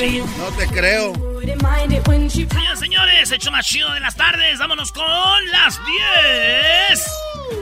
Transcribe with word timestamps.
No 0.00 0.48
te 0.58 0.66
creo. 0.66 1.14
Señoras, 2.28 2.78
señores, 2.78 3.30
hecho 3.32 3.50
más 3.50 3.64
chido 3.64 3.90
de 3.94 4.00
las 4.00 4.14
tardes. 4.14 4.58
Vámonos 4.58 4.92
con 4.92 5.06
las 5.50 5.80
10. 5.86 7.06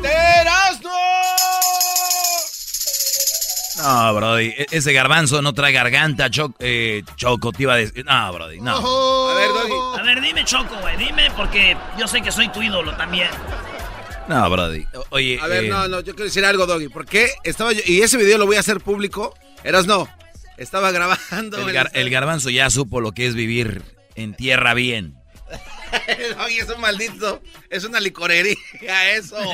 ¡Erasno! 0.02 0.90
No, 3.82 4.14
Brody, 4.14 4.46
e- 4.48 4.66
ese 4.72 4.92
garbanzo 4.92 5.42
no 5.42 5.52
trae 5.52 5.70
garganta, 5.72 6.28
Choc- 6.28 6.56
eh, 6.58 7.04
Choco, 7.14 7.52
te 7.52 7.62
iba 7.62 7.74
a 7.74 7.76
decir. 7.76 8.04
No, 8.04 8.32
Brody, 8.32 8.60
no. 8.60 9.28
A 9.30 9.34
ver, 9.34 9.48
Doggy. 9.50 10.00
A 10.00 10.02
ver, 10.02 10.20
dime, 10.20 10.44
Choco, 10.44 10.74
güey, 10.80 10.96
dime, 10.96 11.30
porque 11.36 11.76
yo 11.96 12.08
sé 12.08 12.20
que 12.20 12.32
soy 12.32 12.48
tu 12.48 12.60
ídolo 12.62 12.96
también. 12.96 13.28
No, 14.26 14.50
Brody. 14.50 14.84
Oye, 15.10 15.38
A 15.40 15.46
ver, 15.46 15.66
eh, 15.66 15.68
no, 15.68 15.86
no, 15.86 16.00
yo 16.00 16.14
quiero 16.14 16.24
decir 16.24 16.44
algo, 16.44 16.66
Doggy. 16.66 16.88
¿Por 16.88 17.06
qué 17.06 17.30
estaba 17.44 17.72
yo, 17.72 17.82
y 17.86 18.02
ese 18.02 18.16
video 18.16 18.38
lo 18.38 18.46
voy 18.46 18.56
a 18.56 18.60
hacer 18.60 18.80
público? 18.80 19.36
Eras 19.62 19.86
no. 19.86 20.08
Estaba 20.56 20.90
grabando. 20.92 21.58
el, 21.68 21.74
gar- 21.74 21.90
el 21.94 22.10
garbanzo 22.10 22.50
ya 22.50 22.70
supo 22.70 23.00
lo 23.00 23.12
que 23.12 23.26
es 23.26 23.34
vivir 23.34 23.82
en 24.14 24.34
tierra 24.34 24.74
bien. 24.74 25.14
Doggy 26.38 26.58
es 26.58 26.68
un 26.68 26.80
maldito. 26.80 27.42
Es 27.70 27.84
una 27.84 28.00
licorería, 28.00 28.56
eso. 29.14 29.36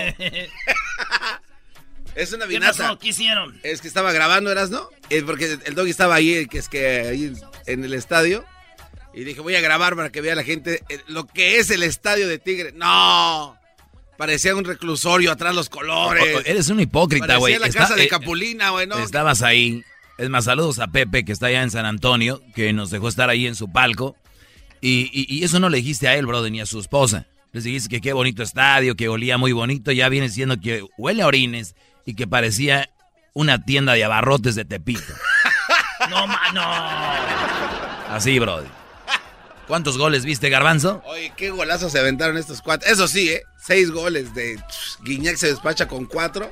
es 2.14 2.32
una 2.32 2.44
¿Qué 2.46 2.50
vinata. 2.50 2.76
pasó? 2.78 2.98
¿Qué 2.98 3.08
hicieron? 3.08 3.58
Es 3.62 3.80
que 3.80 3.88
estaba 3.88 4.12
grabando, 4.12 4.50
¿eras 4.50 4.70
no? 4.70 4.88
Es 5.08 5.22
porque 5.22 5.58
el 5.64 5.74
Doggy 5.74 5.90
estaba 5.90 6.14
ahí, 6.16 6.46
que 6.46 6.58
es 6.58 6.68
que 6.68 7.00
ahí 7.00 7.32
en 7.66 7.84
el 7.84 7.94
estadio. 7.94 8.44
Y 9.12 9.24
dije, 9.24 9.40
voy 9.40 9.56
a 9.56 9.60
grabar 9.60 9.96
para 9.96 10.10
que 10.10 10.20
vea 10.20 10.34
la 10.34 10.44
gente 10.44 10.82
eh, 10.88 11.00
lo 11.08 11.26
que 11.26 11.58
es 11.58 11.70
el 11.70 11.82
estadio 11.82 12.28
de 12.28 12.38
Tigre. 12.38 12.72
¡No! 12.72 13.58
Parecía 14.16 14.54
un 14.54 14.64
reclusorio 14.64 15.32
atrás 15.32 15.54
los 15.54 15.68
colores. 15.68 16.36
O- 16.36 16.38
o- 16.38 16.42
eres 16.44 16.68
un 16.68 16.78
hipócrita, 16.80 17.26
Parecía 17.26 17.38
güey. 17.40 17.58
la 17.58 17.66
Está- 17.66 17.78
casa 17.80 17.94
de 17.96 18.04
eh, 18.04 18.08
Capulina, 18.08 18.70
güey, 18.70 18.86
¿no? 18.86 18.98
Estabas 18.98 19.42
ahí. 19.42 19.82
Es 20.20 20.28
más, 20.28 20.44
saludos 20.44 20.78
a 20.80 20.88
Pepe, 20.88 21.24
que 21.24 21.32
está 21.32 21.46
allá 21.46 21.62
en 21.62 21.70
San 21.70 21.86
Antonio, 21.86 22.42
que 22.54 22.72
nos 22.72 22.90
dejó 22.90 23.08
estar 23.08 23.30
ahí 23.30 23.46
en 23.46 23.54
su 23.54 23.72
palco. 23.72 24.16
Y, 24.82 25.10
y- 25.12 25.26
y 25.38 25.44
eso 25.44 25.58
no 25.60 25.68
le 25.70 25.78
dijiste 25.78 26.08
a 26.08 26.14
él, 26.16 26.26
brother, 26.26 26.52
ni 26.52 26.60
a 26.60 26.66
su 26.66 26.78
esposa. 26.78 27.26
Les 27.52 27.64
dijiste 27.64 27.88
que 27.88 28.00
qué 28.00 28.12
bonito 28.12 28.42
estadio, 28.42 28.94
que 28.96 29.08
olía 29.08 29.38
muy 29.38 29.52
bonito. 29.52 29.92
Ya 29.92 30.08
viene 30.08 30.28
siendo 30.28 30.60
que 30.60 30.84
huele 30.98 31.22
a 31.22 31.26
orines 31.26 31.74
y 32.06 32.14
que 32.14 32.26
parecía 32.26 32.90
una 33.32 33.64
tienda 33.64 33.94
de 33.94 34.04
abarrotes 34.04 34.54
de 34.54 34.64
Tepito. 34.64 35.00
No, 36.08 36.26
ma, 36.26 36.40
no. 36.54 38.14
Así, 38.14 38.38
brother. 38.38 38.66
¿Cuántos 39.66 39.98
goles 39.98 40.24
viste, 40.24 40.48
Garbanzo? 40.48 41.02
Oye, 41.04 41.30
qué 41.36 41.50
golazos 41.50 41.92
se 41.92 41.98
aventaron 41.98 42.38
estos 42.38 42.62
cuatro. 42.62 42.90
Eso 42.90 43.06
sí, 43.06 43.28
¿eh? 43.28 43.42
Seis 43.62 43.90
goles 43.90 44.34
de 44.34 44.58
Guiñac 45.04 45.36
se 45.36 45.48
despacha 45.48 45.86
con 45.86 46.06
cuatro. 46.06 46.50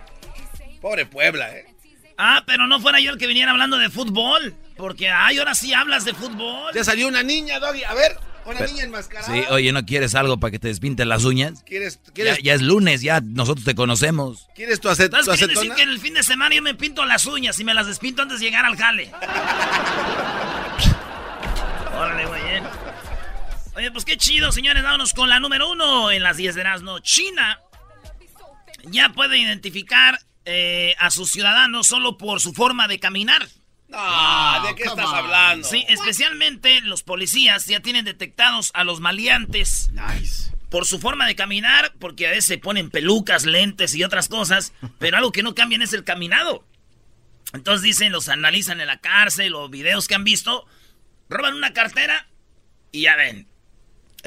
Pobre 0.82 1.06
Puebla, 1.06 1.50
¿eh? 1.56 1.64
Ah, 2.20 2.42
pero 2.46 2.66
no 2.66 2.80
fuera 2.80 2.98
yo 3.00 3.12
el 3.12 3.18
que 3.18 3.26
viniera 3.28 3.52
hablando 3.52 3.78
de 3.78 3.88
fútbol. 3.90 4.54
Porque, 4.76 5.08
ay, 5.08 5.38
ahora 5.38 5.54
sí 5.54 5.72
hablas 5.72 6.04
de 6.04 6.12
fútbol. 6.14 6.72
Ya 6.74 6.82
salió 6.84 7.06
una 7.08 7.22
niña, 7.22 7.58
Doggy. 7.60 7.84
A 7.84 7.94
ver, 7.94 8.16
una 8.44 8.60
niña 8.66 8.82
enmascarada. 8.84 9.32
Sí, 9.32 9.44
oye, 9.50 9.70
¿no 9.72 9.84
quieres 9.86 10.14
algo 10.16 10.38
para 10.40 10.50
que 10.50 10.58
te 10.58 10.66
despinten 10.68 11.08
las 11.08 11.24
uñas? 11.24 11.62
¿Quieres, 11.64 12.00
Ya, 12.06 12.12
quieres, 12.12 12.38
ya 12.42 12.54
es 12.54 12.62
lunes, 12.62 13.02
ya 13.02 13.20
nosotros 13.20 13.64
te 13.64 13.74
conocemos. 13.76 14.48
¿quieres 14.56 14.80
tu, 14.80 14.88
acet- 14.88 15.04
¿Estás 15.04 15.26
tu 15.26 15.30
acetona? 15.30 15.60
decir 15.60 15.74
que 15.74 15.82
el 15.84 16.00
fin 16.00 16.14
de 16.14 16.24
semana 16.24 16.56
yo 16.56 16.62
me 16.62 16.74
pinto 16.74 17.04
las 17.04 17.24
uñas 17.26 17.58
y 17.60 17.64
me 17.64 17.72
las 17.74 17.86
despinto 17.86 18.22
antes 18.22 18.40
de 18.40 18.46
llegar 18.46 18.64
al 18.64 18.76
jale? 18.76 19.12
Órale, 21.96 22.26
güey, 22.26 22.42
eh. 22.56 22.62
Oye, 23.76 23.90
pues 23.92 24.04
qué 24.04 24.16
chido, 24.16 24.50
señores. 24.52 24.82
Vámonos 24.82 25.14
con 25.14 25.28
la 25.28 25.38
número 25.40 25.70
uno 25.70 26.10
en 26.10 26.22
las 26.22 26.36
10 26.36 26.54
de 26.56 26.60
Erasmo. 26.62 26.98
China 27.00 27.60
ya 28.84 29.08
puede 29.10 29.38
identificar 29.38 30.18
eh, 30.50 30.96
a 30.98 31.10
sus 31.10 31.30
ciudadanos 31.30 31.86
solo 31.86 32.16
por 32.16 32.40
su 32.40 32.54
forma 32.54 32.88
de 32.88 32.98
caminar. 32.98 33.46
No, 33.88 34.66
¿de 34.66 34.74
qué 34.74 34.84
estás 34.84 35.12
hablando? 35.12 35.68
Sí, 35.68 35.84
especialmente 35.88 36.80
los 36.80 37.02
policías 37.02 37.66
ya 37.66 37.80
tienen 37.80 38.06
detectados 38.06 38.70
a 38.72 38.82
los 38.84 39.00
maleantes. 39.00 39.90
Por 40.70 40.86
su 40.86 41.00
forma 41.00 41.26
de 41.26 41.36
caminar, 41.36 41.92
porque 41.98 42.26
a 42.26 42.30
veces 42.30 42.46
se 42.46 42.56
ponen 42.56 42.88
pelucas, 42.88 43.44
lentes 43.44 43.94
y 43.94 44.04
otras 44.04 44.28
cosas, 44.28 44.72
pero 44.98 45.18
algo 45.18 45.32
que 45.32 45.42
no 45.42 45.54
cambian 45.54 45.82
es 45.82 45.92
el 45.92 46.04
caminado. 46.04 46.64
Entonces 47.52 47.82
dicen, 47.82 48.10
los 48.10 48.30
analizan 48.30 48.80
en 48.80 48.86
la 48.86 49.00
cárcel 49.00 49.54
o 49.54 49.68
videos 49.68 50.08
que 50.08 50.14
han 50.14 50.24
visto, 50.24 50.66
roban 51.28 51.56
una 51.56 51.74
cartera 51.74 52.26
y 52.90 53.02
ya 53.02 53.16
ven. 53.16 53.47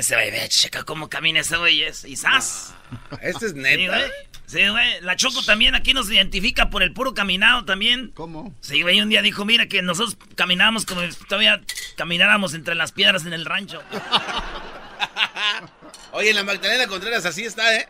Ese 0.01 0.15
güey, 0.15 0.31
ve, 0.31 0.49
checa 0.49 0.81
cómo 0.83 1.11
camina 1.11 1.41
ese 1.41 1.57
güey 1.57 1.83
es, 1.83 2.05
y 2.05 2.15
¡zas! 2.15 2.73
Este 3.21 3.45
es 3.45 3.51
Sí, 3.51 3.57
neta. 3.59 3.97
güey. 3.99 4.11
Sí, 4.47 4.67
güey. 4.67 4.99
La 5.01 5.15
Choco 5.15 5.43
también 5.43 5.75
aquí 5.75 5.93
nos 5.93 6.09
identifica 6.09 6.71
por 6.71 6.81
el 6.81 6.91
puro 6.91 7.13
caminado 7.13 7.65
también. 7.65 8.09
¿Cómo? 8.15 8.51
Sí, 8.61 8.81
güey, 8.81 8.99
un 8.99 9.09
día 9.09 9.21
dijo, 9.21 9.45
mira 9.45 9.67
que 9.67 9.83
nosotros 9.83 10.17
caminábamos 10.33 10.87
como 10.87 11.01
si 11.01 11.13
todavía 11.25 11.61
camináramos 11.97 12.55
entre 12.55 12.73
las 12.73 12.91
piedras 12.91 13.27
en 13.27 13.33
el 13.33 13.45
rancho. 13.45 13.83
Oye, 16.13 16.33
la 16.33 16.43
Magdalena 16.43 16.87
Contreras 16.87 17.23
así 17.27 17.43
está, 17.43 17.75
¿eh? 17.75 17.87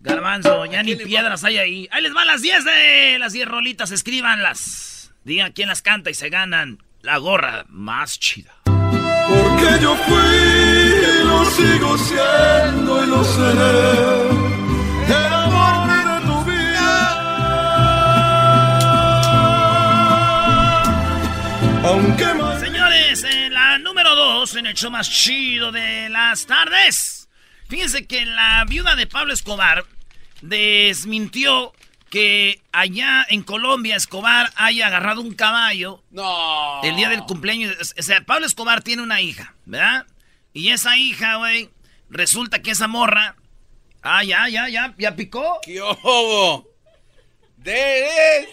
Garbanzo, 0.00 0.66
ya 0.66 0.80
¿A 0.80 0.82
ni 0.82 0.96
piedras 0.96 1.44
hay 1.44 1.58
ahí. 1.58 1.88
Ahí 1.92 2.02
les 2.02 2.14
van 2.14 2.26
las 2.26 2.42
10 2.42 2.64
de 2.64 3.16
las 3.20 3.32
10 3.32 3.46
rolitas, 3.46 3.92
escríbanlas. 3.92 5.12
Digan 5.22 5.52
quién 5.52 5.68
las 5.68 5.82
canta 5.82 6.10
y 6.10 6.14
se 6.14 6.30
ganan 6.30 6.82
la 7.00 7.18
gorra 7.18 7.64
más 7.68 8.18
chida. 8.18 8.52
Porque 8.64 9.78
yo 9.82 9.94
fui, 9.96 10.65
sigo 11.50 11.96
siendo 11.98 13.04
y 13.04 13.06
lo 13.06 13.24
seré. 13.24 14.28
El 15.08 15.32
amor 15.32 15.88
de 15.88 16.26
tu 16.26 16.44
vida. 16.44 16.96
Aunque 21.84 22.34
más. 22.34 22.60
Señores, 22.60 23.24
en 23.24 23.52
la 23.54 23.78
número 23.78 24.14
2, 24.14 24.56
en 24.56 24.66
el 24.66 24.74
show 24.74 24.90
más 24.90 25.08
chido 25.10 25.72
de 25.72 26.08
las 26.08 26.46
tardes. 26.46 27.28
Fíjense 27.68 28.06
que 28.06 28.24
la 28.24 28.64
viuda 28.68 28.94
de 28.96 29.06
Pablo 29.06 29.32
Escobar 29.32 29.84
desmintió 30.40 31.72
que 32.10 32.60
allá 32.72 33.26
en 33.28 33.42
Colombia 33.42 33.96
Escobar 33.96 34.52
haya 34.54 34.86
agarrado 34.86 35.20
un 35.20 35.34
caballo 35.34 36.02
No. 36.12 36.80
el 36.84 36.94
día 36.96 37.08
del 37.08 37.22
cumpleaños. 37.24 37.74
O 37.98 38.02
sea, 38.02 38.20
Pablo 38.24 38.46
Escobar 38.46 38.82
tiene 38.82 39.02
una 39.02 39.20
hija, 39.20 39.54
¿verdad? 39.64 40.06
Y 40.56 40.70
esa 40.70 40.96
hija, 40.96 41.36
güey, 41.36 41.68
resulta 42.08 42.62
que 42.62 42.70
esa 42.70 42.88
morra. 42.88 43.36
Ah, 44.02 44.24
ya, 44.24 44.48
ya, 44.48 44.68
ya, 44.70 44.94
ya 44.96 45.14
picó. 45.14 45.60
¡Qué 45.62 45.82
obo! 45.82 46.66
¡De 47.58 48.48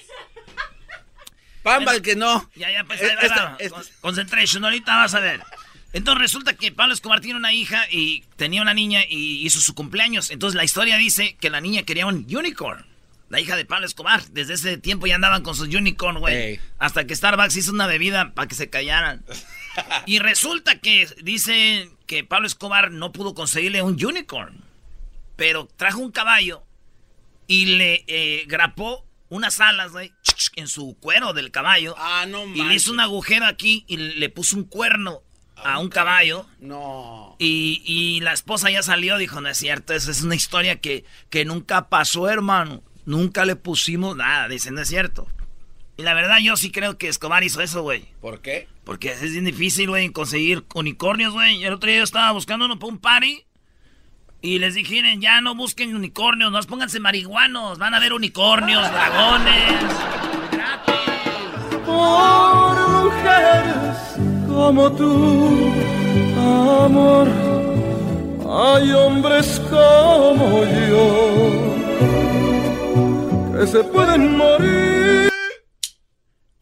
Pamba 1.62 1.94
el 1.96 2.02
que 2.02 2.16
no. 2.18 2.50
Ya, 2.56 2.72
ya, 2.72 2.84
pues 2.84 3.02
ahí 3.02 3.16
va, 3.16 3.22
Esta- 3.22 3.56
esta- 3.60 3.82
Concentration, 4.02 4.66
ahorita 4.66 4.98
vas 4.98 5.14
a 5.16 5.22
ver. 5.22 5.42
Entonces 5.94 6.22
resulta 6.22 6.56
que 6.56 6.74
Pablo 6.74 6.94
Escobar 6.94 7.22
tiene 7.22 7.40
una 7.40 7.54
hija 7.54 7.86
y 7.90 8.26
tenía 8.36 8.62
una 8.62 8.74
niña 8.74 9.02
y 9.08 9.46
hizo 9.46 9.62
su 9.62 9.74
cumpleaños. 9.74 10.30
Entonces 10.32 10.56
la 10.58 10.66
historia 10.66 10.98
dice 10.98 11.38
que 11.40 11.50
la 11.50 11.62
niña 11.62 11.84
quería 11.84 12.06
un 12.06 12.26
unicorn. 12.30 12.86
La 13.30 13.40
hija 13.40 13.56
de 13.56 13.64
Pablo 13.64 13.86
Escobar. 13.86 14.24
Desde 14.32 14.56
ese 14.56 14.78
tiempo 14.78 15.08
ya 15.08 15.16
andaban 15.16 15.42
con 15.44 15.56
sus 15.56 15.68
unicorn, 15.74 16.20
güey. 16.20 16.36
Ey. 16.36 16.60
Hasta 16.80 17.06
que 17.06 17.16
Starbucks 17.16 17.56
hizo 17.56 17.72
una 17.72 17.88
bebida 17.88 18.34
para 18.34 18.48
que 18.48 18.56
se 18.56 18.70
callaran. 18.70 19.24
Y 20.06 20.20
resulta 20.20 20.80
que 20.80 21.08
dice 21.24 21.90
que 22.06 22.24
Pablo 22.24 22.48
Escobar 22.48 22.92
no 22.92 23.12
pudo 23.12 23.34
conseguirle 23.34 23.81
un 23.81 24.04
unicorn. 24.04 24.64
Pero 25.36 25.68
trajo 25.78 26.00
un 26.00 26.12
caballo 26.12 26.64
y 27.48 27.66
le 27.66 28.04
eh, 28.08 28.46
grapó 28.48 29.06
unas 29.30 29.60
alas, 29.60 29.92
güey, 29.92 30.14
en 30.56 30.68
su 30.68 30.96
cuero 31.00 31.34
del 31.34 31.50
caballo. 31.52 31.96
Ah, 31.98 32.25
no 32.28 32.46
Y 32.46 32.52
le 32.52 32.58
manches. 32.64 32.84
hizo 32.84 32.92
un 32.92 33.00
agujero 33.00 33.46
aquí 33.48 33.84
y 33.88 33.98
le 33.98 34.30
puso 34.30 34.56
un 34.58 34.64
cuerno 34.66 35.22
a 35.56 35.80
un 35.80 35.90
caballo. 35.90 36.46
No. 36.60 37.36
Y, 37.40 37.81
y 37.86 38.20
la 38.22 38.34
esposa 38.34 38.70
ya 38.70 38.84
salió, 38.84 39.18
dijo, 39.18 39.42
no 39.42 39.50
es 39.50 39.58
cierto, 39.58 39.94
esa 39.94 40.12
es 40.12 40.22
una 40.22 40.36
historia 40.36 40.80
que, 40.80 41.04
que 41.31 41.46
nunca 41.46 41.90
pasó, 41.90 42.30
hermano. 42.30 42.84
Nunca 43.06 43.44
le 43.46 43.56
pusimos 43.56 44.16
nada, 44.16 44.48
dice, 44.48 44.70
no 44.72 44.81
es 44.81 44.88
cierto. 44.88 45.28
Y 45.95 46.01
la 46.04 46.13
verdad 46.13 46.38
yo 46.42 46.57
sí 46.57 46.72
creo 46.72 46.98
que 46.98 47.07
Escobar 47.07 47.44
hizo 47.44 47.62
eso, 47.62 47.84
güey. 47.84 48.06
¿Por 48.19 48.42
qué? 48.42 48.68
Porque 48.84 49.12
es 49.12 49.22
bien 49.31 49.45
difícil, 49.45 49.90
güey, 49.90 50.10
conseguir 50.10 50.63
unicornios, 50.74 51.34
güey. 51.34 51.63
El 51.63 51.74
otro 51.74 51.88
día 51.88 52.00
yo 52.00 52.04
estaba 52.04 52.31
buscando 52.31 52.66
uno 52.66 52.80
para 52.80 52.92
un 52.92 52.98
party. 52.98 53.44
Y 54.42 54.60
les 54.60 54.74
dije, 54.74 54.95
"Miren, 54.95 55.22
ya 55.22 55.40
no 55.40 55.56
busquen 55.56 55.95
unicornios, 55.95 56.51
no 56.51 56.60
pónganse 56.63 57.00
marihuanos. 57.00 57.78
Van 57.78 57.94
a 57.94 58.00
ver 58.00 58.12
unicornios, 58.13 58.92
dragones. 58.92 59.84
por 61.86 62.89
mujeres 62.89 63.98
como 64.48 64.92
tú, 64.94 65.72
amor. 66.38 67.28
Hay 68.50 68.92
hombres 68.92 69.62
como 69.69 70.63
yo 70.89 71.06
que 73.60 73.68
se 73.68 73.84
pueden 73.84 74.38
morir. 74.38 74.93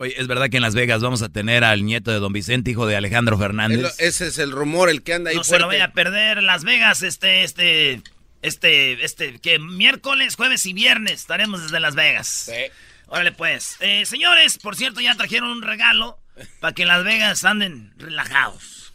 Oye, 0.02 0.16
es 0.18 0.26
verdad 0.26 0.50
que 0.50 0.58
en 0.58 0.64
Las 0.64 0.74
Vegas 0.74 1.04
vamos 1.04 1.22
a 1.22 1.30
tener 1.30 1.64
al 1.64 1.86
nieto 1.86 2.10
de 2.10 2.18
Don 2.18 2.34
Vicente, 2.34 2.72
hijo 2.72 2.88
de 2.88 2.96
Alejandro 2.96 3.38
Fernández. 3.38 4.00
ese 4.00 4.30
es 4.30 4.40
el 4.40 4.50
rumor, 4.50 4.90
el 4.90 5.04
que 5.04 5.14
anda 5.14 5.30
ahí 5.30 5.36
No 5.36 5.44
se 5.44 5.60
lo 5.60 5.68
vaya 5.68 5.86
a 5.86 5.92
perder. 5.92 6.42
Las 6.42 6.64
Vegas, 6.64 7.04
este, 7.04 7.44
este, 7.44 8.02
este, 8.42 9.06
este, 9.06 9.38
que 9.38 9.60
miércoles, 9.60 10.38
jueves 10.38 10.66
y 10.66 10.74
viernes 10.74 11.20
estaremos 11.20 11.62
desde 11.62 11.80
Las 11.80 11.94
Vegas. 11.94 12.28
Sí. 12.28 12.72
Órale, 13.10 13.32
pues. 13.32 13.78
Eh, 13.80 14.08
señores, 14.08 14.58
por 14.58 14.76
cierto, 14.76 15.02
ya 15.02 15.14
trajeron 15.14 15.52
un 15.52 15.62
regalo 15.62 16.18
para 16.60 16.74
que 16.74 16.82
en 16.82 16.88
Las 16.88 17.04
Vegas 17.04 17.46
anden 17.46 17.94
relajados. 18.00 18.94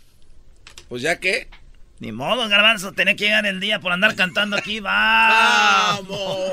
Pues 0.89 1.03
ya 1.03 1.21
que. 1.21 1.47
Ni 2.01 2.11
modo, 2.11 2.49
Garbanzo, 2.49 2.95
tener 2.95 3.15
que 3.15 3.27
llegar 3.27 3.47
el 3.47 3.61
día 3.61 3.79
por 3.79 3.93
andar 3.93 4.17
cantando 4.17 4.57
aquí. 4.57 4.81
¡Vamos! 4.81 6.09
¡Vamos! 6.09 6.51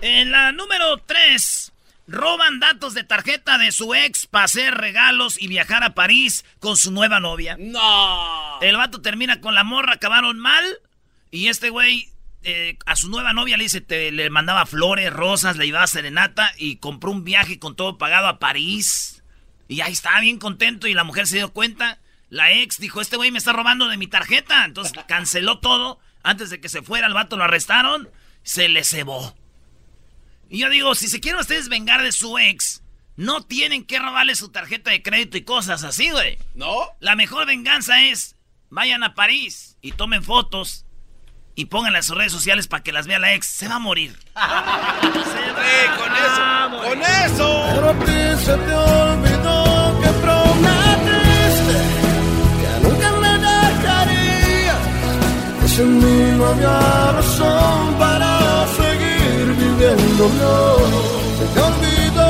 En 0.00 0.32
la 0.32 0.50
número 0.50 0.98
3, 1.06 1.71
roban 2.06 2.60
datos 2.60 2.94
de 2.94 3.04
tarjeta 3.04 3.58
de 3.58 3.72
su 3.72 3.94
ex 3.94 4.26
para 4.26 4.44
hacer 4.44 4.74
regalos 4.74 5.40
y 5.40 5.48
viajar 5.48 5.84
a 5.84 5.94
París 5.94 6.44
con 6.58 6.76
su 6.76 6.90
nueva 6.90 7.20
novia. 7.20 7.56
¡No! 7.58 8.60
El 8.60 8.76
vato 8.76 9.00
termina 9.00 9.40
con 9.40 9.54
la 9.54 9.64
morra, 9.64 9.94
acabaron 9.94 10.38
mal. 10.38 10.64
Y 11.30 11.48
este 11.48 11.70
güey 11.70 12.12
eh, 12.44 12.76
a 12.86 12.96
su 12.96 13.08
nueva 13.08 13.32
novia 13.32 13.56
le 13.56 13.64
dice, 13.64 13.80
te, 13.80 14.10
le 14.10 14.28
mandaba 14.30 14.66
flores, 14.66 15.12
rosas, 15.12 15.56
le 15.56 15.66
llevaba 15.66 15.86
serenata 15.86 16.52
y 16.58 16.76
compró 16.76 17.10
un 17.10 17.24
viaje 17.24 17.58
con 17.58 17.76
todo 17.76 17.98
pagado 17.98 18.26
a 18.26 18.38
París. 18.38 19.22
Y 19.68 19.80
ahí 19.80 19.92
estaba 19.92 20.20
bien 20.20 20.38
contento 20.38 20.86
y 20.86 20.94
la 20.94 21.04
mujer 21.04 21.26
se 21.26 21.36
dio 21.36 21.52
cuenta. 21.52 21.98
La 22.28 22.50
ex 22.50 22.78
dijo, 22.78 23.00
este 23.00 23.16
güey 23.16 23.30
me 23.30 23.38
está 23.38 23.52
robando 23.52 23.88
de 23.88 23.96
mi 23.96 24.06
tarjeta. 24.06 24.64
Entonces 24.64 24.92
canceló 25.06 25.60
todo. 25.60 26.00
Antes 26.22 26.50
de 26.50 26.60
que 26.60 26.68
se 26.68 26.82
fuera, 26.82 27.06
el 27.06 27.14
vato 27.14 27.36
lo 27.36 27.44
arrestaron. 27.44 28.08
Se 28.42 28.68
le 28.68 28.84
cebó. 28.84 29.36
Y 30.52 30.58
yo 30.58 30.68
digo, 30.68 30.94
si 30.94 31.08
se 31.08 31.18
quieren 31.18 31.40
ustedes 31.40 31.70
vengar 31.70 32.02
de 32.02 32.12
su 32.12 32.36
ex, 32.38 32.82
no 33.16 33.42
tienen 33.42 33.86
que 33.86 33.98
robarle 33.98 34.34
su 34.34 34.50
tarjeta 34.50 34.90
de 34.90 35.02
crédito 35.02 35.38
y 35.38 35.44
cosas 35.44 35.82
así, 35.82 36.10
güey. 36.10 36.36
¿No? 36.54 36.88
La 37.00 37.16
mejor 37.16 37.46
venganza 37.46 38.02
es 38.02 38.36
vayan 38.68 39.02
a 39.02 39.14
París 39.14 39.78
y 39.80 39.92
tomen 39.92 40.22
fotos 40.22 40.84
y 41.54 41.64
pónganlas 41.66 42.04
en 42.04 42.08
sus 42.08 42.16
redes 42.18 42.32
sociales 42.32 42.66
para 42.68 42.82
que 42.82 42.92
las 42.92 43.06
vea 43.06 43.18
la 43.18 43.32
ex. 43.32 43.46
Se 43.46 43.66
va 43.66 43.76
a 43.76 43.78
morir. 43.78 44.12
Se 44.34 44.38
va 44.38 45.62
¡Eh, 45.64 45.86
con 45.96 46.12
a 46.12 46.18
eso! 46.18 46.68
morir. 46.68 46.90
¡Con 46.90 47.02
eso! 47.02 47.66
Pero 47.74 47.88
a 47.88 47.98
ti 48.04 48.44
se 48.44 48.56
te 48.58 48.74
olvidó 48.74 50.00
que 50.02 50.08
prometiste 50.20 51.78
que 52.60 52.88
nunca 52.88 53.12
me 53.12 53.38
dejarías. 53.38 54.78
Que 55.62 55.68
sin 55.68 55.98
mí 55.98 56.36
no 56.38 56.46
había 56.46 57.12
razón 57.12 57.98
se 60.28 61.46
te 61.54 61.60
olvidó 61.60 62.22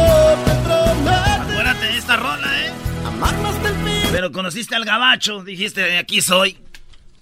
Acuérdate 1.42 1.86
de 1.86 1.98
esta 1.98 2.16
rola, 2.16 2.66
¿eh? 2.66 2.72
amarme 3.04 3.48
hasta 3.48 3.68
el 3.68 3.74
fin. 3.74 4.08
Pero 4.10 4.32
conociste 4.32 4.74
al 4.74 4.84
gabacho, 4.86 5.44
dijiste, 5.44 5.98
aquí 5.98 6.22
soy. 6.22 6.56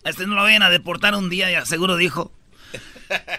A 0.04 0.10
este 0.10 0.26
no 0.26 0.36
lo 0.36 0.42
vayan 0.42 0.62
a 0.62 0.70
deportar 0.70 1.16
un 1.16 1.28
día, 1.28 1.50
ya 1.50 1.66
seguro 1.66 1.96
dijo. 1.96 2.32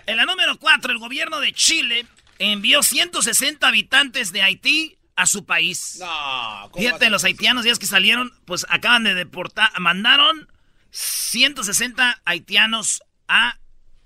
En 0.06 0.18
la 0.18 0.26
número 0.26 0.60
4, 0.60 0.92
el 0.92 1.00
gobierno 1.00 1.40
de 1.40 1.54
Chile 1.54 2.06
envió 2.38 2.84
160 2.84 3.66
habitantes 3.66 4.34
de 4.34 4.42
Haití 4.42 4.98
a 5.16 5.26
su 5.26 5.46
país. 5.46 5.98
No, 6.02 6.08
¿cómo 6.08 6.72
vas 6.72 6.72
Fíjate, 6.76 7.10
los 7.10 7.24
haitianos 7.24 7.64
días 7.64 7.80
que 7.80 7.86
salieron, 7.86 8.34
pues 8.44 8.66
acaban 8.68 9.06
de 9.06 9.14
deportar, 9.14 9.72
mandaron 9.80 10.50
160 10.90 12.22
haitianos 12.26 13.04
a 13.30 13.58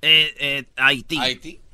eh, 0.03 0.35
eh, 0.37 0.65
Haití. 0.75 1.17
Haití. 1.17 1.64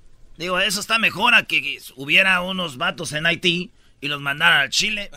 Digo, 0.41 0.59
eso 0.59 0.79
está 0.79 0.97
mejor 0.97 1.35
a 1.35 1.43
que 1.43 1.77
hubiera 1.95 2.41
unos 2.41 2.77
vatos 2.77 3.13
en 3.13 3.27
Haití 3.27 3.69
y 4.01 4.07
los 4.07 4.19
mandaran 4.21 4.61
a 4.61 4.69
Chile. 4.71 5.11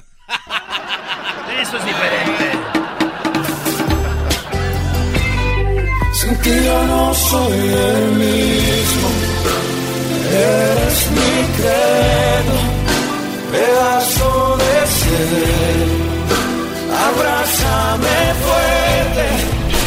Eso 1.62 1.78
es 1.78 1.84
diferente. 1.86 2.50
Sin 6.12 6.36
ti 6.42 6.50
yo 6.66 6.86
no 6.86 7.14
soy 7.14 7.58
el 7.58 8.04
mismo. 8.18 9.08
Eres 10.30 11.10
mi 11.12 11.56
credo, 11.56 12.56
pedazo 13.50 14.58
de 14.58 14.86
ser. 14.86 15.88
Abrázame 17.08 18.34
fuerte 18.44 19.26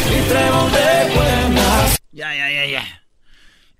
y 0.04 0.28
trébol 0.28 0.72
de 0.72 1.14
buenas. 1.14 1.96
Ya, 2.10 2.34
ya, 2.34 2.50
ya, 2.50 2.66
ya. 2.66 3.07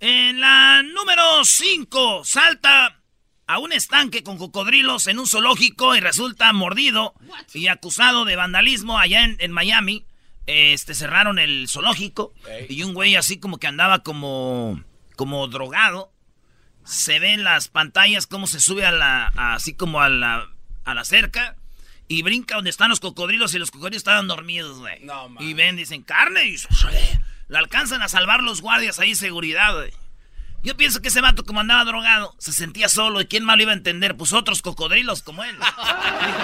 En 0.00 0.40
la 0.40 0.82
número 0.82 1.44
5, 1.44 2.22
salta 2.24 3.00
a 3.46 3.58
un 3.58 3.72
estanque 3.72 4.22
con 4.22 4.38
cocodrilos 4.38 5.06
en 5.06 5.18
un 5.18 5.26
zoológico 5.26 5.96
y 5.96 6.00
resulta 6.00 6.52
mordido 6.52 7.14
y 7.54 7.66
acusado 7.68 8.24
de 8.24 8.36
vandalismo 8.36 8.98
allá 8.98 9.24
en, 9.24 9.36
en 9.40 9.50
Miami. 9.52 10.04
Este, 10.46 10.94
cerraron 10.94 11.38
el 11.38 11.66
zoológico 11.68 12.32
y 12.68 12.82
un 12.82 12.94
güey 12.94 13.16
así 13.16 13.38
como 13.38 13.58
que 13.58 13.66
andaba 13.66 14.02
como, 14.02 14.82
como 15.16 15.46
drogado. 15.48 16.12
Se 16.84 17.18
ve 17.18 17.32
en 17.34 17.44
las 17.44 17.68
pantallas 17.68 18.26
cómo 18.26 18.46
se 18.46 18.60
sube 18.60 18.86
a 18.86 18.92
la, 18.92 19.32
a- 19.36 19.54
así 19.54 19.74
como 19.74 20.00
a 20.00 20.08
la, 20.08 20.48
a 20.84 20.94
la 20.94 21.04
cerca 21.04 21.56
y 22.06 22.22
brinca 22.22 22.54
donde 22.54 22.70
están 22.70 22.88
los 22.88 23.00
cocodrilos 23.00 23.52
y 23.52 23.58
los 23.58 23.70
cocodrilos 23.70 23.98
estaban 24.00 24.26
dormidos, 24.28 24.78
güey. 24.78 25.04
No, 25.04 25.28
y 25.40 25.52
ven, 25.54 25.76
dicen, 25.76 26.02
carne 26.02 26.46
y 26.46 26.56
la 27.48 27.58
alcanzan 27.58 28.02
a 28.02 28.08
salvar 28.08 28.42
los 28.42 28.60
guardias 28.60 28.98
ahí, 28.98 29.14
seguridad, 29.14 29.74
güey. 29.74 29.92
Yo 30.62 30.76
pienso 30.76 31.00
que 31.00 31.08
ese 31.08 31.20
vato, 31.20 31.44
como 31.44 31.60
andaba 31.60 31.84
drogado, 31.84 32.34
se 32.38 32.52
sentía 32.52 32.88
solo. 32.88 33.20
¿Y 33.20 33.26
quién 33.26 33.44
más 33.44 33.56
lo 33.56 33.62
iba 33.62 33.72
a 33.72 33.76
entender? 33.76 34.16
Pues 34.16 34.32
otros 34.32 34.60
cocodrilos 34.60 35.22
como 35.22 35.44
él. 35.44 35.56
Dijo, 35.56 35.68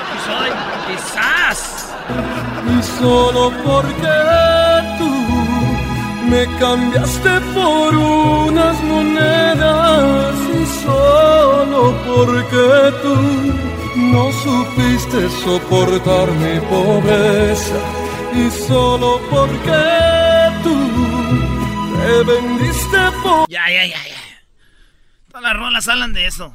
aquí 0.01 0.19
soy. 0.25 0.51
Quizás. 0.87 1.95
Y 2.79 2.83
solo 3.01 3.53
porque 3.65 4.09
tú 4.99 5.11
me 6.29 6.47
cambiaste 6.59 7.41
por 7.53 7.95
unas 7.97 8.81
monedas. 8.85 10.35
Y 10.55 10.85
solo 10.85 12.01
porque 12.07 12.95
tú 13.03 13.17
no 13.97 14.33
supiste 14.33 15.29
soportar 15.43 16.31
mi 16.31 16.61
pobreza. 16.61 17.77
Y 18.33 18.49
solo 18.67 19.21
porque 19.29 19.73
tú 19.73 20.24
te 22.05 22.23
vendiste 22.25 22.99
por... 23.23 23.49
Ya, 23.49 23.69
ya, 23.71 23.87
ya, 23.87 24.07
ya. 24.09 24.43
Todas 25.29 25.43
las 25.43 25.55
rolas 25.55 25.89
hablan 25.89 26.13
de 26.13 26.27
eso. 26.27 26.55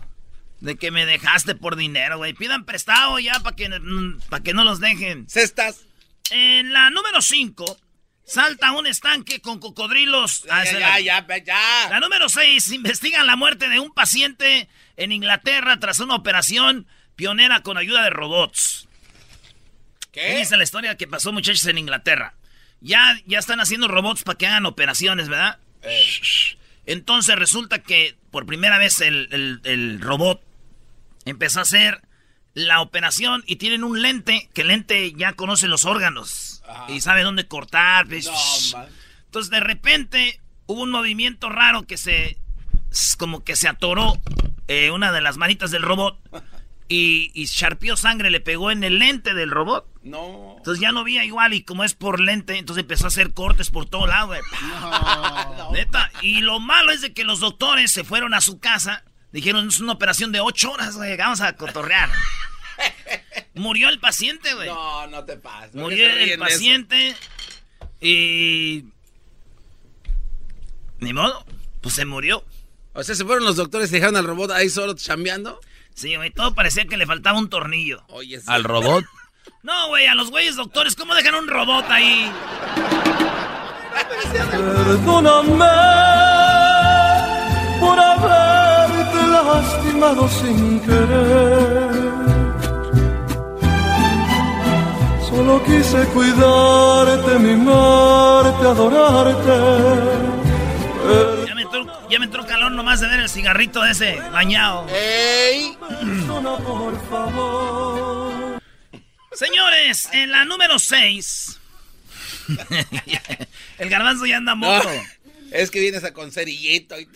De 0.60 0.76
que 0.76 0.92
me 0.92 1.06
dejaste 1.06 1.56
por 1.56 1.76
dinero, 1.76 2.18
güey. 2.18 2.34
Pidan 2.34 2.66
prestado 2.66 3.18
ya 3.20 3.40
para 3.40 3.56
que, 3.56 3.70
para 4.30 4.44
que 4.44 4.54
no 4.54 4.64
los 4.64 4.80
dejen. 4.80 5.28
Cestas. 5.30 5.82
En 6.32 6.74
la 6.74 6.90
número 6.90 7.22
5, 7.22 7.78
salta 8.26 8.72
un 8.74 8.86
estanque 8.86 9.42
con 9.42 9.60
cocodrilos. 9.60 10.46
Ah, 10.50 10.64
Ya, 10.66 11.00
ya, 11.00 11.26
ya. 11.38 11.88
La 11.90 12.00
número 12.00 12.30
6. 12.30 12.72
Investigan 12.72 13.26
la 13.26 13.36
muerte 13.36 13.70
de 13.70 13.80
un 13.80 13.92
paciente 13.94 14.70
en 14.98 15.12
Inglaterra 15.12 15.80
tras 15.80 16.00
una 16.00 16.16
operación 16.16 16.88
pionera 17.16 17.64
con 17.64 17.78
ayuda 17.78 18.04
de 18.04 18.10
robots. 18.12 18.88
¿Qué? 20.12 20.42
Esa 20.42 20.56
es 20.56 20.58
la 20.58 20.64
historia 20.64 20.98
que 20.98 21.08
pasó, 21.08 21.32
muchachos, 21.32 21.66
en 21.68 21.78
Inglaterra. 21.78 22.34
Ya, 22.82 23.20
ya 23.26 23.40
están 23.40 23.60
haciendo 23.60 23.88
robots 23.88 24.24
para 24.24 24.38
que 24.38 24.48
hagan 24.48 24.66
operaciones, 24.66 25.28
¿verdad? 25.30 25.58
Entonces 26.86 27.36
resulta 27.36 27.80
que 27.80 28.16
por 28.32 28.46
primera 28.46 28.78
vez 28.78 29.02
el, 29.02 29.28
el- 29.32 29.62
el 29.64 30.02
robot 30.02 30.42
empezó 31.26 31.60
a 31.60 31.64
hacer 31.64 32.02
la 32.54 32.82
operación 32.82 33.44
y 33.46 33.58
tienen 33.58 33.84
un 33.84 34.02
lente, 34.02 34.50
que 34.54 34.62
el 34.62 34.70
lente 34.70 35.14
ya 35.14 35.34
conoce 35.34 35.68
los 35.68 35.86
órganos 35.86 36.62
y 36.88 37.02
sabe 37.02 37.24
dónde 37.24 37.48
cortar. 37.48 38.08
pues. 38.08 38.28
Entonces 39.26 39.52
de 39.52 39.60
repente 39.60 40.40
hubo 40.66 40.82
un 40.82 40.90
movimiento 40.92 41.50
raro 41.50 41.84
que 41.84 41.98
se, 41.98 42.38
como 43.18 43.44
que 43.44 43.56
se 43.56 43.68
atoró 43.68 44.20
eh, 44.68 44.90
una 44.92 45.12
de 45.12 45.22
las 45.22 45.38
manitas 45.38 45.70
del 45.72 45.84
robot 45.84 46.18
y, 46.90 47.32
y 47.36 47.46
charpió 47.46 47.96
sangre, 47.96 48.32
le 48.32 48.42
pegó 48.42 48.72
en 48.72 48.84
el 48.84 48.98
lente 48.98 49.36
del 49.36 49.52
robot. 49.52 49.88
No. 50.02 50.56
Entonces 50.58 50.82
ya 50.82 50.92
no 50.92 51.04
veía 51.04 51.24
igual 51.24 51.54
y 51.54 51.64
como 51.64 51.84
es 51.84 51.94
por 51.94 52.20
lente, 52.20 52.58
entonces 52.58 52.82
empezó 52.82 53.06
a 53.06 53.10
hacer 53.10 53.32
cortes 53.34 53.70
por 53.70 53.86
todo 53.86 54.08
lado, 54.08 54.28
güey. 54.28 54.42
Neta. 55.74 56.12
Y 56.24 56.42
lo 56.42 56.60
malo 56.60 56.92
es 56.92 57.02
de 57.02 57.14
que 57.14 57.24
los 57.24 57.40
doctores 57.40 57.92
se 57.92 58.04
fueron 58.04 58.34
a 58.34 58.42
su 58.42 58.60
casa. 58.60 59.04
Dijeron, 59.32 59.68
es 59.68 59.80
una 59.80 59.94
operación 59.94 60.32
de 60.32 60.40
ocho 60.40 60.72
horas, 60.72 60.96
güey. 60.96 61.16
Vamos 61.16 61.42
a 61.42 61.56
cotorrear. 61.56 62.10
Murió 63.54 63.90
el 63.90 64.00
paciente, 64.00 64.56
güey. 64.56 64.68
No, 64.68 65.06
no 65.08 65.24
te 65.26 65.38
pases. 65.38 65.72
¿por 65.72 65.90
qué 65.90 66.08
Murió 66.08 66.10
el 66.10 66.40
paciente. 66.40 67.16
Y... 68.02 68.86
Ni 71.00 71.14
modo. 71.14 71.46
Pues 71.82 71.94
se 71.94 72.06
murió. 72.06 72.44
O 72.94 73.04
sea, 73.04 73.14
se 73.14 73.24
fueron 73.24 73.46
los 73.46 73.58
doctores 73.58 73.92
y 73.92 73.94
dejaron 73.94 74.16
al 74.16 74.26
robot 74.26 74.50
ahí 74.52 74.70
solo 74.70 74.96
chambeando. 74.96 75.60
Sí, 76.00 76.16
güey. 76.16 76.32
Todo 76.32 76.56
parecía 76.56 76.86
que 76.86 76.96
le 76.96 77.06
faltaba 77.06 77.38
un 77.38 77.50
tornillo. 77.50 78.02
Oye, 78.08 78.40
sí. 78.40 78.46
Al 78.48 78.64
robot. 78.64 79.04
No, 79.62 79.90
güey. 79.90 80.08
A 80.08 80.16
los 80.16 80.30
güeyes 80.32 80.56
doctores, 80.56 80.96
¿cómo 80.96 81.14
dejan 81.16 81.36
un 81.36 81.48
robot 81.50 81.84
ahí? 81.90 82.32
Perdóname 84.50 85.66
por 87.82 88.00
haberte 88.00 89.28
lastimado 89.28 90.30
sin 90.30 90.80
querer. 90.80 91.90
Solo 95.30 95.62
quise 95.66 96.06
cuidarte, 96.14 97.40
mimarte, 97.40 98.66
adorarte. 98.66 99.60
Ya 102.10 102.20
me 102.20 102.26
entró 102.26 102.46
calor 102.46 102.72
nomás 102.72 103.00
de 103.00 103.08
ver 103.08 103.20
el 103.20 103.30
cigarrito 103.30 103.86
ese 103.86 104.16
bañado. 104.32 104.88
¡Ey! 104.90 105.76
Perdona, 105.80 106.58
por 106.58 107.10
favor. 107.10 108.62
Señores, 109.34 110.10
en 110.12 110.32
la 110.32 110.46
número 110.46 110.80
6. 110.80 111.60
el 113.78 113.90
garbanzo 113.90 114.26
ya 114.26 114.38
anda 114.38 114.56
No, 114.56 114.68
moto. 114.68 114.90
es 115.52 115.70
que 115.72 115.80
vienes 115.80 116.04
a 116.04 116.14
con 116.14 116.32
cerillito. 116.32 117.00
y- 117.00 117.08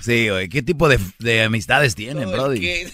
Sí, 0.00 0.28
güey. 0.28 0.48
¿Qué 0.48 0.62
tipo 0.62 0.88
de, 0.88 1.00
de 1.18 1.42
amistades 1.42 1.94
tienen, 1.96 2.30
Brody? 2.30 2.60
que- 2.60 2.92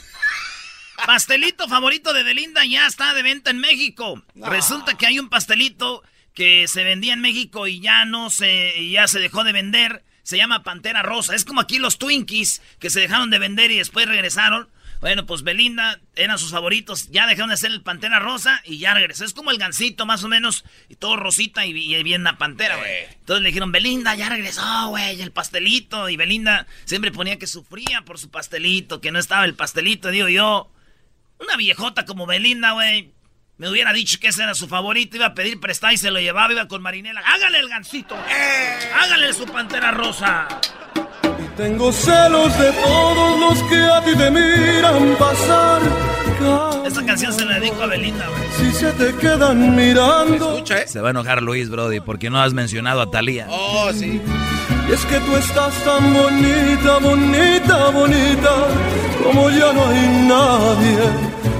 Pastelito 1.06 1.68
favorito 1.68 2.14
de 2.14 2.22
Belinda 2.22 2.64
ya 2.64 2.86
está 2.86 3.12
de 3.12 3.22
venta 3.22 3.50
en 3.50 3.58
México. 3.58 4.22
Resulta 4.36 4.96
que 4.96 5.06
hay 5.06 5.18
un 5.18 5.28
pastelito 5.28 6.02
que 6.34 6.66
se 6.66 6.82
vendía 6.82 7.12
en 7.12 7.20
México 7.20 7.66
y 7.66 7.80
ya 7.80 8.06
no 8.06 8.30
se, 8.30 8.88
ya 8.90 9.06
se 9.06 9.20
dejó 9.20 9.44
de 9.44 9.52
vender. 9.52 10.02
Se 10.24 10.36
llama 10.36 10.64
Pantera 10.64 11.02
Rosa. 11.02 11.36
Es 11.36 11.44
como 11.44 11.60
aquí 11.60 11.78
los 11.78 11.98
Twinkies 11.98 12.60
que 12.80 12.90
se 12.90 13.00
dejaron 13.00 13.30
de 13.30 13.38
vender 13.38 13.70
y 13.70 13.78
después 13.78 14.08
regresaron. 14.08 14.68
Bueno, 15.00 15.26
pues 15.26 15.42
Belinda 15.42 16.00
eran 16.16 16.38
sus 16.38 16.50
favoritos. 16.50 17.10
Ya 17.10 17.26
dejaron 17.26 17.50
de 17.50 17.58
ser 17.58 17.72
el 17.72 17.82
Pantera 17.82 18.20
Rosa 18.20 18.62
y 18.64 18.78
ya 18.78 18.94
regresó. 18.94 19.26
Es 19.26 19.34
como 19.34 19.50
el 19.50 19.58
gancito, 19.58 20.06
más 20.06 20.24
o 20.24 20.28
menos. 20.28 20.64
Y 20.88 20.96
todo 20.96 21.16
rosita 21.16 21.66
y, 21.66 21.72
y 21.72 22.02
bien 22.02 22.24
la 22.24 22.38
pantera, 22.38 22.76
güey. 22.76 23.04
Entonces 23.12 23.42
le 23.42 23.48
dijeron, 23.48 23.70
Belinda, 23.70 24.14
ya 24.14 24.30
regresó, 24.30 24.88
güey, 24.88 25.20
el 25.20 25.30
pastelito. 25.30 26.08
Y 26.08 26.16
Belinda 26.16 26.66
siempre 26.86 27.12
ponía 27.12 27.38
que 27.38 27.46
sufría 27.46 28.02
por 28.02 28.18
su 28.18 28.30
pastelito, 28.30 29.02
que 29.02 29.12
no 29.12 29.18
estaba 29.18 29.44
el 29.44 29.54
pastelito. 29.54 30.08
Digo 30.08 30.28
yo, 30.28 30.72
una 31.38 31.58
viejota 31.58 32.06
como 32.06 32.24
Belinda, 32.24 32.72
güey. 32.72 33.12
Me 33.56 33.68
hubiera 33.68 33.92
dicho 33.92 34.18
que 34.20 34.28
ese 34.28 34.42
era 34.42 34.52
su 34.54 34.66
favorito, 34.66 35.16
iba 35.16 35.26
a 35.26 35.34
pedir 35.34 35.60
prestado 35.60 35.92
y 35.92 35.96
se 35.96 36.10
lo 36.10 36.18
llevaba, 36.18 36.52
iba 36.52 36.66
con 36.66 36.82
Marinela. 36.82 37.20
¡Hágale 37.24 37.60
el 37.60 37.68
gancito! 37.68 38.16
¡Hágale 39.00 39.32
su 39.32 39.46
pantera 39.46 39.92
rosa! 39.92 40.48
Y 41.38 41.56
tengo 41.56 41.92
celos 41.92 42.58
de 42.58 42.72
todos 42.72 43.38
los 43.38 43.62
que 43.70 43.76
a 43.76 44.02
ti 44.02 44.16
te 44.16 44.30
miran 44.32 45.16
pasar. 45.16 45.82
Esta 46.84 47.06
canción 47.06 47.32
se 47.32 47.44
la 47.44 47.60
dedico 47.60 47.80
a 47.80 47.86
Belinda, 47.86 48.26
güey. 48.28 48.42
Si 48.58 48.72
se 48.76 48.90
te 48.92 49.14
quedan 49.18 49.76
mirando. 49.76 50.54
Escucha, 50.54 50.82
¿eh? 50.82 50.88
Se 50.88 51.00
va 51.00 51.08
a 51.08 51.10
enojar 51.12 51.40
Luis, 51.40 51.70
Brody, 51.70 52.00
porque 52.00 52.30
no 52.30 52.42
has 52.42 52.52
mencionado 52.52 53.00
a 53.02 53.10
Talía. 53.10 53.46
Oh, 53.48 53.92
sí. 53.92 54.20
Y 54.88 54.92
es 54.92 55.04
que 55.06 55.18
tú 55.20 55.36
estás 55.36 55.82
tan 55.84 56.12
bonita, 56.12 56.98
bonita, 56.98 57.90
bonita, 57.90 58.68
como 59.22 59.50
ya 59.50 59.72
no 59.72 59.86
hay 59.88 60.26
nadie. 60.28 60.98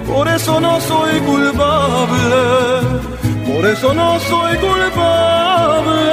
Por 0.07 0.29
eso 0.29 0.61
no 0.61 0.81
soy 0.81 1.19
culpable, 1.21 3.01
por 3.47 3.67
eso 3.67 3.95
no 3.95 4.21
soy 4.21 4.57
culpable. 4.59 6.13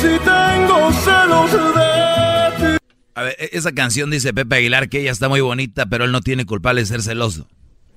Si 0.00 0.18
tengo 0.24 0.92
celos 0.92 1.52
de 1.52 2.76
ti. 2.76 2.76
A 3.14 3.22
ver, 3.22 3.36
e- 3.38 3.50
esa 3.52 3.72
canción 3.72 4.10
dice 4.10 4.32
Pepe 4.32 4.56
Aguilar 4.56 4.88
que 4.88 5.00
ella 5.00 5.10
está 5.10 5.28
muy 5.28 5.40
bonita, 5.40 5.86
pero 5.86 6.04
él 6.04 6.12
no 6.12 6.20
tiene 6.20 6.46
culpable 6.46 6.80
de 6.82 6.86
ser 6.86 7.02
celoso. 7.02 7.48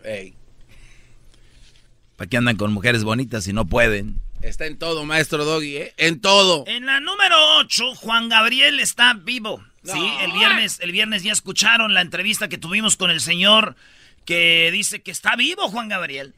Ey, 0.03 0.33
¿Para 2.15 2.29
qué 2.29 2.37
andan 2.37 2.55
con 2.57 2.71
mujeres 2.73 3.03
bonitas 3.03 3.43
si 3.43 3.53
no 3.53 3.65
pueden? 3.65 4.19
Está 4.47 4.65
en 4.65 4.77
todo, 4.77 5.05
maestro 5.05 5.43
Doggy, 5.45 5.77
¿eh? 5.77 5.93
En 5.97 6.21
todo. 6.21 6.63
En 6.67 6.85
la 6.85 6.99
número 6.99 7.35
8, 7.59 7.95
Juan 7.95 8.29
Gabriel 8.29 8.79
está 8.79 9.13
vivo. 9.13 9.63
Sí, 9.83 9.99
el 10.21 10.31
viernes, 10.31 10.79
el 10.79 10.91
viernes 10.91 11.21
ya 11.23 11.31
escucharon 11.31 11.93
la 11.93 12.01
entrevista 12.01 12.47
que 12.47 12.57
tuvimos 12.57 12.95
con 12.97 13.11
el 13.11 13.21
señor 13.21 13.75
que 14.25 14.71
dice 14.71 15.01
que 15.03 15.11
está 15.11 15.35
vivo 15.35 15.69
Juan 15.69 15.89
Gabriel. 15.89 16.33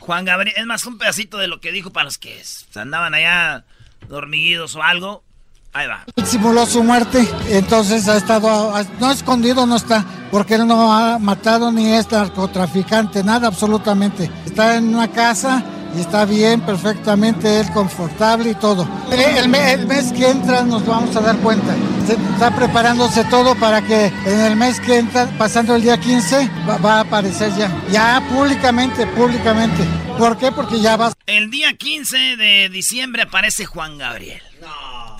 Juan 0.00 0.24
Gabriel, 0.26 0.54
es 0.58 0.66
más 0.66 0.84
un 0.86 0.98
pedacito 0.98 1.38
de 1.38 1.48
lo 1.48 1.60
que 1.60 1.72
dijo 1.72 1.90
para 1.90 2.04
los 2.04 2.18
que 2.18 2.38
es- 2.38 2.66
andaban 2.76 3.14
allá 3.14 3.64
dormidos 4.08 4.74
o 4.76 4.82
algo. 4.82 5.24
Ahí 5.72 5.86
va. 5.86 6.04
simuló 6.26 6.66
su 6.66 6.82
muerte, 6.82 7.24
entonces 7.48 8.08
ha 8.08 8.16
estado, 8.16 8.74
no 8.98 9.12
escondido 9.12 9.66
no 9.66 9.76
está, 9.76 10.04
porque 10.32 10.56
él 10.56 10.66
no 10.66 10.92
ha 10.92 11.16
matado 11.20 11.70
ni 11.70 11.92
es 11.94 12.10
narcotraficante, 12.10 13.22
nada 13.22 13.46
absolutamente. 13.46 14.28
Está 14.44 14.76
en 14.76 14.92
una 14.94 15.08
casa 15.12 15.62
y 15.96 16.00
está 16.00 16.24
bien, 16.24 16.60
perfectamente, 16.60 17.60
él 17.60 17.70
confortable 17.72 18.50
y 18.50 18.54
todo. 18.54 18.88
El, 19.10 19.20
el 19.20 19.48
me- 19.48 19.72
el 19.72 19.86
mes 19.86 20.12
que 20.12 20.28
entra 20.28 20.62
nos 20.62 20.86
vamos 20.86 21.14
a 21.16 21.20
dar 21.20 21.36
cuenta. 21.38 21.74
Se- 22.06 22.12
está 22.14 22.54
preparándose 22.54 23.24
todo 23.24 23.54
para 23.56 23.82
que 23.82 24.06
en 24.06 24.40
el 24.40 24.56
mes 24.56 24.80
que 24.80 24.98
entra, 24.98 25.26
pasando 25.38 25.74
el 25.76 25.82
día 25.82 25.98
15, 25.98 26.48
va, 26.68 26.76
va 26.78 26.94
a 26.96 27.00
aparecer 27.00 27.52
ya. 27.56 27.70
Ya 27.90 28.22
públicamente, 28.30 29.06
públicamente. 29.08 29.84
¿Por 30.18 30.36
qué? 30.38 30.52
Porque 30.52 30.80
ya 30.80 30.96
va 30.96 31.12
El 31.26 31.50
día 31.50 31.72
15 31.76 32.36
de 32.36 32.68
diciembre 32.68 33.22
aparece 33.22 33.64
Juan 33.66 33.98
Gabriel. 33.98 34.42
No. 34.60 35.16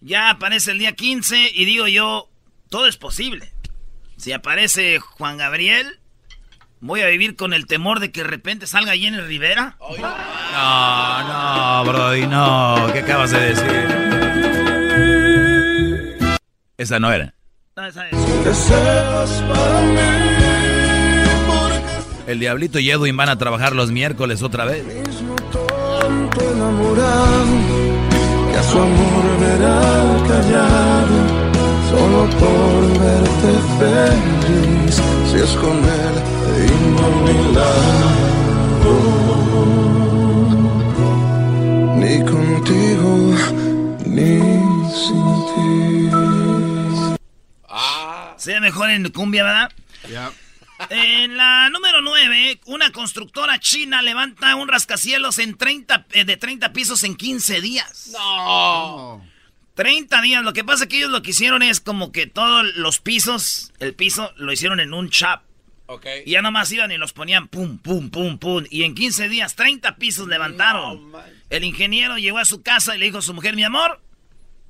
Ya 0.00 0.30
aparece 0.30 0.70
el 0.72 0.78
día 0.78 0.92
15 0.92 1.50
y 1.54 1.64
digo 1.64 1.86
yo, 1.88 2.28
todo 2.68 2.86
es 2.86 2.96
posible. 2.96 3.52
Si 4.16 4.32
aparece 4.32 4.98
Juan 5.00 5.36
Gabriel, 5.38 5.98
voy 6.86 7.00
a 7.00 7.06
vivir 7.06 7.34
con 7.34 7.52
el 7.54 7.66
temor 7.66 7.98
de 8.00 8.12
que 8.12 8.22
de 8.22 8.28
repente 8.28 8.66
salga 8.66 8.92
Jenny 8.94 9.18
Rivera. 9.18 9.76
No, 9.80 11.22
no, 11.82 11.84
Brody, 11.90 12.26
no. 12.26 12.88
¿Qué 12.92 12.98
acabas 13.00 13.30
de 13.30 13.40
decir? 13.40 13.88
Esa 16.76 17.00
no 17.00 17.10
era. 17.12 17.34
No, 17.76 17.86
esa 17.86 18.08
es- 18.08 18.14
El 22.26 22.38
Diablito 22.40 22.78
y 22.78 22.90
Edwin 22.90 23.16
van 23.16 23.28
a 23.30 23.38
trabajar 23.38 23.74
los 23.74 23.90
miércoles 23.90 24.42
otra 24.42 24.64
vez. 24.66 24.84
mismo 24.84 25.34
tonto 25.52 26.40
enamorado 26.52 27.44
que 28.50 28.58
a 28.58 28.62
su 28.62 28.78
amor 28.78 29.24
verá 29.40 30.16
callado 30.28 31.18
solo 31.90 32.28
por 32.38 33.00
verte 33.00 33.52
feliz 33.78 34.83
si 34.94 35.36
es 35.36 35.50
con 35.56 35.78
él 35.84 36.14
y 36.62 36.70
no 36.96 37.08
mi 37.24 37.34
ni 42.00 42.14
contigo 42.24 43.10
ni 44.06 44.30
sin 44.92 45.26
ti 45.50 46.10
Sea 48.36 48.60
mejor 48.60 48.90
en 48.90 49.10
cumbia, 49.10 49.42
¿verdad? 49.44 49.72
Ya. 50.10 50.30
En 50.90 51.36
la 51.36 51.70
número 51.70 52.02
9, 52.02 52.60
una 52.66 52.90
constructora 52.90 53.58
china 53.58 54.02
levanta 54.02 54.54
un 54.56 54.68
rascacielos 54.68 55.38
en 55.38 55.56
30, 55.56 56.06
eh, 56.12 56.24
de 56.24 56.36
30 56.36 56.72
pisos 56.72 57.04
en 57.04 57.16
15 57.16 57.60
días. 57.60 58.10
No. 58.12 59.22
30 59.74 60.22
días. 60.22 60.42
Lo 60.44 60.52
que 60.52 60.64
pasa 60.64 60.84
es 60.84 60.88
que 60.88 60.98
ellos 60.98 61.10
lo 61.10 61.22
que 61.22 61.30
hicieron 61.30 61.62
es 61.62 61.80
como 61.80 62.12
que 62.12 62.26
todos 62.26 62.64
los 62.76 63.00
pisos, 63.00 63.72
el 63.78 63.94
piso, 63.94 64.32
lo 64.36 64.52
hicieron 64.52 64.80
en 64.80 64.94
un 64.94 65.10
chap. 65.10 65.42
Ok. 65.86 66.06
Y 66.24 66.32
ya 66.32 66.42
nomás 66.42 66.72
iban 66.72 66.90
y 66.92 66.96
los 66.96 67.12
ponían 67.12 67.48
pum, 67.48 67.78
pum, 67.78 68.10
pum, 68.10 68.38
pum. 68.38 68.64
Y 68.70 68.84
en 68.84 68.94
15 68.94 69.28
días, 69.28 69.54
30 69.54 69.96
pisos 69.96 70.28
levantaron. 70.28 71.12
el 71.50 71.64
ingeniero 71.64 72.16
llegó 72.16 72.38
a 72.38 72.44
su 72.44 72.62
casa 72.62 72.96
y 72.96 72.98
le 72.98 73.06
dijo 73.06 73.18
a 73.18 73.22
su 73.22 73.34
mujer, 73.34 73.54
mi 73.54 73.64
amor. 73.64 74.00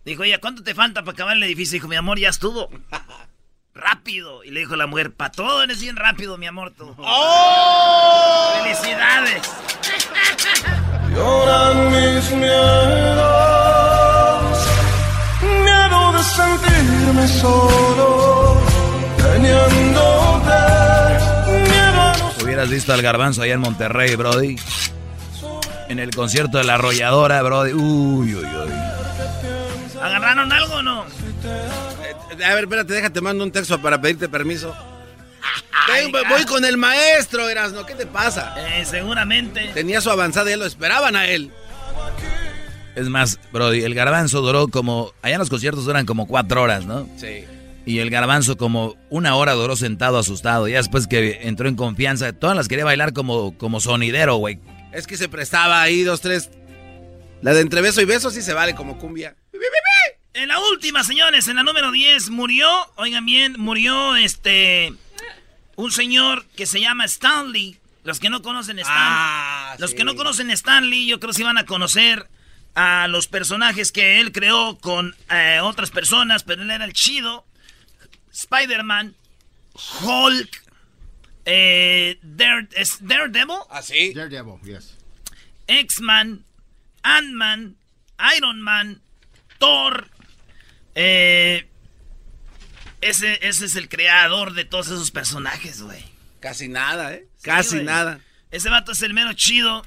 Dijo 0.05 0.25
ella, 0.25 0.39
¿cuánto 0.39 0.63
te 0.63 0.75
falta 0.75 1.03
para 1.03 1.13
acabar 1.13 1.37
el 1.37 1.43
edificio? 1.45 1.77
Dijo, 1.77 1.89
mi 1.89 1.97
amor, 1.97 2.19
ya 2.19 2.29
estuvo. 2.29 2.69
rápido. 3.75 4.45
Y 4.45 4.51
le 4.51 4.61
dijo 4.61 4.77
la 4.77 4.87
mujer, 4.87 5.13
para 5.13 5.33
todo 5.33 5.63
eres 5.63 5.81
bien 5.81 5.97
rápido, 5.97 6.39
mi 6.39 6.47
amor. 6.47 6.73
Tú. 6.73 6.95
¡Oh! 6.99 8.63
¡Felicidades! 8.63 9.51
Lloran 11.15 11.93
mis 11.93 12.31
miedos, 12.33 13.44
sentirme 16.25 17.29
solo, 17.29 18.57
teniéndote, 19.17 20.51
miedo 21.69 22.13
Hubieras 22.43 22.69
visto 22.69 22.93
al 22.93 23.03
garbanzo 23.03 23.43
allá 23.43 23.55
en 23.55 23.61
Monterrey, 23.61 24.15
Brody. 24.17 24.57
En 25.89 25.99
el 25.99 26.11
concierto 26.15 26.59
de 26.59 26.65
la 26.65 26.75
arrolladora, 26.75 27.43
Brody. 27.43 27.73
Uy, 27.73 28.35
uy, 28.35 28.45
uy. 28.45 28.73
¿Agarraron 30.03 30.53
algo 30.53 30.75
o 30.77 30.83
no? 30.83 31.05
Eh, 31.45 32.45
A 32.45 32.55
ver, 32.55 32.65
espérate, 32.65 32.93
déjate, 32.95 33.21
mando 33.21 33.45
un 33.45 33.53
texto 33.53 33.81
para 33.81 34.01
pedirte 34.01 34.29
permiso. 34.29 34.75
Ven, 35.89 36.11
voy 36.29 36.45
con 36.47 36.65
el 36.65 36.77
maestro, 36.79 37.49
Erasno, 37.49 37.85
¿qué 37.85 37.95
te 37.95 38.07
pasa? 38.07 38.55
Eh, 38.57 38.85
seguramente. 38.85 39.71
Tenía 39.75 40.01
su 40.01 40.11
avanzada 40.11 40.51
y 40.51 40.57
lo 40.57 40.65
esperaban 40.65 41.17
a 41.17 41.27
él. 41.27 41.53
Es 42.97 43.09
más, 43.09 43.41
Brody, 43.53 43.83
el 43.83 43.95
garbanzo 43.95 44.41
duró 44.41 44.69
como. 44.69 45.13
Allá 45.23 45.35
en 45.35 45.41
los 45.41 45.51
conciertos 45.51 45.85
duran 45.85 46.07
como 46.07 46.27
cuatro 46.27 46.63
horas, 46.63 46.85
¿no? 46.87 47.09
Sí. 47.17 47.45
Y 47.87 47.99
el 47.99 48.09
garbanzo 48.09 48.57
como 48.57 48.97
una 49.11 49.35
hora 49.37 49.53
duró 49.53 49.77
sentado 49.77 50.19
asustado. 50.19 50.69
Ya 50.69 50.79
después 50.79 51.07
que 51.07 51.41
entró 51.43 51.69
en 51.69 51.77
confianza, 51.77 52.33
todas 52.33 52.57
las 52.57 52.69
quería 52.69 52.85
bailar 52.85 53.13
como, 53.13 53.59
como 53.59 53.81
sonidero, 53.81 54.37
güey. 54.37 54.59
Es 54.93 55.07
que 55.07 55.17
se 55.17 55.29
prestaba 55.29 55.83
ahí 55.83 56.03
dos, 56.03 56.21
tres. 56.21 56.51
La 57.43 57.53
de 57.53 57.61
entre 57.61 57.81
beso 57.83 58.01
y 58.01 58.05
beso 58.07 58.31
sí 58.31 58.41
se 58.43 58.55
vale 58.55 58.75
como 58.75 58.97
cumbia. 58.99 59.35
En 60.33 60.49
la 60.49 60.59
última, 60.59 61.05
señores, 61.05 61.47
en 61.47 61.57
la 61.57 61.63
número 61.63 61.93
10 61.93 62.31
murió, 62.31 62.69
oigan 62.97 63.25
bien, 63.25 63.55
murió 63.59 64.17
este 64.17 64.93
un 65.77 65.93
señor 65.93 66.45
que 66.57 66.67
se 66.67 66.81
llama 66.81 67.05
Stanley. 67.05 67.79
Los 68.03 68.19
que 68.19 68.31
no 68.31 68.43
conocen 68.43 68.79
Stanley, 68.81 69.03
Ah, 69.07 69.77
los 69.79 69.91
sí. 69.91 69.97
que 69.97 70.05
no 70.05 70.15
conocen 70.17 70.51
Stanley, 70.51 71.07
yo 71.07 71.21
creo 71.21 71.31
que 71.33 71.37
sí 71.37 71.43
van 71.45 71.57
a 71.59 71.67
conocer 71.67 72.29
a 72.75 73.07
los 73.09 73.27
personajes 73.29 73.93
que 73.93 74.21
él 74.21 74.33
creó 74.33 74.79
con 74.79 75.15
eh, 75.31 75.61
otras 75.63 75.91
personas, 75.91 76.43
pero 76.43 76.63
él 76.63 76.71
era 76.71 76.85
el 76.85 76.93
chido. 76.93 77.47
Spider-Man, 78.33 79.15
Hulk, 80.03 80.63
eh, 81.45 82.19
Dare- 82.23 82.69
¿es 82.73 82.99
Daredevil, 83.01 83.57
¿Ah, 83.71 83.83
sí? 83.83 84.13
Daredevil, 84.13 84.61
yes. 84.65 84.97
X-Man, 85.69 86.45
Ant-Man, 87.03 87.77
Iron 88.37 88.61
Man, 88.61 89.01
Thor. 89.59 90.09
Eh, 90.97 91.67
ese, 93.01 93.39
ese 93.47 93.67
es 93.67 93.77
el 93.77 93.89
creador 93.89 94.55
de 94.55 94.65
todos 94.65 94.87
esos 94.89 95.11
personajes, 95.11 95.83
güey. 95.83 96.05
Casi 96.41 96.69
nada, 96.69 97.15
¿eh? 97.15 97.27
Casi 97.43 97.83
nada. 97.83 98.21
Ese 98.51 98.69
vato 98.69 98.93
es 98.93 99.03
el 99.03 99.15
mero 99.15 99.33
chido 99.33 99.85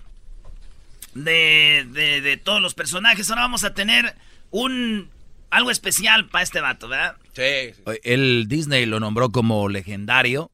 de, 1.24 1.88
de, 1.92 2.22
de 2.22 2.38
todos 2.38 2.62
los 2.62 2.74
personajes. 2.74 3.30
Ahora 3.30 3.44
vamos 3.44 3.64
a 3.64 3.74
tener 3.74 4.16
un 4.52 5.10
algo 5.50 5.72
especial 5.72 6.28
para 6.28 6.44
este 6.44 6.62
vato, 6.62 6.88
¿verdad? 6.88 7.16
Sí. 7.34 7.74
El 8.04 8.48
Disney 8.48 8.86
lo 8.86 9.00
nombró 9.00 9.32
como 9.32 9.70
legendario. 9.70 10.52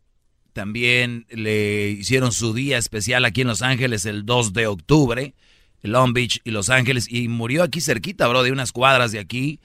También 0.53 1.25
le 1.29 1.89
hicieron 1.89 2.31
su 2.31 2.53
día 2.53 2.77
especial 2.77 3.25
aquí 3.25 3.41
en 3.41 3.47
Los 3.47 3.63
Ángeles 3.63 4.05
el 4.05 4.25
2 4.25 4.53
de 4.53 4.67
octubre, 4.67 5.33
Long 5.81 6.13
Beach 6.13 6.41
y 6.43 6.51
Los 6.51 6.69
Ángeles. 6.69 7.07
Y 7.09 7.27
murió 7.27 7.63
aquí 7.63 7.81
cerquita, 7.81 8.27
bro, 8.27 8.43
de 8.43 8.51
unas 8.51 8.71
cuadras 8.71 9.11
de 9.11 9.19
aquí, 9.19 9.59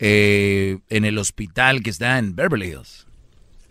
eh, 0.00 0.78
en 0.88 1.04
el 1.04 1.18
hospital 1.18 1.82
que 1.82 1.90
está 1.90 2.18
en 2.18 2.34
Beverly 2.34 2.66
Hills. 2.66 3.06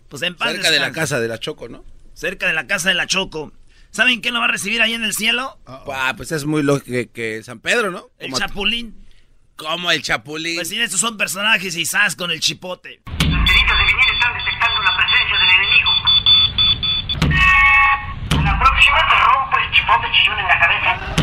Pues 0.08 0.22
en 0.22 0.36
paz 0.36 0.52
Cerca 0.52 0.70
de 0.70 0.80
la 0.80 0.92
casa 0.92 1.20
de 1.20 1.28
la 1.28 1.38
Choco, 1.38 1.68
¿no? 1.68 1.84
Cerca 2.14 2.46
de 2.46 2.54
la 2.54 2.66
casa 2.66 2.88
de 2.88 2.94
la 2.94 3.06
Choco. 3.06 3.52
¿Saben 3.94 4.20
quién 4.20 4.34
lo 4.34 4.40
va 4.40 4.46
a 4.46 4.48
recibir 4.48 4.82
ahí 4.82 4.92
en 4.92 5.04
el 5.04 5.14
cielo? 5.14 5.56
Ah, 5.66 6.14
pues 6.16 6.32
es 6.32 6.44
muy 6.44 6.64
lógico 6.64 6.86
que, 6.90 7.06
que 7.10 7.44
San 7.44 7.60
Pedro, 7.60 7.92
¿no? 7.92 8.10
El 8.18 8.32
Como, 8.32 8.38
Chapulín. 8.40 9.06
como 9.54 9.88
el 9.92 10.02
Chapulín. 10.02 10.56
Pues 10.56 10.68
sí, 10.68 10.80
estos 10.80 10.98
son 10.98 11.16
personajes 11.16 11.76
y 11.76 11.86
sas 11.86 12.16
con 12.16 12.32
el 12.32 12.40
chipote. 12.40 13.02
Los 13.06 13.18
delitos 13.20 13.78
de 13.78 13.84
vinil 13.86 14.04
están 14.12 14.34
detectando 14.36 14.82
la 14.82 14.96
presencia 14.96 15.38
del 15.38 15.50
enemigo. 15.54 15.92
La 18.44 18.58
próxima 18.58 18.98
te 19.08 19.16
rompo 19.24 19.58
el 19.58 19.70
chipote 19.70 20.06
chillón 20.12 20.38
en 20.40 20.48
la 20.48 20.58
cabeza. 20.58 21.16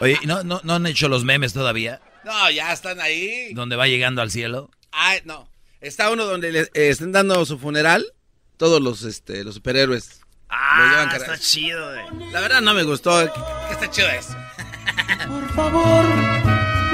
Oye, 0.00 0.18
¿no, 0.26 0.44
no, 0.44 0.60
¿no 0.64 0.74
han 0.74 0.84
hecho 0.84 1.08
los 1.08 1.24
memes 1.24 1.54
todavía? 1.54 2.02
No, 2.26 2.50
ya 2.50 2.74
están 2.74 3.00
ahí. 3.00 3.54
Donde 3.54 3.76
va 3.76 3.86
llegando 3.88 4.20
al 4.20 4.30
cielo. 4.30 4.70
Ay, 4.92 5.20
no. 5.24 5.48
Está 5.80 6.10
uno 6.10 6.26
donde 6.26 6.52
le 6.52 6.60
eh, 6.60 6.68
están 6.74 7.12
dando 7.12 7.42
su 7.46 7.58
funeral. 7.58 8.04
Todos 8.58 8.82
los, 8.82 9.02
este, 9.04 9.44
los 9.44 9.54
superhéroes. 9.54 10.25
Ah, 10.48 10.78
Lo 10.78 10.88
llevan 10.90 11.08
cargado. 11.08 11.32
está 11.34 11.44
chido, 11.44 11.90
güey. 11.92 12.30
La 12.32 12.40
verdad 12.40 12.60
no 12.60 12.74
me 12.74 12.82
gustó. 12.84 13.20
¿Qué, 13.32 13.40
qué 13.68 13.72
está 13.74 13.90
chido 13.90 14.08
eso? 14.10 14.36
Por 15.28 15.48
favor, 15.54 16.04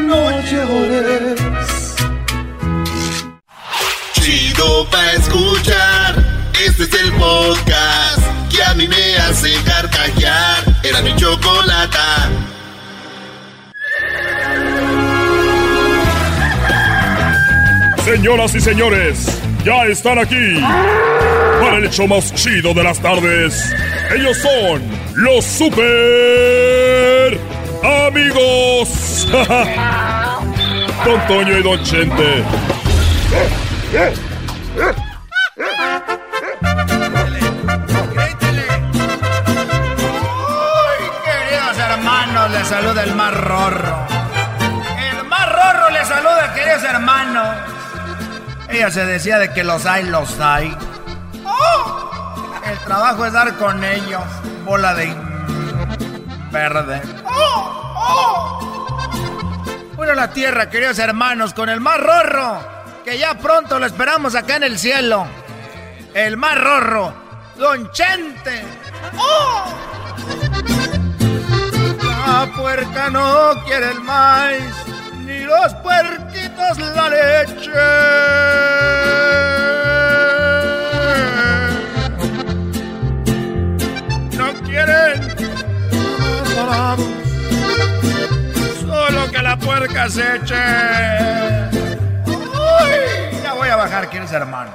no 0.01 0.31
llores. 0.43 1.95
Chido 4.21 4.89
pa' 4.91 5.13
escuchar. 5.13 6.15
Este 6.65 6.85
es 6.85 6.95
el 6.95 7.13
podcast 7.15 8.21
que 8.51 8.63
a 8.63 8.75
mí 8.75 8.87
me 8.89 9.17
hace 9.17 9.53
carcajear. 9.65 10.65
Era 10.85 11.03
mi 11.03 11.15
chocolata. 11.17 12.31
Señoras 18.05 18.55
y 18.55 18.61
señores, 18.61 19.41
ya 19.65 19.85
están 19.87 20.19
aquí 20.19 20.59
el 21.79 21.85
hecho 21.87 22.07
más 22.07 22.35
chido 22.35 22.75
de 22.75 22.83
las 22.83 23.01
tardes. 23.01 23.75
Ellos 24.15 24.37
son 24.39 24.83
los 25.15 25.45
super 25.45 25.79
amigos. 28.07 29.29
Don 31.05 31.27
Toño 31.27 31.59
y 31.59 31.63
Don 31.63 31.83
Chente. 31.83 32.45
Uy, 33.93 34.15
queridos 41.25 41.79
hermanos, 41.79 42.51
les 42.53 42.69
saluda 42.69 43.03
el 43.03 43.15
más 43.15 43.35
rorro. 43.35 44.07
El 45.11 45.25
más 45.27 45.49
rorro 45.49 45.91
les 45.91 46.07
saluda, 46.07 46.55
queridos 46.55 46.85
hermanos. 46.85 47.49
Ella 48.69 48.91
se 48.91 49.05
decía 49.05 49.39
de 49.39 49.53
que 49.53 49.65
los 49.65 49.85
hay, 49.87 50.05
los 50.05 50.39
hay. 50.41 50.75
¡Oh! 51.45 52.11
El 52.65 52.79
trabajo 52.81 53.27
es 53.27 53.33
dar 53.33 53.57
con 53.57 53.83
ellos. 53.83 54.23
Bola 54.65 54.95
de 54.95 55.15
verde. 56.51 57.03
¡Oh! 57.25 57.83
¡Oh! 57.97 58.59
Bueno, 59.97 60.15
la 60.15 60.31
tierra, 60.31 60.69
queridos 60.71 60.99
hermanos, 60.99 61.55
con 61.55 61.69
el 61.69 61.81
más 61.81 61.99
rorro. 61.99 62.61
Que 63.05 63.19
ya 63.19 63.37
pronto 63.39 63.79
lo 63.79 63.87
esperamos 63.87 64.35
acá 64.35 64.57
en 64.57 64.65
el 64.65 64.79
cielo. 64.79 65.27
El 66.15 66.37
más 66.37 66.59
rorro, 66.59 67.13
Don 67.57 67.91
Chente. 67.91 68.65
¡Oh! 69.17 69.65
La 72.27 72.47
puerca 72.57 73.11
no 73.11 73.63
quiere 73.65 73.91
el 73.91 74.01
maíz, 74.01 74.75
ni 75.19 75.41
los 75.41 75.75
puerquitos 75.75 76.79
la 76.79 77.09
leche. 77.09 77.71
Solo 88.81 89.31
que 89.31 89.43
la 89.43 89.57
puerca 89.59 90.09
se 90.09 90.37
eche. 90.37 90.55
Ya 93.43 93.55
voy 93.55 93.69
a 93.69 93.77
bajar, 93.77 94.09
¿quién 94.11 94.25
es 94.25 94.33
hermano? 94.33 94.71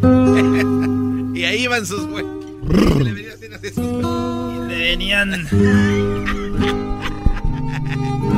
y 1.34 1.44
ahí 1.44 1.66
van 1.66 1.86
sus 1.86 2.06
güeyes. 2.06 2.30
le 4.68 4.78
venían. 4.78 5.48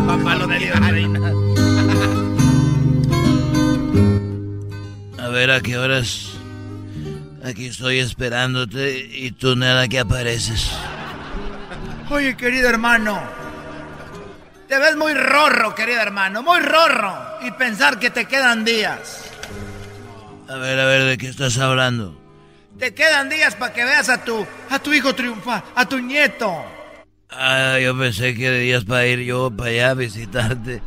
Papá 0.07 0.35
lo 0.35 0.47
reina. 0.47 1.33
A 5.19 5.29
ver, 5.29 5.51
¿a 5.51 5.61
qué 5.61 5.79
horas? 5.79 6.32
Aquí 7.45 7.67
estoy 7.67 7.99
esperándote 7.99 8.99
y 9.13 9.33
tú 9.33 9.57
nada 9.57 9.89
que 9.89 9.99
apareces. 9.99 10.71
Oye, 12.11 12.37
querido 12.37 12.69
hermano. 12.69 13.21
Te 14.69 14.79
ves 14.79 14.97
muy 14.97 15.13
rorro, 15.15 15.75
querido 15.75 16.01
hermano, 16.01 16.43
muy 16.43 16.61
rorro. 16.61 17.15
Y 17.43 17.51
pensar 17.53 17.99
que 17.99 18.11
te 18.11 18.27
quedan 18.27 18.65
días. 18.65 19.25
A 20.49 20.57
ver, 20.57 20.79
a 20.79 20.87
ver, 20.87 21.05
¿de 21.05 21.19
qué 21.19 21.29
estás 21.29 21.59
hablando? 21.59 22.17
Te 22.79 22.95
quedan 22.95 23.29
días 23.29 23.57
para 23.57 23.73
que 23.73 23.85
veas 23.85 24.09
a 24.09 24.25
tu, 24.25 24.47
a 24.71 24.79
tu 24.79 24.93
hijo 24.93 25.15
triunfar, 25.15 25.65
a 25.75 25.87
tu 25.87 25.99
nieto. 25.99 26.65
Ah, 27.29 27.79
yo 27.83 27.99
pensé 27.99 28.35
que 28.35 28.51
días 28.51 28.85
para 28.85 29.07
ir 29.07 29.21
yo 29.21 29.51
para 29.51 29.71
allá 29.71 29.91
a 29.91 29.95
visitarte. 29.95 30.83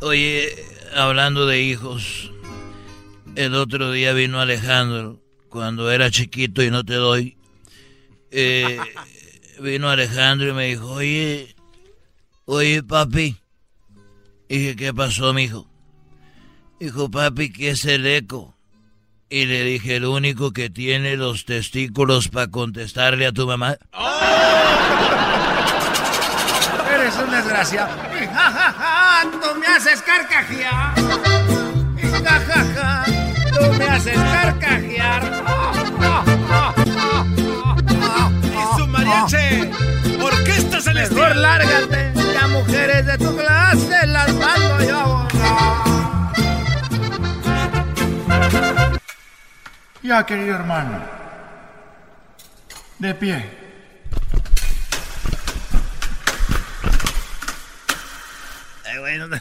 Oye, 0.00 0.54
hablando 0.94 1.46
de 1.46 1.60
hijos, 1.60 2.30
el 3.38 3.54
otro 3.54 3.92
día 3.92 4.12
vino 4.14 4.40
Alejandro, 4.40 5.22
cuando 5.48 5.92
era 5.92 6.10
chiquito 6.10 6.60
y 6.60 6.72
no 6.72 6.84
te 6.84 6.94
doy. 6.94 7.38
Eh, 8.32 8.80
vino 9.60 9.88
Alejandro 9.88 10.48
y 10.48 10.52
me 10.52 10.66
dijo, 10.66 10.90
oye, 10.90 11.54
oye 12.46 12.82
papi. 12.82 13.36
dije, 14.48 14.74
¿qué 14.74 14.92
pasó, 14.92 15.32
mijo? 15.32 15.70
Dijo, 16.80 17.12
papi, 17.12 17.52
¿qué 17.52 17.70
es 17.70 17.84
el 17.84 18.06
eco? 18.06 18.56
Y 19.30 19.46
le 19.46 19.62
dije, 19.62 19.94
el 19.96 20.06
único 20.06 20.52
que 20.52 20.68
tiene 20.68 21.16
los 21.16 21.44
testículos 21.44 22.26
para 22.26 22.50
contestarle 22.50 23.24
a 23.24 23.32
tu 23.32 23.46
mamá. 23.46 23.76
Eres 26.92 27.14
un 27.16 27.30
desgraciado. 27.30 27.96
Ja, 28.18 28.50
ja, 28.50 28.72
ja, 28.72 29.30
tú 29.30 29.60
me 29.60 29.66
haces 29.66 30.02
carcajear. 30.02 30.94
Ja, 32.24 32.40
ja, 32.40 32.64
ja, 32.74 33.17
tú 33.60 33.72
me 33.78 33.84
haces 33.88 34.16
carcajear. 34.18 35.22
Y 38.44 38.78
su 38.78 38.86
mariachi, 38.86 39.70
orquesta 40.22 40.80
celestial. 40.80 41.14
Mejor 41.20 41.36
lárgate, 41.36 42.12
ya 42.34 42.48
mujeres 42.48 43.06
de 43.06 43.18
tu 43.18 43.36
clase 43.36 44.06
las 44.06 44.32
mando 44.34 44.82
yo. 44.88 45.28
Ya, 50.02 50.24
querido 50.24 50.54
hermano. 50.56 51.00
De 52.98 53.14
pie. 53.14 53.58
Ay, 58.84 58.98
güey, 58.98 59.18
no, 59.18 59.26
Eh, 59.36 59.40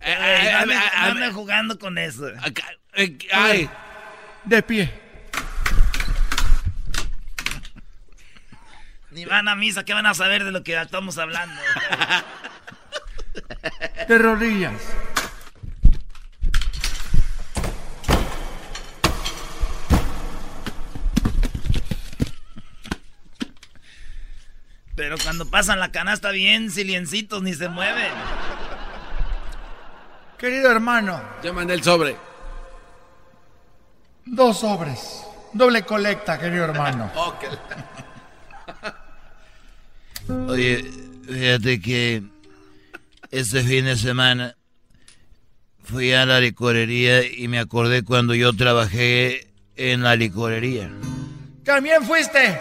ay, 0.00 0.46
eh, 0.48 0.52
no 0.52 0.58
ande- 0.58 0.74
eh, 0.74 1.14
no 1.14 1.24
eh, 1.24 1.32
jugando 1.32 1.78
con 1.78 1.96
eso. 1.98 2.26
Acá, 2.42 2.64
eh, 2.96 3.18
Ay, 3.32 3.68
De 4.44 4.62
pie. 4.62 4.92
Ni 9.10 9.24
van 9.24 9.48
a 9.48 9.54
misa, 9.54 9.84
¿qué 9.84 9.94
van 9.94 10.06
a 10.06 10.14
saber 10.14 10.44
de 10.44 10.50
lo 10.50 10.64
que 10.64 10.80
estamos 10.80 11.18
hablando? 11.18 11.60
De 14.08 14.18
rodillas. 14.18 14.80
Pero 24.96 25.16
cuando 25.22 25.46
pasan 25.46 25.80
la 25.80 25.90
canasta 25.90 26.30
bien 26.30 26.70
siliencitos, 26.70 27.42
ni 27.42 27.54
se 27.54 27.68
mueven. 27.68 28.12
Querido 30.38 30.70
hermano, 30.70 31.20
ya 31.42 31.52
mandé 31.52 31.74
el 31.74 31.82
sobre. 31.82 32.16
Dos 34.26 34.60
sobres. 34.60 35.24
Doble 35.52 35.82
colecta, 35.82 36.38
querido 36.38 36.64
hermano. 36.64 37.10
Oye, 40.48 40.84
fíjate 41.26 41.80
que 41.80 42.22
este 43.30 43.62
fin 43.62 43.84
de 43.84 43.96
semana 43.96 44.56
fui 45.84 46.12
a 46.12 46.26
la 46.26 46.40
licorería 46.40 47.24
y 47.26 47.46
me 47.48 47.58
acordé 47.58 48.02
cuando 48.02 48.34
yo 48.34 48.52
trabajé 48.52 49.48
en 49.76 50.02
la 50.02 50.16
licorería. 50.16 50.90
También 51.64 52.02
fuiste. 52.02 52.60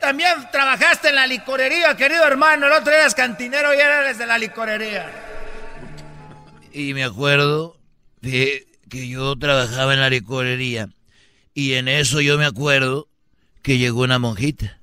También 0.00 0.32
trabajaste 0.52 1.08
en 1.08 1.14
la 1.14 1.26
licorería, 1.26 1.96
querido 1.96 2.24
hermano. 2.26 2.66
El 2.66 2.72
otro 2.72 2.90
día 2.90 3.00
eras 3.00 3.14
cantinero 3.14 3.72
y 3.72 3.78
eres 3.78 4.18
de 4.18 4.26
la 4.26 4.36
licorería. 4.36 5.10
Y 6.72 6.92
me 6.92 7.04
acuerdo 7.04 7.78
de 8.20 8.66
que 8.90 9.08
yo 9.08 9.34
trabajaba 9.36 9.94
en 9.94 10.00
la 10.00 10.10
licorería 10.10 10.88
y 11.54 11.74
en 11.74 11.88
eso 11.88 12.20
yo 12.20 12.36
me 12.36 12.44
acuerdo 12.44 13.08
que 13.62 13.78
llegó 13.78 14.02
una 14.02 14.18
monjita. 14.18 14.80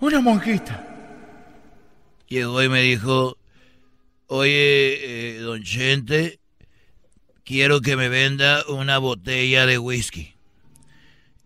Una 0.00 0.20
monjita. 0.20 0.82
Llegó 2.26 2.62
y 2.62 2.68
me 2.68 2.80
dijo, 2.80 3.38
oye, 4.26 5.36
eh, 5.36 5.38
don 5.38 5.62
Chente, 5.62 6.40
quiero 7.44 7.80
que 7.80 7.96
me 7.96 8.08
venda 8.08 8.64
una 8.68 8.98
botella 8.98 9.66
de 9.66 9.78
whisky. 9.78 10.34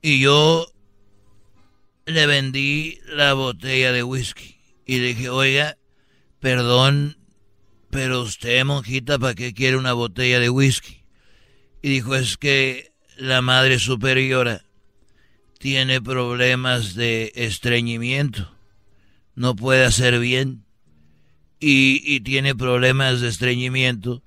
Y 0.01 0.21
yo 0.21 0.73
le 2.07 2.27
vendí 2.27 3.01
la 3.07 3.35
botella 3.35 3.93
de 3.93 4.03
whisky. 4.03 4.57
Y 4.87 4.99
le 4.99 5.09
dije, 5.09 5.29
oiga, 5.29 5.77
perdón, 6.39 7.19
pero 7.91 8.23
usted, 8.23 8.65
monjita, 8.65 9.19
¿para 9.19 9.35
qué 9.35 9.53
quiere 9.53 9.77
una 9.77 9.93
botella 9.93 10.41
de 10.41 10.49
whisky? 10.49 11.03
Y 11.83 11.91
dijo, 11.91 12.15
es 12.15 12.37
que 12.37 12.90
la 13.21 13.43
madre 13.43 13.79
superiora 13.79 14.65
tiene 15.59 16.01
problemas 16.01 16.95
de 16.95 17.33
estreñimiento. 17.35 18.51
No 19.35 19.55
puede 19.55 19.85
hacer 19.85 20.19
bien. 20.19 20.65
Y, 21.63 22.21
tiene 22.21 22.55
problemas 22.55 23.21
de 23.21 23.29
estreñimiento. 23.29 24.23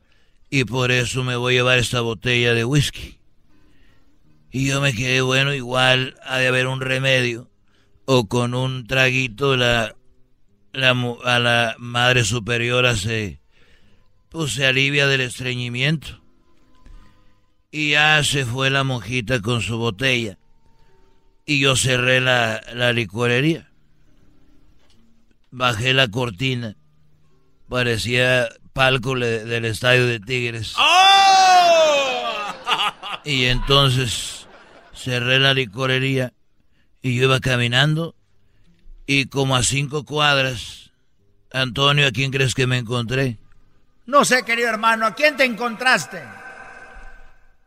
Y 0.51 0.65
por 0.65 0.91
eso 0.91 1.23
me 1.23 1.35
voy 1.35 1.55
a 1.55 1.57
llevar 1.57 1.79
esta 1.79 2.01
botella 2.01 2.53
de 2.53 2.65
whisky. 2.65 3.17
Y 4.51 4.67
yo 4.67 4.79
me 4.79 4.93
quedé, 4.93 5.21
bueno, 5.21 5.55
igual 5.55 6.15
ha 6.23 6.37
de 6.37 6.47
haber 6.47 6.67
un 6.67 6.79
remedio. 6.79 7.49
O 8.05 8.27
con 8.27 8.53
un 8.53 8.85
traguito 8.85 9.57
la, 9.57 9.95
a 10.73 11.39
la 11.39 11.75
madre 11.79 12.23
superiora 12.23 12.95
se, 12.95 13.41
pues 14.29 14.53
se 14.53 14.67
alivia 14.67 15.07
del 15.07 15.21
estreñimiento. 15.21 16.22
Y 17.75 17.89
ya 17.93 18.23
se 18.23 18.45
fue 18.45 18.69
la 18.69 18.83
monjita 18.83 19.41
con 19.41 19.59
su 19.61 19.79
botella. 19.79 20.37
Y 21.43 21.59
yo 21.59 21.75
cerré 21.75 22.21
la, 22.21 22.61
la 22.75 22.93
licorería. 22.93 23.67
Bajé 25.49 25.95
la 25.95 26.07
cortina. 26.07 26.75
Parecía 27.67 28.47
palco 28.73 29.15
le- 29.15 29.43
del 29.45 29.65
estadio 29.65 30.05
de 30.05 30.19
Tigres. 30.19 30.75
Y 33.25 33.45
entonces 33.45 34.45
cerré 34.93 35.39
la 35.39 35.55
licorería 35.55 36.31
y 37.01 37.15
yo 37.15 37.23
iba 37.23 37.39
caminando 37.39 38.13
y 39.07 39.25
como 39.25 39.55
a 39.55 39.63
cinco 39.63 40.05
cuadras, 40.05 40.91
Antonio, 41.51 42.05
¿a 42.07 42.11
quién 42.11 42.29
crees 42.31 42.53
que 42.53 42.67
me 42.67 42.77
encontré? 42.77 43.39
No 44.05 44.25
sé, 44.25 44.43
querido 44.45 44.69
hermano, 44.69 45.07
¿a 45.07 45.15
quién 45.15 45.35
te 45.37 45.43
encontraste? 45.45 46.21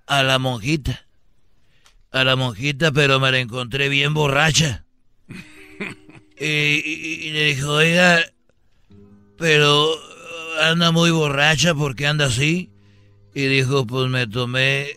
A 0.06 0.22
la 0.22 0.38
monjita. 0.38 1.06
A 2.12 2.24
la 2.24 2.36
monjita, 2.36 2.92
pero 2.92 3.18
me 3.20 3.30
la 3.30 3.38
encontré 3.40 3.88
bien 3.88 4.14
borracha. 4.14 4.84
Y, 6.38 6.44
y- 6.44 7.20
y 7.28 7.30
le 7.32 7.44
dijo, 7.54 7.72
oiga, 7.72 8.20
pero 9.38 9.90
anda 10.62 10.90
muy 10.92 11.10
borracha, 11.10 11.74
¿por 11.74 11.94
qué 11.96 12.06
anda 12.06 12.26
así? 12.26 12.70
Y 13.34 13.46
dijo, 13.46 13.86
pues 13.86 14.08
me 14.10 14.26
tomé 14.26 14.96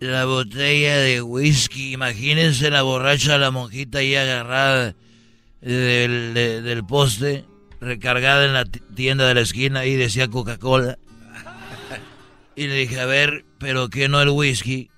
la 0.00 0.24
botella 0.24 0.98
de 0.98 1.22
whisky. 1.22 1.92
Imagínense 1.92 2.70
la 2.70 2.82
borracha, 2.82 3.38
la 3.38 3.50
monjita 3.50 3.98
ahí 3.98 4.14
agarrada 4.14 4.94
del, 5.60 6.34
de- 6.34 6.60
del 6.62 6.84
poste, 6.84 7.44
recargada 7.80 8.44
en 8.46 8.52
la 8.54 8.64
ti- 8.64 8.80
tienda 8.94 9.26
de 9.28 9.34
la 9.34 9.40
esquina, 9.42 9.80
ahí 9.80 9.94
decía 9.94 10.28
Coca-Cola. 10.28 10.98
Y 12.56 12.66
le 12.66 12.74
dije, 12.76 13.00
a 13.00 13.06
ver, 13.06 13.44
pero 13.62 13.88
que 13.88 14.08
no 14.08 14.20
el 14.20 14.28
whisky 14.30 14.90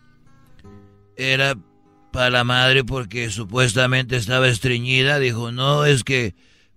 era 1.19 1.55
para 2.11 2.31
la 2.31 2.45
madre 2.45 2.83
porque 2.83 3.31
supuestamente 3.31 4.17
estaba 4.17 4.49
estreñida. 4.49 5.19
Dijo, 5.19 5.53
no, 5.53 5.85
es 5.85 6.03
que 6.03 6.35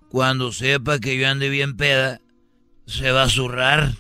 cuando 0.09 0.51
sepa 0.51 0.99
que 0.99 1.17
yo 1.17 1.29
ande 1.29 1.47
bien 1.47 1.77
peda, 1.77 2.19
se 2.85 3.11
va 3.11 3.23
a 3.23 3.29
zurrar. 3.29 3.93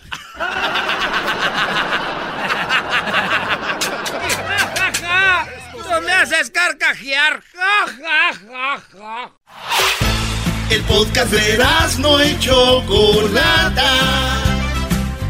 ¡No 5.89 6.01
me 6.01 6.11
haces 6.11 6.51
carcajear! 6.51 7.41
¡Ja, 7.53 7.87
ja, 7.87 8.33
ja, 8.33 8.81
ja! 8.91 9.31
El 10.69 10.81
podcast 10.83 11.31
de 11.31 11.57
no 11.99 12.21
y 12.21 12.37
Chocolata. 12.37 13.87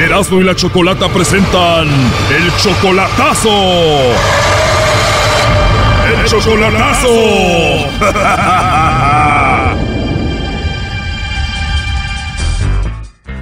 Erasmo 0.00 0.40
y 0.40 0.44
la 0.44 0.54
Chocolata 0.54 1.08
presentan 1.08 1.86
el 1.86 2.56
chocolatazo. 2.56 3.50
¡El 6.06 6.24
chocolatazo! 6.24 7.08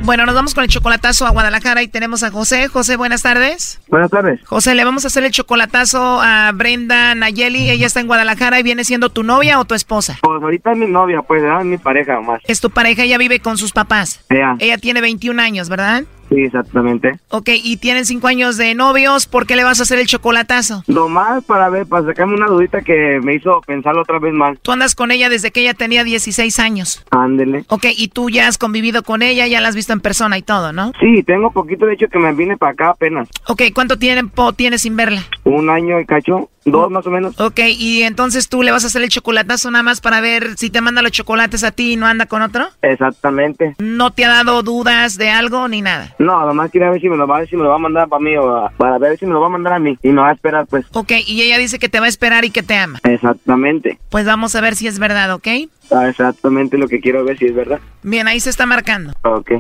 Bueno, 0.09 0.25
nos 0.25 0.35
vamos 0.35 0.55
con 0.55 0.65
el 0.65 0.71
chocolatazo 0.71 1.27
a 1.27 1.31
Guadalajara 1.31 1.83
y 1.83 1.89
tenemos 1.89 2.23
a 2.23 2.31
José. 2.31 2.69
José, 2.69 2.97
buenas 2.97 3.21
tardes. 3.21 3.79
Buenas 3.89 4.11
tardes. 4.11 4.41
José, 4.47 4.75
le 4.75 4.83
vamos 4.83 5.05
a 5.05 5.09
hacer 5.09 5.23
el 5.23 5.33
chocolatazo 5.33 6.23
a 6.23 6.51
Brenda 6.55 7.15
Nayeli. 7.15 7.69
Ella 7.69 7.87
está 7.87 8.01
en 8.01 8.07
Guadalajara 8.07 8.59
y 8.59 8.63
viene 8.63 8.85
siendo 8.85 9.11
tu 9.11 9.23
novia 9.23 9.61
o 9.61 9.67
tu 9.67 9.75
esposa. 9.75 10.17
Pues 10.23 10.43
ahorita 10.43 10.73
es 10.73 10.79
mi 10.79 10.87
novia, 10.87 11.21
pues, 11.21 11.43
¿verdad? 11.43 11.61
Es 11.61 11.67
mi 11.67 11.77
pareja 11.77 12.23
más. 12.23 12.41
Es 12.47 12.59
tu 12.63 12.71
pareja, 12.71 13.03
ella 13.03 13.19
vive 13.19 13.41
con 13.41 13.59
sus 13.59 13.73
papás. 13.73 14.25
Ella. 14.31 14.57
Ella 14.61 14.79
tiene 14.79 15.03
21 15.03 15.43
años, 15.43 15.69
¿verdad? 15.69 16.05
Sí, 16.29 16.43
exactamente. 16.43 17.19
Ok, 17.31 17.49
y 17.63 17.79
tienen 17.79 18.05
5 18.05 18.27
años 18.27 18.57
de 18.57 18.75
novios. 18.75 19.27
¿Por 19.27 19.47
qué 19.47 19.57
le 19.57 19.65
vas 19.65 19.81
a 19.81 19.85
hacer 19.85 19.99
el 19.99 20.07
chocolatazo? 20.07 20.85
Nomás 20.87 21.45
para 21.45 21.69
ver, 21.71 21.87
para 21.87 22.07
sacarme 22.07 22.35
una 22.35 22.47
dudita 22.47 22.83
que 22.83 23.21
me 23.23 23.35
hizo 23.35 23.61
pensarlo 23.67 24.03
otra 24.03 24.19
vez 24.19 24.33
más. 24.35 24.59
Tú 24.61 24.73
andas 24.73 24.95
con 24.95 25.11
ella 25.11 25.29
desde 25.29 25.51
que 25.51 25.61
ella 25.61 25.75
tenía 25.75 26.05
16 26.05 26.59
años. 26.59 27.05
Ándele. 27.11 27.65
Ok, 27.69 27.87
y 27.97 28.09
tú 28.09 28.31
ya 28.31 28.47
has 28.49 28.59
convivido 28.59 29.03
con 29.03 29.23
ella, 29.23 29.47
ya 29.47 29.61
la 29.61 29.69
has 29.69 29.75
visto 29.75 29.93
en 29.93 30.01
persona 30.01 30.39
y 30.39 30.43
todo, 30.43 30.73
¿no? 30.73 30.93
Sí, 31.01 31.23
tengo 31.23 31.51
poquito, 31.51 31.87
de 31.87 31.95
hecho, 31.95 32.09
que 32.09 32.19
me 32.19 32.33
vine 32.33 32.57
para 32.57 32.73
acá 32.73 32.91
apenas. 32.91 33.29
Ok, 33.47 33.63
¿cuánto 33.75 33.99
tiempo 33.99 34.53
tienes 34.53 34.83
sin 34.83 34.97
verla? 34.97 35.23
Un 35.49 35.71
año 35.71 35.99
y 35.99 36.05
cacho, 36.05 36.51
dos 36.67 36.91
más 36.91 37.07
o 37.07 37.11
menos. 37.11 37.41
Ok, 37.41 37.61
y 37.79 38.03
entonces 38.03 38.51
tú 38.51 38.63
le 38.63 38.71
vas 38.71 38.85
a 38.85 38.89
hacer 38.89 39.01
el 39.03 39.09
chocolatazo 39.09 39.71
nada 39.71 39.83
más 39.83 40.03
para 40.03 40.21
ver 40.21 40.59
si 40.59 40.69
te 40.69 40.83
manda 40.83 41.01
los 41.01 41.11
chocolates 41.11 41.65
a 41.65 41.71
ti 41.71 41.93
y 41.95 41.97
no 41.97 42.05
anda 42.07 42.27
con 42.27 42.43
otro. 42.43 42.69
Exactamente. 42.83 43.75
¿No 43.79 44.11
te 44.13 44.27
ha 44.27 44.29
dado 44.29 44.63
dudas 44.63 45.17
de 45.17 45.31
algo 45.31 45.67
ni 45.69 45.81
nada? 45.81 46.15
No, 46.19 46.45
nomás 46.45 46.71
quería 46.71 46.91
ver 46.91 47.01
si 47.01 47.09
me 47.09 47.17
lo 47.17 47.27
va, 47.27 47.47
si 47.47 47.57
me 47.57 47.63
lo 47.63 47.71
va 47.71 47.77
a 47.77 47.79
mandar 47.79 48.09
para 48.09 48.23
mí 48.23 48.37
o 48.37 48.57
a- 48.57 48.69
para 48.77 48.99
ver 48.99 49.19
si 49.19 49.25
me 49.25 49.33
lo 49.33 49.41
va 49.41 49.47
a 49.47 49.51
mandar 49.51 49.73
a 49.73 49.79
mí 49.79 49.97
y 50.03 50.09
me 50.11 50.21
va 50.21 50.29
a 50.29 50.33
esperar, 50.35 50.67
pues. 50.67 50.85
Ok, 50.93 51.13
y 51.27 51.41
ella 51.41 51.57
dice 51.57 51.79
que 51.79 51.89
te 51.89 51.99
va 51.99 52.05
a 52.07 52.11
esperar 52.11 52.45
y 52.45 52.51
que 52.51 52.63
te 52.63 52.75
ama. 52.77 53.01
Exactamente. 53.05 53.99
Pues 54.11 54.27
vamos 54.27 54.55
a 54.55 54.61
ver 54.61 54.77
si 54.77 54.87
es 54.87 54.99
verdad, 54.99 55.33
¿ok? 55.33 55.49
Ah, 55.91 56.09
Exactamente 56.11 56.77
lo 56.77 56.89
que 56.89 57.01
quiero 57.01 57.25
ver 57.25 57.39
si 57.39 57.47
es 57.47 57.55
verdad. 57.55 57.81
Bien, 58.03 58.29
ahí 58.29 58.41
se 58.41 58.51
está 58.51 58.67
marcando. 58.67 59.15
Ok. 59.23 59.53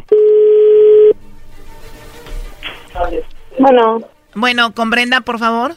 Bueno. 3.58 4.00
Bueno, 4.38 4.72
con 4.72 4.90
Brenda, 4.90 5.20
por 5.20 5.38
favor. 5.38 5.74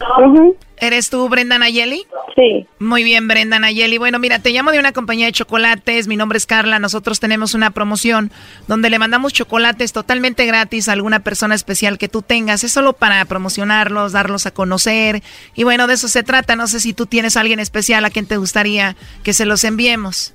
¿Eres 0.77 1.09
tú 1.09 1.27
Brenda 1.29 1.57
Nayeli? 1.57 2.05
Sí. 2.35 2.67
Muy 2.79 3.03
bien, 3.03 3.27
Brenda 3.27 3.59
Nayeli. 3.59 3.97
Bueno, 3.97 4.19
mira, 4.19 4.39
te 4.39 4.51
llamo 4.51 4.71
de 4.71 4.79
una 4.79 4.91
compañía 4.93 5.25
de 5.25 5.31
chocolates. 5.31 6.07
Mi 6.07 6.15
nombre 6.15 6.37
es 6.37 6.45
Carla. 6.45 6.79
Nosotros 6.79 7.19
tenemos 7.19 7.53
una 7.55 7.71
promoción 7.71 8.31
donde 8.67 8.89
le 8.89 8.99
mandamos 8.99 9.33
chocolates 9.33 9.93
totalmente 9.93 10.45
gratis 10.45 10.89
a 10.89 10.93
alguna 10.93 11.19
persona 11.21 11.55
especial 11.55 11.97
que 11.97 12.07
tú 12.07 12.21
tengas. 12.21 12.63
Es 12.63 12.71
solo 12.71 12.93
para 12.93 13.23
promocionarlos, 13.25 14.11
darlos 14.11 14.45
a 14.45 14.51
conocer. 14.51 15.23
Y 15.55 15.63
bueno, 15.63 15.87
de 15.87 15.95
eso 15.95 16.07
se 16.07 16.23
trata. 16.23 16.55
No 16.55 16.67
sé 16.67 16.79
si 16.79 16.93
tú 16.93 17.05
tienes 17.07 17.37
a 17.37 17.41
alguien 17.41 17.59
especial 17.59 18.05
a 18.05 18.09
quien 18.11 18.27
te 18.27 18.37
gustaría 18.37 18.95
que 19.23 19.33
se 19.33 19.45
los 19.45 19.63
enviemos. 19.63 20.33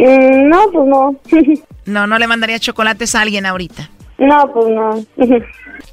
Mm, 0.00 0.48
no, 0.48 0.64
pues 0.72 0.86
no. 0.88 1.16
No, 1.86 2.06
no 2.06 2.18
le 2.18 2.26
mandaría 2.26 2.58
chocolates 2.58 3.14
a 3.14 3.22
alguien 3.22 3.46
ahorita. 3.46 3.88
no, 4.18 4.52
pues 4.52 4.66
no. 4.68 5.06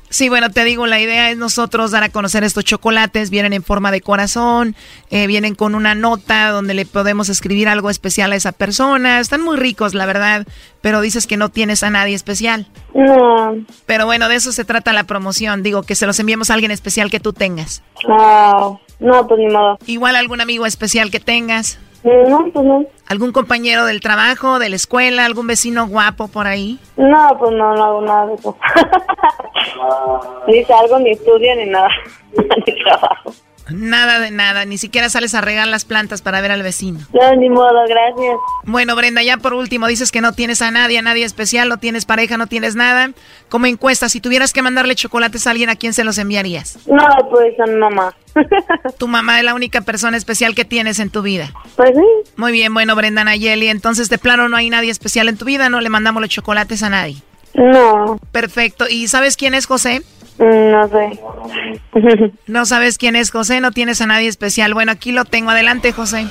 Sí, 0.09 0.29
bueno, 0.29 0.49
te 0.49 0.63
digo, 0.63 0.87
la 0.87 1.01
idea 1.01 1.29
es 1.29 1.37
nosotros 1.37 1.91
dar 1.91 2.03
a 2.03 2.09
conocer 2.09 2.43
estos 2.43 2.63
chocolates. 2.63 3.29
Vienen 3.29 3.51
en 3.51 3.63
forma 3.63 3.91
de 3.91 3.99
corazón, 3.99 4.75
eh, 5.09 5.27
vienen 5.27 5.55
con 5.55 5.75
una 5.75 5.93
nota 5.93 6.51
donde 6.51 6.73
le 6.73 6.85
podemos 6.85 7.27
escribir 7.27 7.67
algo 7.67 7.89
especial 7.89 8.31
a 8.31 8.35
esa 8.35 8.53
persona. 8.53 9.19
Están 9.19 9.41
muy 9.41 9.57
ricos, 9.57 9.93
la 9.93 10.05
verdad, 10.05 10.47
pero 10.81 11.01
dices 11.01 11.27
que 11.27 11.35
no 11.35 11.49
tienes 11.49 11.83
a 11.83 11.89
nadie 11.89 12.15
especial. 12.15 12.67
no. 12.93 13.65
Pero 13.85 14.05
bueno, 14.05 14.29
de 14.29 14.35
eso 14.35 14.51
se 14.51 14.63
trata 14.63 14.93
la 14.93 15.03
promoción. 15.03 15.63
Digo, 15.63 15.83
que 15.83 15.95
se 15.95 16.05
los 16.05 16.19
enviemos 16.19 16.49
a 16.49 16.53
alguien 16.53 16.71
especial 16.71 17.11
que 17.11 17.19
tú 17.19 17.33
tengas. 17.33 17.83
Ah, 18.09 18.71
no, 18.99 19.27
pues 19.27 19.39
ni 19.39 19.47
modo. 19.47 19.77
Igual 19.85 20.15
algún 20.15 20.39
amigo 20.41 20.65
especial 20.65 21.11
que 21.11 21.19
tengas. 21.19 21.77
No, 22.05 22.45
pues 22.53 22.65
no. 22.65 22.85
¿Algún 23.07 23.31
compañero 23.31 23.85
del 23.85 23.99
trabajo, 23.99 24.59
de 24.59 24.69
la 24.69 24.75
escuela, 24.75 25.25
algún 25.25 25.47
vecino 25.47 25.87
guapo 25.87 26.27
por 26.27 26.45
ahí? 26.45 26.79
No, 26.97 27.35
pues 27.39 27.51
no, 27.51 27.73
no 27.73 27.83
hago 27.83 28.01
nada 28.01 28.27
de 28.27 28.35
eso. 28.35 28.55
ni 30.47 30.63
salgo, 30.65 30.99
ni 30.99 31.11
estudio, 31.11 31.55
ni 31.55 31.65
nada. 31.65 31.89
ni 32.37 32.83
trabajo. 32.83 33.33
Nada 33.69 34.19
de 34.19 34.30
nada, 34.32 34.65
ni 34.65 34.78
siquiera 34.78 35.10
sales 35.10 35.34
a 35.34 35.41
regar 35.41 35.67
las 35.67 35.86
plantas 35.86 36.21
para 36.21 36.39
ver 36.41 36.51
al 36.51 36.62
vecino. 36.62 36.99
No, 37.13 37.36
ni 37.36 37.49
modo, 37.49 37.82
gracias. 37.88 38.36
Bueno, 38.63 38.95
Brenda, 38.95 39.23
ya 39.23 39.38
por 39.38 39.54
último, 39.54 39.88
dices 39.88 40.12
que 40.12 40.21
no 40.21 40.34
tienes 40.34 40.62
a 40.62 40.69
nadie, 40.69 40.99
a 40.99 41.01
nadie 41.01 41.25
especial, 41.25 41.69
no 41.69 41.78
tienes 41.78 42.06
pareja, 42.06 42.38
no 42.38 42.47
tienes 42.47 42.75
nada. 42.75 43.12
Como 43.49 43.65
encuesta, 43.65 44.08
si 44.10 44.21
tuvieras 44.21 44.54
que 44.54 44.62
mandarle 44.62 44.95
chocolates 44.95 45.47
a 45.47 45.51
alguien, 45.51 45.69
¿a 45.69 45.75
quién 45.75 45.93
se 45.93 46.04
los 46.04 46.17
enviarías? 46.17 46.78
No, 46.86 47.08
pues 47.32 47.60
a 47.60 47.65
mi 47.65 47.75
mamá. 47.75 48.15
Tu 48.97 49.08
mamá 49.08 49.39
es 49.39 49.45
la 49.45 49.56
única 49.56 49.82
persona 49.82 50.17
especial 50.17 50.54
que 50.56 50.65
tienes 50.65 50.99
en 50.99 51.10
tu 51.10 51.21
vida. 51.21 51.51
Pues 51.75 51.91
sí. 51.95 52.32
Muy 52.36 52.51
bien, 52.51 52.73
bueno, 52.73 52.95
Brenda 52.95 53.23
Nayeli, 53.23 53.69
entonces 53.69 54.10
de 54.10 54.17
plano 54.17 54.49
no 54.49 54.58
hay 54.58 54.69
nadie 54.69 54.91
especial 54.91 55.30
en 55.30 55.38
tu 55.38 55.45
vida, 55.45 55.69
no 55.69 55.82
le 55.82 55.89
mandamos 55.89 56.21
los 56.21 56.30
chocolates 56.30 56.84
a 56.84 56.89
nadie. 56.89 57.17
No. 57.54 58.19
Perfecto, 58.32 58.86
¿y 58.89 59.08
sabes 59.08 59.38
quién 59.38 59.56
es 59.56 59.65
José? 59.65 60.01
No 60.37 60.87
sé. 60.87 61.19
No 62.47 62.65
sabes 62.65 62.97
quién 62.97 63.15
es 63.15 63.31
José, 63.31 63.61
no 63.61 63.71
tienes 63.71 64.01
a 64.01 64.07
nadie 64.07 64.27
especial. 64.27 64.73
Bueno, 64.73 64.91
aquí 64.91 65.11
lo 65.11 65.23
tengo, 65.25 65.51
adelante 65.51 65.91
José. 65.93 66.25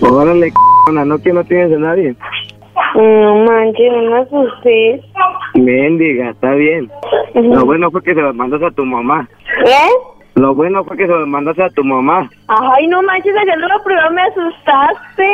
Órale, 0.00 0.50
c***ona, 0.50 1.04
no 1.04 1.18
que 1.18 1.32
no 1.32 1.42
tienes 1.44 1.76
a 1.76 1.80
nadie. 1.80 2.14
No 2.94 3.44
manches, 3.44 3.92
no 3.92 4.10
me 4.10 4.18
asustes. 4.20 5.04
Mendiga, 5.54 6.30
está 6.30 6.52
bien. 6.52 6.90
Lo 7.34 7.64
bueno 7.64 7.90
fue 7.90 8.02
que 8.02 8.14
se 8.14 8.20
los 8.20 8.34
mandas 8.34 8.62
a 8.62 8.70
tu 8.70 8.84
mamá. 8.84 9.28
¿Eh? 9.66 9.90
Lo 10.36 10.54
bueno 10.54 10.84
fue 10.84 10.96
que 10.96 11.06
se 11.06 11.12
los 11.12 11.26
mandas 11.26 11.58
a 11.58 11.68
tu 11.70 11.82
mamá. 11.82 12.30
Ay, 12.46 12.86
no 12.86 13.02
manches, 13.02 13.34
ayer 13.36 13.58
lo 13.58 13.82
primero 13.82 14.10
me 14.12 14.22
asustaste. 14.22 15.28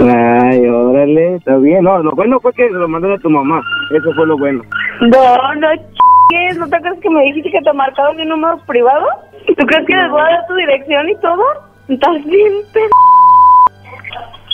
Ay, 0.00 0.66
órale, 0.66 1.36
está 1.36 1.56
bien. 1.58 1.84
No, 1.84 2.02
lo 2.02 2.10
bueno 2.10 2.40
fue 2.40 2.52
que 2.52 2.66
se 2.66 2.74
los 2.74 2.88
mandas 2.88 3.18
a 3.18 3.22
tu 3.22 3.30
mamá. 3.30 3.62
Eso 3.96 4.12
fue 4.14 4.26
lo 4.26 4.36
bueno. 4.36 4.62
No, 5.00 5.54
no 5.54 5.68
ch***es. 6.30 6.58
¿No 6.58 6.68
te 6.68 6.76
acuerdas 6.76 7.00
que 7.00 7.10
me 7.10 7.22
dijiste 7.24 7.50
que 7.50 7.60
te 7.60 7.72
marcaron 7.72 8.16
mi 8.16 8.24
número 8.24 8.58
privado? 8.66 9.06
¿Tú 9.46 9.66
crees 9.66 9.86
que 9.86 9.96
les 9.96 10.10
voy 10.10 10.20
a 10.20 10.24
dar 10.24 10.46
tu 10.46 10.54
dirección 10.54 11.08
y 11.08 11.16
todo? 11.16 11.42
Estás 11.88 12.24
bien, 12.24 12.52
p... 12.72 12.80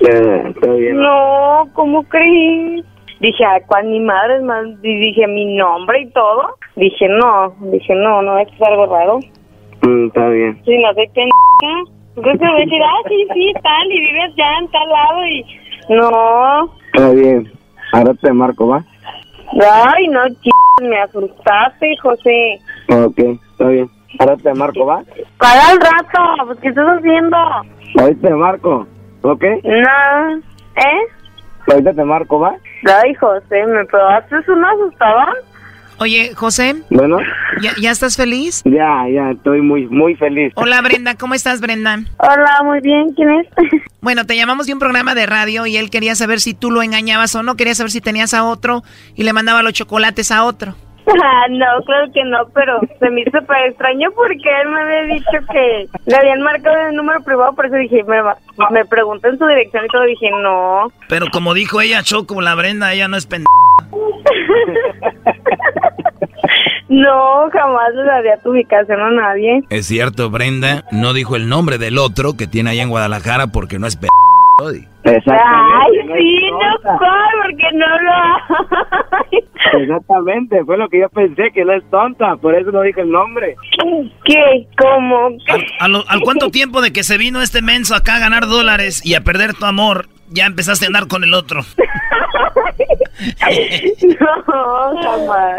Eh, 0.09 0.43
está 0.49 0.73
bien. 0.73 0.97
No, 1.01 1.69
¿cómo 1.73 2.03
crees? 2.05 2.85
Dije, 3.21 3.45
ay, 3.45 3.61
¿cuál 3.67 3.87
mi 3.87 4.01
madre? 4.01 4.37
Es 4.37 4.43
más, 4.43 4.67
y 4.83 5.01
dije 5.01 5.27
mi 5.27 5.57
nombre 5.57 6.01
y 6.03 6.11
todo. 6.11 6.57
Dije, 6.77 7.09
no, 7.09 7.55
dije, 7.73 7.95
no, 7.95 8.21
no, 8.23 8.39
esto 8.39 8.55
es 8.55 8.63
algo 8.63 8.87
raro. 8.87 9.21
Mm, 9.83 10.07
está 10.09 10.29
bien. 10.29 10.61
Sí, 10.65 10.77
no 10.79 10.93
soy 10.93 11.09
pendeja. 11.09 11.93
¿Tú 12.15 12.23
crees 12.23 12.39
que 12.39 12.45
me 12.45 12.51
voy 12.53 12.63
a 12.63 12.65
decir, 12.65 12.83
ah, 12.83 13.09
sí, 13.09 13.27
sí, 13.35 13.53
tal, 13.63 13.93
y 13.93 14.01
vives 14.01 14.35
ya 14.37 14.59
en 14.59 14.71
tal 14.71 14.89
lado 14.89 15.27
y... 15.27 15.45
No, 15.89 16.71
Está 16.95 17.11
bien. 17.11 17.53
Ahora 17.93 18.15
te 18.15 18.33
marco, 18.33 18.69
¿va? 18.69 18.85
ay, 19.53 20.09
no, 20.09 20.27
ch... 20.29 20.56
me 20.83 21.01
asustaste, 21.01 21.97
José. 22.03 22.61
Ok, 22.91 23.19
está 23.19 23.69
bien. 23.69 23.91
Ahora 24.19 24.37
te 24.37 24.55
marco, 24.55 24.87
¿va? 24.87 25.03
Para 25.39 25.69
al 25.71 25.81
rato, 25.81 26.47
pues, 26.47 26.59
¿qué 26.61 26.69
estás 26.69 26.87
haciendo? 26.99 27.37
Ahorita 27.99 28.29
te 28.29 28.35
marco, 28.35 28.87
¿ok? 29.23 29.45
No, 29.65 30.37
¿eh? 30.77 31.07
Ahorita 31.71 31.93
te 31.95 32.05
marco, 32.05 32.41
¿va? 32.41 32.55
Ay, 33.03 33.15
José, 33.15 33.67
¿me 33.67 33.85
probaste 33.87 34.37
un 34.49 34.65
asustador? 34.65 35.35
Oye, 35.99 36.33
José, 36.35 36.77
Bueno, 36.91 37.19
¿ya, 37.63 37.73
ya 37.81 37.91
estás 37.91 38.17
feliz? 38.17 38.63
ya, 38.65 39.09
ya, 39.09 39.31
estoy 39.31 39.63
muy, 39.63 39.87
muy 39.87 40.15
feliz. 40.15 40.53
Hola 40.57 40.83
Brenda, 40.83 41.15
¿cómo 41.15 41.35
estás 41.35 41.61
Brenda? 41.61 42.01
Hola, 42.19 42.61
muy 42.65 42.81
bien, 42.81 43.13
¿quién 43.15 43.31
es? 43.31 43.47
Bueno, 44.03 44.25
te 44.25 44.37
llamamos 44.37 44.69
de 44.69 44.73
un 44.73 44.79
programa 44.79 45.17
de 45.17 45.27
radio 45.27 45.67
y 45.67 45.77
él 45.77 45.91
quería 45.91 46.15
saber 46.15 46.39
si 46.39 46.55
tú 46.55 46.71
lo 46.71 46.81
engañabas 46.83 47.35
o 47.35 47.43
no, 47.43 47.57
quería 47.57 47.75
saber 47.75 47.91
si 47.91 48.01
tenías 48.01 48.35
a 48.35 48.45
otro 48.45 48.85
y 49.17 49.25
le 49.25 49.33
mandaba 49.33 49.63
los 49.65 49.73
chocolates 49.73 50.31
a 50.31 50.45
otro. 50.45 50.77
Ah, 51.07 51.47
no, 51.51 51.67
claro 51.85 52.13
que 52.13 52.25
no, 52.25 52.39
pero 52.55 52.81
se 52.99 53.11
me 53.11 53.23
hizo 53.23 53.39
súper 53.39 53.69
extraño 53.69 54.11
porque 54.15 54.49
él 54.63 54.69
me 54.69 54.81
había 54.81 55.03
dicho 55.15 55.47
que 55.53 55.87
le 56.07 56.17
habían 56.17 56.43
marcado 56.43 56.89
el 56.89 56.97
número 56.97 57.23
privado, 57.23 57.55
por 57.55 57.67
eso 57.67 57.77
dije, 57.77 58.03
me, 58.05 58.23
me 58.71 58.85
preguntó 58.85 59.29
en 59.29 59.39
su 59.39 59.47
dirección 59.47 59.85
y 59.85 59.89
todo, 59.89 60.03
dije, 60.03 60.31
no. 60.31 60.91
Pero 61.09 61.27
como 61.33 61.55
dijo 61.55 61.81
ella, 61.81 62.03
Choco, 62.03 62.41
la 62.41 62.55
Brenda, 62.55 62.93
ella 62.93 63.09
no 63.09 63.17
es 63.17 63.27
pendeja. 63.27 63.47
No, 66.89 67.51
jamás 67.53 67.95
le 67.95 68.05
daría 68.05 68.37
tu 68.39 68.51
ubicación 68.51 69.01
a 69.01 69.11
nadie. 69.11 69.63
Es 69.71 69.87
cierto, 69.87 70.31
Brenda, 70.31 70.85
no 70.93 71.15
dijo 71.15 71.35
el 71.35 71.49
nombre 71.49 71.79
del 71.79 71.99
otro 71.99 72.37
que 72.37 72.47
tiene 72.47 72.71
allá 72.71 72.85
en 72.85 72.91
Guadalajara 72.91 73.49
porque 73.49 73.79
no 73.79 73.89
es 73.89 73.97
Ay, 74.65 75.91
sí, 76.19 76.51
no, 76.51 76.97
¿cuál? 76.99 77.29
Porque 77.43 77.69
no 77.75 77.87
lo 78.03 78.13
hay. 78.13 79.83
Exactamente, 79.83 80.65
fue 80.65 80.77
lo 80.79 80.89
que 80.89 81.01
yo 81.01 81.09
pensé, 81.11 81.51
que 81.53 81.65
no 81.65 81.73
es 81.75 81.89
tonta, 81.91 82.37
por 82.37 82.55
eso 82.55 82.71
no 82.73 82.83
dije 82.83 83.03
el 83.03 83.11
nombre. 83.11 83.55
¿Qué? 84.25 84.67
¿Cómo? 84.79 85.29
¿Al, 85.49 85.65
a 85.81 85.89
lo- 85.89 86.05
al 86.09 86.21
cuánto 86.23 86.51
tiempo 86.51 86.81
de 86.81 86.93
que 86.93 87.03
se 87.05 87.19
vino 87.19 87.41
este 87.43 87.63
menso 87.63 87.95
acá 87.95 88.17
a 88.17 88.21
ganar 88.21 88.47
dólares 88.47 89.03
y 89.05 89.15
a 89.15 89.21
perder 89.23 89.55
tu 89.55 89.65
amor, 89.67 90.07
ya 90.31 90.47
empezaste 90.47 90.87
a 90.87 90.89
andar 90.89 91.09
con 91.09 91.25
el 91.25 91.35
otro? 91.35 91.65
No, 93.19 95.03
jamás. 95.03 95.57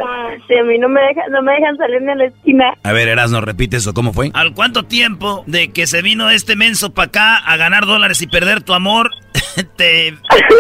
Si 0.48 0.56
a 0.56 0.64
mí 0.64 0.78
no 0.78 0.88
me, 0.90 1.02
dejan, 1.02 1.32
no 1.32 1.42
me 1.42 1.54
dejan 1.54 1.78
salir 1.78 2.02
ni 2.02 2.12
a 2.12 2.16
la 2.16 2.26
esquina. 2.26 2.74
A 2.84 2.92
ver, 2.92 3.08
Erasno, 3.08 3.42
repite 3.42 3.78
eso, 3.78 3.94
¿cómo 3.94 4.14
fue? 4.14 4.30
¿Al 4.34 4.54
cuánto 4.54 4.84
tiempo 4.84 5.44
de 5.48 5.72
que 5.72 5.88
se 5.88 6.02
vino 6.02 6.30
este 6.30 6.56
menso 6.56 6.94
para 6.94 7.08
acá 7.08 7.38
a 7.38 7.58
ganar 7.58 7.86
dólares 7.86 8.22
y 8.22 8.28
perder 8.28 8.62
tu 8.62 8.74
amor, 8.74 9.12
te 9.76 10.14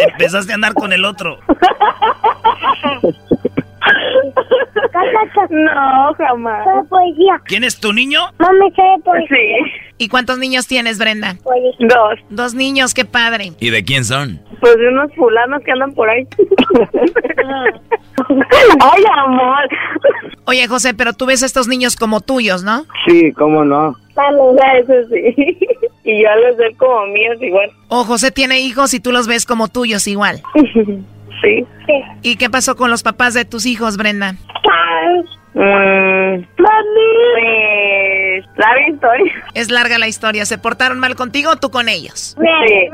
empezaste 0.09 0.51
a 0.51 0.55
andar 0.55 0.73
con 0.73 0.93
el 0.93 1.05
otro? 1.05 1.39
No, 5.49 6.13
jamás. 6.17 6.65
¿Quién 7.45 7.63
es 7.63 7.79
tu 7.79 7.93
niño? 7.93 8.21
Mami, 8.39 8.71
Sí. 9.27 9.83
¿Y 9.97 10.09
cuántos 10.09 10.37
niños 10.37 10.67
tienes, 10.67 10.99
Brenda? 10.99 11.35
Dos. 11.79 12.19
Dos 12.29 12.53
niños, 12.53 12.93
qué 12.93 13.05
padre. 13.05 13.53
¿Y 13.59 13.69
de 13.69 13.83
quién 13.83 14.05
son? 14.05 14.39
Pues 14.59 14.77
de 14.77 14.87
unos 14.89 15.13
fulanos 15.15 15.63
que 15.63 15.71
andan 15.71 15.93
por 15.93 16.09
ahí. 16.09 16.27
Ay, 18.79 19.03
amor. 19.25 19.69
Oye, 20.45 20.67
José, 20.67 20.93
pero 20.93 21.13
tú 21.13 21.25
ves 21.25 21.43
a 21.43 21.45
estos 21.45 21.67
niños 21.67 21.95
como 21.95 22.21
tuyos, 22.21 22.63
¿no? 22.63 22.85
Sí, 23.07 23.31
cómo 23.33 23.63
no. 23.65 23.95
Eso 24.79 24.93
sí. 25.11 25.57
Y 26.03 26.23
yo 26.23 26.29
los 26.47 26.57
veo 26.57 26.69
como 26.77 27.05
míos 27.07 27.37
igual. 27.41 27.69
O 27.89 28.03
José 28.03 28.31
tiene 28.31 28.59
hijos 28.61 28.93
y 28.93 28.99
tú 28.99 29.11
los 29.11 29.27
ves 29.27 29.45
como 29.45 29.67
tuyos 29.67 30.07
igual. 30.07 30.41
Sí. 31.41 31.65
¿Y 32.21 32.35
qué 32.37 32.49
pasó 32.49 32.75
con 32.75 32.89
los 32.89 33.03
papás 33.03 33.33
de 33.33 33.45
tus 33.45 33.65
hijos, 33.65 33.97
Brenda? 33.97 34.33
Mm, 34.33 35.21
Pues, 35.53 36.45
larga 38.57 38.89
historia. 38.89 39.33
Es 39.53 39.71
larga 39.71 39.97
la 39.97 40.07
historia. 40.07 40.45
¿Se 40.45 40.57
portaron 40.57 40.99
mal 40.99 41.15
contigo 41.15 41.51
o 41.51 41.55
tú 41.57 41.69
con 41.71 41.89
ellos? 41.89 42.35
Sí. 42.37 42.89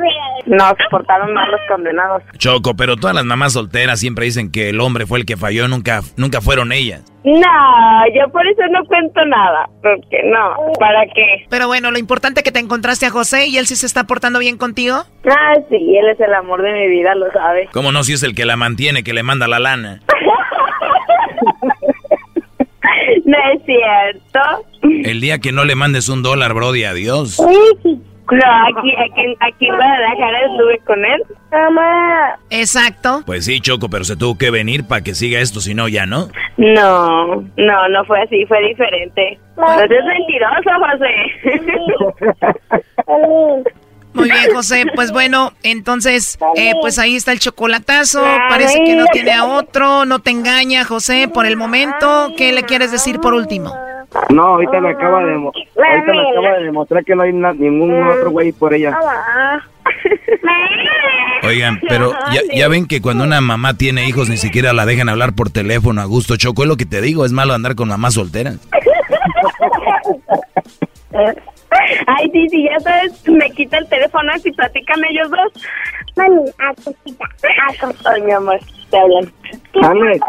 No, 0.45 0.69
se 0.69 0.83
portaron 0.89 1.33
mal 1.33 1.49
los 1.51 1.61
condenados. 1.67 2.23
Choco, 2.37 2.75
pero 2.75 2.97
todas 2.97 3.15
las 3.15 3.25
mamás 3.25 3.53
solteras 3.53 3.99
siempre 3.99 4.25
dicen 4.25 4.51
que 4.51 4.69
el 4.69 4.79
hombre 4.81 5.05
fue 5.05 5.19
el 5.19 5.25
que 5.25 5.37
falló, 5.37 5.67
nunca, 5.67 6.01
nunca 6.17 6.41
fueron 6.41 6.71
ellas. 6.71 7.03
No, 7.23 8.05
yo 8.13 8.29
por 8.33 8.45
eso 8.45 8.61
no 8.69 8.83
cuento 8.85 9.23
nada. 9.25 9.69
Porque 9.81 10.23
no, 10.25 10.73
¿para 10.77 11.05
qué? 11.05 11.45
Pero 11.49 11.67
bueno, 11.67 11.89
lo 11.91 11.97
importante 11.97 12.41
es 12.41 12.43
que 12.43 12.51
te 12.51 12.59
encontraste 12.59 13.05
a 13.05 13.11
José 13.11 13.47
y 13.47 13.57
él 13.57 13.65
sí 13.65 13.77
se 13.77 13.85
está 13.85 14.03
portando 14.03 14.39
bien 14.39 14.57
contigo. 14.57 15.03
Ah, 15.29 15.53
sí, 15.69 15.97
él 15.97 16.09
es 16.09 16.19
el 16.19 16.33
amor 16.33 16.61
de 16.61 16.73
mi 16.73 16.87
vida, 16.89 17.15
lo 17.15 17.31
sabe. 17.31 17.69
¿Cómo 17.71 17.93
no 17.93 18.03
si 18.03 18.13
es 18.13 18.23
el 18.23 18.35
que 18.35 18.45
la 18.45 18.57
mantiene, 18.57 19.03
que 19.03 19.13
le 19.13 19.23
manda 19.23 19.47
la 19.47 19.59
lana? 19.59 20.01
No 23.25 23.37
es 23.53 23.61
cierto. 23.65 24.39
El 24.81 25.21
día 25.21 25.39
que 25.39 25.51
no 25.51 25.63
le 25.65 25.75
mandes 25.75 26.09
un 26.09 26.23
dólar, 26.23 26.53
Brody, 26.53 26.83
adiós. 26.83 27.39
No, 27.39 28.37
aquí, 28.77 28.91
aquí, 28.95 29.35
aquí 29.41 29.67
en 29.67 29.75
Guadalajara 29.75 30.39
estuve 30.45 30.79
con 30.85 31.05
él. 31.05 31.23
Mamá. 31.51 32.39
Exacto. 32.49 33.21
Pues 33.25 33.45
sí, 33.45 33.59
Choco, 33.59 33.89
pero 33.89 34.03
se 34.05 34.15
tuvo 34.15 34.37
que 34.37 34.49
venir 34.49 34.87
para 34.87 35.01
que 35.01 35.13
siga 35.13 35.39
esto, 35.39 35.59
si 35.59 35.73
no, 35.75 35.87
ya 35.87 36.05
no. 36.05 36.29
No, 36.57 37.41
no, 37.57 37.89
no 37.89 38.05
fue 38.05 38.21
así, 38.21 38.45
fue 38.45 38.65
diferente. 38.67 39.37
No 39.57 39.67
seas 39.67 40.05
mentiroso, 40.05 40.69
José. 40.79 41.13
Muy 44.13 44.29
bien, 44.29 44.53
José. 44.53 44.85
Pues 44.95 45.11
bueno, 45.11 45.51
entonces, 45.63 46.37
eh, 46.55 46.73
pues 46.81 46.99
ahí 46.99 47.15
está 47.15 47.31
el 47.31 47.39
chocolatazo. 47.39 48.23
Parece 48.49 48.83
que 48.85 48.95
no 48.95 49.05
tiene 49.11 49.31
a 49.33 49.45
otro. 49.45 50.05
No 50.05 50.19
te 50.19 50.31
engaña, 50.31 50.85
José, 50.85 51.27
por 51.33 51.45
el 51.45 51.57
momento. 51.57 52.31
¿Qué 52.37 52.51
le 52.53 52.63
quieres 52.63 52.91
decir 52.91 53.19
por 53.19 53.33
último? 53.33 53.75
No, 54.29 54.43
ahorita 54.43 54.79
le 54.79 54.89
acaba 54.91 55.23
de, 55.23 55.33
ahorita 55.33 56.13
le 56.13 56.29
acaba 56.29 56.57
de 56.59 56.65
demostrar 56.65 57.03
que 57.03 57.15
no 57.15 57.23
hay 57.23 57.33
na- 57.33 57.53
ningún 57.53 58.07
otro 58.07 58.29
güey 58.29 58.51
por 58.51 58.73
ella. 58.75 58.95
Oigan, 61.43 61.81
pero 61.89 62.13
ya, 62.31 62.41
ya 62.55 62.67
ven 62.67 62.85
que 62.85 63.01
cuando 63.01 63.23
una 63.23 63.41
mamá 63.41 63.73
tiene 63.73 64.07
hijos 64.07 64.29
ni 64.29 64.37
siquiera 64.37 64.71
la 64.71 64.85
dejan 64.85 65.09
hablar 65.09 65.33
por 65.33 65.49
teléfono 65.49 65.99
a 66.01 66.05
gusto, 66.05 66.37
Choco. 66.37 66.61
Es 66.63 66.69
lo 66.69 66.77
que 66.77 66.85
te 66.85 67.01
digo, 67.01 67.25
es 67.25 67.31
malo 67.31 67.53
andar 67.55 67.73
con 67.75 67.89
mamás 67.89 68.13
solteras. 68.13 68.57
Ay, 72.07 72.29
sí, 72.31 72.49
sí, 72.49 72.63
ya 72.69 72.79
sabes, 72.79 73.27
me 73.27 73.49
quita 73.51 73.77
el 73.77 73.87
teléfono 73.87 74.31
y 74.43 74.51
platícame 74.51 75.07
ellos 75.11 75.29
dos. 75.29 75.63
Mami, 76.15 76.41
a 76.59 76.73
cosita, 76.75 77.25
Ay, 78.05 78.21
mi 78.21 78.31
amor, 78.31 78.59
te 78.89 78.97
hablan. 78.97 79.33
Alex, 79.81 80.25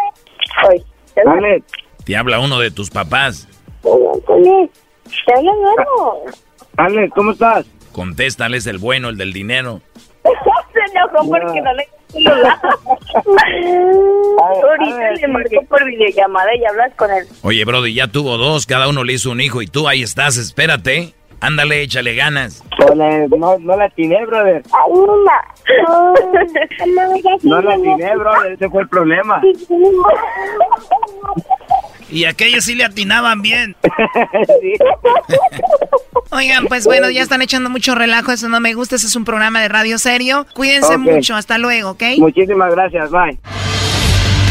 Ay, 0.69 0.83
te 1.15 1.21
hablan. 1.21 1.45
Alex, 1.45 1.67
Te 2.05 2.17
habla 2.17 2.41
uno 2.41 2.59
de 2.59 2.71
tus 2.71 2.91
papás. 2.91 3.49
Te 3.83 3.89
hablan 3.89 5.57
luego. 5.63 6.25
Alex, 6.77 7.13
¿cómo 7.15 7.33
estás? 7.33 7.67
Contéstale, 7.93 8.57
es 8.57 8.67
el 8.67 8.79
bueno, 8.79 9.09
el 9.11 9.17
del 9.17 9.33
dinero. 9.33 9.81
Se 10.73 10.81
enojó 10.93 11.29
porque 11.29 11.61
no 11.61 11.73
le. 11.75 11.87
Ahorita 14.39 15.11
le 15.21 15.29
marcó 15.29 15.65
por 15.69 15.85
videollamada 15.85 16.55
y 16.57 16.65
hablas 16.65 16.93
con 16.97 17.11
él. 17.11 17.27
Oye, 17.43 17.65
Brody, 17.65 17.95
ya 17.95 18.09
tuvo 18.09 18.37
dos, 18.37 18.67
cada 18.67 18.89
uno 18.89 19.05
le 19.05 19.15
hizo 19.15 19.31
un 19.31 19.41
hijo 19.41 19.63
y 19.63 19.67
tú 19.67 19.89
ahí 19.89 20.03
estás, 20.03 20.37
espérate. 20.37 21.15
Ándale, 21.45 21.83
échale 21.83 22.15
ganas. 22.15 22.65
No, 22.97 23.59
no 23.59 23.77
la 23.77 23.85
atiné, 23.85 24.25
brother. 24.25 24.63
No 27.43 27.61
la 27.61 27.75
atiné, 27.75 28.17
brother. 28.17 28.53
Ese 28.53 28.71
fue 28.71 28.81
el 28.81 28.89
problema. 28.89 29.43
Y 32.09 32.25
aquellos 32.25 32.65
sí 32.65 32.75
le 32.75 32.85
atinaban 32.85 33.43
bien. 33.43 33.77
Oigan, 36.31 36.67
pues 36.67 36.87
bueno, 36.87 37.11
ya 37.11 37.21
están 37.21 37.43
echando 37.43 37.69
mucho 37.69 37.95
relajo. 37.95 38.33
Eso 38.33 38.49
no 38.49 38.61
me 38.61 38.73
gusta. 38.73 38.97
Ese 38.97 39.07
es 39.07 39.15
un 39.15 39.27
programa 39.27 39.61
de 39.61 39.69
radio 39.69 39.99
serio. 39.99 40.47
Cuídense 40.55 40.97
mucho. 40.97 41.37
Hasta 41.37 41.59
luego, 41.59 41.91
¿ok? 41.91 42.05
Muchísimas 42.17 42.75
gracias, 42.75 43.11
bye. 43.11 43.39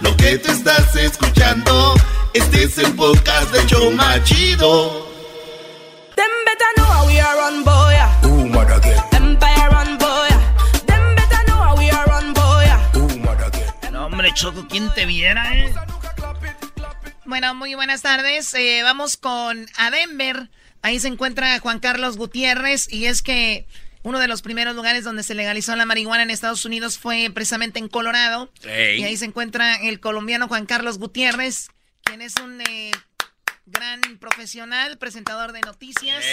Lo 0.00 0.14
que 0.16 0.38
te 0.38 0.50
estás 0.52 0.94
escuchando, 0.96 1.94
este 2.34 2.64
es 2.64 2.76
el 2.78 2.94
podcast 2.94 3.50
de 3.52 3.66
Choma 3.66 4.22
Chido. 4.24 5.06
Them 6.14 6.30
better 6.44 6.66
know 6.76 6.86
how 6.86 7.06
we 7.06 7.18
are 7.18 7.36
run, 7.36 7.64
boy. 7.64 7.94
Empire 9.12 9.68
run, 9.70 9.98
boy. 9.98 10.28
Them 10.86 11.14
better 11.16 11.44
know 11.46 11.56
how 11.56 11.76
we 11.78 11.90
are 11.90 12.04
run, 12.06 12.34
boy. 12.34 13.90
No, 13.90 14.06
hombre, 14.06 14.32
Choco, 14.34 14.66
¿quién 14.68 14.92
te 14.94 15.06
viera, 15.06 15.56
eh? 15.56 15.74
Bueno, 17.24 17.54
muy 17.54 17.74
buenas 17.74 18.02
tardes. 18.02 18.52
Eh, 18.54 18.82
vamos 18.82 19.16
con 19.16 19.66
a 19.78 19.90
Denver. 19.90 20.50
Ahí 20.82 21.00
se 21.00 21.08
encuentra 21.08 21.58
Juan 21.58 21.80
Carlos 21.80 22.18
Gutiérrez 22.18 22.92
y 22.92 23.06
es 23.06 23.22
que 23.22 23.66
uno 24.06 24.20
de 24.20 24.28
los 24.28 24.40
primeros 24.40 24.76
lugares 24.76 25.02
donde 25.02 25.24
se 25.24 25.34
legalizó 25.34 25.74
la 25.74 25.84
marihuana 25.84 26.22
en 26.22 26.30
Estados 26.30 26.64
Unidos 26.64 26.96
fue 26.96 27.28
precisamente 27.34 27.80
en 27.80 27.88
Colorado. 27.88 28.52
Y 28.62 29.02
ahí 29.02 29.16
se 29.16 29.24
encuentra 29.24 29.74
el 29.74 29.98
colombiano 29.98 30.46
Juan 30.46 30.64
Carlos 30.64 30.98
Gutiérrez, 30.98 31.70
quien 32.04 32.22
es 32.22 32.36
un 32.36 32.60
eh, 32.60 32.92
gran 33.66 34.00
profesional, 34.20 34.96
presentador 34.98 35.50
de 35.50 35.60
noticias. 35.62 36.24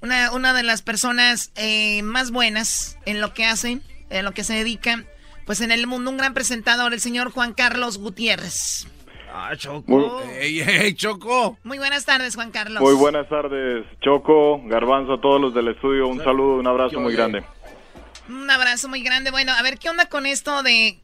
Una, 0.00 0.30
una 0.30 0.54
de 0.54 0.62
las 0.62 0.82
personas 0.82 1.50
eh, 1.56 2.04
más 2.04 2.30
buenas 2.30 2.96
en 3.04 3.20
lo 3.20 3.34
que 3.34 3.46
hace, 3.46 3.80
en 4.08 4.24
lo 4.24 4.30
que 4.30 4.44
se 4.44 4.54
dedica, 4.54 5.04
pues 5.44 5.60
en 5.60 5.72
el 5.72 5.88
mundo, 5.88 6.08
un 6.08 6.18
gran 6.18 6.34
presentador, 6.34 6.92
el 6.94 7.00
señor 7.00 7.32
Juan 7.32 7.52
Carlos 7.52 7.98
Gutiérrez. 7.98 8.86
Ah, 9.34 9.54
Choco. 9.56 10.22
¡Ey, 10.38 10.60
ey, 10.60 10.94
Choco! 10.94 11.58
Muy 11.64 11.78
buenas 11.78 12.04
tardes, 12.04 12.34
Juan 12.34 12.50
Carlos. 12.50 12.82
Muy 12.82 12.94
buenas 12.94 13.28
tardes, 13.28 13.86
Choco, 14.00 14.60
Garbanzo, 14.66 15.14
a 15.14 15.20
todos 15.20 15.40
los 15.40 15.54
del 15.54 15.68
estudio. 15.68 16.06
Un 16.08 16.22
saludo, 16.22 16.56
un 16.58 16.66
abrazo 16.66 17.00
muy 17.00 17.14
grande. 17.14 17.42
Un 18.28 18.50
abrazo 18.50 18.88
muy 18.88 19.02
grande. 19.02 19.30
Bueno, 19.30 19.52
a 19.52 19.62
ver, 19.62 19.78
¿qué 19.78 19.88
onda 19.88 20.06
con 20.06 20.26
esto 20.26 20.62
de 20.62 20.98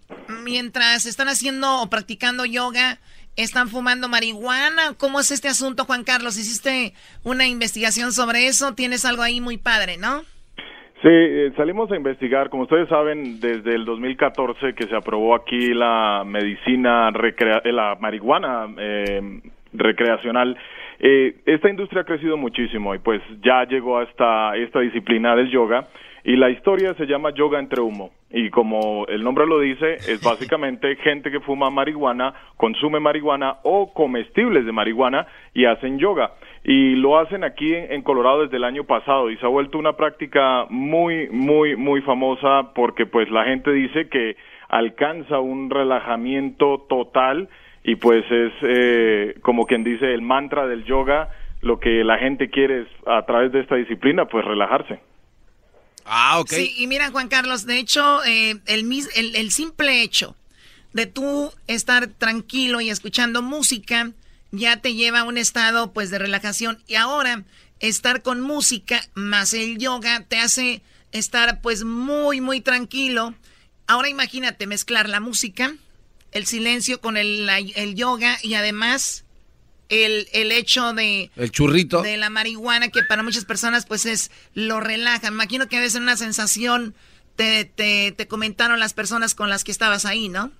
mientras 0.45 1.07
están 1.07 1.29
haciendo 1.29 1.81
o 1.83 1.89
practicando 1.89 2.45
yoga 2.45 2.99
están 3.39 3.69
fumando 3.69 4.09
marihuana. 4.09 4.95
¿Cómo 4.95 5.21
es 5.21 5.31
este 5.31 5.49
asunto, 5.49 5.85
Juan 5.85 6.03
Carlos? 6.03 6.37
¿Hiciste 6.37 6.93
una 7.23 7.47
investigación 7.47 8.13
sobre 8.13 8.49
eso? 8.49 8.75
Tienes 8.75 9.05
algo 9.05 9.23
ahí 9.23 9.41
muy 9.41 9.57
padre, 9.57 9.97
¿no? 9.97 10.25
Sí, 11.01 11.09
eh, 11.09 11.53
salimos 11.57 11.93
a 11.93 11.97
investigar, 11.97 12.51
como 12.51 12.65
ustedes 12.65 12.89
saben, 12.89 13.39
desde 13.39 13.73
el 13.73 13.85
2014 13.85 14.75
que 14.75 14.89
se 14.89 14.97
aprobó 14.97 15.33
aquí 15.37 15.73
la 15.73 16.25
medicina, 16.27 17.11
recrea 17.13 17.63
eh, 17.65 17.71
la 17.71 17.97
marihuana 18.01 18.67
eh, 18.77 19.41
recreacional. 19.75 20.57
Eh, 20.99 21.37
esta 21.47 21.71
industria 21.71 22.03
ha 22.03 22.05
crecido 22.05 22.37
muchísimo 22.37 22.97
y 22.97 22.99
pues 22.99 23.23
ya 23.45 23.65
llegó 23.65 23.99
hasta 23.99 24.57
esta 24.57 24.81
disciplina 24.81 25.37
del 25.37 25.49
yoga 25.51 25.87
y 26.29 26.37
la 26.37 26.51
historia 26.51 26.93
se 26.93 27.07
llama 27.07 27.31
yoga 27.31 27.59
entre 27.59 27.81
humo. 27.81 28.11
Y 28.31 28.51
como 28.51 29.07
el 29.07 29.25
nombre 29.25 29.47
lo 29.47 29.61
dice 29.61 29.95
es 29.95 30.23
básicamente 30.23 30.95
gente 30.97 31.31
que 31.31 31.41
fuma 31.41 31.71
marihuana, 31.71 32.35
consume 32.59 33.01
marihuana 33.01 33.61
o 33.63 33.95
comestibles 33.95 34.67
de 34.67 34.73
marihuana 34.73 35.27
y 35.55 35.65
hacen 35.65 35.99
yoga. 35.99 36.33
Y 36.65 36.97
lo 36.97 37.19
hacen 37.19 37.45
aquí 37.45 37.75
en, 37.75 38.03
Colorado 38.03 38.43
desde 38.43 38.59
el 38.59 38.65
año 38.65 38.85
pasado. 38.85 39.31
Y 39.31 39.39
se 39.39 39.47
ha 39.47 39.49
vuelto 39.49 39.79
una 39.79 39.95
práctica 39.95 40.67
muy 40.69 41.31
muy 41.31 41.77
muy 41.77 42.03
famosa 42.03 42.75
porque 42.75 43.07
pues 43.07 43.31
la 43.31 43.45
gente 43.45 43.73
dice 43.73 44.11
que 44.11 44.37
alcanza 44.69 45.41
un 45.41 45.71
relajamiento 45.71 46.85
total 46.91 47.49
y 47.85 47.97
pues 47.97 48.23
es 48.31 48.53
eh, 48.65 49.35
como 49.41 49.65
quien 49.65 49.83
dice 49.83 50.13
el 50.13 50.21
mantra 50.21 50.67
del 50.67 50.85
yoga, 50.85 51.31
lo 51.63 51.81
que 51.81 52.05
la 52.05 52.19
gente 52.19 52.51
quiere 52.51 52.83
es 52.83 52.89
a 53.07 53.25
través 53.25 53.51
de 53.51 53.61
esta 53.61 53.77
disciplina 53.77 54.27
pues 54.27 54.45
relajarse. 54.45 55.01
Ah, 56.09 56.41
ok. 56.41 56.51
Sí, 56.51 56.75
y 56.79 56.87
mira, 56.87 57.11
Juan 57.11 57.29
Carlos, 57.29 57.67
de 57.67 57.79
hecho, 57.79 58.25
eh, 58.25 58.61
el, 58.67 58.91
el, 59.15 59.37
el 59.37 59.53
simple 59.53 60.03
hecho 60.03 60.37
de 60.93 61.07
tú 61.07 61.53
estar 61.67 62.07
tranquilo 62.09 62.81
y 62.81 62.91
escuchando 62.91 63.43
música 63.43 64.11
ya 64.51 64.79
te 64.79 64.95
lleva 64.95 65.21
a 65.21 65.25
un 65.25 65.37
estado 65.37 65.93
pues 65.93 66.11
de 66.11 66.19
relajación 66.19 66.83
y 66.87 66.95
ahora 66.95 67.45
estar 67.81 68.23
con 68.23 68.41
música 68.41 69.07
más 69.15 69.53
el 69.53 69.79
yoga 69.79 70.25
te 70.27 70.39
hace 70.39 70.83
estar 71.13 71.61
pues 71.61 71.85
muy 71.85 72.41
muy 72.41 72.61
tranquilo. 72.61 73.35
Ahora 73.87 74.09
imagínate 74.09 74.67
mezclar 74.67 75.09
la 75.09 75.21
música, 75.21 75.75
el 76.33 76.47
silencio 76.47 77.01
con 77.01 77.17
el, 77.17 77.49
el 77.49 77.95
yoga 77.95 78.39
y 78.43 78.55
además 78.55 79.25
el, 79.89 80.27
el 80.33 80.53
hecho 80.53 80.93
de 80.93 81.31
El 81.37 81.51
churrito. 81.51 82.03
de 82.03 82.17
la 82.17 82.31
marihuana 82.31 82.89
que 82.89 83.03
para 83.03 83.23
muchas 83.23 83.45
personas 83.45 83.87
pues 83.87 84.07
es 84.07 84.31
lo 84.55 84.81
relaja. 84.81 85.31
Me 85.31 85.35
imagino 85.37 85.67
que 85.69 85.77
a 85.77 85.81
veces 85.81 86.01
una 86.01 86.17
sensación 86.17 86.95
te, 87.37 87.65
te, 87.65 88.13
te 88.13 88.27
comentaron 88.27 88.81
las 88.81 88.95
personas 88.95 89.35
con 89.35 89.49
las 89.49 89.65
que 89.65 89.71
estabas 89.71 90.05
ahí, 90.07 90.29
¿no? 90.29 90.51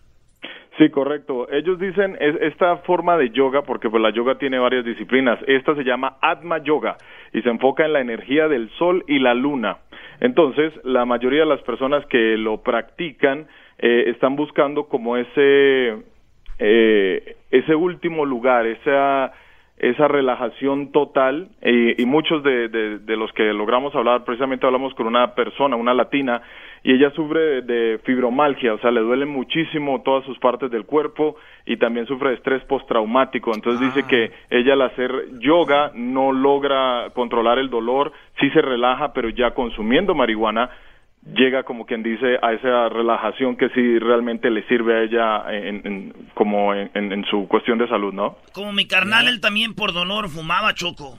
Sí, 0.79 0.91
correcto. 0.91 1.51
Ellos 1.51 1.81
dicen 1.81 2.17
es 2.21 2.37
esta 2.41 2.77
forma 2.79 3.17
de 3.17 3.31
yoga, 3.31 3.63
porque 3.63 3.91
pues 3.91 4.01
la 4.01 4.11
yoga 4.15 4.39
tiene 4.39 4.61
varias 4.61 4.85
disciplinas. 4.85 5.39
Esta 5.49 5.75
se 5.75 5.83
llama 5.83 6.19
Atma 6.23 6.63
Yoga 6.63 6.97
y 7.33 7.43
se 7.43 7.49
enfoca 7.49 7.85
en 7.85 7.93
la 7.95 8.01
energía 8.01 8.47
del 8.47 8.71
sol 8.79 9.05
y 9.09 9.19
la 9.19 9.35
luna. 9.35 9.79
Entonces, 10.21 10.73
la 10.85 11.05
mayoría 11.05 11.41
de 11.41 11.47
las 11.47 11.63
personas 11.63 12.07
que 12.07 12.37
lo 12.37 12.63
practican 12.63 13.49
eh, 13.79 14.05
están 14.07 14.37
buscando 14.37 14.85
como 14.89 15.17
ese 15.17 15.97
eh, 16.59 17.37
ese 17.51 17.75
último 17.75 18.25
lugar, 18.25 18.67
esa 18.67 19.33
esa 19.81 20.09
relajación 20.09 20.91
total 20.91 21.51
y, 21.63 22.03
y 22.03 22.05
muchos 22.05 22.43
de, 22.43 22.67
de- 22.69 22.99
de 22.99 23.17
los 23.17 23.33
que 23.33 23.45
logramos 23.53 23.95
hablar, 23.95 24.25
precisamente 24.25 24.67
hablamos 24.67 24.93
con 24.95 25.07
una 25.07 25.37
persona, 25.37 25.77
una 25.77 25.95
latina, 25.95 26.43
y 26.83 26.95
ella 26.95 27.11
sufre 27.13 27.39
de, 27.41 27.63
de 27.63 27.99
fibromalgia, 27.99 28.75
o 28.75 28.79
sea, 28.79 28.91
le 28.91 28.99
duelen 29.03 29.29
muchísimo 29.29 30.03
todas 30.03 30.25
sus 30.25 30.37
partes 30.41 30.73
del 30.73 30.85
cuerpo 30.85 31.37
y 31.65 31.77
también 31.77 32.07
sufre 32.07 32.31
de 32.31 32.35
estrés 32.35 32.65
postraumático. 32.65 33.53
Entonces 33.55 33.95
dice 33.95 34.09
que 34.09 34.33
ella 34.51 34.73
al 34.73 34.83
hacer 34.83 35.13
yoga 35.39 35.93
no 35.95 36.33
logra 36.33 37.11
controlar 37.15 37.61
el 37.61 37.71
dolor, 37.71 38.11
sí 38.41 38.51
se 38.51 38.61
relaja, 38.63 39.13
pero 39.13 39.29
ya 39.29 39.53
consumiendo 39.53 40.13
marihuana 40.13 40.71
llega 41.25 41.63
como 41.65 41.85
quien 41.87 42.03
dice 42.03 42.37
a 42.43 42.53
esa 42.53 42.89
relajación 42.89 43.57
que 43.57 43.69
sí 43.71 43.99
realmente 43.99 44.51
le 44.51 44.67
sirve 44.69 44.97
a 44.99 45.03
ella 45.03 45.53
en, 45.53 45.87
en- 45.87 46.31
como 46.35 46.75
en, 46.75 46.91
en- 46.95 47.13
en 47.13 47.25
su 47.27 47.47
cuestión 47.49 47.79
de 47.79 47.89
salud, 47.89 48.13
¿no? 48.13 48.39
Como 48.53 48.73
mi 48.73 48.87
carnal, 48.87 49.29
él 49.29 49.41
también 49.41 49.75
por 49.75 49.93
dolor 49.93 50.29
fumaba 50.29 50.75
choco. 50.75 51.19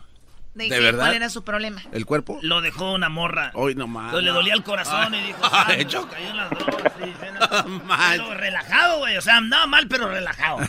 ¿De, 0.55 0.67
verdad? 0.67 1.05
¿Cuál 1.05 1.15
era 1.15 1.29
su 1.29 1.43
problema? 1.45 1.79
¿El 1.93 2.05
cuerpo? 2.05 2.37
Lo 2.41 2.59
dejó 2.59 2.93
una 2.93 3.07
morra. 3.07 3.51
Hoy 3.53 3.75
no 3.75 3.87
más. 3.87 4.05
Entonces 4.07 4.25
le 4.25 4.31
dolía 4.31 4.53
el 4.55 4.63
corazón 4.63 5.13
y 5.15 5.27
dijo, 5.27 5.39
Ay, 5.43 5.77
ah, 5.81 5.87
Choco. 5.87 6.09
cayó 6.09 6.29
en 6.31 6.37
las 6.37 6.49
drogas, 6.49 6.93
sí. 7.01 7.13
Pero 8.11 8.33
relajado, 8.33 8.97
güey. 8.99 9.15
O 9.15 9.21
sea, 9.21 9.37
andaba 9.37 9.67
mal, 9.67 9.87
pero 9.87 10.09
relajado. 10.09 10.57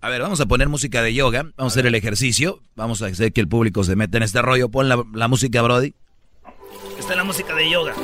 A 0.00 0.08
ver, 0.10 0.20
vamos 0.20 0.40
a 0.40 0.46
poner 0.46 0.68
música 0.68 1.02
de 1.02 1.14
yoga, 1.14 1.44
vamos 1.56 1.72
a 1.72 1.74
hacer 1.74 1.86
el 1.86 1.94
ejercicio, 1.94 2.60
vamos 2.76 3.00
a 3.02 3.06
hacer 3.06 3.32
que 3.32 3.40
el 3.40 3.48
público 3.48 3.84
se 3.84 3.96
meta 3.96 4.18
en 4.18 4.22
este 4.22 4.42
rollo. 4.42 4.70
Pon 4.70 4.88
la, 4.88 5.02
la 5.14 5.28
música, 5.28 5.62
Brody. 5.62 5.94
Esta 7.04 7.12
es 7.12 7.16
la 7.18 7.24
música 7.24 7.54
de 7.54 7.68
yoga. 7.68 7.94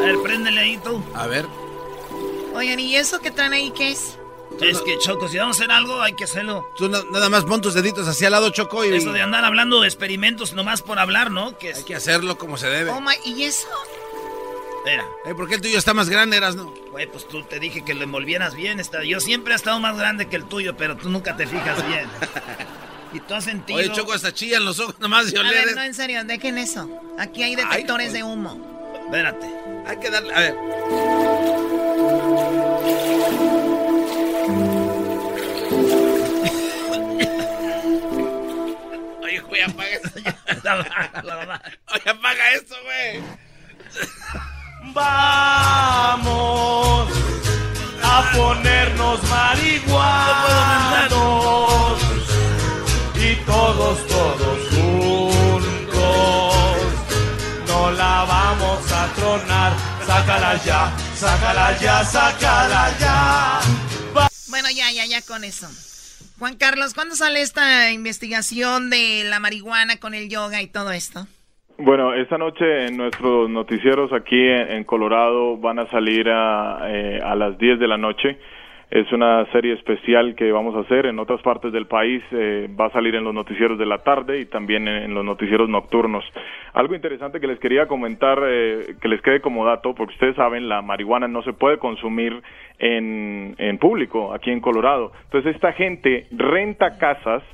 A 0.00 0.04
ver, 0.06 0.18
préndele 0.22 0.60
ahí 0.60 0.76
tú. 0.78 1.02
A 1.14 1.26
ver. 1.26 1.46
Oigan, 2.54 2.80
¿y 2.80 2.96
eso 2.96 3.20
que 3.20 3.30
traen 3.30 3.52
ahí 3.52 3.70
qué 3.70 3.92
es? 3.92 4.18
Es 4.60 4.80
que, 4.80 4.98
Choco, 4.98 5.28
si 5.28 5.38
vamos 5.38 5.56
a 5.56 5.62
hacer 5.64 5.70
algo, 5.70 6.00
hay 6.00 6.14
que 6.14 6.24
hacerlo. 6.24 6.68
Tú 6.76 6.88
na- 6.88 7.04
nada 7.12 7.28
más 7.28 7.44
pon 7.44 7.60
tus 7.60 7.74
deditos 7.74 8.08
hacia 8.08 8.26
el 8.28 8.32
lado, 8.32 8.50
Choco, 8.50 8.84
y 8.84 8.94
Eso 8.96 9.12
de 9.12 9.20
andar 9.20 9.44
hablando 9.44 9.80
de 9.82 9.86
experimentos 9.86 10.52
nomás 10.54 10.82
por 10.82 10.98
hablar, 10.98 11.30
¿no? 11.30 11.56
Que 11.58 11.74
hay 11.74 11.84
que 11.84 11.94
hacerlo 11.94 12.38
como 12.38 12.56
se 12.56 12.68
debe. 12.68 12.90
Oh 12.90 13.00
my, 13.00 13.14
¿y 13.24 13.44
eso? 13.44 13.68
Era. 14.86 15.04
Eh, 15.26 15.34
¿Por 15.34 15.48
qué 15.48 15.56
el 15.56 15.60
tuyo 15.60 15.78
está 15.78 15.94
más 15.94 16.08
grande, 16.08 16.36
eras 16.36 16.56
no? 16.56 16.72
Güey, 16.90 17.06
pues 17.06 17.26
tú 17.28 17.42
te 17.42 17.58
dije 17.58 17.84
que 17.84 17.94
lo 17.94 18.04
envolvieras 18.04 18.54
bien. 18.54 18.80
Está... 18.80 19.04
Yo 19.04 19.20
siempre 19.20 19.52
he 19.52 19.56
estado 19.56 19.78
más 19.80 19.96
grande 19.96 20.28
que 20.28 20.36
el 20.36 20.44
tuyo, 20.44 20.76
pero 20.76 20.96
tú 20.96 21.10
nunca 21.10 21.36
te 21.36 21.46
fijas 21.46 21.86
bien. 21.86 22.06
y 23.12 23.20
tú 23.20 23.34
has 23.34 23.44
sentido... 23.44 23.78
Oye, 23.78 23.92
Choco, 23.92 24.12
hasta 24.12 24.32
chillan 24.32 24.64
los 24.64 24.78
ojos 24.80 24.98
nomás 24.98 25.30
de 25.30 25.38
oler. 25.38 25.74
no, 25.74 25.82
en 25.82 25.94
serio, 25.94 26.24
dejen 26.24 26.58
eso. 26.58 26.88
Aquí 27.18 27.42
hay 27.42 27.56
detectores 27.56 28.12
de 28.12 28.22
humo. 28.22 28.94
Espérate. 29.04 29.46
Hay 29.86 29.98
que 29.98 30.10
darle, 30.10 30.34
a 30.34 30.40
ver. 30.40 30.54
Oye, 39.22 39.40
güey, 39.40 39.62
apaga 39.62 39.88
eso 39.88 40.18
ya. 40.18 40.38
Oye, 41.94 42.10
apaga 42.10 42.52
eso, 42.52 42.74
güey. 42.84 43.22
Vamos 44.94 46.28
a 48.02 48.30
ponernos 48.34 49.22
marihuanos 49.28 49.98
y 53.14 53.36
todos, 53.44 54.06
todos 54.06 54.58
juntos 54.70 55.78
no 57.66 57.90
la 57.92 58.24
vamos 58.24 58.92
a 58.92 59.06
tronar. 59.14 59.72
Sácala 60.06 60.64
ya, 60.64 60.92
sácala 61.14 61.78
ya, 61.78 62.04
sácala 62.04 62.96
ya. 62.98 63.60
Bueno, 64.48 64.70
ya, 64.70 64.90
ya, 64.90 65.04
ya 65.06 65.22
con 65.22 65.44
eso. 65.44 65.68
Juan 66.38 66.56
Carlos, 66.56 66.94
¿cuándo 66.94 67.16
sale 67.16 67.42
esta 67.42 67.90
investigación 67.90 68.90
de 68.90 69.24
la 69.24 69.40
marihuana 69.40 69.96
con 69.98 70.14
el 70.14 70.28
yoga 70.28 70.62
y 70.62 70.68
todo 70.68 70.92
esto? 70.92 71.26
Bueno, 71.80 72.12
esta 72.12 72.36
noche 72.36 72.86
en 72.86 72.96
nuestros 72.96 73.48
noticieros 73.48 74.12
aquí 74.12 74.48
en, 74.48 74.82
Colorado 74.82 75.56
van 75.58 75.78
a 75.78 75.86
salir 75.86 76.28
a, 76.28 76.80
eh, 76.88 77.20
a 77.22 77.36
las 77.36 77.56
10 77.56 77.78
de 77.78 77.86
la 77.86 77.96
noche. 77.96 78.36
Es 78.90 79.12
una 79.12 79.46
serie 79.52 79.74
especial 79.74 80.34
que 80.34 80.50
vamos 80.50 80.74
a 80.74 80.80
hacer 80.80 81.06
en 81.06 81.20
otras 81.20 81.40
partes 81.40 81.72
del 81.72 81.86
país. 81.86 82.20
eh, 82.32 82.68
va 82.68 82.86
a 82.86 82.90
salir 82.90 83.14
en 83.14 83.22
los 83.22 83.32
noticieros 83.32 83.78
de 83.78 83.86
la 83.86 83.98
tarde 83.98 84.40
y 84.40 84.46
también 84.46 84.88
en, 84.88 85.04
en 85.04 85.14
los 85.14 85.24
noticieros 85.24 85.68
nocturnos. 85.68 86.24
Algo 86.72 86.96
interesante 86.96 87.38
que 87.38 87.46
les 87.46 87.60
quería 87.60 87.86
comentar, 87.86 88.42
eh, 88.44 88.96
que 89.00 89.06
les 89.06 89.22
quede 89.22 89.40
como 89.40 89.64
dato, 89.64 89.94
porque 89.94 90.14
ustedes 90.14 90.34
saben, 90.34 90.68
la 90.68 90.82
marihuana 90.82 91.28
no 91.28 91.42
se 91.42 91.52
puede 91.52 91.78
consumir 91.78 92.42
en, 92.80 93.54
en 93.56 93.78
público 93.78 94.34
aquí 94.34 94.50
en 94.50 94.60
Colorado. 94.60 95.12
Entonces 95.26 95.54
esta 95.54 95.72
gente 95.74 96.26
renta 96.32 96.98
casas 96.98 97.44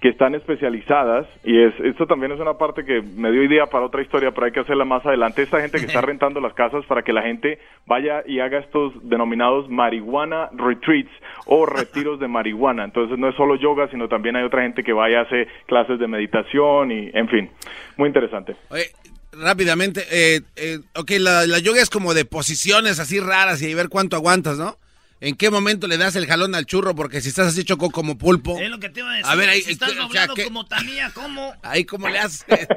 que 0.00 0.08
están 0.08 0.34
especializadas 0.34 1.26
y 1.44 1.60
es 1.62 1.74
esto 1.80 2.06
también 2.06 2.32
es 2.32 2.40
una 2.40 2.54
parte 2.54 2.84
que 2.84 3.02
me 3.02 3.30
dio 3.30 3.42
idea 3.42 3.66
para 3.66 3.84
otra 3.84 4.00
historia, 4.00 4.30
pero 4.30 4.46
hay 4.46 4.52
que 4.52 4.60
hacerla 4.60 4.86
más 4.86 5.04
adelante. 5.04 5.42
Esta 5.42 5.60
gente 5.60 5.78
que 5.78 5.86
está 5.86 6.00
rentando 6.10 6.40
las 6.40 6.54
casas 6.54 6.86
para 6.86 7.02
que 7.02 7.12
la 7.12 7.22
gente 7.22 7.58
vaya 7.86 8.22
y 8.26 8.40
haga 8.40 8.60
estos 8.60 8.94
denominados 9.02 9.68
marihuana 9.68 10.48
retreats 10.54 11.10
o 11.44 11.66
retiros 11.66 12.18
de 12.18 12.28
marihuana. 12.28 12.84
Entonces 12.84 13.18
no 13.18 13.28
es 13.28 13.36
solo 13.36 13.56
yoga, 13.56 13.88
sino 13.90 14.08
también 14.08 14.36
hay 14.36 14.44
otra 14.44 14.62
gente 14.62 14.82
que 14.82 14.94
vaya 14.94 15.20
a 15.20 15.22
hacer 15.22 15.46
clases 15.66 15.98
de 15.98 16.08
meditación 16.08 16.92
y 16.92 17.10
en 17.12 17.28
fin, 17.28 17.50
muy 17.98 18.08
interesante. 18.08 18.56
Oye, 18.70 18.86
rápidamente, 19.32 20.02
eh, 20.10 20.40
eh, 20.56 20.78
ok, 20.96 21.10
la, 21.18 21.46
la 21.46 21.58
yoga 21.58 21.82
es 21.82 21.90
como 21.90 22.14
de 22.14 22.24
posiciones 22.24 22.98
así 23.00 23.20
raras 23.20 23.60
y 23.60 23.74
ver 23.74 23.90
cuánto 23.90 24.16
aguantas, 24.16 24.56
¿no? 24.56 24.76
¿En 25.20 25.36
qué 25.36 25.50
momento 25.50 25.86
le 25.86 25.98
das 25.98 26.16
el 26.16 26.26
jalón 26.26 26.54
al 26.54 26.64
churro? 26.66 26.94
Porque 26.94 27.20
si 27.20 27.28
estás 27.28 27.48
así 27.48 27.64
choco 27.64 27.90
como 27.90 28.16
pulpo. 28.16 28.58
Es 28.58 28.70
lo 28.70 28.78
que 28.78 28.88
te 28.88 29.00
iba 29.00 29.10
a 29.10 29.16
decir. 29.16 29.30
A 29.30 29.36
ver, 29.36 29.48
ahí, 29.50 29.60
si 29.60 29.72
estás 29.72 29.90
o 29.90 29.92
sea, 29.92 30.02
doblado 30.02 30.34
¿qué- 30.34 30.44
como 30.44 30.64
Tamía, 30.66 31.10
¿cómo? 31.14 31.52
Ahí 31.62 31.84
cómo 31.84 32.08
le 32.08 32.18
haces. 32.18 32.46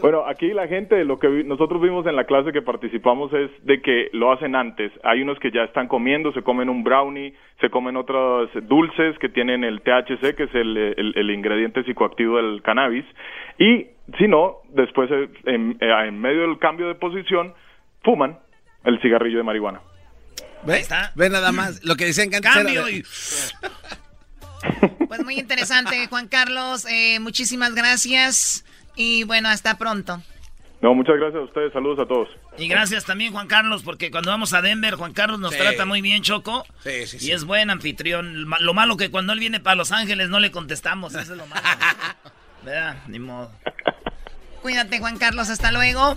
Bueno, 0.00 0.26
aquí 0.26 0.48
la 0.52 0.66
gente, 0.66 1.04
lo 1.04 1.20
que 1.20 1.28
vi- 1.28 1.44
nosotros 1.44 1.80
vimos 1.80 2.04
en 2.08 2.16
la 2.16 2.24
clase 2.24 2.50
que 2.50 2.60
participamos 2.60 3.32
es 3.32 3.52
de 3.64 3.80
que 3.82 4.08
lo 4.12 4.32
hacen 4.32 4.56
antes. 4.56 4.90
Hay 5.04 5.22
unos 5.22 5.38
que 5.38 5.52
ya 5.52 5.62
están 5.62 5.86
comiendo, 5.86 6.32
se 6.32 6.42
comen 6.42 6.68
un 6.68 6.82
brownie, 6.82 7.34
se 7.60 7.70
comen 7.70 7.96
otros 7.96 8.50
dulces 8.64 9.16
que 9.20 9.28
tienen 9.28 9.62
el 9.62 9.80
THC, 9.82 10.34
que 10.34 10.42
es 10.44 10.54
el, 10.56 10.76
el- 10.76 11.12
el 11.16 11.30
ingrediente 11.30 11.84
psicoactivo 11.84 12.36
del 12.38 12.62
cannabis. 12.62 13.04
Y 13.60 13.86
si 14.18 14.26
no, 14.26 14.56
después 14.70 15.08
eh, 15.12 15.28
en, 15.44 15.78
eh, 15.80 16.08
en 16.08 16.20
medio 16.20 16.40
del 16.42 16.58
cambio 16.58 16.88
de 16.88 16.96
posición, 16.96 17.54
fuman 18.02 18.40
el 18.84 19.00
cigarrillo 19.02 19.38
de 19.38 19.44
marihuana. 19.44 19.80
¿Ve? 20.66 20.86
Ve 21.14 21.30
nada 21.30 21.52
más. 21.52 21.82
Lo 21.84 21.96
que 21.96 22.06
decían 22.06 22.30
que 22.30 22.36
antes 22.36 22.50
era 22.54 22.62
Cambio 22.64 22.88
y- 22.88 23.04
Pues 25.08 25.22
muy 25.24 25.38
interesante, 25.38 26.06
Juan 26.08 26.28
Carlos. 26.28 26.86
eh, 26.86 27.20
muchísimas 27.20 27.74
gracias. 27.74 28.64
Y 28.96 29.24
bueno, 29.24 29.48
hasta 29.48 29.76
pronto. 29.76 30.22
No, 30.80 30.94
muchas 30.94 31.16
gracias 31.16 31.40
a 31.40 31.44
ustedes. 31.44 31.72
Saludos 31.72 31.98
a 32.00 32.06
todos. 32.06 32.28
Y 32.58 32.68
gracias 32.68 33.04
también, 33.04 33.32
Juan 33.32 33.46
Carlos, 33.46 33.82
porque 33.82 34.10
cuando 34.10 34.30
vamos 34.30 34.52
a 34.52 34.60
Denver, 34.62 34.94
Juan 34.94 35.12
Carlos 35.12 35.40
nos 35.40 35.52
Sí. 35.52 35.58
trata 35.58 35.86
muy 35.86 36.00
bien, 36.02 36.22
Choco. 36.22 36.66
Sí, 36.82 37.06
sí, 37.06 37.16
Y 37.16 37.20
sí. 37.20 37.32
es 37.32 37.44
buen 37.44 37.70
anfitrión. 37.70 38.46
Lo 38.60 38.74
malo 38.74 38.96
que 38.96 39.10
cuando 39.10 39.32
él 39.32 39.38
viene 39.40 39.60
para 39.60 39.76
Los 39.76 39.92
Ángeles 39.92 40.28
no 40.28 40.40
le 40.40 40.50
contestamos. 40.50 41.14
Eso 41.14 41.32
es 41.32 41.38
lo 41.38 41.46
malo. 41.46 41.62
¿Verdad? 42.64 42.96
Ni 43.08 43.18
modo. 43.18 43.50
Cuídate, 44.64 44.98
Juan 44.98 45.18
Carlos. 45.18 45.50
Hasta 45.50 45.70
luego. 45.72 46.16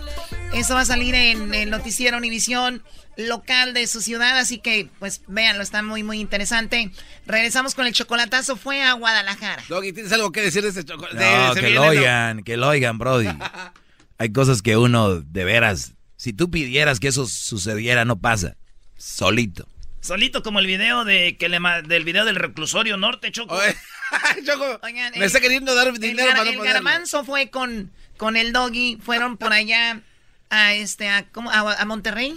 Eso 0.54 0.72
va 0.72 0.80
a 0.80 0.84
salir 0.86 1.14
en 1.14 1.52
el 1.52 1.68
noticiero 1.68 2.16
Univisión 2.16 2.82
local 3.18 3.74
de 3.74 3.86
su 3.86 4.00
ciudad, 4.00 4.38
así 4.38 4.56
que 4.56 4.88
pues 4.98 5.20
véanlo, 5.26 5.62
está 5.62 5.82
muy 5.82 6.02
muy 6.02 6.18
interesante. 6.18 6.90
Regresamos 7.26 7.74
con 7.74 7.86
el 7.86 7.92
chocolatazo, 7.92 8.56
fue 8.56 8.82
a 8.82 8.94
Guadalajara. 8.94 9.62
Doggy, 9.68 9.92
¿tienes 9.92 10.12
algo 10.12 10.32
que 10.32 10.40
decir 10.40 10.62
de 10.62 10.70
ese 10.70 10.82
chocolate? 10.82 11.16
No, 11.18 11.54
que 11.56 11.68
lo 11.68 11.82
oigan, 11.82 12.42
que 12.42 12.56
lo 12.56 12.68
oigan, 12.68 12.96
Brody. 12.96 13.28
Hay 14.18 14.32
cosas 14.32 14.62
que 14.62 14.78
uno, 14.78 15.20
de 15.20 15.44
veras, 15.44 15.92
si 16.16 16.32
tú 16.32 16.50
pidieras 16.50 17.00
que 17.00 17.08
eso 17.08 17.26
sucediera, 17.26 18.06
no 18.06 18.18
pasa. 18.18 18.56
Solito. 18.96 19.68
Solito 20.00 20.42
como 20.42 20.58
el 20.60 20.66
video 20.66 21.04
de 21.04 21.36
que 21.36 21.50
le 21.50 21.58
del 21.86 22.04
video 22.04 22.24
del 22.24 22.36
reclusorio 22.36 22.96
norte, 22.96 23.30
Choco. 23.30 23.60
Choco, 24.46 24.80
Oigan, 24.82 25.12
me 25.18 25.26
está 25.26 25.38
queriendo 25.38 25.74
dar 25.74 25.92
dinero 25.98 26.30
el, 26.30 26.34
gar- 26.34 26.38
para 26.38 26.52
no 26.52 26.64
el 26.64 26.72
garbanzo 26.72 27.24
fue 27.24 27.50
con, 27.50 27.92
con 28.18 28.36
el 28.36 28.52
doggy, 28.52 28.98
fueron 29.02 29.36
por 29.38 29.52
allá 29.54 30.02
a 30.50 30.74
este 30.74 31.08
a, 31.08 31.26
¿cómo? 31.30 31.50
a, 31.50 31.72
a 31.80 31.84
Monterrey. 31.86 32.36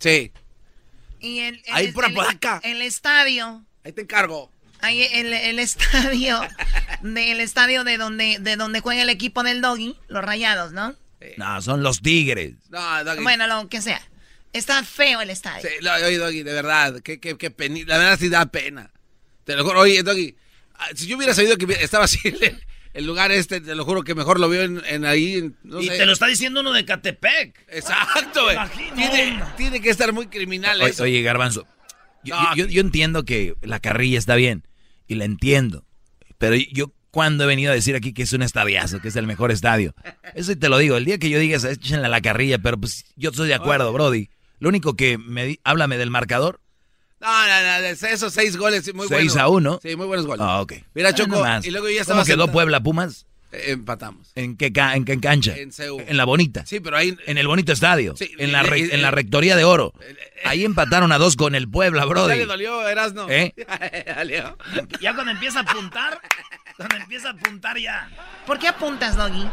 Sí. 0.00 0.32
Y 1.20 1.40
el, 1.40 1.56
el- 1.66 1.74
Ahí 1.74 1.92
por 1.92 2.04
el- 2.06 2.12
Apodaca. 2.12 2.60
El 2.64 2.82
estadio. 2.82 3.64
Ahí 3.84 3.92
te 3.92 4.02
encargo. 4.02 4.50
Ahí 4.80 5.02
el, 5.12 5.32
el 5.32 5.58
estadio. 5.58 6.40
del 7.02 7.40
estadio 7.40 7.84
de 7.84 7.96
donde, 7.98 8.38
de 8.40 8.56
donde 8.56 8.80
juega 8.80 9.02
el 9.02 9.10
equipo 9.10 9.42
del 9.42 9.60
doggy, 9.60 9.96
los 10.08 10.24
rayados, 10.24 10.72
¿no? 10.72 10.94
No, 11.36 11.60
son 11.62 11.82
los 11.82 12.00
tigres. 12.00 12.54
No, 12.70 13.04
Doggy. 13.04 13.22
Bueno, 13.22 13.46
lo 13.48 13.68
que 13.68 13.82
sea. 13.82 14.00
Está 14.52 14.82
feo 14.84 15.20
el 15.20 15.30
estadio. 15.30 15.68
Sí, 15.68 15.74
no, 15.82 15.92
oye, 15.94 16.16
Doggy, 16.16 16.42
de 16.44 16.52
verdad, 16.52 17.00
qué, 17.02 17.18
qué, 17.20 17.36
qué 17.36 17.54
peni- 17.54 17.84
La 17.86 17.98
verdad 17.98 18.18
sí 18.18 18.28
da 18.28 18.46
pena. 18.46 18.90
Te 19.44 19.56
lo 19.56 19.64
juro, 19.64 19.80
oye, 19.80 20.02
Doggy, 20.02 20.36
ah, 20.74 20.86
si 20.94 21.06
yo 21.08 21.16
hubiera 21.16 21.34
sabido 21.34 21.56
que 21.56 21.66
estaba 21.82 22.04
así 22.04 22.18
el, 22.94 23.06
lugar 23.06 23.30
este, 23.32 23.60
te 23.60 23.74
lo 23.74 23.84
juro 23.84 24.02
que 24.02 24.14
mejor 24.14 24.40
lo 24.40 24.48
veo 24.48 24.62
en, 24.62 24.82
en 24.86 25.04
ahí, 25.04 25.34
en- 25.34 25.56
no 25.62 25.80
y 25.80 25.86
sé. 25.88 25.98
te 25.98 26.06
lo 26.06 26.12
está 26.12 26.26
diciendo 26.26 26.60
uno 26.60 26.72
de 26.72 26.84
Catepec. 26.84 27.64
Exacto, 27.68 28.44
güey. 28.44 28.56
Tiene, 28.94 29.42
tiene 29.56 29.80
que 29.80 29.90
estar 29.90 30.12
muy 30.12 30.26
criminal 30.28 30.80
Oye, 30.80 30.90
eso. 30.90 31.02
oye, 31.04 31.22
Garbanzo, 31.22 31.66
yo, 32.24 32.34
yo- 32.54 32.64
yo- 32.64 32.66
yo 32.70 32.80
entiendo 32.80 33.24
que 33.24 33.54
la 33.62 33.80
carrilla 33.80 34.18
está 34.18 34.34
bien 34.34 34.66
y 35.06 35.14
la 35.14 35.24
entiendo, 35.24 35.84
pero 36.38 36.56
yo 36.56 36.92
cuando 37.10 37.44
he 37.44 37.46
venido 37.46 37.72
a 37.72 37.74
decir 37.74 37.96
aquí 37.96 38.12
que 38.12 38.22
es 38.22 38.32
un 38.32 38.42
estadiazo, 38.42 39.00
que 39.00 39.08
es 39.08 39.16
el 39.16 39.26
mejor 39.26 39.50
estadio, 39.50 39.94
eso 40.34 40.54
te 40.56 40.68
lo 40.68 40.78
digo, 40.78 40.96
el 40.96 41.04
día 41.04 41.18
que 41.18 41.30
yo 41.30 41.38
diga 41.38 41.56
échenle 41.56 42.06
a 42.06 42.10
la 42.10 42.20
carrilla, 42.20 42.58
pero 42.58 42.78
pues 42.78 43.06
yo 43.16 43.30
estoy 43.30 43.48
de 43.48 43.54
acuerdo, 43.54 43.92
Brody. 43.92 44.28
Lo 44.60 44.68
único 44.68 44.94
que 44.94 45.18
me 45.18 45.46
di- 45.46 45.60
háblame 45.64 45.96
del 45.98 46.10
marcador, 46.10 46.60
No, 47.20 47.46
no, 47.46 47.62
no, 47.62 47.82
de 47.82 47.90
esos 47.90 48.32
seis 48.32 48.56
goles, 48.56 48.84
sí, 48.84 48.92
muy 48.92 49.08
6 49.08 49.32
buenos. 49.32 49.36
a 49.36 49.48
1. 49.48 49.80
Sí, 49.82 49.96
muy 49.96 50.06
buenos 50.06 50.26
goles. 50.26 50.40
Ah, 50.46 50.60
ok. 50.60 50.74
Mira, 50.94 51.08
Ah, 51.08 51.14
Choco, 51.14 51.36
nomás. 51.36 51.66
y 51.66 51.70
luego 51.70 51.88
ya 51.88 51.94
¿Cómo 51.94 52.00
estaba 52.02 52.24
quedó 52.24 52.34
sentado- 52.44 52.52
Puebla 52.52 52.80
Pumas? 52.80 53.26
Eh, 53.50 53.72
empatamos. 53.72 54.30
¿En 54.34 54.56
qué, 54.56 54.72
ca- 54.72 54.94
en 54.94 55.04
qué 55.04 55.18
cancha? 55.18 55.56
En 55.56 55.70
CU. 55.72 56.00
En 56.06 56.16
la 56.18 56.24
bonita. 56.26 56.64
Sí, 56.66 56.80
pero 56.80 56.96
ahí... 56.98 57.16
En 57.26 57.38
el 57.38 57.46
bonito 57.48 57.72
estadio. 57.72 58.14
Sí, 58.14 58.30
en, 58.38 58.52
la 58.52 58.60
en 58.62 59.00
la 59.02 59.10
rectoría 59.10 59.56
de 59.56 59.64
oro. 59.64 59.94
Ahí 60.44 60.64
empataron 60.64 61.10
a 61.12 61.18
dos 61.18 61.34
con 61.34 61.54
el 61.54 61.68
Puebla, 61.68 62.02
Ya 62.02 62.06
Brody. 62.06 62.36
le 62.36 62.46
dolió, 62.46 62.86
Erasno. 62.86 63.26
¿Eh? 63.30 63.54
Dolió. 64.16 64.56
Ya 65.00 65.14
cuando 65.14 65.32
empieza 65.32 65.60
a 65.60 65.62
apuntar, 65.62 66.20
cuando 66.76 66.96
empieza 66.96 67.28
a 67.28 67.32
apuntar 67.32 67.78
ya. 67.78 68.08
¿Por 68.46 68.58
qué 68.58 68.68
apuntas, 68.68 69.16
doggy? 69.16 69.48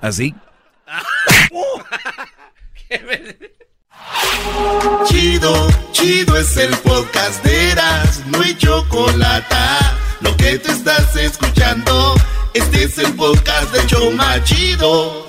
Así. 0.00 0.34
Chido, 5.06 5.68
chido 5.92 6.36
es 6.36 6.56
el 6.56 6.70
podcast 6.78 7.42
de 7.44 7.70
Eras, 7.72 8.22
no 8.26 8.40
hay 8.40 8.54
chocolate. 8.56 9.54
Lo 10.20 10.36
que 10.36 10.58
te 10.58 10.72
estás 10.72 11.14
escuchando, 11.16 12.14
este 12.54 12.84
es 12.84 12.98
el 12.98 13.12
podcast 13.14 13.72
de 13.72 13.86
Choma 13.86 14.42
Chido. 14.44 15.24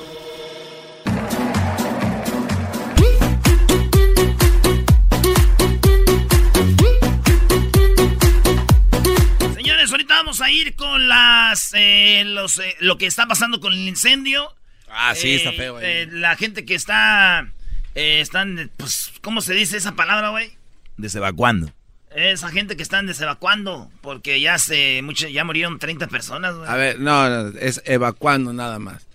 Señores, 9.56 9.92
ahorita 9.92 10.16
vamos 10.16 10.42
a 10.42 10.50
ir 10.52 10.76
con 10.76 11.08
las 11.08 11.72
eh, 11.76 12.24
los, 12.26 12.60
eh, 12.60 12.76
lo 12.80 12.98
que 12.98 13.06
está 13.08 13.28
pasando 13.28 13.60
con 13.60 13.74
el 13.74 13.80
incendio. 13.88 14.54
Ah, 14.90 15.14
sí, 15.16 15.30
Eh, 15.30 15.36
está 15.36 15.52
feo 15.52 15.78
ahí. 15.78 15.84
eh, 15.86 16.08
la 16.12 16.36
gente 16.36 16.66
que 16.66 16.76
está 16.76 17.48
eh, 17.96 18.22
están 18.22 18.72
pues 18.78 19.12
¿cómo 19.22 19.42
se 19.42 19.54
dice 19.54 19.78
esa 19.78 19.94
palabra, 19.94 20.30
güey? 20.30 20.56
Desevacuando. 20.98 21.72
Esa 22.16 22.50
gente 22.50 22.78
que 22.78 22.84
están 22.84 23.08
desevacuando 23.08 23.92
porque 24.02 24.40
ya 24.40 24.58
se 24.58 25.02
mucho, 25.04 25.28
ya 25.28 25.44
murieron 25.44 25.80
30 25.80 26.08
personas, 26.08 26.56
güey. 26.56 26.70
A 26.70 26.76
ver, 26.76 27.00
no, 27.00 27.30
no, 27.30 27.58
es 27.60 27.82
evacuando 27.86 28.54
nada 28.54 28.80
más. 28.80 29.06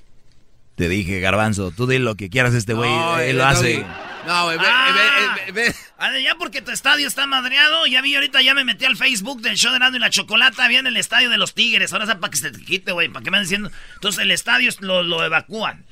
Te 0.75 0.89
dije, 0.89 1.21
Garbanzo, 1.21 1.71
tú 1.71 1.87
di 1.87 1.99
lo 1.99 2.15
que 2.15 2.29
quieras 2.31 2.53
este 2.55 2.75
güey. 2.75 2.91
No, 2.91 3.19
él 3.19 3.31
eh, 3.31 3.33
lo 3.35 3.45
no, 3.45 3.49
hace. 3.51 3.75
güey. 3.77 3.87
No, 4.27 4.45
güey, 4.45 4.59
ve, 4.59 4.65
Ah. 4.67 5.37
ve, 5.47 5.53
ve, 5.53 5.75
ve. 5.99 6.23
Ya 6.23 6.35
porque 6.35 6.61
tu 6.61 6.71
estadio 6.71 7.09
está 7.09 7.27
madreado, 7.27 7.87
ya 7.87 8.03
vi 8.03 8.15
ahorita, 8.15 8.43
ya 8.43 8.53
me 8.55 8.65
metí 8.65 8.85
al 8.85 8.97
Facebook 8.97 9.41
del 9.41 9.57
show 9.57 9.73
de 9.73 9.79
Nando 9.79 9.97
y 9.97 10.01
la 10.01 10.11
Chocolata, 10.11 10.65
había 10.65 10.81
en 10.81 10.87
el 10.87 10.97
estadio 10.99 11.31
de 11.31 11.39
los 11.39 11.55
Tigres, 11.55 11.93
ahora 11.93 12.05
es 12.07 12.15
para 12.15 12.31
que 12.31 12.37
se 12.37 12.51
te 12.51 12.63
quite, 12.63 12.93
güey, 12.93 13.09
para 13.09 13.23
que 13.23 13.31
me 13.31 13.39
anden 13.39 13.47
diciendo. 13.49 13.71
Entonces 13.95 14.23
el 14.23 14.31
estadio 14.31 14.69
es- 14.69 14.81
lo, 14.83 15.03
lo 15.03 15.25
evacúan. 15.25 15.85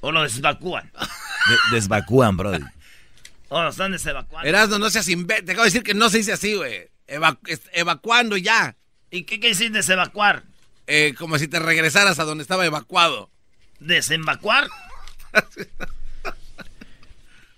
O 0.00 0.12
lo 0.12 0.22
desevacúan. 0.22 0.90
De- 1.48 1.76
desvacúan, 1.76 2.36
Brody. 2.36 2.62
O 3.48 3.62
lo 3.62 3.68
están 3.68 3.92
desevacuando. 3.92 4.48
Erasno, 4.48 4.78
no 4.78 4.90
seas 4.90 5.08
imbécil. 5.08 5.44
Te 5.44 5.52
acabo 5.52 5.64
de 5.64 5.68
decir 5.70 5.82
que 5.82 5.94
no 5.94 6.08
se 6.10 6.18
dice 6.18 6.32
así, 6.32 6.54
güey. 6.54 6.88
Eva- 7.06 7.38
evacuando 7.72 8.36
ya. 8.36 8.76
¿Y 9.10 9.24
qué 9.24 9.38
quiere 9.38 9.50
decir 9.54 9.70
desevacuar? 9.70 10.42
Eh, 10.86 11.14
como 11.16 11.38
si 11.38 11.46
te 11.48 11.58
regresaras 11.60 12.18
a 12.18 12.24
donde 12.24 12.42
estaba 12.42 12.66
evacuado. 12.66 13.30
¿Desemvacuar? 13.80 14.68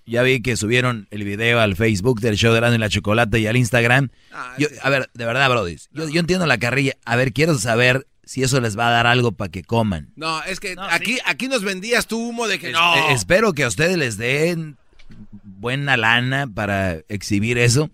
Ya 0.09 0.23
vi 0.23 0.41
que 0.41 0.57
subieron 0.57 1.09
el 1.11 1.25
video 1.25 1.59
al 1.59 1.75
Facebook 1.75 2.21
del 2.21 2.37
show 2.37 2.53
de 2.53 2.59
Erasmo 2.59 2.77
y 2.77 2.79
la 2.79 2.89
Chocolata 2.89 3.39
y 3.39 3.49
al 3.49 3.57
Instagram. 3.57 4.11
Ah, 4.33 4.55
Yo- 4.57 4.69
a 4.83 4.89
ver, 4.89 5.11
de 5.15 5.25
verdad, 5.25 5.51
Brody. 5.51 5.79
Yo, 5.91 6.09
yo 6.09 6.21
entiendo 6.21 6.47
la 6.47 6.59
carrilla. 6.59 6.93
A 7.05 7.17
ver, 7.17 7.33
quiero 7.33 7.59
saber 7.59 8.07
si 8.27 8.43
eso 8.43 8.61
les 8.61 8.77
va 8.79 8.89
a 8.89 8.91
dar 8.91 9.07
algo 9.07 9.33
para 9.33 9.51
que 9.51 9.63
coman. 9.63 10.11
No, 10.17 10.43
es 10.45 10.61
que 10.61 10.77
aquí, 10.91 11.19
aquí 11.25 11.49
nos 11.49 11.63
vendías 11.63 12.07
tu 12.07 12.19
humo 12.19 12.47
de 12.49 12.59
que 12.59 12.67
Es- 12.69 12.73
no. 12.75 12.95
eh, 12.97 13.13
espero 13.13 13.55
que 13.55 13.65
a 13.65 13.69
ustedes 13.69 13.97
les 13.97 14.19
den 14.19 14.77
buena 15.43 15.97
lana 15.97 16.47
para 16.47 16.99
exhibir 17.09 17.57
eso. 17.57 17.91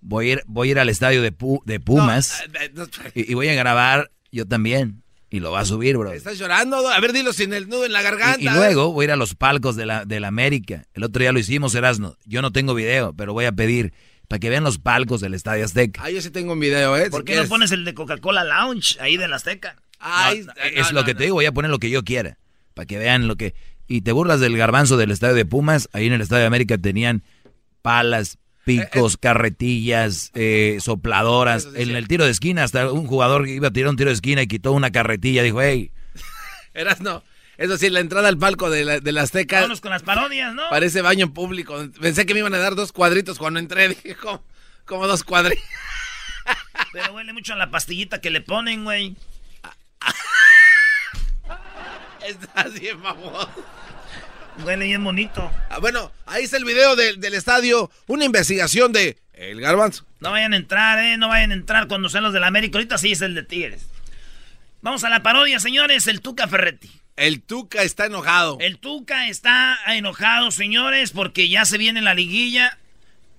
Voy 0.00 0.28
a 0.30 0.32
ir, 0.34 0.42
voy 0.46 0.68
a 0.68 0.70
ir 0.72 0.78
al 0.78 0.88
estadio 0.88 1.22
de, 1.22 1.32
Pu- 1.32 1.62
de 1.64 1.80
Pumas 1.80 2.42
Eh, 2.60 2.70
no, 2.74 2.84
y, 3.14 3.30
y 3.30 3.34
voy 3.34 3.48
a 3.48 3.54
grabar 3.54 4.10
yo 4.30 4.46
también. 4.46 5.02
Y 5.28 5.40
lo 5.40 5.50
va 5.50 5.60
a 5.60 5.64
subir, 5.64 5.96
bro. 5.96 6.12
¿Estás 6.12 6.38
llorando? 6.38 6.88
A 6.88 7.00
ver, 7.00 7.12
dilo 7.12 7.32
sin 7.32 7.52
el 7.52 7.68
nudo 7.68 7.84
en 7.84 7.92
la 7.92 8.00
garganta. 8.00 8.38
Y, 8.40 8.46
y 8.46 8.48
luego 8.48 8.92
voy 8.92 9.04
a 9.04 9.06
ir 9.06 9.10
a 9.12 9.16
los 9.16 9.34
palcos 9.34 9.74
de 9.74 9.84
la, 9.84 10.04
de 10.04 10.20
la 10.20 10.28
América. 10.28 10.84
El 10.94 11.02
otro 11.02 11.20
día 11.20 11.32
lo 11.32 11.40
hicimos, 11.40 11.74
Erasno. 11.74 12.16
Yo 12.26 12.42
no 12.42 12.52
tengo 12.52 12.74
video, 12.74 13.12
pero 13.12 13.32
voy 13.32 13.44
a 13.44 13.52
pedir 13.52 13.92
para 14.28 14.40
que 14.40 14.50
vean 14.50 14.64
los 14.64 14.78
palcos 14.78 15.20
del 15.20 15.34
Estadio 15.34 15.64
Azteca. 15.64 16.02
Ah, 16.04 16.10
yo 16.10 16.20
sí 16.20 16.30
tengo 16.30 16.52
un 16.52 16.60
video, 16.60 16.96
¿eh? 16.96 17.10
¿Por 17.10 17.24
qué 17.24 17.36
no 17.36 17.44
pones 17.46 17.72
el 17.72 17.84
de 17.84 17.94
Coca-Cola 17.94 18.44
Lounge 18.44 18.98
ahí 19.00 19.16
de 19.16 19.28
la 19.28 19.36
Azteca? 19.36 19.76
Ay, 19.98 20.44
No, 20.44 20.52
es 20.62 20.92
lo 20.92 21.04
que 21.04 21.14
te 21.14 21.24
digo, 21.24 21.36
voy 21.36 21.46
a 21.46 21.52
poner 21.52 21.70
lo 21.70 21.78
que 21.78 21.90
yo 21.90 22.02
quiera. 22.02 22.38
Para 22.74 22.86
que 22.86 22.98
vean 22.98 23.28
lo 23.28 23.36
que... 23.36 23.54
Y 23.88 24.02
te 24.02 24.12
burlas 24.12 24.40
del 24.40 24.56
garbanzo 24.56 24.96
del 24.96 25.12
Estadio 25.12 25.34
de 25.34 25.46
Pumas. 25.46 25.88
Ahí 25.92 26.06
en 26.06 26.12
el 26.12 26.20
Estadio 26.20 26.40
de 26.40 26.46
América 26.48 26.76
tenían 26.76 27.22
palas, 27.82 28.38
picos, 28.64 29.16
carretillas, 29.16 30.32
eh, 30.34 30.78
sopladoras. 30.80 31.68
En 31.74 31.94
el 31.94 32.08
tiro 32.08 32.24
de 32.24 32.32
esquina, 32.32 32.64
hasta 32.64 32.92
un 32.92 33.06
jugador 33.06 33.48
iba 33.48 33.68
a 33.68 33.70
tirar 33.70 33.90
un 33.90 33.96
tiro 33.96 34.10
de 34.10 34.14
esquina 34.14 34.42
y 34.42 34.48
quitó 34.48 34.72
una 34.72 34.90
carretilla. 34.90 35.44
Dijo, 35.44 35.62
hey, 35.62 35.92
Eras 36.74 37.00
no. 37.00 37.22
Eso 37.58 37.78
sí, 37.78 37.88
la 37.90 38.00
entrada 38.00 38.28
al 38.28 38.36
palco 38.38 38.68
de 38.68 38.84
la, 38.84 39.00
de 39.00 39.12
la 39.12 39.22
Azteca 39.22 39.56
Vámonos 39.56 39.80
con 39.80 39.90
las 39.90 40.02
parodias, 40.02 40.52
¿no? 40.54 40.68
parece 40.68 41.00
baño 41.02 41.32
público. 41.32 41.88
Pensé 42.00 42.26
que 42.26 42.34
me 42.34 42.40
iban 42.40 42.54
a 42.54 42.58
dar 42.58 42.74
dos 42.74 42.92
cuadritos 42.92 43.38
cuando 43.38 43.58
entré. 43.60 43.88
Dije, 43.90 44.14
¿cómo, 44.16 44.44
cómo 44.84 45.06
dos 45.06 45.24
cuadritos? 45.24 45.64
Pero 46.92 47.14
huele 47.14 47.32
mucho 47.32 47.54
a 47.54 47.56
la 47.56 47.70
pastillita 47.70 48.20
que 48.20 48.30
le 48.30 48.40
ponen, 48.42 48.84
güey. 48.84 49.16
Estás 52.26 52.78
bien, 52.80 53.00
mamón. 53.00 53.46
Huele 54.64 54.86
bien 54.86 55.04
bonito. 55.04 55.50
Ah, 55.70 55.78
bueno, 55.78 56.10
ahí 56.26 56.44
está 56.44 56.56
el 56.56 56.64
video 56.64 56.96
del- 56.96 57.20
del 57.20 57.34
estadio. 57.34 57.90
Una 58.06 58.24
investigación 58.24 58.92
de 58.92 59.18
El 59.32 59.60
Garbanzo. 59.60 60.04
No 60.20 60.30
vayan 60.30 60.52
a 60.54 60.56
entrar, 60.56 60.98
eh. 60.98 61.16
No 61.18 61.28
vayan 61.28 61.50
a 61.52 61.54
entrar 61.54 61.86
cuando 61.88 62.08
sean 62.08 62.24
los 62.24 62.32
del 62.32 62.44
América. 62.44 62.78
Ahorita 62.78 62.98
sí 62.98 63.12
es 63.12 63.20
el 63.20 63.34
de 63.34 63.42
Tigres. 63.42 63.86
Vamos 64.82 65.04
a 65.04 65.08
la 65.10 65.22
parodia, 65.22 65.60
señores. 65.60 66.06
El 66.06 66.20
Tuca 66.20 66.48
Ferretti. 66.48 66.90
El 67.16 67.40
Tuca 67.40 67.82
está 67.82 68.04
enojado. 68.04 68.58
El 68.60 68.76
Tuca 68.78 69.28
está 69.28 69.78
enojado, 69.86 70.50
señores, 70.50 71.12
porque 71.12 71.48
ya 71.48 71.64
se 71.64 71.78
viene 71.78 72.02
la 72.02 72.12
liguilla. 72.12 72.76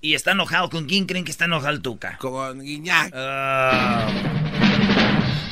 Y 0.02 0.16
está 0.16 0.32
enojado. 0.32 0.72
¿Con 0.72 0.88
quién 0.88 1.06
creen 1.06 1.24
que 1.24 1.30
está 1.30 1.46
enojado 1.46 1.76
el 1.76 1.84
Tuca? 1.84 2.18
Con 2.18 2.62
Guiñac. 2.62 3.14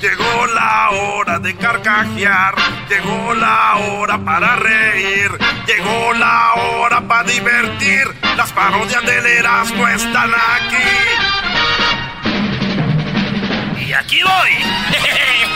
Llegó 0.01 0.47
la 0.55 0.89
hora 0.89 1.37
de 1.37 1.55
carcajear, 1.55 2.55
llegó 2.89 3.33
la 3.35 3.75
hora 3.75 4.23
para 4.23 4.55
reír, 4.55 5.29
llegó 5.67 6.13
la 6.13 6.53
hora 6.55 7.07
para 7.07 7.29
divertir. 7.29 8.07
Las 8.35 8.51
parodias 8.51 9.05
del 9.05 9.25
Erasmo 9.25 9.87
están 9.87 10.31
aquí. 10.33 10.77
Y 13.87 13.93
aquí 13.93 14.21
voy. 14.23 14.51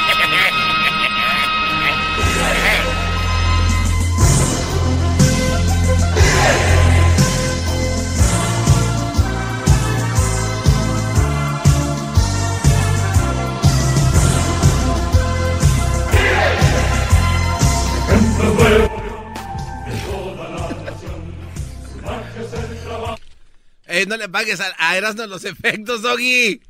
Eh, 23.92 24.06
no 24.08 24.16
le 24.18 24.30
pagues 24.30 24.62
a, 24.62 24.68
a 24.78 24.96
Erasmo 24.98 25.26
los 25.26 25.44
efectos, 25.46 26.02
Doggy. 26.04 26.62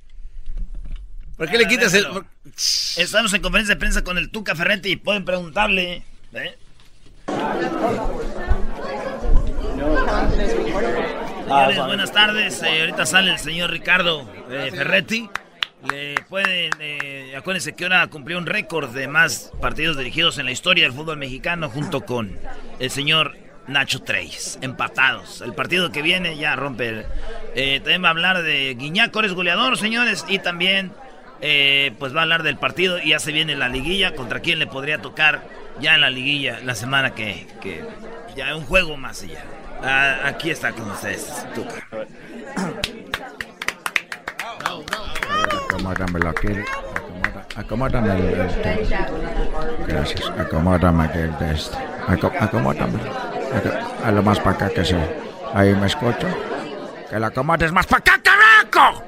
¿Por 1.37 1.49
qué 1.49 1.57
le 1.57 1.67
quitas 1.67 1.93
el...? 1.93 2.07
por- 2.07 2.25
Estamos 2.97 3.33
en 3.33 3.41
conferencia 3.41 3.75
de 3.75 3.79
prensa 3.79 4.03
con 4.03 4.17
el 4.17 4.31
Tuca 4.31 4.55
Ferretti 4.55 4.91
y 4.91 4.95
pueden 4.95 5.25
preguntarle. 5.25 6.03
¿eh? 6.33 6.57
Señores, 11.45 11.77
buenas 11.85 12.11
tardes. 12.11 12.61
Eh, 12.63 12.81
ahorita 12.81 13.05
sale 13.05 13.31
el 13.31 13.39
señor 13.39 13.71
Ricardo 13.71 14.29
eh, 14.49 14.69
Ferretti. 14.71 15.29
Le 15.89 16.15
pueden, 16.27 16.71
eh, 16.79 17.33
acuérdense 17.37 17.73
que 17.73 17.85
ahora 17.85 18.05
cumplió 18.07 18.37
un 18.37 18.45
récord 18.45 18.89
de 18.93 19.07
más 19.07 19.51
partidos 19.61 19.97
dirigidos 19.97 20.37
en 20.37 20.45
la 20.45 20.51
historia 20.51 20.83
del 20.83 20.93
fútbol 20.93 21.17
mexicano 21.17 21.69
junto 21.69 22.01
con 22.01 22.37
el 22.79 22.91
señor 22.91 23.37
Nacho 23.69 24.01
Treis, 24.01 24.57
empatados. 24.61 25.41
El 25.41 25.53
partido 25.53 25.91
que 25.91 26.01
viene 26.01 26.37
ya 26.37 26.55
rompe. 26.55 26.89
el- 26.89 27.05
eh, 27.55 27.79
también 27.79 28.03
va 28.03 28.07
a 28.07 28.11
hablar 28.11 28.41
de 28.43 28.75
Guiñac, 28.75 29.15
eres 29.15 29.33
goleador, 29.33 29.77
señores, 29.77 30.25
y 30.27 30.39
también 30.39 30.91
eh, 31.41 31.93
pues 31.99 32.13
va 32.13 32.19
a 32.19 32.23
hablar 32.23 32.43
del 32.43 32.57
partido 32.57 32.99
y 32.99 33.09
ya 33.09 33.19
se 33.19 33.31
viene 33.31 33.55
la 33.55 33.69
liguilla. 33.69 34.13
¿Contra 34.15 34.39
quién 34.41 34.59
le 34.59 34.67
podría 34.67 34.99
tocar 35.01 35.41
ya 35.79 35.95
en 35.95 36.01
la 36.01 36.09
liguilla 36.09 36.59
la 36.65 36.75
semana 36.75 37.11
que, 37.15 37.47
que 37.61 37.81
ya 38.35 38.55
un 38.55 38.65
juego 38.65 38.97
más 38.97 39.23
y 39.23 39.29
ya? 39.29 39.43
Ah, 39.81 40.27
aquí 40.27 40.49
está 40.49 40.73
con 40.73 40.89
ustedes, 40.91 41.45
Tuca. 41.55 41.85
Acomódame 45.69 46.19
Gracias. 49.87 50.29
Acomódame 50.37 51.03
acomódame. 52.39 52.99
A 54.03 54.11
lo 54.11 54.23
más 54.23 54.39
para 54.39 54.55
acá 54.55 54.69
que 54.69 54.85
se. 54.85 54.97
Ahí 55.53 55.75
me 55.75 55.87
escucho. 55.87 56.27
Que 57.09 57.19
lo 57.19 57.25
acomodes 57.25 57.71
más 57.71 57.87
para 57.87 57.99
acá, 57.99 58.21
carajo. 58.21 59.03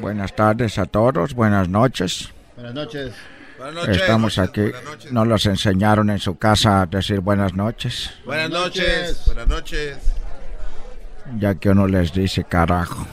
Buenas 0.00 0.34
tardes 0.34 0.78
a 0.78 0.86
todos. 0.86 1.34
Buenas 1.34 1.68
noches. 1.68 2.30
Buenas 2.56 2.74
noches. 2.74 3.14
Estamos 3.88 4.38
aquí. 4.38 4.70
No 5.10 5.24
los 5.24 5.46
enseñaron 5.46 6.10
en 6.10 6.18
su 6.18 6.38
casa 6.38 6.82
a 6.82 6.86
decir 6.86 7.20
buenas 7.20 7.54
noches. 7.54 8.10
Buenas 8.24 8.50
noches. 8.50 9.22
Buenas 9.26 9.48
noches. 9.48 9.98
Ya 11.38 11.54
que 11.56 11.70
uno 11.70 11.86
les 11.86 12.12
dice 12.12 12.44
carajo. 12.44 13.06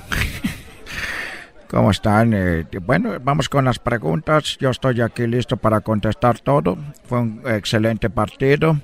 ¿Cómo 1.69 1.91
están? 1.91 2.33
Eh, 2.33 2.65
bueno, 2.81 3.13
vamos 3.21 3.49
con 3.49 3.65
las 3.65 3.79
preguntas. 3.79 4.57
Yo 4.59 4.69
estoy 4.69 5.01
aquí 5.01 5.25
listo 5.27 5.57
para 5.57 5.81
contestar 5.81 6.39
todo. 6.39 6.77
Fue 7.05 7.19
un 7.19 7.41
excelente 7.45 8.09
partido 8.09 8.77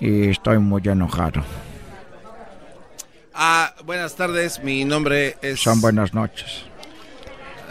y 0.00 0.28
estoy 0.28 0.58
muy 0.58 0.82
enojado. 0.84 1.42
Ah, 3.32 3.74
buenas 3.84 4.16
tardes, 4.16 4.62
mi 4.62 4.84
nombre 4.84 5.36
es... 5.40 5.60
Son 5.60 5.80
buenas 5.80 6.12
noches. 6.12 6.64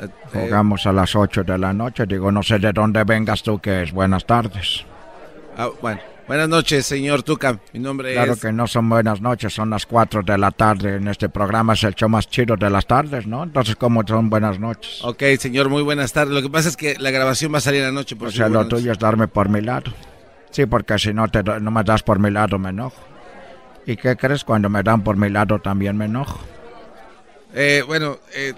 Eh, 0.02 0.08
Jugamos 0.32 0.88
a 0.88 0.94
las 0.94 1.16
8 1.16 1.44
de 1.44 1.58
la 1.58 1.74
noche. 1.74 2.06
Digo, 2.08 2.32
no 2.32 2.42
sé 2.42 2.58
de 2.60 2.72
dónde 2.72 3.04
vengas 3.04 3.44
tú, 3.44 3.60
que 3.60 3.84
es 3.84 3.92
buenas 3.92 4.26
tardes. 4.26 4.86
ah, 5.58 5.70
bueno, 5.82 6.00
buenas 6.30 6.48
noches, 6.48 6.86
señor 6.86 7.24
Tuca. 7.24 7.60
Mi 7.74 7.80
nombre 7.80 8.14
Claro 8.14 8.34
es... 8.34 8.40
que 8.40 8.52
no 8.54 8.68
son 8.68 8.88
buenas 8.88 9.20
noches, 9.20 9.52
son 9.52 9.72
las 9.72 9.88
4 9.88 10.22
de 10.22 10.38
la 10.38 10.52
tarde. 10.52 10.98
En 10.98 11.08
este 11.08 11.28
programa 11.28 11.74
es 11.74 11.84
el 11.84 11.96
show 11.96 12.08
más 12.08 12.30
chido 12.30 12.56
de 12.56 12.70
las 12.70 12.86
tardes, 12.86 13.26
¿no? 13.26 13.44
Entonces, 13.44 13.76
¿cómo 13.76 14.04
son 14.08 14.30
buenas 14.30 14.60
noches? 14.60 15.00
Ok, 15.04 15.24
señor, 15.40 15.70
muy 15.70 15.82
buenas 15.82 16.14
tardes. 16.14 16.34
Lo 16.36 16.44
que 16.44 16.50
pasa 16.50 16.70
es 16.70 16.78
que 16.78 16.96
la 17.00 17.10
grabación 17.10 17.52
va 17.52 17.58
a 17.58 17.62
salir 17.62 17.84
anoche, 17.84 18.16
por 18.16 18.28
O 18.28 18.32
sea, 18.32 18.48
lo 18.48 18.68
tuyo 18.68 18.92
es 18.92 19.00
darme 19.00 19.28
por 19.28 19.50
mi 19.50 19.62
lado. 19.62 19.92
Sí, 20.52 20.68
porque 20.68 21.00
si 21.00 21.14
no, 21.14 21.28
te, 21.30 21.44
no 21.44 21.72
me 21.72 21.84
das 21.84 22.04
por 22.04 22.20
mi 22.20 22.30
lado, 22.30 22.60
me 22.60 22.70
enojo. 22.70 23.02
¿Y 23.88 23.98
qué 23.98 24.16
crees? 24.16 24.44
Cuando 24.44 24.70
me 24.70 24.84
dan 24.84 25.04
por 25.04 25.18
mi 25.18 25.30
lado 25.30 25.58
también 25.58 25.98
me 25.98 26.06
enojo. 26.06 26.40
Eh, 27.56 27.84
bueno, 27.88 28.20
eh, 28.36 28.54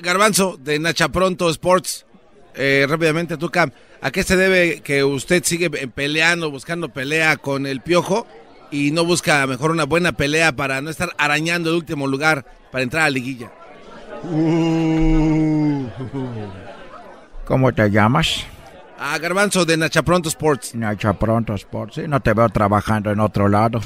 Garbanzo, 0.00 0.56
de 0.60 0.78
Nacha 0.78 1.08
Pronto 1.08 1.50
Sports. 1.50 2.06
Eh, 2.54 2.86
rápidamente, 2.88 3.36
Tuca, 3.36 3.72
¿a 4.00 4.10
qué 4.10 4.22
se 4.22 4.36
debe 4.36 4.80
que 4.80 5.04
usted 5.04 5.42
sigue 5.44 5.70
peleando, 5.70 6.50
buscando 6.50 6.90
pelea 6.90 7.36
con 7.36 7.66
el 7.66 7.80
Piojo 7.80 8.26
y 8.70 8.90
no 8.90 9.04
busca 9.04 9.46
mejor 9.46 9.70
una 9.70 9.84
buena 9.84 10.12
pelea 10.12 10.52
para 10.52 10.80
no 10.80 10.90
estar 10.90 11.10
arañando 11.18 11.70
el 11.70 11.76
último 11.76 12.06
lugar 12.06 12.44
para 12.70 12.84
entrar 12.84 13.02
a 13.02 13.06
la 13.06 13.10
liguilla? 13.10 13.50
¿Cómo 17.44 17.72
te 17.72 17.90
llamas? 17.90 18.44
A 18.98 19.18
Garbanzo, 19.18 19.64
de 19.64 19.76
Nacha 19.76 20.02
Pronto 20.02 20.28
Sports. 20.28 20.74
Nacha 20.74 21.12
Pronto 21.14 21.54
Sports. 21.54 21.96
Sí, 21.96 22.02
no 22.06 22.20
te 22.20 22.32
veo 22.34 22.48
trabajando 22.50 23.10
en 23.10 23.18
otro 23.18 23.48
lado. 23.48 23.80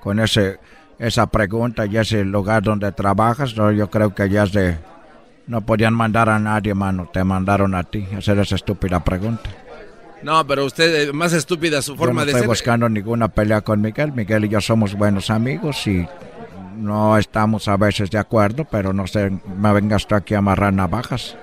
Con 0.00 0.20
ese, 0.20 0.60
esa 0.98 1.26
pregunta 1.26 1.84
y 1.86 1.96
ese 1.96 2.24
lugar 2.24 2.62
donde 2.62 2.92
trabajas, 2.92 3.56
no, 3.56 3.72
yo 3.72 3.90
creo 3.90 4.14
que 4.14 4.28
ya 4.28 4.44
es 4.44 4.52
de... 4.52 4.78
No 5.52 5.60
podían 5.60 5.92
mandar 5.92 6.30
a 6.30 6.38
nadie, 6.38 6.72
mano. 6.72 7.10
Te 7.12 7.22
mandaron 7.24 7.74
a 7.74 7.82
ti 7.84 8.08
hacer 8.16 8.38
esa 8.38 8.54
estúpida 8.54 9.04
pregunta. 9.04 9.50
No, 10.22 10.46
pero 10.46 10.64
usted, 10.64 11.08
eh, 11.08 11.12
más 11.12 11.34
estúpida 11.34 11.82
su 11.82 11.92
Yo 11.92 11.98
forma 11.98 12.22
no 12.22 12.24
de 12.24 12.30
estoy 12.30 12.40
ser. 12.40 12.48
buscando 12.48 12.88
ninguna 12.88 13.28
pelea 13.28 13.60
con 13.60 13.82
Miguel. 13.82 14.12
Miguel 14.14 14.46
y 14.46 14.48
yo 14.48 14.62
somos 14.62 14.94
buenos 14.94 15.28
amigos 15.28 15.86
y 15.86 16.08
no 16.76 17.18
estamos 17.18 17.68
a 17.68 17.76
veces 17.76 18.10
de 18.10 18.16
acuerdo, 18.16 18.64
pero 18.64 18.94
no 18.94 19.06
sé, 19.06 19.30
me 19.58 19.72
vengas 19.74 20.06
tú 20.06 20.14
aquí 20.14 20.32
a 20.32 20.38
amarrar 20.38 20.72
navajas. 20.72 21.36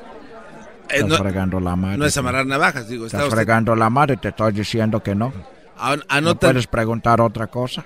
Eh, 0.89 0.95
Estás 0.95 1.09
no- 1.09 1.17
fregando 1.17 1.59
la 1.59 1.75
madre. 1.75 1.97
No 1.99 2.05
es 2.07 2.17
amarrar 2.17 2.47
navajas, 2.47 2.87
digo. 2.89 3.05
Está 3.05 3.17
Estás 3.17 3.27
usted- 3.27 3.37
fregando 3.37 3.75
la 3.75 3.91
madre, 3.91 4.17
te 4.17 4.29
estoy 4.29 4.53
diciendo 4.53 5.03
que 5.03 5.13
no. 5.13 5.31
¿No 6.23 6.35
puedes 6.39 6.65
preguntar 6.65 7.21
otra 7.21 7.45
cosa? 7.45 7.85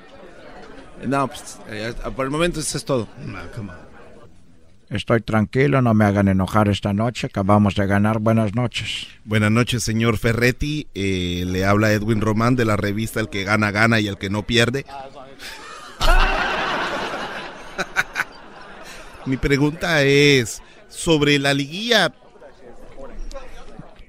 No, 1.05 1.27
pues, 1.27 1.59
eh, 1.67 1.93
por 2.15 2.23
el 2.23 2.31
momento 2.31 2.61
eso 2.61 2.77
es 2.77 2.85
todo. 2.85 3.09
Estoy 4.93 5.21
tranquilo, 5.21 5.81
no 5.81 5.95
me 5.95 6.05
hagan 6.05 6.27
enojar 6.27 6.69
esta 6.69 6.93
noche. 6.93 7.25
Acabamos 7.25 7.73
de 7.73 7.87
ganar. 7.87 8.19
Buenas 8.19 8.53
noches. 8.53 9.07
Buenas 9.25 9.49
noches, 9.49 9.81
señor 9.81 10.19
Ferretti. 10.19 10.85
Eh, 10.93 11.45
le 11.47 11.65
habla 11.65 11.93
Edwin 11.93 12.21
Román 12.21 12.55
de 12.55 12.63
la 12.63 12.77
revista 12.77 13.19
El 13.19 13.29
que 13.29 13.43
gana, 13.43 13.71
gana 13.71 13.99
y 13.99 14.07
el 14.07 14.19
que 14.19 14.29
no 14.29 14.43
pierde. 14.43 14.85
Mi 19.25 19.37
pregunta 19.37 20.03
es 20.03 20.61
sobre 20.89 21.39
la 21.39 21.55
liguilla. 21.55 22.13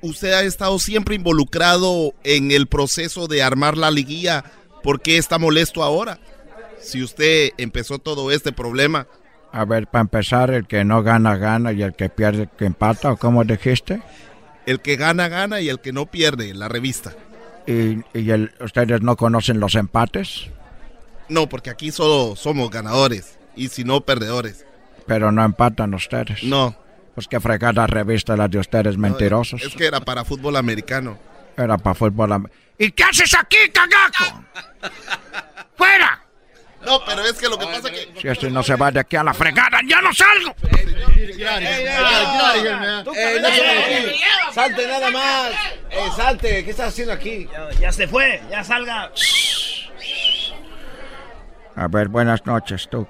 Usted 0.03 0.35
ha 0.35 0.43
estado 0.43 0.78
siempre 0.78 1.14
involucrado 1.14 2.12
en 2.24 2.51
el 2.51 2.66
proceso 2.66 3.26
de 3.26 3.43
armar 3.43 3.78
la 3.78 3.91
liguilla. 3.91 4.45
¿Por 4.82 5.01
qué 5.01 5.16
está 5.16 5.39
molesto 5.39 5.82
ahora? 5.82 6.20
Si 6.78 7.03
usted 7.03 7.53
empezó 7.57 7.99
todo 7.99 8.30
este 8.30 8.53
problema. 8.53 9.07
A 9.57 9.64
ver, 9.64 9.86
para 9.86 10.00
empezar, 10.02 10.50
el 10.50 10.66
que 10.66 10.84
no 10.84 11.05
gana, 11.05 11.36
gana 11.36 11.70
y 11.70 11.80
el 11.82 11.94
que 11.94 12.09
pierde, 12.09 12.48
que 12.59 12.64
empata, 12.64 13.12
¿o 13.12 13.16
cómo 13.16 13.44
dijiste? 13.44 14.02
El 14.66 14.80
que 14.80 14.96
gana, 14.96 15.28
gana 15.28 15.61
y 15.61 15.68
el 15.68 15.78
que 15.78 15.92
no 15.92 16.07
pierde, 16.07 16.52
la 16.55 16.68
revista. 16.68 17.12
¿Y, 17.66 17.98
y 18.18 18.30
el- 18.30 18.52
ustedes 18.59 19.00
no 19.02 19.14
conocen 19.16 19.61
los 19.61 19.76
empates? 19.76 20.48
No, 21.28 21.48
porque 21.48 21.70
aquí 21.70 21.92
solo 21.92 22.34
somos 22.34 22.68
ganadores 22.70 23.38
y 23.55 23.68
si 23.68 23.84
no, 23.84 24.00
perdedores. 24.00 24.66
Pero 25.07 25.30
no 25.30 25.44
empatan 25.44 25.94
ustedes. 25.94 26.42
No. 26.42 26.74
Pues 27.14 27.28
qué 27.28 27.38
fregada 27.38 27.86
revista 27.86 28.36
la 28.36 28.48
de 28.48 28.59
ustedes 28.59 28.98
mentirosos. 28.98 29.62
Es 29.62 29.76
que 29.76 29.86
era 29.86 30.00
para 30.00 30.24
fútbol 30.24 30.57
americano. 30.57 31.16
Era 31.57 31.78
para 31.78 31.94
fútbol 31.94 32.32
am- 32.32 32.48
¿Y 32.76 32.90
qué 32.90 33.05
haces 33.05 33.32
aquí, 33.38 33.57
cagaco? 33.72 34.42
¡Fuera! 35.76 36.24
No, 36.85 37.01
pero 37.05 37.22
es 37.22 37.35
que 37.35 37.49
lo 37.49 37.59
que 37.59 37.66
pasa 37.66 37.91
que... 37.91 38.12
Si 38.20 38.28
este 38.28 38.51
no 38.51 38.62
se 38.62 38.76
va 38.76 38.91
de 38.91 39.01
aquí 39.01 39.16
a 39.16 39.24
la 39.24 39.35
fregada, 39.35 39.78
ya 39.89 40.01
no 40.01 40.12
salgo. 40.12 40.55
Salte 44.53 44.87
nada 44.87 45.11
más. 45.11 45.51
Eh, 45.91 46.09
salte. 46.16 46.64
¿Qué 46.64 46.70
estás 46.70 46.89
haciendo 46.89 47.12
aquí? 47.12 47.49
Ya, 47.51 47.70
ya 47.80 47.93
se 47.93 48.07
fue, 48.07 48.43
ya 48.51 48.62
salga. 48.62 49.11
A 51.76 51.89
ver, 51.89 52.09
buenas 52.09 52.47
noches, 52.47 52.89
tú, 52.89 53.07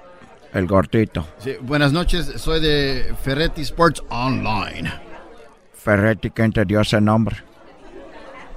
el 0.53 0.65
gordito. 0.65 1.27
Sí, 1.37 1.55
buenas 1.61 1.91
noches, 1.91 2.33
soy 2.37 2.59
de 2.59 3.13
Ferretti 3.23 3.61
Sports 3.61 4.03
Online. 4.09 4.91
Ferretti, 5.73 6.31
¿quién 6.31 6.51
te 6.51 6.65
dio 6.65 6.81
ese 6.81 6.99
nombre? 6.99 7.35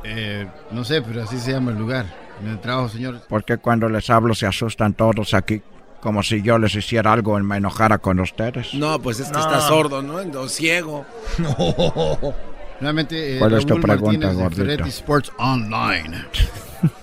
Eh, 0.04 0.46
no 0.70 0.82
sé, 0.84 1.02
pero 1.02 1.24
así 1.24 1.38
se 1.38 1.52
llama 1.52 1.72
el 1.72 1.78
lugar. 1.78 2.06
En 2.42 2.48
el 2.48 2.60
trabajo, 2.60 2.88
señor. 2.88 3.20
Porque 3.28 3.56
cuando 3.58 3.88
les 3.88 4.08
hablo 4.10 4.34
se 4.34 4.46
asustan 4.46 4.94
todos 4.94 5.34
aquí, 5.34 5.60
como 6.00 6.22
si 6.22 6.40
yo 6.42 6.58
les 6.58 6.74
hiciera 6.74 7.12
algo 7.12 7.38
y 7.38 7.42
me 7.42 7.56
enojara 7.56 7.98
con 7.98 8.20
ustedes. 8.20 8.72
No, 8.74 9.00
pues 9.00 9.18
es 9.20 9.26
que 9.28 9.32
No. 9.34 9.40
está 9.40 9.60
sordo, 9.62 10.02
¿no? 10.02 10.14
O 10.40 10.48
ciego. 10.48 11.04
No. 11.38 12.34
Nuevamente, 12.80 13.36
eh, 13.36 13.38
¿Cuál 13.40 13.54
es 13.54 13.66
tu 13.66 13.80
pregunta, 13.80 14.32
gordito? 14.32 14.84
Sports 14.86 15.32
Online. 15.38 16.24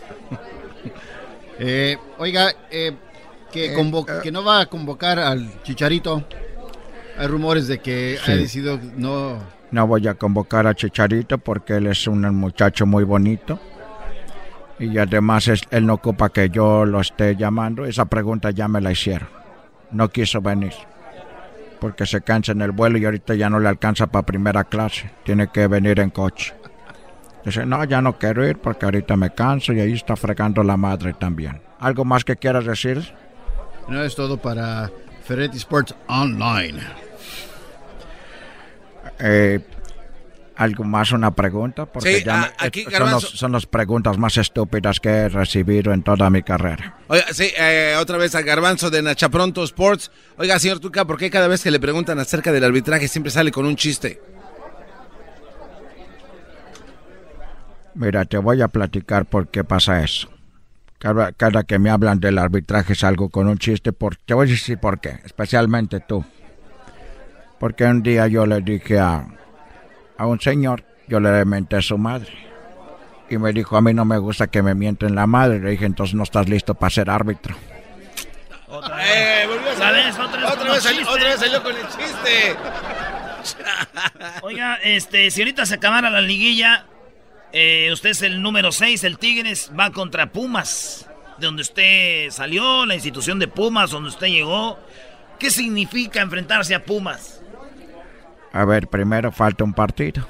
Eh, 1.58 1.98
oiga, 2.18 2.52
eh, 2.70 2.92
que, 3.52 3.68
Eh, 3.74 3.78
convo- 3.78 4.06
eh. 4.10 4.20
que 4.22 4.32
no 4.32 4.44
va 4.44 4.60
a 4.62 4.66
convocar 4.66 5.20
al 5.20 5.62
Chicharito. 5.64 6.24
Hay 7.18 7.28
rumores 7.28 7.68
de 7.68 7.80
que 7.80 8.18
Sí. 8.26 8.32
ha 8.32 8.36
decidido 8.36 8.78
no... 8.98 9.38
No 9.72 9.88
voy 9.88 10.06
a 10.08 10.16
convocar 10.16 10.68
a 10.68 10.74
Chicharito 10.76 11.38
porque 11.38 11.76
él 11.78 11.88
es 11.88 12.08
un 12.08 12.22
muchacho 12.36 12.86
muy 12.86 13.04
bonito. 13.06 13.60
Y 14.80 14.98
además 14.98 15.48
es- 15.48 15.64
él 15.72 15.86
no 15.86 15.94
ocupa 15.96 16.30
que 16.30 16.50
yo 16.50 16.86
lo 16.86 17.00
esté 17.02 17.36
llamando. 17.36 17.86
Esa 17.86 18.06
pregunta 18.06 18.52
ya 18.52 18.68
me 18.68 18.82
la 18.82 18.92
hicieron. 18.92 19.30
No 19.92 20.10
quiso 20.10 20.42
venir. 20.42 20.74
Porque 21.80 22.06
se 22.06 22.22
cansa 22.22 22.52
en 22.52 22.62
el 22.62 22.72
vuelo 22.72 22.98
y 22.98 23.06
ahorita 23.06 23.36
ya 23.36 23.50
no 23.50 23.60
le 23.60 23.70
alcanza 23.70 24.08
para 24.08 24.26
primera 24.26 24.64
clase. 24.64 25.10
Tiene 25.24 25.48
que 25.48 25.68
venir 25.68 26.00
en 26.00 26.10
coche. 26.10 26.54
Dice, 27.46 27.66
no, 27.66 27.84
ya 27.84 28.02
no 28.02 28.18
quiero 28.18 28.48
ir 28.48 28.58
porque 28.58 28.86
ahorita 28.86 29.16
me 29.16 29.30
canso 29.34 29.72
y 29.72 29.80
ahí 29.80 29.94
está 29.94 30.16
fregando 30.16 30.64
la 30.64 30.78
madre 30.78 31.14
también. 31.14 31.62
¿Algo 31.80 32.04
más 32.04 32.26
que 32.26 32.36
quieras 32.36 32.66
decir? 32.66 33.14
No 33.88 34.02
es 34.04 34.16
todo 34.16 34.38
para 34.38 34.90
Ferretti 35.24 35.58
Sports 35.58 35.94
Online. 36.08 36.80
Eh, 39.20 39.60
¿Algo 40.58 40.86
más? 40.86 41.12
¿Una 41.12 41.32
pregunta? 41.32 41.86
Porque 41.86 42.20
Sí, 42.20 42.24
ya 42.26 42.38
me- 42.60 42.66
aquí, 42.66 42.86
son, 42.90 43.12
los- 43.12 43.24
son 43.30 43.52
las 43.52 43.66
preguntas 43.66 44.18
más 44.18 44.38
estúpidas 44.38 45.02
que 45.02 45.10
he 45.10 45.30
recibido 45.30 45.92
en 45.92 46.02
toda 46.02 46.30
mi 46.30 46.44
carrera. 46.44 46.98
Oiga, 47.08 47.26
sí, 47.34 47.52
eh, 47.58 47.96
otra 48.00 48.18
vez 48.18 48.36
a 48.36 48.42
Garbanzo 48.42 48.90
de 48.90 49.02
Nachapronto 49.02 49.64
Sports. 49.66 50.12
Oiga, 50.38 50.58
señor 50.60 50.80
Tuca, 50.80 51.04
¿por 51.04 51.18
qué 51.18 51.30
cada 51.30 51.50
vez 51.50 51.62
que 51.62 51.72
le 51.72 51.80
preguntan 51.82 52.20
acerca 52.20 52.54
del 52.54 52.64
arbitraje 52.64 53.10
siempre 53.10 53.32
sale 53.32 53.52
con 53.52 53.66
un 53.66 53.76
chiste? 53.76 54.22
Mira, 57.94 58.26
te 58.26 58.38
voy 58.38 58.62
a 58.62 58.68
platicar 58.68 59.26
por 59.26 59.48
qué 59.48 59.64
pasa 59.64 60.04
eso. 60.04 60.30
Cada, 61.00 61.32
cada 61.32 61.64
que 61.64 61.80
me 61.80 61.90
hablan 61.90 62.20
del 62.20 62.38
arbitraje 62.38 62.96
salgo 62.96 63.30
con 63.30 63.48
un 63.48 63.58
chiste. 63.58 63.94
Por, 63.94 64.16
te 64.18 64.34
voy 64.34 64.48
a 64.48 64.52
decir 64.52 64.78
por 64.78 65.00
qué, 65.00 65.20
especialmente 65.24 66.00
tú. 66.00 66.26
Porque 67.60 67.86
un 67.86 68.02
día 68.04 68.28
yo 68.28 68.46
le 68.46 68.62
dije 68.62 69.00
a, 69.00 69.28
a 70.18 70.26
un 70.26 70.40
señor, 70.40 70.84
yo 71.08 71.20
le 71.20 71.44
menté 71.46 71.78
a 71.78 71.82
su 71.82 71.98
madre. 71.98 72.32
Y 73.30 73.38
me 73.38 73.52
dijo, 73.54 73.76
a 73.76 73.82
mí 73.82 73.94
no 73.94 74.06
me 74.06 74.18
gusta 74.20 74.48
que 74.48 74.62
me 74.62 74.76
mienten 74.76 75.16
la 75.16 75.26
madre. 75.28 75.60
Le 75.60 75.72
dije, 75.72 75.86
entonces 75.86 76.14
no 76.16 76.24
estás 76.24 76.48
listo 76.48 76.76
para 76.76 76.90
ser 76.92 77.10
árbitro. 77.10 77.56
Eh, 79.02 79.46
volvió 79.48 79.72
a 79.72 79.76
salir. 79.76 80.14
¿Sabes? 80.14 80.20
Otra 80.20 80.42
vez 80.42 80.52
Otra 80.52 80.58
con 80.58 80.68
vez 80.68 80.74
los 80.76 80.84
salió- 80.84 81.00
chistes. 81.00 81.16
otra 81.16 81.30
vez 81.30 81.40
salió 81.40 81.64
con 81.64 81.76
el 81.76 81.88
chiste. 81.88 82.56
Oiga, 84.44 84.76
este, 84.84 85.32
si 85.32 85.42
ahorita 85.42 85.66
se 85.66 85.76
acabara 85.76 86.10
la 86.10 86.22
liguilla, 86.22 86.86
eh, 87.54 87.90
usted 87.94 88.10
es 88.12 88.22
el 88.22 88.42
número 88.42 88.72
6, 88.72 89.04
el 89.04 89.18
Tigres 89.18 89.72
va 89.78 89.92
contra 89.92 90.32
Pumas, 90.32 91.08
de 91.38 91.46
donde 91.48 91.62
usted 91.62 92.30
salió, 92.32 92.86
la 92.86 92.96
institución 92.96 93.40
de 93.40 93.48
Pumas, 93.48 93.92
donde 93.92 94.10
usted 94.10 94.28
llegó. 94.28 94.80
¿Qué 95.40 95.52
significa 95.52 96.22
enfrentarse 96.22 96.74
a 96.76 96.84
Pumas? 96.84 97.42
A 98.56 98.64
ver, 98.64 98.88
primero 98.88 99.34
falta 99.34 99.66
un 99.66 99.74
partido. 99.74 100.26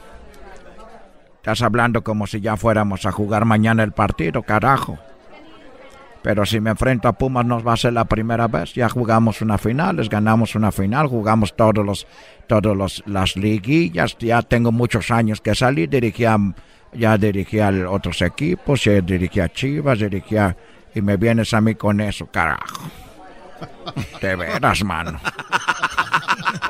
Estás 1.36 1.62
hablando 1.62 2.04
como 2.04 2.26
si 2.26 2.42
ya 2.42 2.58
fuéramos 2.58 3.06
a 3.06 3.12
jugar 3.12 3.46
mañana 3.46 3.84
el 3.84 3.92
partido, 3.92 4.42
carajo. 4.42 4.98
Pero 6.24 6.44
si 6.44 6.60
me 6.60 6.72
enfrento 6.72 7.08
a 7.08 7.14
Pumas 7.14 7.46
no 7.46 7.64
va 7.64 7.74
a 7.74 7.78
ser 7.78 7.94
la 7.94 8.06
primera 8.06 8.48
vez. 8.48 8.74
Ya 8.74 8.90
jugamos 8.90 9.44
una 9.44 9.60
final, 9.60 9.98
les 9.98 10.10
ganamos 10.10 10.56
una 10.56 10.72
final, 10.72 11.06
jugamos 11.06 11.56
todos 11.56 11.86
los, 11.86 12.08
todos 12.48 12.76
los, 12.76 13.04
las 13.06 13.36
liguillas. 13.36 14.18
Ya 14.18 14.42
tengo 14.42 14.72
muchos 14.72 15.12
años 15.12 15.40
que 15.40 15.54
salí, 15.54 15.86
dirigía, 15.86 16.36
ya 16.94 17.20
dirigía 17.20 17.68
a 17.68 17.92
otros 17.92 18.24
equipos, 18.24 18.86
ya 18.86 19.02
dirigía 19.02 19.44
a 19.44 19.50
Chivas, 19.50 20.00
dirigía 20.00 20.58
y 20.96 21.02
me 21.02 21.16
vienes 21.18 21.54
a 21.54 21.62
mí 21.62 21.76
con 21.76 22.02
eso, 22.02 22.26
carajo. 22.26 22.90
De 24.20 24.36
veras, 24.36 24.84
mano. 24.84 25.20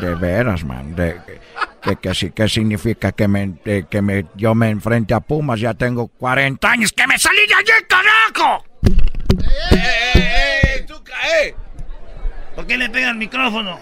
De 0.00 0.14
veras, 0.14 0.64
man. 0.64 0.94
De, 0.94 1.16
que, 1.82 1.96
que, 1.96 2.14
sí- 2.14 2.30
que 2.30 2.48
significa 2.48 3.12
que, 3.12 3.26
me, 3.28 3.46
de- 3.64 3.86
que 3.88 4.00
me, 4.02 4.26
yo 4.36 4.54
me 4.54 4.70
enfrente 4.70 5.14
a 5.14 5.20
Pumas? 5.20 5.60
Ya 5.60 5.74
tengo 5.74 6.08
40 6.08 6.70
años 6.70 6.92
que 6.92 7.06
me 7.06 7.18
salí 7.18 7.46
de 7.46 7.54
allí, 7.54 7.72
carajo. 7.88 8.64
¡Eh, 9.72 10.84
Tuca, 10.86 11.12
eh! 11.42 11.54
¿Por 12.54 12.66
qué 12.66 12.76
le 12.78 12.88
pega 12.90 13.10
el 13.10 13.16
micrófono? 13.16 13.78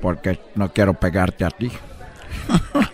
Porque 0.00 0.38
no 0.54 0.72
quiero 0.72 0.94
pegarte 0.94 1.44
a 1.44 1.50
ti. 1.50 1.70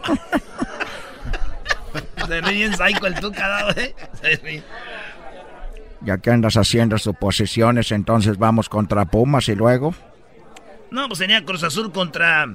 Se 2.27 2.41
ríe 2.41 2.53
bien 2.55 2.77
psycho 2.77 3.07
el 3.07 3.15
Tuca, 3.21 3.61
¿no, 3.61 3.71
eh? 3.81 3.95
Se 4.21 4.37
ríe. 4.37 4.63
Ya 6.01 6.19
que 6.19 6.31
andas 6.31 6.57
haciendo 6.57 6.99
suposiciones, 6.99 7.93
entonces 7.93 8.39
vamos 8.39 8.69
contra 8.69 9.05
Pumas 9.05 9.49
y 9.49 9.55
luego. 9.55 9.95
No, 10.95 11.09
pues 11.09 11.19
sería 11.19 11.45
Cruz 11.45 11.63
Azul 11.65 11.91
contra 11.93 12.47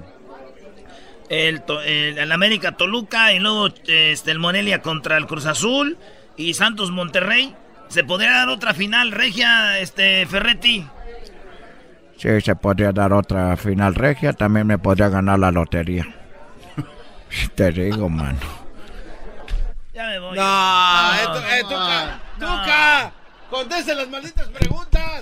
el, 1.29 1.61
To- 1.63 1.81
el- 1.81 2.17
el 2.17 2.31
América 2.31 2.71
Toluca 2.71 3.33
y 3.33 3.39
luego 3.39 3.67
este, 3.85 4.31
el 4.31 4.39
Morelia 4.39 4.81
contra 4.81 5.17
el 5.17 5.27
Cruz 5.27 5.45
Azul 5.45 5.97
y 6.37 6.53
Santos 6.53 6.89
Monterrey. 6.91 7.53
¿Se 7.89 8.03
podría 8.03 8.31
dar 8.31 8.49
otra 8.49 8.73
final 8.73 9.11
regia, 9.11 9.79
este 9.79 10.25
Ferretti? 10.27 10.87
Sí, 12.17 12.39
se 12.41 12.55
podría 12.55 12.91
dar 12.91 13.11
otra 13.13 13.57
final 13.57 13.93
regia. 13.95 14.31
También 14.33 14.67
me 14.67 14.77
podría 14.77 15.09
ganar 15.09 15.37
la 15.39 15.51
lotería. 15.51 16.05
Te 17.55 17.71
digo, 17.71 18.07
mano. 18.09 18.39
Ya 19.93 20.05
me 20.07 20.19
voy. 20.19 20.37
No, 20.37 21.13
eh, 21.13 21.25
tu- 21.25 21.39
eh, 21.39 21.61
Tuca, 21.63 22.19
Tuca, 22.39 23.11
conteste 23.49 23.95
las 23.95 24.07
malditas 24.09 24.47
preguntas. 24.47 25.21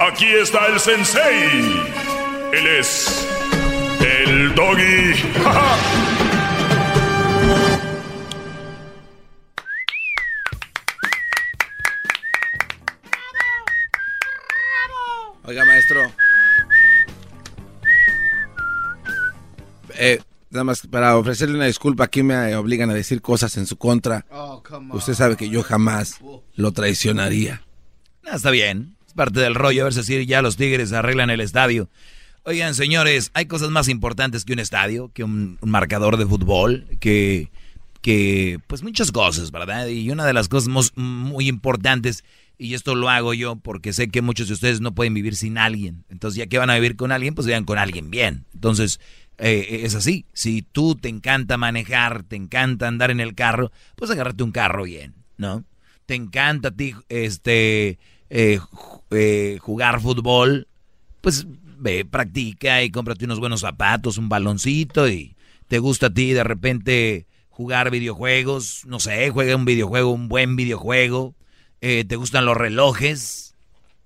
Aquí 0.00 0.26
está 0.26 0.66
el 0.68 0.78
sensei. 0.78 1.72
Él 2.52 2.66
es 2.78 3.26
el 4.00 4.54
doggy. 4.54 5.12
Oiga, 15.42 15.64
maestro. 15.64 16.12
Eh, 19.96 20.20
nada 20.50 20.62
más 20.62 20.86
para 20.86 21.16
ofrecerle 21.16 21.56
una 21.56 21.64
disculpa, 21.64 22.04
aquí 22.04 22.22
me 22.22 22.54
obligan 22.54 22.90
a 22.90 22.94
decir 22.94 23.20
cosas 23.20 23.56
en 23.56 23.66
su 23.66 23.76
contra. 23.76 24.24
Oh, 24.30 24.62
come 24.62 24.94
Usted 24.94 25.14
sabe 25.14 25.36
que 25.36 25.48
yo 25.48 25.64
jamás 25.64 26.20
lo 26.54 26.70
traicionaría. 26.72 27.62
Ah, 28.24 28.36
está 28.36 28.50
bien, 28.50 28.97
parte 29.18 29.40
del 29.40 29.56
rollo, 29.56 29.82
a 29.82 29.90
ver 29.90 29.92
si 29.92 30.26
ya 30.26 30.42
los 30.42 30.56
Tigres 30.56 30.92
arreglan 30.92 31.28
el 31.28 31.40
estadio. 31.40 31.90
Oigan, 32.44 32.76
señores, 32.76 33.32
hay 33.34 33.46
cosas 33.46 33.70
más 33.70 33.88
importantes 33.88 34.44
que 34.44 34.52
un 34.52 34.60
estadio, 34.60 35.10
que 35.12 35.24
un, 35.24 35.58
marcador 35.60 36.16
de 36.16 36.24
fútbol, 36.24 36.86
que, 37.00 37.50
que, 38.00 38.60
pues 38.68 38.84
muchas 38.84 39.10
cosas, 39.10 39.50
¿verdad? 39.50 39.88
Y 39.88 40.08
una 40.10 40.24
de 40.24 40.32
las 40.32 40.48
cosas 40.48 40.92
muy 40.94 41.48
importantes, 41.48 42.24
y 42.56 42.74
esto 42.74 42.94
lo 42.94 43.08
hago 43.10 43.34
yo 43.34 43.56
porque 43.56 43.92
sé 43.92 44.08
que 44.08 44.22
muchos 44.22 44.46
de 44.46 44.54
ustedes 44.54 44.80
no 44.80 44.94
pueden 44.94 45.14
vivir 45.14 45.34
sin 45.34 45.58
alguien. 45.58 46.04
Entonces, 46.08 46.38
ya 46.38 46.46
que 46.46 46.58
van 46.58 46.70
a 46.70 46.76
vivir 46.76 46.94
con 46.94 47.10
alguien, 47.10 47.34
pues 47.34 47.46
vayan 47.48 47.64
con 47.64 47.76
alguien 47.76 48.10
bien. 48.10 48.46
Entonces, 48.54 49.00
eh, 49.38 49.80
es 49.82 49.96
así. 49.96 50.26
Si 50.32 50.62
tú 50.62 50.94
te 50.94 51.08
encanta 51.08 51.56
manejar, 51.56 52.22
te 52.22 52.36
encanta 52.36 52.86
andar 52.86 53.10
en 53.10 53.18
el 53.18 53.34
carro, 53.34 53.72
pues 53.96 54.12
agárrate 54.12 54.44
un 54.44 54.52
carro 54.52 54.84
bien, 54.84 55.14
¿no? 55.36 55.64
Te 56.06 56.14
encanta 56.14 56.68
a 56.68 56.70
ti 56.70 56.94
este, 57.08 57.98
eh, 58.30 58.60
eh, 59.10 59.58
jugar 59.60 60.00
fútbol, 60.00 60.68
pues 61.20 61.46
ve, 61.78 62.04
practica 62.04 62.82
y 62.82 62.90
cómprate 62.90 63.24
unos 63.24 63.40
buenos 63.40 63.60
zapatos, 63.60 64.18
un 64.18 64.28
baloncito 64.28 65.08
y 65.08 65.36
te 65.68 65.78
gusta 65.78 66.06
a 66.06 66.10
ti 66.10 66.32
de 66.32 66.44
repente 66.44 67.26
jugar 67.50 67.90
videojuegos, 67.90 68.84
no 68.86 69.00
sé, 69.00 69.30
juega 69.30 69.56
un 69.56 69.64
videojuego, 69.64 70.10
un 70.10 70.28
buen 70.28 70.56
videojuego, 70.56 71.34
te 71.80 72.16
gustan 72.16 72.44
los 72.46 72.56
relojes, 72.56 73.54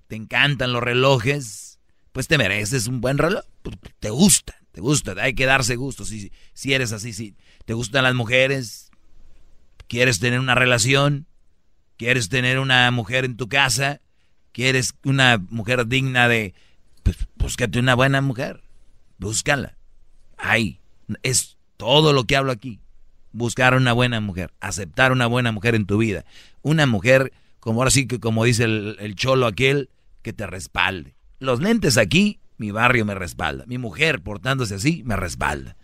te 0.09 0.17
encantan 0.17 0.73
los 0.73 0.83
relojes, 0.83 1.79
pues 2.13 2.29
te 2.29 2.39
mereces 2.39 2.87
un 2.87 3.01
buen 3.01 3.19
reloj, 3.19 3.45
pues, 3.63 3.77
te 4.01 4.11
gusta 4.11 4.63
te 4.73 4.81
gusta, 4.81 5.15
hay 5.19 5.35
que 5.35 5.47
darse 5.47 5.77
gusto. 5.77 6.05
Si, 6.05 6.33
si 6.55 6.73
eres 6.73 6.93
así, 6.93 7.13
si 7.13 7.37
te 7.65 7.75
gustan 7.75 8.05
las 8.05 8.15
mujeres, 8.15 8.91
quieres 9.87 10.19
tener 10.19 10.41
una 10.41 10.55
relación, 10.55 11.27
quieres 11.99 12.31
tener 12.31 12.59
una 12.59 12.91
mujer 12.91 13.25
en 13.27 13.37
tu 13.37 13.49
casa, 13.49 14.01
quieres 14.53 14.95
una 15.05 15.39
mujer 15.51 15.87
digna 15.87 16.29
de, 16.29 16.55
pues 17.03 17.17
búscate 17.37 17.79
una 17.79 17.95
buena 17.95 18.21
mujer, 18.21 18.63
búscala. 19.19 19.77
Ay, 20.37 20.81
es 21.23 21.57
todo 21.77 22.13
lo 22.13 22.25
que 22.25 22.37
hablo 22.37 22.53
aquí. 22.53 22.81
Buscar 23.33 23.75
una 23.75 23.93
buena 23.93 24.21
mujer, 24.21 24.53
aceptar 24.61 25.11
una 25.11 25.27
buena 25.27 25.53
mujer 25.53 25.75
en 25.75 25.87
tu 25.87 25.99
vida. 25.99 26.25
Una 26.61 26.87
mujer, 26.87 27.33
como 27.61 27.81
ahora 27.81 27.91
sí 27.91 28.07
que 28.07 28.21
como 28.21 28.45
dice 28.45 28.65
el, 28.65 28.97
el 29.01 29.15
cholo 29.15 29.47
aquel, 29.47 29.89
que 30.21 30.33
te 30.33 30.47
respalde. 30.47 31.15
Los 31.39 31.61
lentes 31.61 31.97
aquí 31.97 32.39
mi 32.63 32.71
barrio 32.71 33.05
me 33.05 33.17
respalda. 33.17 33.65
Mi 33.67 33.77
mujer, 33.77 34.23
portándose 34.23 34.77
así, 34.77 35.03
me 35.05 35.17
respalda. 35.17 35.77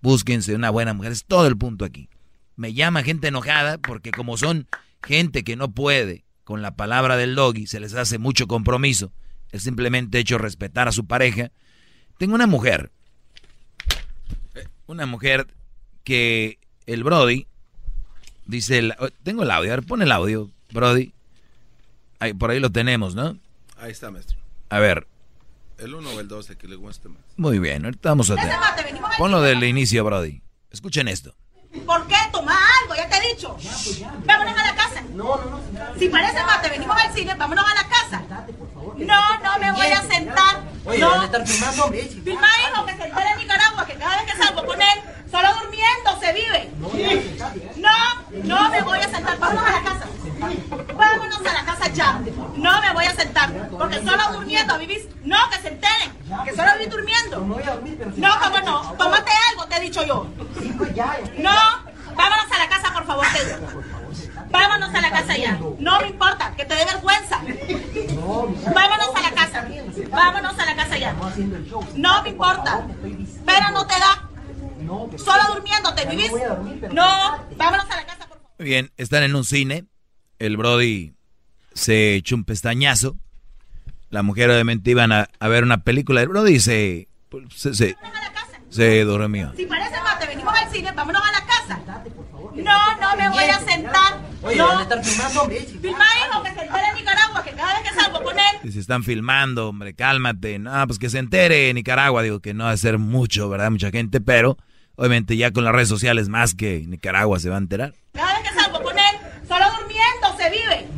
Búsquense 0.00 0.54
una 0.54 0.70
buena 0.70 0.94
mujer. 0.94 1.10
Es 1.10 1.24
todo 1.24 1.48
el 1.48 1.56
punto 1.56 1.84
aquí. 1.84 2.08
Me 2.54 2.72
llama 2.72 3.02
gente 3.02 3.26
enojada 3.26 3.78
porque 3.78 4.12
como 4.12 4.36
son 4.36 4.68
gente 5.02 5.42
que 5.42 5.56
no 5.56 5.72
puede 5.72 6.24
con 6.50 6.62
la 6.62 6.74
palabra 6.74 7.16
del 7.16 7.36
doggy, 7.36 7.68
se 7.68 7.78
les 7.78 7.94
hace 7.94 8.18
mucho 8.18 8.48
compromiso. 8.48 9.12
Es 9.52 9.62
simplemente 9.62 10.18
hecho 10.18 10.36
respetar 10.36 10.88
a 10.88 10.92
su 10.92 11.06
pareja. 11.06 11.52
Tengo 12.18 12.34
una 12.34 12.48
mujer. 12.48 12.90
Una 14.88 15.06
mujer 15.06 15.46
que 16.02 16.58
el 16.86 17.04
Brody 17.04 17.46
dice... 18.46 18.90
Oh, 18.98 19.10
tengo 19.22 19.44
el 19.44 19.50
audio. 19.52 19.72
A 19.72 19.76
ver, 19.76 19.86
pon 19.86 20.02
el 20.02 20.10
audio, 20.10 20.50
Brody. 20.72 21.12
Ahí, 22.18 22.34
por 22.34 22.50
ahí 22.50 22.58
lo 22.58 22.70
tenemos, 22.70 23.14
¿no? 23.14 23.38
Ahí 23.76 23.92
está, 23.92 24.10
maestro. 24.10 24.36
A 24.70 24.80
ver, 24.80 25.06
el 25.78 25.94
1 25.94 26.10
o 26.10 26.18
el 26.18 26.26
12 26.26 26.56
que 26.56 26.66
le 26.66 26.74
guste 26.74 27.08
más. 27.10 27.22
Muy 27.36 27.60
bien, 27.60 27.84
ahorita 27.84 28.08
vamos 28.08 28.28
a 28.28 28.34
tener. 28.34 28.56
Ponlo 29.18 29.40
del 29.40 29.62
inicio, 29.62 30.02
Brody. 30.02 30.42
Escuchen 30.72 31.06
esto. 31.06 31.32
¿Por 31.86 32.06
qué? 32.08 32.16
Toma 32.32 32.56
algo, 32.82 32.96
ya 32.96 33.08
te 33.08 33.16
he 33.16 33.34
dicho. 33.34 33.56
Vámonos 34.24 34.58
a 34.58 34.66
la 34.66 34.74
casa. 34.74 35.02
No, 35.14 35.36
no, 35.36 35.44
no. 35.44 35.98
Si 35.98 36.08
parece 36.08 36.42
mate, 36.42 36.68
venimos 36.68 36.96
al 37.00 37.14
cine, 37.14 37.34
vámonos 37.34 37.64
a 37.64 37.74
la 37.74 37.88
casa. 37.88 38.22
No, 38.96 39.38
no 39.38 39.58
me 39.58 39.72
voy 39.72 39.86
a 39.86 40.02
sentar. 40.02 40.62
Oye, 40.84 40.98
no. 40.98 41.20
a 41.20 41.24
estar 41.24 41.46
filmando, 41.46 41.84
hombre. 41.84 42.02
Filma, 42.02 42.48
hijo, 42.68 42.86
que 42.86 42.96
se 42.96 43.04
entere 43.04 43.30
en 43.30 43.38
Nicaragua, 43.38 43.86
que 43.86 43.94
cada 43.94 44.16
vez 44.16 44.32
que 44.32 44.42
salgo 44.42 44.66
con 44.66 44.82
él, 44.82 45.00
solo 45.30 45.48
durmiendo 45.62 46.20
se 46.20 46.32
vive. 46.32 46.70
No, 47.76 47.90
no 48.44 48.68
me 48.70 48.82
voy 48.82 48.98
a 48.98 49.08
sentar. 49.08 49.38
Vámonos 49.38 49.64
a 49.64 49.72
la 49.72 49.82
casa. 49.82 50.06
Vámonos 50.94 51.40
a 51.40 51.52
la 51.52 51.64
casa 51.64 51.88
ya. 51.88 52.20
No 52.56 52.80
me 52.80 52.92
voy 52.92 53.04
a 53.04 53.14
sentar. 53.14 53.52
Porque 53.70 53.96
solo 54.04 54.32
durmiendo 54.32 54.78
vivís. 54.78 55.06
No, 55.22 55.36
que 55.50 55.58
se 55.58 55.68
enteren. 55.68 56.12
Que 56.44 56.54
solo 56.54 56.72
vivís 56.74 56.90
durmiendo. 56.90 57.40
No, 58.16 58.40
cómo 58.40 58.60
no. 58.60 58.92
Tómate 58.94 59.30
algo, 59.50 59.66
te 59.66 59.76
he 59.76 59.80
dicho 59.80 60.04
yo. 60.04 60.26
No, 61.38 61.56
vámonos 62.14 62.52
a 62.52 62.58
la 62.58 62.68
casa, 62.68 62.92
por 62.92 63.06
favor, 63.06 63.26
te 63.32 63.90
Vámonos 64.50 64.92
a 64.94 65.00
la 65.00 65.10
casa 65.10 65.36
ya. 65.36 65.58
No 65.78 66.00
me 66.00 66.08
importa, 66.08 66.52
que 66.56 66.64
te 66.64 66.74
dé 66.74 66.84
vergüenza. 66.84 67.40
Vámonos 68.74 69.10
a 69.14 69.22
la 69.22 69.30
casa. 69.30 69.66
Vámonos 70.10 70.58
a 70.58 70.66
la 70.66 70.76
casa 70.76 70.98
ya. 70.98 71.14
No 71.94 72.22
me 72.22 72.28
importa. 72.30 72.82
Pero 73.46 73.70
no 73.72 73.86
te 73.86 73.94
da. 73.94 74.19
Solo 75.16 75.54
durmiendo, 75.54 75.94
¿te 75.94 76.06
vivís? 76.06 76.32
No, 76.92 77.46
vámonos 77.56 77.86
a 77.90 77.96
la 77.96 78.06
casa, 78.06 78.28
por 78.28 78.38
favor. 78.38 78.52
Bien, 78.58 78.90
están 78.96 79.22
en 79.22 79.34
un 79.34 79.44
cine 79.44 79.86
el 80.40 80.56
Brody 80.56 81.14
se 81.74 82.16
echó 82.16 82.34
un 82.34 82.44
pestañazo. 82.44 83.16
La 84.08 84.24
mujer 84.24 84.50
obviamente 84.50 84.90
iban 84.90 85.12
a, 85.12 85.28
ver 85.40 85.62
una 85.62 85.84
película. 85.84 86.22
El 86.22 86.28
Brody 86.28 86.58
se, 86.58 87.08
se, 87.54 87.74
se, 87.74 87.96
se 88.70 89.04
durmió. 89.04 89.52
Si 89.54 89.66
parece 89.66 90.00
mate, 90.00 90.26
venimos 90.26 90.52
al 90.52 90.72
cine, 90.72 90.90
vámonos 90.92 91.22
a 91.22 91.32
la 91.32 91.46
casa. 91.46 91.80
No, 92.56 93.00
no 93.00 93.16
me 93.16 93.28
voy 93.28 93.44
a 93.44 93.60
sentar. 93.60 94.18
Oye, 94.42 94.56
no. 94.56 94.66
van 94.66 94.78
a 94.78 94.82
estar 94.82 95.04
filmando, 95.04 95.42
hombre. 95.42 95.60
Filma, 95.60 96.04
hijo, 96.26 96.42
que 96.42 96.54
se 96.54 96.60
entere 96.62 96.88
en 96.88 96.94
Nicaragua, 96.96 97.44
que 97.44 97.50
cada 97.52 97.74
vez 97.74 97.90
que 97.90 98.00
salgo 98.00 98.22
con 98.22 98.38
él. 98.38 98.44
Si 98.62 98.72
se 98.72 98.80
están 98.80 99.04
filmando, 99.04 99.68
hombre, 99.68 99.94
cálmate. 99.94 100.58
No, 100.58 100.86
pues 100.86 100.98
que 100.98 101.10
se 101.10 101.18
entere 101.18 101.68
en 101.68 101.76
Nicaragua. 101.76 102.22
Digo 102.22 102.40
que 102.40 102.54
no 102.54 102.64
va 102.64 102.70
a 102.70 102.76
ser 102.78 102.98
mucho, 102.98 103.50
¿verdad? 103.50 103.70
Mucha 103.70 103.90
gente, 103.90 104.20
pero 104.22 104.56
obviamente 105.00 105.34
ya 105.34 105.50
con 105.50 105.64
las 105.64 105.72
redes 105.72 105.88
sociales 105.88 106.28
más 106.28 106.54
que 106.54 106.84
Nicaragua 106.86 107.40
se 107.40 107.48
va 107.48 107.54
a 107.54 107.58
enterar. 107.58 107.94
Cada 108.12 108.34
vez 108.34 108.50
que 108.50 108.54
salgo 108.54 108.82
con 108.82 108.98
él, 108.98 109.16
solo 109.48 109.64
durmiendo 109.78 110.36
se 110.36 110.50
vive. 110.50 110.88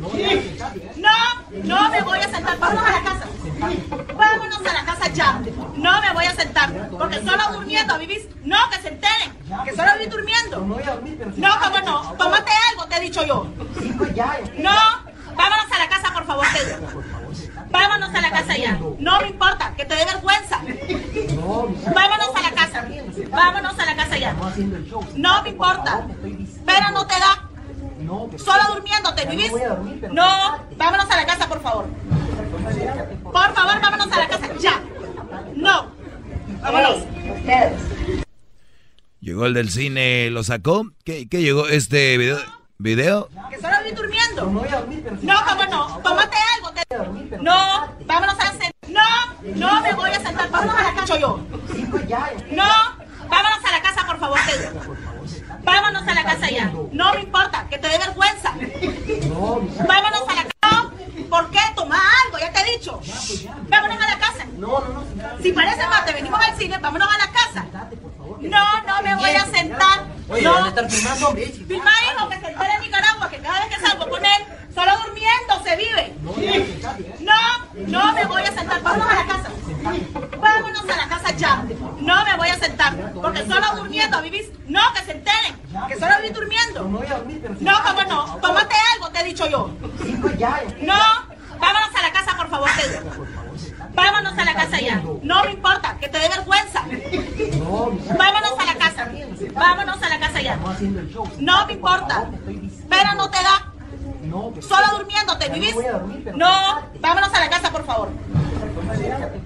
No, 0.97 1.63
no 1.63 1.89
me 1.89 2.01
voy 2.01 2.19
a 2.19 2.29
sentar. 2.29 2.59
Vámonos 2.59 2.85
a 2.85 2.91
la 2.91 3.03
casa. 3.03 3.27
Vámonos 4.13 4.59
a 4.59 4.73
la 4.73 4.85
casa 4.85 5.07
ya. 5.13 5.41
No 5.77 6.01
me 6.01 6.13
voy 6.13 6.25
a 6.25 6.35
sentar. 6.35 6.89
Porque 6.89 7.15
solo 7.19 7.43
durmiendo 7.53 7.97
vivís. 7.97 8.27
No, 8.43 8.57
que 8.71 8.81
se 8.81 8.89
enteren. 8.89 9.31
Que 9.63 9.73
solo 9.73 9.91
vivís 9.97 10.09
durmiendo. 10.09 10.59
No, 11.37 11.49
cómo 11.61 11.79
no. 11.85 12.13
Tómate 12.17 12.51
algo, 12.71 12.85
te 12.89 12.97
he 12.97 12.99
dicho 12.99 13.25
yo. 13.25 13.47
No, 14.57 14.75
vámonos 15.33 15.71
a 15.71 15.79
la 15.79 15.87
casa, 15.87 16.13
por 16.13 16.25
favor, 16.25 16.45
te 16.53 17.22
Vámonos 17.73 18.13
a 18.13 18.21
la 18.21 18.29
casa 18.29 18.55
ya. 18.55 18.79
No 18.99 19.19
me 19.19 19.27
importa, 19.29 19.73
que 19.75 19.83
te 19.83 19.95
dé 19.95 20.05
vergüenza. 20.05 20.61
Vámonos 21.93 22.35
a 22.35 22.41
la 22.41 22.51
casa. 22.51 22.87
Vámonos 23.31 23.79
a 23.79 23.85
la 23.85 23.95
casa 23.95 24.17
ya. 24.17 24.35
No 25.15 25.43
me 25.43 25.49
importa. 25.49 26.07
Pero 26.65 26.91
no 26.93 27.07
te 27.07 27.15
da. 27.19 27.49
Solo 28.37 28.75
durmiendo, 28.75 29.15
¿te 29.15 29.25
vivís? 29.25 29.51
No, 30.11 30.59
vámonos 30.77 31.09
a 31.09 31.15
la 31.15 31.25
casa, 31.25 31.49
por 31.49 31.61
favor. 31.63 31.87
Por 33.23 33.53
favor, 33.55 33.81
vámonos 33.81 34.11
a 34.11 34.19
la 34.19 34.27
casa, 34.27 34.47
ya. 34.59 34.79
No. 35.55 35.87
Vámonos. 36.61 36.97
Llegó 39.19 39.45
el 39.47 39.53
del 39.55 39.71
cine, 39.71 40.29
lo 40.29 40.43
sacó. 40.43 40.85
¿Qué, 41.03 41.27
qué 41.27 41.41
llegó 41.41 41.67
este 41.67 42.17
video? 42.17 42.37
¿Video? 42.77 43.29
Que 43.49 43.61
solo 43.61 43.75
vi 43.85 43.91
durmiendo. 43.91 44.45
No, 45.21 45.35
cómo 45.45 45.63
no. 45.65 45.99
Tómate 45.99 46.37
algo. 46.55 46.73
No, 47.41 47.87
vámonos 48.05 48.35
a 48.39 48.45
la 48.45 48.53
No, 48.87 49.55
no 49.55 49.81
me 49.81 49.93
voy 49.93 50.11
a 50.11 50.19
sentar. 50.19 50.49
Vámonos 50.49 50.75
a 50.75 50.83
la 50.83 50.93
casa 50.93 51.17
yo. 51.17 51.39
No, 52.51 52.69
vámonos 53.29 53.65
a 53.65 53.71
la 53.71 53.81
casa, 53.81 54.05
por 54.05 54.19
favor. 54.19 54.39
Vámonos 55.63 56.07
a 56.07 56.13
la 56.13 56.23
casa 56.23 56.49
ya. 56.49 56.71
No 56.91 57.13
me 57.13 57.21
importa, 57.21 57.67
que 57.69 57.77
te 57.77 57.87
dé 57.87 57.97
vergüenza. 57.97 58.53
Vámonos 59.87 60.23
a 60.27 60.35
la 60.35 60.43
casa. 60.43 60.91
¿Por 61.29 61.49
qué? 61.51 61.59
Toma 61.75 62.01
algo, 62.25 62.39
ya 62.39 62.51
te 62.51 62.59
he 62.61 62.77
dicho. 62.77 62.99
Vámonos 63.69 63.97
a 64.01 64.07
la 64.07 64.19
casa. 64.19 64.45
Si 65.41 65.51
parece 65.51 65.87
mate, 65.87 66.13
venimos 66.13 66.39
al 66.39 66.57
cine, 66.57 66.77
vámonos 66.79 67.07
a 67.07 67.17
la 67.17 67.31
casa. 67.31 67.65
No, 68.49 68.81
no 68.83 69.01
me 69.01 69.15
voy 69.15 69.31
a 69.31 69.45
sentar. 69.45 70.05
Oye, 70.29 70.43
no. 70.43 70.67
estar 70.67 70.89
filmando, 70.89 71.27
hombre. 71.29 71.45
Filma, 71.47 71.91
hijo, 72.11 72.29
que 72.29 72.39
se 72.39 72.47
entere 72.47 72.73
en 72.73 72.81
Nicaragua, 72.81 73.29
que 73.29 73.37
cada 73.39 73.59
vez 73.59 73.75
que 73.75 73.85
salgo 73.85 74.09
con 74.09 74.25
él, 74.25 74.45
solo 74.73 74.91
durmiendo 75.05 75.63
se 75.63 75.75
vive. 75.75 76.13
No, 77.19 77.67
no 77.87 78.13
me 78.13 78.25
voy 78.25 78.41
a 78.43 78.51
sentar. 78.51 78.81
Vámonos 78.81 79.07
a 79.09 79.15
la 79.15 79.25
casa. 79.25 79.49
Vámonos 80.39 80.83
a 80.83 80.97
la 80.97 81.07
casa 81.09 81.31
ya. 81.35 81.63
No 81.99 82.25
me 82.25 82.37
voy 82.37 82.49
a 82.49 82.59
sentar. 82.59 82.95
Porque 83.13 83.45
solo 83.45 83.75
durmiendo 83.75 84.21
vivís. 84.21 84.47
No, 84.67 84.81
que 84.93 85.03
se 85.03 85.11
enteren. 85.11 85.55
Que 85.87 85.99
solo 85.99 86.15
vivís 86.17 86.33
durmiendo. 86.33 86.83
No, 87.59 87.83
cómo 87.83 88.03
no. 88.03 88.37
Tómate 88.37 88.75
algo, 88.95 89.09
te 89.09 89.19
he 89.19 89.23
dicho 89.23 89.47
yo. 89.47 89.69
No, 90.81 90.99
vámonos 91.59 91.95
a 91.95 92.01
la 92.01 92.11
casa, 92.11 92.37
por 92.37 92.49
favor, 92.49 92.69
te 92.75 93.42
Vámonos 93.95 94.37
a 94.37 94.45
la 94.45 94.53
casa 94.53 94.79
ya. 94.79 95.01
No 95.21 95.43
me 95.43 95.51
importa, 95.51 95.97
que 95.99 96.07
te 96.07 96.17
dé 96.19 96.29
vergüenza. 96.29 96.83
Vámonos 98.17 98.59
a 98.59 98.65
la 98.65 98.75
casa. 98.77 99.11
Vámonos 99.53 100.01
a 100.01 100.09
la 100.09 100.19
casa 100.19 100.41
ya. 100.41 100.57
No 101.39 101.67
me 101.67 101.73
importa. 101.73 102.29
Pero 102.89 103.13
no 103.15 103.29
te 103.29 103.37
da. 103.37 103.69
Solo 104.61 104.97
durmiendo, 104.97 105.37
¿te 105.37 105.49
vivís? 105.49 105.75
No, 106.35 106.89
vámonos 106.99 107.33
a 107.33 107.39
la 107.39 107.49
casa, 107.49 107.71
por 107.71 107.85
favor. 107.85 108.09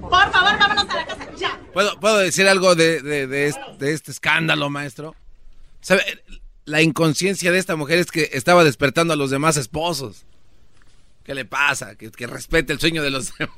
Por 0.01 0.31
favor, 0.31 0.59
vámonos 0.59 0.89
a 0.89 0.95
la 0.95 1.05
casa, 1.05 1.25
ya. 1.37 1.59
¿Puedo, 1.73 1.99
¿Puedo 1.99 2.17
decir 2.17 2.47
algo 2.47 2.75
de, 2.75 3.01
de, 3.01 3.47
este, 3.47 3.61
de 3.79 3.93
este 3.93 4.11
escándalo, 4.11 4.69
maestro? 4.69 5.15
¿Sabe? 5.81 6.03
La 6.65 6.81
inconsciencia 6.81 7.51
de 7.51 7.59
esta 7.59 7.75
mujer 7.75 7.99
es 7.99 8.11
que 8.11 8.29
estaba 8.33 8.63
despertando 8.63 9.13
a 9.13 9.17
los 9.17 9.29
demás 9.29 9.57
esposos. 9.57 10.25
¿Qué 11.23 11.35
le 11.35 11.45
pasa? 11.45 11.95
Que, 11.95 12.09
que 12.11 12.27
respete 12.27 12.71
el 12.71 12.79
sueño 12.79 13.03
de 13.03 13.09
los 13.09 13.33
demás. 13.37 13.55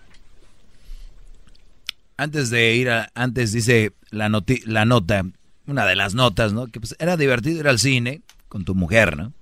antes 2.18 2.49
de 2.49 2.76
ir 2.76 2.89
a, 2.89 3.11
antes 3.16 3.51
dice 3.51 3.93
la, 4.09 4.30
noti, 4.30 4.61
la 4.66 4.86
nota, 4.86 5.24
una 5.66 5.86
de 5.86 5.95
las 5.95 6.14
notas, 6.14 6.53
¿no? 6.53 6.68
Que 6.68 6.80
pues 6.80 6.95
era 6.99 7.18
divertido 7.18 7.59
ir 7.59 7.68
al 7.68 7.80
cine 7.80 8.22
con 8.49 8.66
tu 8.66 8.76
mujer, 8.76 9.18
¿no? 9.18 9.34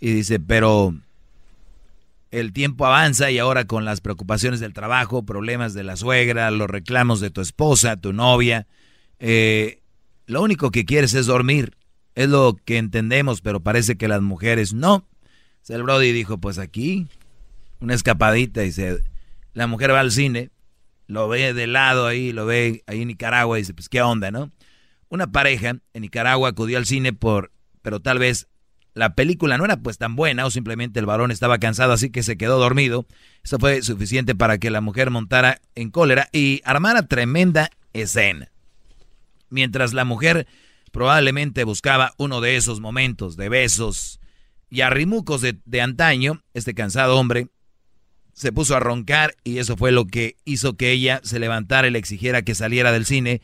Y 0.00 0.12
dice, 0.12 0.40
pero 0.40 0.94
el 2.30 2.52
tiempo 2.52 2.86
avanza 2.86 3.30
y 3.30 3.38
ahora 3.38 3.66
con 3.66 3.84
las 3.84 4.00
preocupaciones 4.00 4.58
del 4.60 4.72
trabajo, 4.72 5.22
problemas 5.24 5.74
de 5.74 5.84
la 5.84 5.96
suegra, 5.96 6.50
los 6.50 6.68
reclamos 6.68 7.20
de 7.20 7.30
tu 7.30 7.40
esposa, 7.40 7.96
tu 7.96 8.12
novia, 8.12 8.66
eh, 9.20 9.80
lo 10.26 10.42
único 10.42 10.70
que 10.70 10.84
quieres 10.84 11.14
es 11.14 11.26
dormir. 11.26 11.76
Es 12.14 12.28
lo 12.28 12.56
que 12.64 12.78
entendemos, 12.78 13.40
pero 13.40 13.60
parece 13.60 13.96
que 13.96 14.08
las 14.08 14.22
mujeres 14.22 14.72
no. 14.72 15.06
El 15.68 15.82
Brody 15.82 16.12
dijo, 16.12 16.38
pues 16.38 16.58
aquí, 16.58 17.06
una 17.80 17.94
escapadita, 17.94 18.60
dice, 18.60 19.02
la 19.54 19.66
mujer 19.66 19.92
va 19.92 20.00
al 20.00 20.10
cine, 20.10 20.50
lo 21.06 21.28
ve 21.28 21.54
de 21.54 21.66
lado 21.66 22.06
ahí, 22.06 22.32
lo 22.32 22.46
ve 22.46 22.82
ahí 22.86 23.02
en 23.02 23.08
Nicaragua 23.08 23.58
y 23.58 23.62
dice, 23.62 23.74
pues 23.74 23.88
qué 23.88 24.02
onda, 24.02 24.30
¿no? 24.30 24.50
Una 25.08 25.30
pareja 25.30 25.76
en 25.92 26.02
Nicaragua 26.02 26.48
acudió 26.48 26.78
al 26.78 26.86
cine 26.86 27.12
por, 27.12 27.52
pero 27.82 28.00
tal 28.00 28.18
vez 28.18 28.48
la 28.94 29.14
película 29.14 29.56
no 29.56 29.64
era 29.64 29.78
pues 29.78 29.98
tan 29.98 30.16
buena 30.16 30.44
o 30.44 30.50
simplemente 30.50 31.00
el 31.00 31.06
varón 31.06 31.30
estaba 31.30 31.58
cansado 31.58 31.92
así 31.92 32.10
que 32.10 32.22
se 32.22 32.36
quedó 32.36 32.58
dormido. 32.58 33.06
Eso 33.42 33.58
fue 33.58 33.82
suficiente 33.82 34.34
para 34.34 34.58
que 34.58 34.70
la 34.70 34.80
mujer 34.80 35.10
montara 35.10 35.60
en 35.74 35.90
cólera 35.90 36.28
y 36.32 36.60
armara 36.64 37.06
tremenda 37.06 37.70
escena. 37.92 38.50
Mientras 39.48 39.92
la 39.92 40.04
mujer 40.04 40.46
probablemente 40.92 41.64
buscaba 41.64 42.14
uno 42.18 42.40
de 42.40 42.56
esos 42.56 42.80
momentos 42.80 43.36
de 43.36 43.48
besos 43.48 44.20
y 44.70 44.82
arrimucos 44.82 45.40
de, 45.40 45.58
de 45.64 45.80
antaño, 45.80 46.42
este 46.54 46.74
cansado 46.74 47.18
hombre 47.18 47.48
se 48.32 48.52
puso 48.52 48.76
a 48.76 48.80
roncar 48.80 49.34
y 49.44 49.58
eso 49.58 49.76
fue 49.76 49.92
lo 49.92 50.06
que 50.06 50.36
hizo 50.44 50.76
que 50.76 50.92
ella 50.92 51.20
se 51.22 51.38
levantara 51.38 51.88
y 51.88 51.90
le 51.90 51.98
exigiera 51.98 52.42
que 52.42 52.54
saliera 52.54 52.92
del 52.92 53.04
cine, 53.04 53.42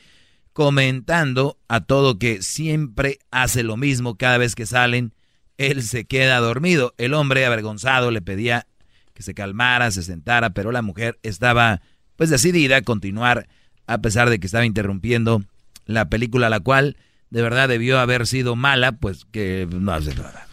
comentando 0.52 1.58
a 1.68 1.80
todo 1.80 2.18
que 2.18 2.42
siempre 2.42 3.18
hace 3.30 3.62
lo 3.62 3.76
mismo 3.76 4.16
cada 4.16 4.38
vez 4.38 4.54
que 4.54 4.66
salen, 4.66 5.14
él 5.56 5.82
se 5.82 6.04
queda 6.04 6.38
dormido. 6.38 6.94
El 6.98 7.14
hombre 7.14 7.44
avergonzado 7.44 8.10
le 8.10 8.22
pedía 8.22 8.66
que 9.14 9.22
se 9.22 9.34
calmara, 9.34 9.90
se 9.90 10.02
sentara, 10.02 10.50
pero 10.50 10.72
la 10.72 10.82
mujer 10.82 11.18
estaba 11.22 11.82
pues 12.16 12.30
decidida 12.30 12.78
a 12.78 12.82
continuar 12.82 13.48
a 13.86 13.98
pesar 13.98 14.30
de 14.30 14.38
que 14.38 14.46
estaba 14.46 14.66
interrumpiendo 14.66 15.42
la 15.86 16.08
película, 16.08 16.50
la 16.50 16.60
cual 16.60 16.96
de 17.30 17.42
verdad 17.42 17.68
debió 17.68 17.98
haber 17.98 18.26
sido 18.26 18.56
mala, 18.56 18.92
pues 18.92 19.26
que 19.30 19.68
no 19.70 19.92
hace 19.92 20.14
nada. 20.14 20.46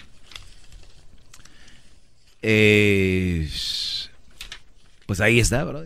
Eh, 2.42 3.50
pues 5.06 5.22
ahí 5.22 5.40
está, 5.40 5.64
bro. 5.64 5.84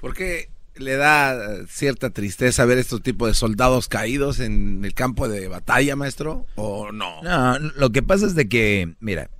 ¿Por 0.00 0.14
qué 0.14 0.48
le 0.76 0.96
da 0.96 1.66
cierta 1.66 2.10
tristeza 2.10 2.64
ver 2.64 2.78
estos 2.78 3.02
tipos 3.02 3.28
de 3.28 3.34
soldados 3.34 3.88
caídos 3.88 4.40
en 4.40 4.84
el 4.84 4.94
campo 4.94 5.28
de 5.28 5.48
batalla, 5.48 5.96
maestro? 5.96 6.46
¿O 6.54 6.92
no? 6.92 7.22
No, 7.22 7.58
lo 7.58 7.90
que 7.90 8.02
pasa 8.02 8.26
es 8.26 8.34
de 8.34 8.48
que, 8.48 8.94
mira, 9.00 9.30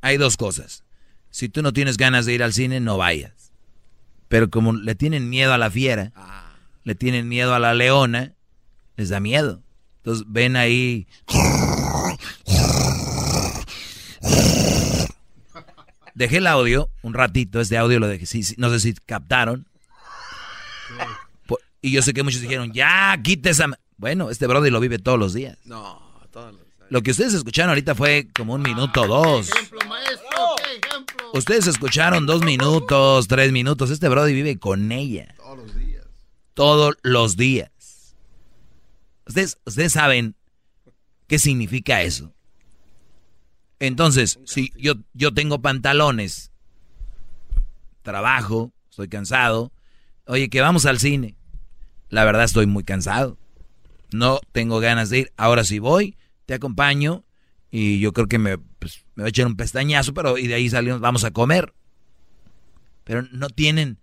hay 0.00 0.16
dos 0.16 0.36
cosas. 0.36 0.84
Si 1.30 1.48
tú 1.48 1.62
no 1.62 1.72
tienes 1.72 1.96
ganas 1.96 2.26
de 2.26 2.34
ir 2.34 2.42
al 2.42 2.52
cine, 2.52 2.80
no 2.80 2.98
vayas. 2.98 3.52
Pero 4.28 4.50
como 4.50 4.72
le 4.72 4.94
tienen 4.94 5.28
miedo 5.28 5.52
a 5.52 5.58
la 5.58 5.70
fiera, 5.70 6.12
le 6.84 6.94
tienen 6.94 7.28
miedo 7.28 7.54
a 7.54 7.58
la 7.58 7.74
leona, 7.74 8.34
les 9.00 9.08
da 9.08 9.18
miedo. 9.18 9.62
Entonces 9.98 10.26
ven 10.28 10.56
ahí. 10.56 11.06
Dejé 16.14 16.36
el 16.36 16.46
audio 16.46 16.90
un 17.02 17.14
ratito, 17.14 17.60
este 17.62 17.78
audio 17.78 17.98
lo 17.98 18.06
dejé, 18.06 18.26
sí, 18.26 18.42
sí, 18.42 18.54
no 18.58 18.68
sé 18.68 18.78
si 18.78 18.92
captaron. 18.92 19.66
Y 21.80 21.92
yo 21.92 22.02
sé 22.02 22.12
que 22.12 22.22
muchos 22.22 22.42
dijeron, 22.42 22.72
ya, 22.74 23.18
quite 23.22 23.48
esa... 23.48 23.66
Bueno, 23.96 24.28
este 24.28 24.46
brother 24.46 24.70
lo 24.70 24.80
vive 24.80 24.98
todos 24.98 25.18
los 25.18 25.32
días. 25.32 25.56
No, 25.64 25.98
todos 26.30 26.52
los 26.52 26.60
Lo 26.90 27.02
que 27.02 27.12
ustedes 27.12 27.32
escucharon 27.32 27.70
ahorita 27.70 27.94
fue 27.94 28.28
como 28.36 28.52
un 28.52 28.60
minuto, 28.60 29.06
dos. 29.06 29.48
Ustedes 31.32 31.68
escucharon 31.68 32.26
dos 32.26 32.42
minutos, 32.44 33.28
tres 33.28 33.50
minutos. 33.50 33.88
Este 33.88 34.10
brother 34.10 34.34
vive 34.34 34.58
con 34.58 34.92
ella. 34.92 35.34
Todos 35.38 35.56
los 35.56 35.74
días. 35.74 36.04
Todos 36.52 36.94
los 37.02 37.36
días. 37.38 37.70
Ustedes, 39.30 39.60
ustedes 39.64 39.92
saben 39.92 40.34
qué 41.28 41.38
significa 41.38 42.02
eso. 42.02 42.34
Entonces, 43.78 44.40
si 44.44 44.72
yo, 44.76 44.94
yo 45.14 45.32
tengo 45.32 45.62
pantalones, 45.62 46.50
trabajo, 48.02 48.72
estoy 48.90 49.06
cansado, 49.06 49.72
oye, 50.26 50.50
que 50.50 50.60
vamos 50.60 50.84
al 50.84 50.98
cine. 50.98 51.36
La 52.08 52.24
verdad 52.24 52.42
estoy 52.42 52.66
muy 52.66 52.82
cansado. 52.82 53.38
No 54.10 54.40
tengo 54.50 54.80
ganas 54.80 55.10
de 55.10 55.20
ir. 55.20 55.32
Ahora 55.36 55.62
sí 55.62 55.78
voy, 55.78 56.16
te 56.46 56.54
acompaño 56.54 57.24
y 57.70 58.00
yo 58.00 58.12
creo 58.12 58.26
que 58.26 58.40
me, 58.40 58.58
pues, 58.58 59.04
me 59.14 59.22
voy 59.22 59.28
a 59.28 59.30
echar 59.30 59.46
un 59.46 59.56
pestañazo, 59.56 60.12
pero 60.12 60.38
y 60.38 60.48
de 60.48 60.54
ahí 60.54 60.68
salimos, 60.68 60.98
vamos 60.98 61.22
a 61.22 61.30
comer. 61.30 61.72
Pero 63.04 63.22
no 63.30 63.48
tienen, 63.48 64.00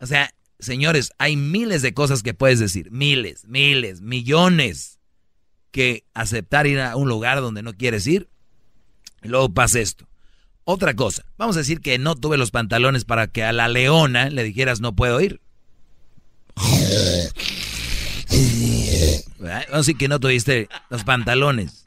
o 0.00 0.06
sea, 0.06 0.34
señores, 0.58 1.12
hay 1.18 1.36
miles 1.36 1.82
de 1.82 1.94
cosas 1.94 2.22
que 2.22 2.34
puedes 2.34 2.58
decir, 2.58 2.90
miles, 2.90 3.46
miles, 3.46 4.00
millones, 4.00 4.98
que 5.70 6.04
aceptar 6.14 6.66
ir 6.66 6.80
a 6.80 6.96
un 6.96 7.08
lugar 7.08 7.40
donde 7.40 7.62
no 7.62 7.74
quieres 7.74 8.06
ir 8.06 8.28
y 9.22 9.28
luego 9.28 9.52
pasa 9.52 9.80
esto. 9.80 10.08
Otra 10.64 10.94
cosa, 10.94 11.24
vamos 11.36 11.56
a 11.56 11.60
decir 11.60 11.80
que 11.80 11.98
no 11.98 12.16
tuve 12.16 12.38
los 12.38 12.50
pantalones 12.50 13.04
para 13.04 13.28
que 13.28 13.44
a 13.44 13.52
la 13.52 13.68
leona 13.68 14.30
le 14.30 14.42
dijeras 14.42 14.80
no 14.80 14.96
puedo 14.96 15.20
ir. 15.20 15.40
Vamos 19.38 19.70
a 19.72 19.76
decir 19.76 19.96
que 19.96 20.08
no 20.08 20.18
tuviste 20.18 20.68
los 20.90 21.04
pantalones. 21.04 21.84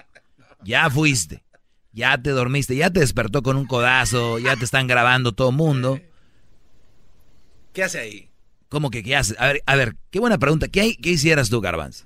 Ya 0.64 0.90
fuiste. 0.90 1.44
Ya 1.92 2.18
te 2.18 2.30
dormiste. 2.30 2.76
Ya 2.76 2.90
te 2.90 3.00
despertó 3.00 3.42
con 3.42 3.58
un 3.58 3.66
codazo. 3.66 4.40
Ya 4.40 4.56
te 4.56 4.66
están 4.66 4.88
grabando 4.88 5.32
todo 5.32 5.50
el 5.50 5.56
mundo. 5.56 6.00
¿Qué 7.74 7.84
hace 7.84 8.00
ahí? 8.00 8.29
¿Cómo 8.70 8.90
que 8.92 9.04
qué 9.04 9.16
hace? 9.16 9.36
A 9.40 9.48
ver, 9.48 9.64
a 9.66 9.76
ver, 9.76 9.96
qué 10.12 10.20
buena 10.20 10.38
pregunta. 10.38 10.68
¿Qué, 10.68 10.96
qué 11.02 11.10
hicieras 11.12 11.50
tú, 11.50 11.60
Garbanzo? 11.62 12.06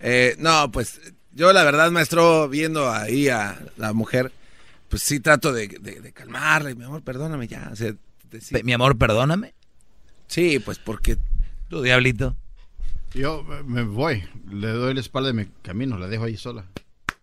Eh, 0.00 0.34
no, 0.38 0.70
pues 0.72 1.00
yo 1.32 1.52
la 1.52 1.62
verdad, 1.62 1.90
maestro, 1.90 2.48
viendo 2.48 2.90
ahí 2.90 3.28
a 3.28 3.60
la 3.76 3.92
mujer, 3.92 4.32
pues 4.88 5.02
sí 5.02 5.20
trato 5.20 5.52
de, 5.52 5.68
de, 5.68 6.00
de 6.00 6.12
calmarla. 6.12 6.74
Mi 6.74 6.84
amor, 6.84 7.02
perdóname 7.02 7.46
ya. 7.46 7.68
O 7.72 7.76
sea, 7.76 7.94
decir- 8.30 8.64
Mi 8.64 8.72
amor, 8.72 8.98
perdóname. 8.98 9.54
Sí, 10.26 10.58
pues 10.58 10.78
porque... 10.78 11.16
¿Tú, 11.68 11.82
diablito? 11.82 12.36
Yo 13.14 13.44
eh, 13.52 13.62
me 13.64 13.82
voy, 13.82 14.24
le 14.50 14.68
doy 14.68 14.94
la 14.94 15.00
espalda 15.00 15.30
y 15.30 15.34
me 15.34 15.48
camino, 15.62 15.98
la 15.98 16.08
dejo 16.08 16.24
ahí 16.24 16.36
sola. 16.36 16.64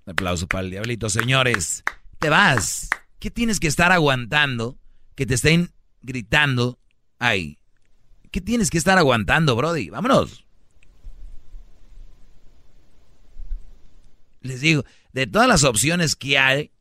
Un 0.06 0.12
aplauso 0.12 0.48
para 0.48 0.64
el 0.64 0.72
diablito, 0.72 1.10
señores. 1.10 1.84
Te 2.20 2.30
vas. 2.30 2.90
¿Qué 3.20 3.30
tienes 3.32 3.60
que 3.60 3.68
estar 3.68 3.92
aguantando 3.92 4.78
que 5.16 5.26
te 5.26 5.34
estén 5.34 5.72
gritando 6.02 6.80
ahí? 7.20 7.58
¿Qué 8.32 8.42
tienes 8.42 8.70
que 8.70 8.78
estar 8.78 8.98
aguantando, 8.98 9.56
Brody? 9.56 9.90
Vámonos. 9.90 10.46
Les 14.42 14.62
digo, 14.62 14.86
de 15.14 15.28
todas 15.28 15.48
las 15.48 15.64
opciones 15.64 16.16
que 16.16 16.38
hay, 16.38 16.72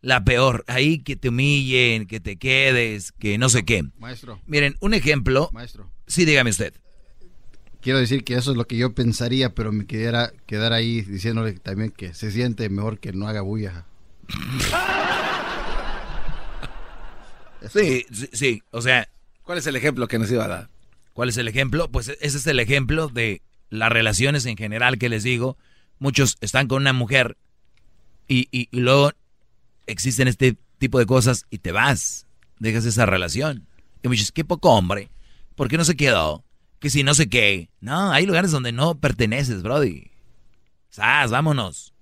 la 0.00 0.24
peor, 0.24 0.64
ahí 0.68 1.00
que 1.00 1.16
te 1.16 1.28
humillen, 1.28 2.06
que 2.06 2.20
te 2.20 2.36
quedes, 2.36 3.12
que 3.12 3.38
no 3.38 3.48
sé 3.48 3.64
qué. 3.64 3.84
Maestro. 3.98 4.40
Miren, 4.46 4.76
un 4.80 4.94
ejemplo. 4.94 5.50
Maestro. 5.52 5.90
Sí, 6.06 6.24
dígame 6.24 6.50
usted. 6.50 6.74
Quiero 7.80 7.98
decir 7.98 8.24
que 8.24 8.34
eso 8.34 8.50
es 8.50 8.56
lo 8.56 8.66
que 8.66 8.76
yo 8.76 8.94
pensaría, 8.94 9.54
pero 9.54 9.72
me 9.72 9.86
quedara 9.86 10.32
quedar 10.46 10.72
ahí 10.72 11.00
diciéndole 11.00 11.54
también 11.54 11.90
que 11.90 12.12
se 12.14 12.30
siente 12.30 12.68
mejor 12.68 12.98
que 13.00 13.12
no 13.12 13.26
haga 13.26 13.40
bulla. 13.40 13.86
Sí, 17.72 18.06
sí, 18.12 18.28
sí, 18.32 18.62
o 18.70 18.80
sea... 18.82 19.08
¿Cuál 19.42 19.58
es 19.58 19.66
el 19.66 19.76
ejemplo 19.76 20.06
que 20.06 20.18
nos 20.18 20.30
iba 20.30 20.44
a 20.44 20.48
dar? 20.48 20.70
¿Cuál 21.12 21.28
es 21.28 21.36
el 21.36 21.48
ejemplo? 21.48 21.90
Pues 21.90 22.08
ese 22.20 22.38
es 22.38 22.46
el 22.46 22.60
ejemplo 22.60 23.08
de 23.08 23.42
las 23.68 23.90
relaciones 23.90 24.46
en 24.46 24.56
general 24.56 24.98
que 24.98 25.08
les 25.08 25.22
digo. 25.22 25.56
Muchos 25.98 26.36
están 26.40 26.66
con 26.68 26.82
una 26.82 26.92
mujer 26.92 27.36
y, 28.28 28.48
y- 28.52 28.68
luego 28.72 29.10
existen 29.86 30.28
este 30.28 30.56
tipo 30.78 30.98
de 30.98 31.06
cosas 31.06 31.46
y 31.50 31.58
te 31.58 31.72
vas, 31.72 32.26
dejas 32.58 32.84
esa 32.84 33.06
relación. 33.06 33.66
Y 34.02 34.08
me 34.08 34.12
dices, 34.12 34.32
qué 34.32 34.44
poco 34.44 34.70
hombre, 34.70 35.10
¿por 35.56 35.68
qué 35.68 35.76
no 35.76 35.84
se 35.84 35.96
quedó? 35.96 36.44
Que 36.78 36.88
si 36.90 37.02
no 37.02 37.12
sé 37.12 37.28
qué. 37.28 37.68
No, 37.80 38.12
hay 38.12 38.24
lugares 38.24 38.50
donde 38.50 38.72
no 38.72 38.94
perteneces, 38.98 39.62
Brody. 39.62 40.10
¡Sas, 40.88 41.30
vámonos! 41.30 41.92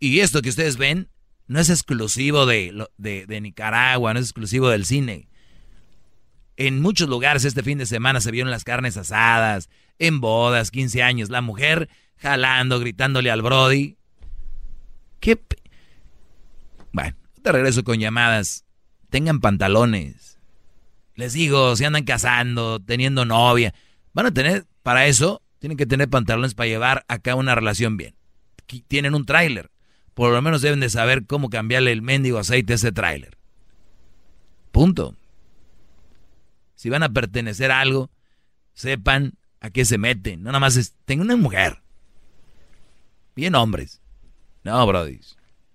Y 0.00 0.20
esto 0.20 0.42
que 0.42 0.48
ustedes 0.48 0.76
ven 0.76 1.08
no 1.46 1.60
es 1.60 1.70
exclusivo 1.70 2.46
de, 2.46 2.86
de 2.98 3.40
Nicaragua, 3.40 4.12
no 4.12 4.20
es 4.20 4.26
exclusivo 4.26 4.68
del 4.68 4.84
cine. 4.84 5.28
En 6.58 6.82
muchos 6.82 7.08
lugares 7.08 7.44
este 7.44 7.62
fin 7.62 7.78
de 7.78 7.86
semana 7.86 8.20
se 8.20 8.32
vieron 8.32 8.50
las 8.50 8.64
carnes 8.64 8.96
asadas, 8.96 9.70
en 10.00 10.20
bodas, 10.20 10.72
15 10.72 11.04
años, 11.04 11.30
la 11.30 11.40
mujer 11.40 11.88
jalando, 12.16 12.80
gritándole 12.80 13.30
al 13.30 13.42
Brody. 13.42 13.96
¿Qué? 15.20 15.40
Bueno, 16.92 17.16
te 17.42 17.52
regreso 17.52 17.84
con 17.84 18.00
llamadas. 18.00 18.64
Tengan 19.08 19.40
pantalones. 19.40 20.40
Les 21.14 21.32
digo, 21.32 21.76
si 21.76 21.84
andan 21.84 22.04
casando, 22.04 22.80
teniendo 22.80 23.24
novia, 23.24 23.72
van 24.12 24.26
a 24.26 24.34
tener, 24.34 24.66
para 24.82 25.06
eso, 25.06 25.42
tienen 25.60 25.76
que 25.76 25.86
tener 25.86 26.10
pantalones 26.10 26.54
para 26.54 26.66
llevar 26.66 27.04
acá 27.06 27.36
una 27.36 27.54
relación 27.54 27.96
bien. 27.96 28.16
Tienen 28.88 29.14
un 29.14 29.26
tráiler. 29.26 29.70
Por 30.12 30.32
lo 30.32 30.42
menos 30.42 30.60
deben 30.60 30.80
de 30.80 30.90
saber 30.90 31.24
cómo 31.24 31.50
cambiarle 31.50 31.92
el 31.92 32.02
mendigo 32.02 32.38
aceite 32.38 32.72
a 32.72 32.76
ese 32.76 32.90
tráiler. 32.90 33.38
Punto. 34.72 35.14
Si 36.78 36.90
van 36.90 37.02
a 37.02 37.08
pertenecer 37.08 37.72
a 37.72 37.80
algo, 37.80 38.08
sepan 38.72 39.32
a 39.58 39.70
qué 39.70 39.84
se 39.84 39.98
meten. 39.98 40.44
No 40.44 40.50
nada 40.50 40.60
más 40.60 40.76
es, 40.76 40.94
tengo 41.06 41.24
una 41.24 41.34
mujer. 41.34 41.82
Bien 43.34 43.56
hombres. 43.56 44.00
No, 44.62 44.86
Brody. 44.86 45.18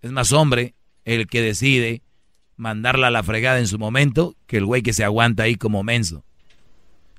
Es 0.02 0.12
más 0.12 0.32
hombre 0.32 0.76
el 1.04 1.28
que 1.28 1.42
decide 1.42 2.04
mandarla 2.56 3.08
a 3.08 3.12
la 3.12 3.22
fregada 3.22 3.60
en 3.60 3.68
su 3.68 3.78
momento 3.78 4.38
que 4.48 4.56
el 4.56 4.66
güey 4.66 4.82
que 4.82 4.94
se 4.94 5.04
aguanta 5.04 5.44
ahí 5.44 5.56
como 5.56 5.84
menso. 5.84 6.24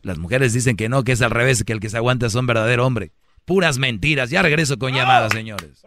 Las 0.01 0.17
mujeres 0.17 0.55
dicen 0.55 0.79
que 0.79 0.89
no, 0.89 1.05
que 1.05 1.13
es 1.13 1.21
al 1.21 1.31
revés, 1.31 1.63
que 1.63 1.75
el 1.75 1.81
que 1.81 1.91
se 1.91 1.99
aguanta 1.99 2.25
es 2.25 2.35
un 2.35 2.47
verdadero 2.47 2.87
hombre. 2.87 3.13
Puras 3.45 3.77
mentiras. 3.77 4.31
Ya 4.31 4.41
regreso 4.41 4.79
con 4.79 4.95
llamadas, 4.95 5.35
señores. 5.35 5.85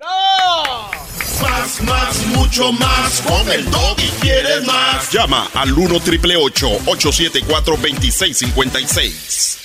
Más, 1.42 1.82
más, 1.82 2.26
mucho 2.28 2.72
más. 2.72 3.22
Con 3.22 3.52
el 3.52 3.66
y 3.98 4.10
quieres 4.22 4.66
más. 4.66 5.12
Llama 5.12 5.48
al 5.54 5.72
1 5.72 6.00
triple 6.00 6.36
874 6.36 7.78
2656. 7.78 9.58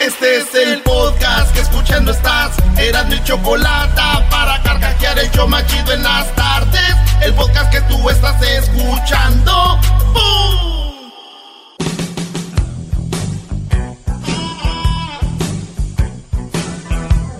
Este 0.00 0.36
es 0.38 0.54
el 0.54 0.82
podcast 0.82 1.54
que 1.54 1.60
escuchando 1.60 2.12
estás. 2.12 2.52
Eran 2.78 3.08
mi 3.08 3.22
chocolate 3.24 4.00
para 4.30 4.62
carcajear 4.62 5.18
el 5.18 5.30
yo 5.30 5.46
machido 5.46 5.92
en 5.92 6.02
las 6.02 6.34
tardes. 6.34 6.94
El 7.22 7.32
podcast 7.34 7.70
que 7.72 7.80
tú 7.82 8.10
estás 8.10 8.40
escuchando. 8.42 9.80
¡Bum! 10.12 11.12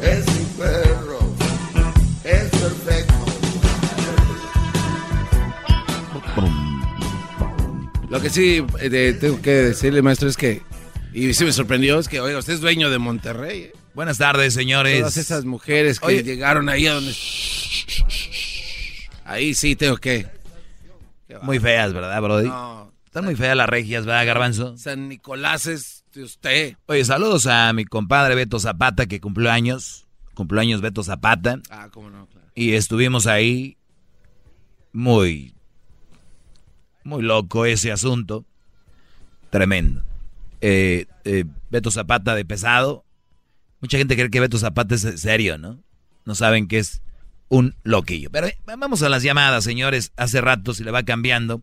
Es 0.01 0.34
Lo 8.15 8.21
que 8.21 8.31
sí 8.31 8.65
eh, 8.81 9.19
tengo 9.21 9.43
que 9.43 9.51
decirle, 9.51 10.01
maestro, 10.01 10.29
es 10.29 10.37
que, 10.37 10.62
y 11.12 11.35
sí 11.35 11.45
me 11.45 11.51
sorprendió, 11.51 11.99
es 11.99 12.07
que, 12.07 12.21
oiga, 12.21 12.39
usted 12.39 12.53
es 12.53 12.61
dueño 12.61 12.89
de 12.89 13.01
Monterrey. 13.01 13.62
¿eh? 13.62 13.73
Buenas 13.93 14.19
tardes, 14.19 14.55
señores. 14.55 15.01
Todas 15.01 15.17
esas 15.17 15.45
mujeres 15.45 15.99
que 15.99 16.07
Oye. 16.07 16.23
llegaron 16.23 16.69
ahí 16.69 16.87
a 16.87 16.95
donde... 16.95 17.12
Ahí 19.25 19.53
sí 19.55 19.75
tengo 19.75 19.97
que... 19.97 20.29
Muy 21.43 21.59
feas, 21.59 21.93
¿verdad, 21.93 22.23
Brody? 22.23 22.47
No. 22.47 22.93
Están 23.05 23.25
muy 23.25 23.35
feas 23.35 23.57
las 23.57 23.69
regias, 23.69 24.07
¿verdad, 24.07 24.27
Garbanzo? 24.27 24.79
San 24.79 25.09
Nicolás 25.09 25.67
es 25.67 26.05
de 26.12 26.23
usted. 26.23 26.77
Oye, 26.87 27.05
saludos 27.05 27.49
a 27.49 27.73
mi 27.73 27.85
compadre 27.85 28.37
Beto 28.37 28.61
Zapata, 28.61 29.07
que 29.07 29.21
cumplió 29.21 29.51
años. 29.51 30.07
Cumplió 30.35 30.61
años 30.61 30.83
Beto 30.83 31.03
Zapata. 31.03 31.59
Ah, 31.69 31.89
cómo 31.91 32.11
no, 32.11 32.29
claro. 32.29 32.47
Y 32.55 32.75
estuvimos 32.75 33.27
ahí 33.27 33.77
muy, 34.93 35.57
muy 37.05 37.23
loco 37.23 37.67
ese 37.67 37.93
asunto. 37.93 38.45
Tremendo. 39.51 40.03
Eh, 40.61 41.07
eh, 41.25 41.45
Beto 41.71 41.91
Zapata 41.91 42.35
de 42.35 42.45
pesado. 42.45 43.05
Mucha 43.81 43.99
gente 43.99 44.17
cree 44.17 44.31
que 44.31 44.41
Beto 44.41 44.59
Zapata 44.59 44.95
es 44.95 45.03
serio, 45.21 45.59
¿no? 45.59 45.79
No 46.25 46.35
saben 46.35 46.67
que 46.67 46.79
es 46.79 47.03
un 47.49 47.75
loquillo. 47.85 48.31
Pero 48.31 48.47
eh, 48.47 48.59
vamos 48.65 49.03
a 49.03 49.09
las 49.09 49.23
llamadas, 49.23 49.65
señores. 49.65 50.13
Hace 50.17 50.41
rato 50.41 50.75
se 50.75 50.85
le 50.85 50.91
va 50.91 51.03
cambiando. 51.03 51.63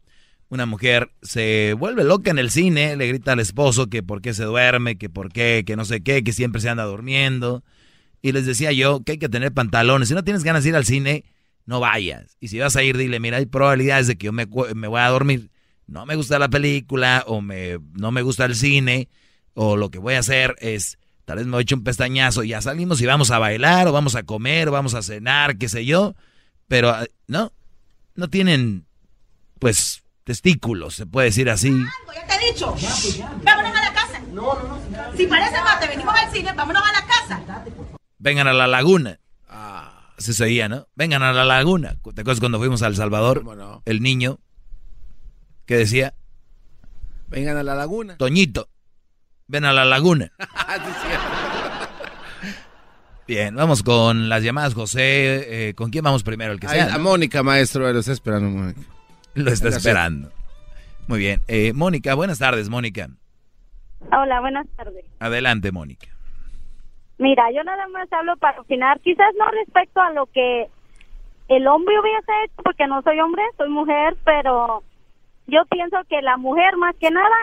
Una 0.50 0.66
mujer 0.66 1.12
se 1.22 1.76
vuelve 1.78 2.04
loca 2.04 2.30
en 2.30 2.38
el 2.38 2.52
cine, 2.52 2.98
le 2.98 3.08
grita 3.08 3.32
al 3.32 3.40
esposo 3.40 3.88
que 3.88 4.04
por 4.04 4.22
qué 4.22 4.34
se 4.34 4.44
duerme, 4.44 4.98
que 4.98 5.10
por 5.10 5.32
qué, 5.32 5.64
que 5.66 5.78
no 5.78 5.86
sé 5.86 6.04
qué, 6.04 6.24
que 6.24 6.34
siempre 6.34 6.62
se 6.62 6.70
anda 6.70 6.84
durmiendo. 6.84 7.64
Y 8.22 8.34
les 8.34 8.46
decía 8.46 8.72
yo 8.74 9.02
que 9.04 9.14
hay 9.14 9.18
que 9.18 9.30
tener 9.30 9.54
pantalones. 9.54 10.10
Si 10.10 10.14
no 10.14 10.24
tienes 10.24 10.44
ganas 10.44 10.64
de 10.64 10.70
ir 10.70 10.76
al 10.76 10.86
cine, 10.86 11.24
no 11.66 11.80
vayas. 11.80 12.38
Y 12.40 12.48
si 12.48 12.60
vas 12.60 12.76
a 12.76 12.84
ir, 12.84 12.98
dile, 12.98 13.20
mira, 13.20 13.38
hay 13.38 13.46
probabilidades 13.46 14.08
de 14.08 14.18
que 14.18 14.26
yo 14.26 14.32
me, 14.32 14.48
me 14.76 14.88
voy 14.88 15.00
a 15.00 15.08
dormir. 15.08 15.52
No 15.88 16.06
me 16.06 16.16
gusta 16.16 16.40
la 16.40 16.50
película, 16.50 17.24
o 17.28 17.42
me, 17.42 17.80
no 17.94 18.12
me 18.12 18.22
gusta 18.22 18.46
el 18.46 18.56
cine, 18.56 19.10
o 19.54 19.76
lo 19.76 19.90
que 19.90 20.00
voy 20.00 20.14
a 20.14 20.20
hacer 20.20 20.56
es, 20.60 20.98
tal 21.26 21.38
vez 21.38 21.48
me 21.48 21.60
echo 21.60 21.76
un 21.76 21.84
pestañazo, 21.84 22.44
ya 22.44 22.62
salimos 22.62 23.02
y 23.02 23.06
vamos 23.06 23.32
a 23.32 23.40
bailar, 23.40 23.88
o 23.88 23.92
vamos 23.92 24.16
a 24.16 24.24
comer, 24.24 24.70
o 24.70 24.72
vamos 24.72 24.94
a 24.94 25.02
cenar, 25.02 25.58
qué 25.58 25.68
sé 25.68 25.86
yo. 25.86 26.16
Pero, 26.68 26.90
ah, 26.92 27.06
no, 27.28 27.52
no 28.16 28.30
tienen, 28.30 28.86
pues, 29.60 30.04
testículos, 30.24 30.96
se 30.96 31.06
puede 31.06 31.28
decir 31.28 31.50
así. 31.50 31.72
Ya 32.16 32.28
te 32.28 32.36
he 32.36 32.54
dicho. 32.54 32.74
Vámonos 33.44 33.76
a 33.76 33.82
la 33.82 33.94
casa. 33.94 34.20
No, 34.32 34.54
no, 34.56 34.80
no. 34.90 35.18
Si 35.18 35.28
parece 35.28 35.62
mate, 35.62 35.88
venimos 35.88 36.16
al 36.16 36.32
cine, 36.32 36.54
vámonos 36.54 36.82
a 36.82 37.02
la 37.02 37.06
casa. 37.06 37.66
Vengan 38.18 38.48
a 38.48 38.54
la 38.54 38.68
laguna. 38.68 39.20
Se 40.22 40.34
seguía, 40.34 40.70
¿no? 40.70 40.88
Vengan 40.96 41.24
a 41.24 41.34
la 41.34 41.44
laguna. 41.46 41.96
¿Te 42.14 42.22
acuerdas 42.22 42.40
cuando 42.40 42.60
fuimos 42.60 42.82
a 42.84 42.88
El 42.88 42.96
Salvador? 42.96 43.44
El 43.86 44.02
niño 44.02 44.40
que 45.66 45.78
decía, 45.78 46.14
Vengan 47.28 47.58
a 47.58 47.64
la 47.64 47.76
laguna. 47.76 48.18
Toñito, 48.18 48.70
ven 49.48 49.66
a 49.66 49.74
la 49.74 49.86
laguna. 49.86 50.32
Bien, 53.28 53.56
vamos 53.56 53.82
con 53.84 54.28
las 54.28 54.44
llamadas, 54.44 54.74
José. 54.74 55.70
Eh, 55.70 55.74
¿Con 55.74 55.90
quién 55.92 56.04
vamos 56.04 56.24
primero? 56.24 56.52
El 56.52 56.60
que 56.60 56.68
Ay, 56.68 56.80
sea. 56.82 56.96
a 56.96 56.98
¿no? 56.98 57.04
Mónica, 57.06 57.44
maestro, 57.44 57.92
lo 57.94 58.00
está 58.00 58.12
esperando, 58.12 58.50
Mónica. 58.50 58.82
Lo 59.36 59.50
está 59.52 59.66
Gracias. 59.68 59.86
esperando. 59.86 60.32
Muy 61.08 61.20
bien. 61.20 61.42
Eh, 61.48 61.72
Mónica, 61.74 62.14
buenas 62.16 62.40
tardes, 62.40 62.68
Mónica. 62.70 63.10
Hola, 64.12 64.42
buenas 64.42 64.68
tardes. 64.76 65.06
Adelante, 65.20 65.72
Mónica. 65.72 66.08
Mira, 67.22 67.52
yo 67.52 67.64
nada 67.64 67.88
más 67.90 68.12
hablo 68.12 68.36
para 68.38 68.62
opinar, 68.62 69.00
quizás 69.00 69.32
no 69.38 69.46
respecto 69.50 70.02
a 70.02 70.10
lo 70.10 70.26
que 70.26 70.68
el 71.50 71.68
hombre 71.68 72.00
hubiese 72.00 72.32
hecho, 72.44 72.64
porque 72.64 72.88
no 72.88 73.04
soy 73.04 73.20
hombre, 73.20 73.44
soy 73.58 73.70
mujer, 73.70 74.18
pero 74.24 74.82
yo 75.46 75.64
pienso 75.66 75.98
que 76.10 76.24
la 76.24 76.38
mujer 76.38 76.78
más 76.78 76.96
que 76.96 77.12
nada 77.12 77.36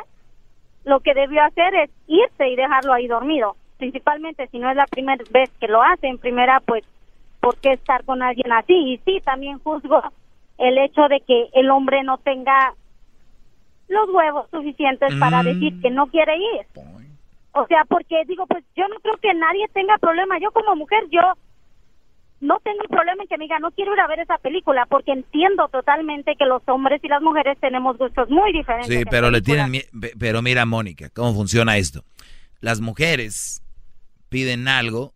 lo 0.83 0.99
que 0.99 1.15
debió 1.15 1.45
hacer 1.45 1.77
es 1.77 1.91
irse 2.09 2.49
y 2.49 2.57
dejarlo 2.57 2.93
ahí 2.93 3.07
dormido, 3.07 3.55
principalmente 3.77 4.49
si 4.49 4.59
no 4.59 4.69
es 4.69 4.75
la 4.75 4.89
primera 4.89 5.25
vez 5.31 5.49
que 5.61 5.69
lo 5.69 5.81
hace, 5.81 6.09
en 6.09 6.19
primera 6.19 6.59
pues, 6.67 6.83
¿por 7.41 7.57
qué 7.59 7.75
estar 7.75 8.03
con 8.05 8.21
alguien 8.21 8.51
así? 8.51 8.75
Y 8.75 8.99
sí, 9.05 9.21
también 9.25 9.61
juzgo 9.61 10.03
el 10.59 10.77
hecho 10.79 11.07
de 11.07 11.21
que 11.21 11.51
el 11.53 11.71
hombre 11.71 12.03
no 12.03 12.19
tenga 12.19 12.75
los 13.87 14.11
huevos 14.11 14.51
suficientes 14.51 15.15
para 15.21 15.43
Mm. 15.43 15.47
decir 15.47 15.75
que 15.81 15.91
no 15.91 16.09
quiere 16.09 16.37
ir. 16.37 16.67
O 17.53 17.67
sea, 17.67 17.85
porque 17.89 18.25
digo, 18.27 18.47
pues 18.47 18.65
yo 18.77 18.87
no 18.89 18.97
creo 19.01 19.17
que 19.17 19.35
nadie 19.35 19.67
tenga 19.73 19.99
problema. 19.99 20.39
Yo 20.39 20.51
como 20.53 20.77
mujer, 20.77 21.05
yo 21.11 21.21
no 22.41 22.61
tengo 22.63 22.85
problema 22.89 23.23
en 23.23 23.29
que 23.29 23.37
me 23.37 23.45
diga, 23.45 23.59
no 23.59 23.71
quiero 23.73 23.95
ir 23.95 24.01
a 24.01 24.07
ver 24.07 24.21
esa 24.21 24.39
película, 24.39 24.87
porque 24.87 25.13
entiendo 25.13 25.69
totalmente 25.69 26.37
que 26.37 26.45
los 26.45 26.63
hombres 26.67 27.03
y 27.03 27.09
las 27.09 27.21
mujeres 27.23 27.59
tenemos 27.61 27.99
gustos 27.99 28.31
muy 28.31 28.53
diferentes. 28.53 28.97
Sí, 28.97 29.05
pero 29.11 29.31
le 29.31 29.43
tienen 29.43 29.73
pero 30.19 30.43
mira, 30.43 30.65
Mónica, 30.65 31.11
cómo 31.11 31.35
funciona 31.35 31.77
esto. 31.77 32.05
Las 32.61 32.81
mujeres 32.81 33.63
piden 34.29 34.69
algo, 34.69 35.15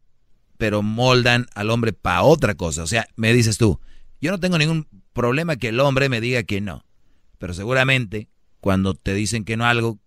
pero 0.58 0.82
moldan 0.82 1.46
al 1.54 1.70
hombre 1.70 1.92
para 1.92 2.22
otra 2.22 2.54
cosa. 2.54 2.82
O 2.82 2.86
sea, 2.86 3.06
me 3.16 3.32
dices 3.32 3.58
tú, 3.58 3.78
yo 4.20 4.30
no 4.30 4.40
tengo 4.40 4.58
ningún 4.58 4.88
problema 5.12 5.56
que 5.56 5.68
el 5.68 5.80
hombre 5.80 6.08
me 6.08 6.20
diga 6.20 6.42
que 6.42 6.60
no, 6.60 6.84
pero 7.38 7.54
seguramente 7.54 8.28
cuando 8.60 8.94
te 8.94 9.14
dicen 9.14 9.44
que 9.44 9.56
no 9.56 9.64
algo, 9.66 9.98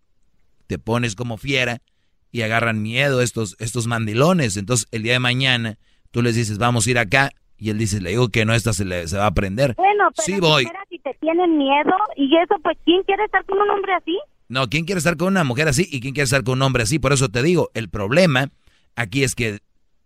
te 0.68 0.80
pones 0.80 1.16
como 1.16 1.38
fiera 1.38 1.82
y 2.32 2.42
agarran 2.42 2.82
miedo 2.82 3.22
estos 3.22 3.56
estos 3.60 3.88
mandilones. 3.88 4.58
Entonces, 4.58 4.88
el 4.92 5.04
día 5.04 5.14
de 5.14 5.20
mañana 5.20 5.78
tú 6.12 6.22
les 6.22 6.36
dices, 6.36 6.58
"Vamos 6.58 6.88
a 6.88 6.92
ir 6.92 7.00
acá." 7.00 7.32
Y 7.58 7.70
él 7.70 7.78
dice, 7.78 8.02
"Le 8.02 8.10
digo 8.12 8.30
que 8.30 8.46
no, 8.46 8.54
esta 8.54 8.74
se, 8.74 8.86
le, 8.86 9.08
se 9.08 9.18
va 9.18 9.24
a 9.24 9.28
aprender." 9.28 9.76
Bueno, 9.76 10.10
pero 10.16 10.26
sí 10.26 10.40
voy. 10.40 10.68
si 10.90 11.00
te 11.00 11.14
tienen 11.22 11.58
miedo 11.58 11.94
y 12.18 12.26
eso, 12.38 12.56
pues 12.62 12.78
¿quién 12.86 13.04
quiere 13.04 13.24
estar 13.26 13.44
con 13.46 13.58
un 13.60 13.70
hombre 13.70 13.94
así? 13.94 14.18
No, 14.48 14.70
¿quién 14.70 14.86
quiere 14.86 15.00
estar 15.00 15.18
con 15.18 15.30
una 15.30 15.44
mujer 15.44 15.68
así 15.68 15.88
y 15.90 16.02
quién 16.02 16.14
quiere 16.14 16.26
estar 16.26 16.44
con 16.44 16.60
un 16.60 16.62
hombre 16.64 16.84
así? 16.84 17.00
Por 17.00 17.14
eso 17.14 17.30
te 17.30 17.42
digo, 17.42 17.72
el 17.74 17.90
problema 17.90 18.50
aquí 18.96 19.24
es 19.24 19.34
que 19.36 19.60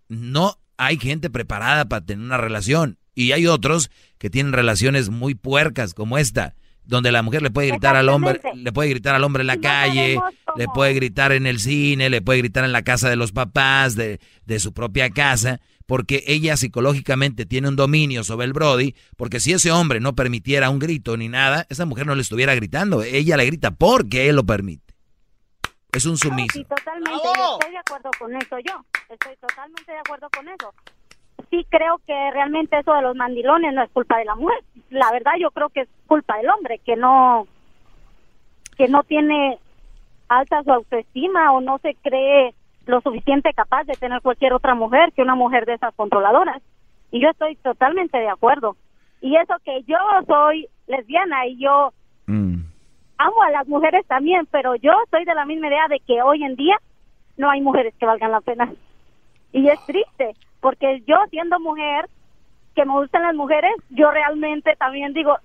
no 0.08 0.56
hay 0.78 0.98
gente 0.98 1.30
preparada 1.30 1.86
para 1.86 2.06
tener 2.06 2.26
una 2.26 2.38
relación. 2.38 2.98
Y 3.16 3.34
hay 3.34 3.48
otros 3.48 3.92
que 4.18 4.30
tienen 4.30 4.54
relaciones 4.54 5.10
muy 5.10 5.36
puercas 5.36 5.94
como 5.94 6.18
esta. 6.18 6.56
Donde 6.90 7.12
la 7.12 7.22
mujer 7.22 7.44
le 7.44 7.52
puede 7.52 7.68
gritar 7.68 7.96
al 7.96 8.10
hombre, 8.10 8.42
le 8.56 8.72
puede 8.72 8.90
gritar 8.90 9.14
al 9.14 9.24
hombre 9.24 9.42
en 9.42 9.48
la 9.48 9.58
calle, 9.58 10.20
le 10.56 10.68
puede 10.68 10.94
gritar 10.94 11.32
en 11.32 11.46
el 11.46 11.60
cine, 11.60 12.10
le 12.10 12.22
puede 12.22 12.40
gritar 12.40 12.66
en 12.66 12.72
la 12.72 12.82
casa 12.82 13.10
de 13.10 13.16
los 13.16 13.32
papás, 13.32 13.96
de, 13.96 14.20
de 14.46 14.60
su 14.60 14.74
propia 14.74 15.12
casa, 15.12 15.62
porque 15.86 16.24
ella 16.26 16.58
psicológicamente 16.58 17.46
tiene 17.46 17.68
un 17.68 17.76
dominio 17.76 18.24
sobre 18.24 18.48
el 18.48 18.54
Brody, 18.54 18.96
porque 19.18 19.40
si 19.40 19.54
ese 19.54 19.72
hombre 19.72 20.00
no 20.00 20.16
permitiera 20.16 20.72
un 20.72 20.80
grito 20.80 21.16
ni 21.16 21.30
nada, 21.30 21.68
esa 21.70 21.86
mujer 21.86 22.08
no 22.08 22.16
le 22.16 22.24
estuviera 22.24 22.56
gritando, 22.56 23.04
ella 23.04 23.38
le 23.38 23.46
grita 23.46 23.70
porque 23.70 24.28
él 24.28 24.36
lo 24.36 24.44
permite. 24.44 24.96
Es 25.92 26.06
un 26.08 26.18
sumiso. 26.18 26.54
Sí, 26.54 26.66
totalmente, 26.66 27.12
yo 27.24 27.54
estoy 27.60 27.72
de 27.72 27.78
acuerdo 27.78 28.10
con 28.18 28.36
eso, 28.36 28.58
yo 28.60 28.86
estoy 29.10 29.36
totalmente 29.38 29.92
de 29.92 29.98
acuerdo 30.00 30.28
con 30.36 30.48
eso. 30.48 30.74
Sí 31.50 31.66
creo 31.70 32.00
que 32.06 32.32
realmente 32.32 32.78
eso 32.78 32.94
de 32.94 33.02
los 33.02 33.16
mandilones 33.16 33.74
no 33.74 33.84
es 33.84 33.90
culpa 33.92 34.18
de 34.18 34.26
la 34.26 34.36
mujer. 34.36 34.60
La 34.90 35.12
verdad 35.12 35.34
yo 35.40 35.52
creo 35.52 35.70
que 35.70 35.82
es 35.82 35.90
culpa 36.08 36.38
del 36.38 36.50
hombre, 36.50 36.80
que 36.80 36.96
no 36.96 37.48
que 38.78 38.88
no 38.88 39.04
tiene 39.04 39.60
alta 40.30 40.64
su 40.64 40.72
autoestima 40.72 41.52
o 41.52 41.60
no 41.60 41.80
se 41.80 41.96
cree 41.96 42.54
lo 42.86 43.02
suficiente 43.02 43.54
capaz 43.54 43.84
de 43.84 43.94
tener 43.94 44.22
cualquier 44.22 44.54
otra 44.54 44.74
mujer 44.74 45.12
que 45.14 45.22
una 45.22 45.36
mujer 45.36 45.66
de 45.66 45.74
esas 45.74 45.94
controladoras. 45.96 46.62
Y 47.12 47.22
yo 47.22 47.30
estoy 47.30 47.56
totalmente 47.58 48.18
de 48.18 48.30
acuerdo. 48.30 48.76
Y 49.22 49.36
eso 49.36 49.56
que 49.66 49.84
yo 49.84 49.98
soy 50.28 50.68
lesbiana 50.88 51.46
y 51.48 51.58
yo 51.58 51.92
amo 53.20 53.44
a 53.44 53.52
las 53.52 53.68
mujeres 53.68 54.06
también, 54.08 54.48
pero 54.50 54.76
yo 54.76 54.92
soy 55.12 55.26
de 55.26 55.36
la 55.36 55.46
misma 55.46 55.68
idea 55.68 55.88
de 55.90 56.00
que 56.00 56.22
hoy 56.22 56.44
en 56.44 56.56
día 56.56 56.78
no 57.38 57.50
hay 57.50 57.62
mujeres 57.62 57.94
que 58.00 58.06
valgan 58.06 58.32
la 58.32 58.42
pena. 58.42 58.72
Y 59.52 59.68
es 59.68 59.80
triste, 59.86 60.36
porque 60.62 61.02
yo 61.08 61.16
siendo 61.30 61.60
mujer, 61.60 62.08
que 62.76 62.86
me 62.86 62.94
gustan 62.94 63.24
las 63.24 63.36
mujeres, 63.36 63.72
yo 63.90 64.12
realmente 64.12 64.76
también 64.78 65.14
digo, 65.14 65.36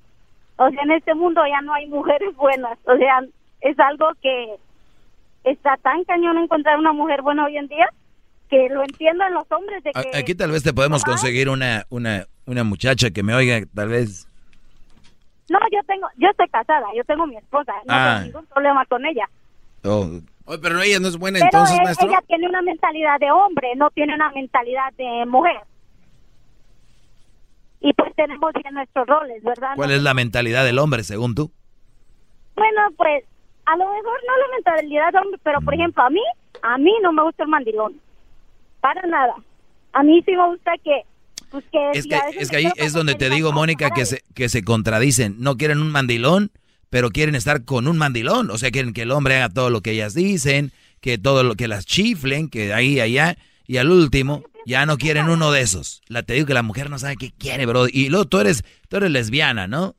o 0.57 0.71
sea, 0.71 0.83
en 0.83 0.93
este 0.93 1.15
mundo 1.15 1.43
ya 1.47 1.61
no 1.63 1.73
hay 1.75 1.87
mujeres 1.89 2.35
buenas, 2.37 2.79
o 2.85 2.97
sea, 2.97 3.21
es 3.61 3.79
algo 3.81 4.11
que 4.23 4.55
está 5.45 5.77
tan 5.79 6.05
cañón 6.05 6.39
encontrar 6.39 6.79
una 6.79 6.93
mujer 6.93 7.23
buena 7.23 7.45
hoy 7.47 7.57
en 7.57 7.69
día 7.69 7.87
que 8.49 8.69
lo 8.69 8.83
entiendo 8.83 9.25
en 9.25 9.35
los 9.35 9.51
hombres 9.51 9.83
de 9.85 9.93
que 9.93 10.17
Aquí 10.19 10.35
tal 10.35 10.51
vez 10.51 10.63
te 10.63 10.73
podemos 10.73 11.03
conseguir 11.03 11.49
una, 11.49 11.85
una, 11.91 12.25
una 12.47 12.63
muchacha 12.65 13.11
que 13.11 13.23
me 13.23 13.35
oiga, 13.35 13.61
tal 13.75 13.89
vez. 13.89 14.29
no 15.49 15.59
yo 15.73 15.81
tengo 15.87 16.07
yo 16.17 16.29
estoy 16.29 16.49
casada 16.49 16.87
yo 16.95 17.03
tengo 17.05 17.27
mi 17.27 17.37
esposa 17.37 17.73
no 17.87 17.95
Ah. 17.95 18.17
tengo 18.21 18.27
ningún 18.27 18.47
problema 18.47 18.85
con 18.87 19.05
ella 19.07 19.29
Oh, 19.87 20.09
Oye, 20.47 20.59
pero 20.59 20.81
ella 20.83 21.01
no 21.01 21.09
es 21.09 21.17
buena 21.17 21.39
pero 21.39 21.47
entonces, 21.47 21.79
él- 21.79 21.85
maestro. 21.85 22.09
ella 22.09 22.21
tiene 22.27 22.49
una 22.49 22.63
mentalidad 22.63 23.19
de 23.21 23.31
hombre 23.31 23.73
no 23.77 23.91
tiene 23.91 24.15
una 24.15 24.31
mentalidad 24.33 24.93
de 24.97 25.25
mujer. 25.27 25.57
Y 27.81 27.93
pues 27.95 28.15
tenemos 28.15 28.53
bien 28.55 28.75
nuestros 28.75 29.07
roles 29.07 29.43
verdad 29.43 29.73
¿Cuál 29.77 29.91
es 29.91 30.03
la 30.03 30.15
mentalidad 30.15 30.65
del 30.65 30.79
hombre, 30.79 31.03
según 31.05 31.35
tú? 31.35 31.51
bueno 32.57 32.81
pues 32.97 33.25
a 33.67 33.77
lo 33.77 33.85
mejor 33.87 34.21
no 34.27 34.37
la 34.39 34.55
mentalidad 34.55 35.13
de 35.13 35.19
hombre 35.19 35.41
pero 35.43 35.61
por 35.61 35.75
ejemplo 35.75 36.03
a 36.03 36.11
mí 36.11 36.21
a 36.63 36.79
mí 36.79 36.93
no 37.03 37.13
me 37.13 37.23
gusta 37.23 37.43
el 37.43 37.49
mandilón. 37.51 38.01
Para 38.81 39.03
nada. 39.03 39.35
A 39.93 40.03
mí 40.03 40.23
sí 40.25 40.33
me 40.33 40.47
gusta 40.49 40.73
que 40.83 41.03
pues 41.51 41.65
que 41.71 41.91
Es 41.93 42.03
si 42.05 42.09
que, 42.09 42.19
es 42.39 42.51
que 42.51 42.57
ahí 42.57 42.71
es 42.77 42.93
donde 42.93 43.15
te 43.15 43.29
digo, 43.31 43.53
Mónica, 43.53 43.91
que 43.91 44.07
se, 44.07 44.23
que 44.35 44.49
se 44.49 44.65
contradicen. 44.65 45.37
No 45.39 45.57
quieren 45.57 45.81
un 45.81 45.91
mandilón, 45.93 46.51
pero 46.95 47.11
quieren 47.11 47.35
estar 47.35 47.65
con 47.65 47.89
un 47.89 47.99
mandilón. 47.99 48.53
O 48.53 48.57
sea, 48.57 48.71
quieren 48.71 48.93
que 48.93 49.03
el 49.03 49.11
hombre 49.11 49.35
haga 49.35 49.49
todo 49.49 49.69
lo 49.69 49.81
que 49.81 49.91
ellas 49.91 50.15
dicen, 50.15 50.71
que 51.01 51.19
todo 51.19 51.43
lo 51.43 51.57
que 51.57 51.67
las 51.67 51.87
chiflen, 51.87 52.49
que 52.49 52.73
ahí, 52.73 53.01
allá. 53.01 53.37
Y 53.67 53.79
al 53.79 53.91
último, 53.91 54.45
ya 54.65 54.87
no 54.87 54.97
quieren 54.97 55.29
uno 55.29 55.51
de 55.51 55.61
esos. 55.63 56.03
La 56.07 56.23
te 56.23 56.35
digo 56.35 56.47
que 56.47 56.55
la 56.55 56.63
mujer 56.63 56.91
no 56.91 57.01
sabe 57.01 57.17
qué 57.17 57.33
quiere, 57.37 57.67
bro. 57.67 57.89
Y 57.89 58.11
luego 58.11 58.27
tú 58.27 58.39
eres, 58.39 58.63
tú 58.89 58.99
eres 58.99 59.11
lesbiana, 59.11 59.67
¿no? 59.67 59.97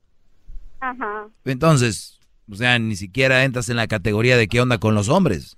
Ajá. 0.79 1.27
Entonces, 1.43 2.21
o 2.49 2.55
sea, 2.55 2.79
ni 2.79 2.95
siquiera 2.95 3.43
entras 3.43 3.67
en 3.67 3.75
la 3.75 3.87
categoría 3.87 4.37
de 4.37 4.47
qué 4.47 4.61
onda 4.61 4.77
con 4.77 4.95
los 4.95 5.09
hombres. 5.09 5.57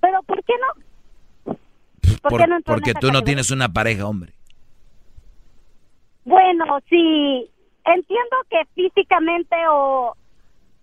pero 0.00 0.22
¿por 0.22 0.42
qué 0.44 0.54
no? 0.62 1.54
¿Por 2.22 2.30
Por- 2.30 2.40
qué 2.40 2.46
no 2.46 2.60
porque 2.64 2.94
tú 2.94 3.12
no 3.12 3.20
tienes 3.20 3.50
una 3.50 3.70
pareja, 3.70 4.06
hombre. 4.06 4.32
Bueno, 6.24 6.64
sí, 6.88 7.50
entiendo 7.84 8.36
que 8.50 8.64
físicamente 8.74 9.56
o 9.70 10.14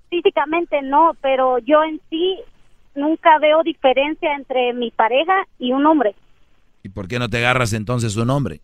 físicamente 0.10 0.82
no, 0.82 1.12
pero 1.22 1.60
yo 1.60 1.84
en 1.84 2.02
sí 2.10 2.40
nunca 2.96 3.38
veo 3.40 3.64
diferencia 3.64 4.34
entre 4.34 4.74
mi 4.74 4.92
pareja 4.92 5.46
y 5.58 5.72
un 5.72 5.86
hombre, 5.86 6.16
¿Y 6.82 6.90
por 6.90 7.08
qué 7.08 7.20
no 7.20 7.30
te 7.30 7.38
agarras 7.38 7.74
entonces 7.74 8.16
un 8.16 8.30
hombre? 8.30 8.62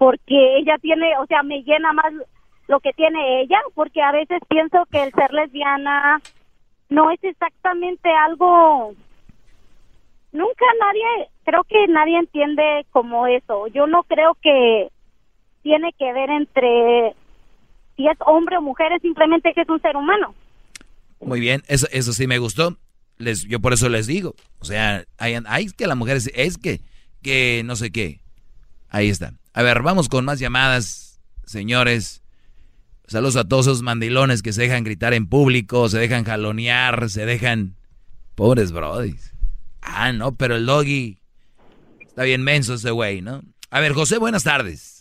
porque 0.00 0.56
ella 0.56 0.78
tiene, 0.80 1.14
o 1.18 1.26
sea, 1.26 1.42
me 1.42 1.62
llena 1.62 1.92
más 1.92 2.10
lo 2.68 2.80
que 2.80 2.94
tiene 2.94 3.42
ella, 3.42 3.58
porque 3.74 4.00
a 4.00 4.12
veces 4.12 4.40
pienso 4.48 4.86
que 4.90 5.02
el 5.02 5.12
ser 5.12 5.30
lesbiana 5.30 6.22
no 6.88 7.10
es 7.10 7.22
exactamente 7.22 8.08
algo 8.08 8.94
nunca 10.32 10.64
nadie, 10.80 11.28
creo 11.44 11.64
que 11.64 11.86
nadie 11.88 12.18
entiende 12.18 12.86
como 12.92 13.26
eso. 13.26 13.66
Yo 13.66 13.86
no 13.86 14.02
creo 14.04 14.38
que 14.40 14.88
tiene 15.62 15.92
que 15.98 16.12
ver 16.12 16.30
entre 16.30 17.14
si 17.96 18.06
es 18.06 18.16
hombre 18.26 18.56
o 18.56 18.62
mujer, 18.62 18.92
es 18.92 19.02
simplemente 19.02 19.52
que 19.54 19.62
es 19.62 19.68
un 19.68 19.80
ser 19.80 19.96
humano. 19.96 20.34
Muy 21.20 21.40
bien, 21.40 21.62
eso, 21.68 21.86
eso 21.92 22.12
sí 22.12 22.26
me 22.26 22.38
gustó. 22.38 22.78
Les, 23.18 23.44
yo 23.44 23.60
por 23.60 23.74
eso 23.74 23.88
les 23.88 24.06
digo. 24.06 24.34
O 24.58 24.64
sea, 24.64 25.04
hay, 25.18 25.36
hay 25.46 25.66
que 25.68 25.86
la 25.86 25.94
mujer 25.94 26.16
es, 26.16 26.30
es 26.34 26.56
que, 26.56 26.80
que 27.22 27.62
no 27.64 27.76
sé 27.76 27.90
qué. 27.90 28.20
Ahí 28.88 29.08
está. 29.08 29.34
A 29.52 29.62
ver, 29.62 29.82
vamos 29.82 30.08
con 30.08 30.24
más 30.24 30.38
llamadas, 30.38 31.20
señores. 31.44 32.22
Saludos 33.06 33.36
a 33.36 33.44
todos 33.44 33.66
esos 33.66 33.82
mandilones 33.82 34.40
que 34.40 34.52
se 34.52 34.62
dejan 34.62 34.84
gritar 34.84 35.12
en 35.14 35.26
público, 35.26 35.88
se 35.88 35.98
dejan 35.98 36.24
jalonear, 36.24 37.10
se 37.10 37.26
dejan... 37.26 37.74
Pobres 38.36 38.72
brodis. 38.72 39.34
Ah, 39.82 40.12
no, 40.12 40.36
pero 40.36 40.56
el 40.56 40.64
doggy 40.64 41.18
está 42.00 42.22
bien 42.22 42.42
menso 42.42 42.74
ese 42.74 42.90
güey, 42.90 43.20
¿no? 43.20 43.42
A 43.70 43.80
ver, 43.80 43.92
José, 43.92 44.18
buenas 44.18 44.44
tardes. 44.44 44.99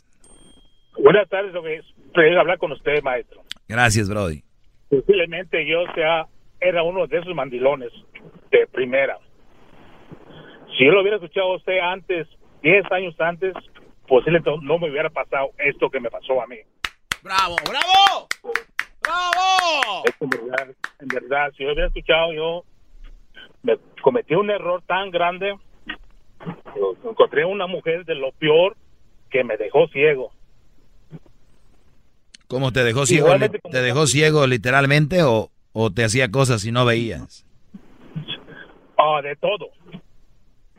Buenas 1.02 1.30
tardes, 1.30 1.54
lo 1.54 1.64
que 1.64 1.76
es 1.76 1.86
placer 2.14 2.38
hablar 2.38 2.58
con 2.58 2.72
usted, 2.74 3.02
maestro. 3.04 3.42
Gracias, 3.68 4.10
brody. 4.10 4.44
Posiblemente 4.90 5.66
yo 5.66 5.86
sea, 5.96 6.28
era 6.60 6.84
uno 6.84 7.08
de 7.08 7.20
esos 7.20 7.34
mandilones 7.34 7.92
de 8.52 8.68
primera. 8.68 9.18
Si 10.78 10.86
yo 10.86 10.92
lo 10.92 11.02
hubiera 11.02 11.18
escuchado 11.18 11.54
a 11.54 11.56
usted 11.56 11.80
antes, 11.80 12.28
10 12.64 12.92
años 12.92 13.16
antes, 13.20 13.54
posiblemente 14.08 14.52
no 14.62 14.78
me 14.78 14.90
hubiera 14.90 15.10
pasado 15.10 15.52
esto 15.58 15.90
que 15.90 16.00
me 16.00 16.10
pasó 16.10 16.42
a 16.42 16.48
mí. 16.48 16.58
¡Bravo, 17.24 17.56
bravo! 17.68 18.28
¡Bravo! 19.02 20.04
Es 20.06 20.16
en 20.20 20.30
verdad, 20.30 20.76
en 21.00 21.08
verdad, 21.08 21.52
si 21.56 21.64
yo 21.64 21.72
hubiera 21.72 21.88
escuchado, 21.88 22.34
yo 22.34 22.64
me 23.64 23.78
cometí 24.02 24.36
un 24.36 24.50
error 24.50 24.82
tan 24.86 25.12
grande. 25.12 25.56
Encontré 27.04 27.46
una 27.46 27.68
mujer 27.68 28.06
de 28.06 28.16
lo 28.16 28.32
peor 28.34 28.76
que 29.30 29.44
me 29.44 29.56
dejó 29.58 29.88
ciego. 29.90 30.34
¿Cómo 32.50 32.72
te 32.72 32.84
dejó 32.84 33.06
ciego? 33.06 33.30
¿Te 33.70 33.82
dejó 33.82 34.08
ciego 34.08 34.48
literalmente 34.48 35.22
o, 35.22 35.52
o 35.72 35.92
te 35.92 36.04
hacía 36.04 36.32
cosas 36.32 36.66
y 36.66 36.72
no 36.72 36.84
veías? 36.84 37.46
Ah, 38.98 39.22
de 39.22 39.36
todo. 39.36 39.70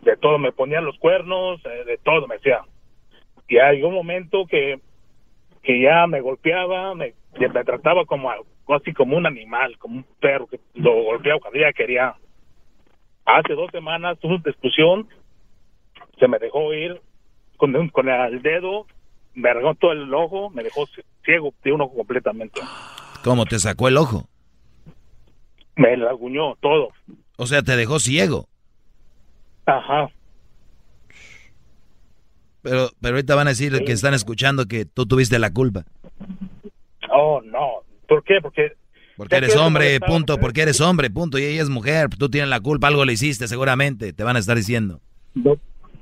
De 0.02 0.16
todo. 0.16 0.36
Me 0.38 0.50
ponían 0.50 0.84
los 0.84 0.98
cuernos, 0.98 1.60
eh, 1.64 1.84
de 1.86 1.96
todo 1.98 2.26
me 2.26 2.34
hacía. 2.34 2.62
Y 3.48 3.58
hay 3.58 3.84
un 3.84 3.94
momento 3.94 4.46
que, 4.46 4.80
que 5.62 5.80
ya 5.80 6.08
me 6.08 6.20
golpeaba, 6.20 6.92
me, 6.96 7.14
me 7.38 7.64
trataba 7.64 8.04
como 8.04 8.32
así 8.74 8.92
como 8.92 9.16
un 9.16 9.26
animal, 9.26 9.78
como 9.78 9.98
un 9.98 10.06
perro 10.20 10.48
que 10.48 10.58
lo 10.74 11.04
golpeaba 11.04 11.38
cuando 11.38 11.60
ella 11.60 11.72
quería. 11.72 12.16
Hace 13.24 13.54
dos 13.54 13.70
semanas 13.70 14.18
tuve 14.18 14.34
una 14.34 14.42
discusión, 14.44 15.08
se 16.18 16.26
me 16.26 16.40
dejó 16.40 16.74
ir 16.74 17.00
con, 17.56 17.88
con 17.90 18.08
el 18.08 18.42
dedo, 18.42 18.86
me 19.34 19.50
arrancó 19.50 19.74
todo 19.74 19.92
el 19.92 20.12
ojo, 20.12 20.50
me 20.50 20.62
dejó 20.62 20.86
ciego 21.24 21.54
de 21.62 21.72
un 21.72 21.80
ojo 21.82 21.94
completamente. 21.96 22.60
¿Cómo 23.22 23.46
te 23.46 23.58
sacó 23.58 23.88
el 23.88 23.96
ojo? 23.96 24.28
Me 25.76 25.96
laguñó 25.96 26.56
todo. 26.60 26.88
O 27.36 27.46
sea, 27.46 27.62
te 27.62 27.76
dejó 27.76 27.98
ciego. 27.98 28.48
Ajá. 29.66 30.10
Pero, 32.62 32.90
pero 33.00 33.14
ahorita 33.14 33.34
van 33.34 33.46
a 33.46 33.50
decir 33.50 33.72
que 33.84 33.92
están 33.92 34.14
escuchando 34.14 34.66
que 34.66 34.84
tú 34.84 35.06
tuviste 35.06 35.38
la 35.38 35.52
culpa. 35.52 35.84
Oh, 37.10 37.40
no. 37.42 37.82
¿Por 38.06 38.22
qué? 38.24 38.34
Porque 38.42 38.72
Porque 39.16 39.36
eres 39.36 39.56
hombre, 39.56 39.98
punto. 40.00 40.38
Porque 40.38 40.62
eres 40.62 40.80
hombre, 40.80 41.08
punto. 41.10 41.38
Y 41.38 41.44
ella 41.44 41.62
es 41.62 41.70
mujer. 41.70 42.08
Tú 42.10 42.28
tienes 42.28 42.50
la 42.50 42.60
culpa. 42.60 42.88
Algo 42.88 43.04
le 43.04 43.14
hiciste 43.14 43.48
seguramente. 43.48 44.12
Te 44.12 44.24
van 44.24 44.36
a 44.36 44.40
estar 44.40 44.56
diciendo. 44.56 45.00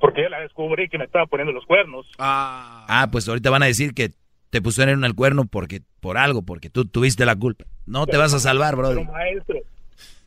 Porque 0.01 0.23
yo 0.23 0.29
la 0.29 0.41
descubrí 0.41 0.89
que 0.89 0.99
me 0.99 1.05
estaba 1.05 1.27
poniendo 1.27 1.53
los 1.53 1.65
cuernos. 1.67 2.07
Ah, 2.19 3.09
pues 3.13 3.29
ahorita 3.29 3.51
van 3.51 3.63
a 3.63 3.67
decir 3.67 3.95
que 3.95 4.13
te 4.51 4.63
pusieron 4.63 5.05
el 5.05 5.15
cuerno 5.15 5.45
porque 5.45 5.83
por 6.01 6.17
algo, 6.19 6.43
porque 6.43 6.71
tú 6.71 6.85
tuviste 6.87 7.27
la 7.27 7.37
culpa. 7.37 7.65
No 7.87 8.07
te 8.07 8.17
vas 8.17 8.33
a 8.35 8.39
salvar, 8.39 8.77
Pero 8.77 8.89
brother. 8.89 9.07
maestro, 9.07 9.57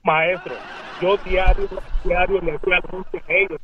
maestro, 0.04 0.54
yo 1.02 1.18
diario, 1.18 1.68
diario 2.04 2.42
le 2.42 2.56
hacía 2.56 2.78
anuncios 2.78 3.24
a 3.28 3.34
ellos. 3.34 3.60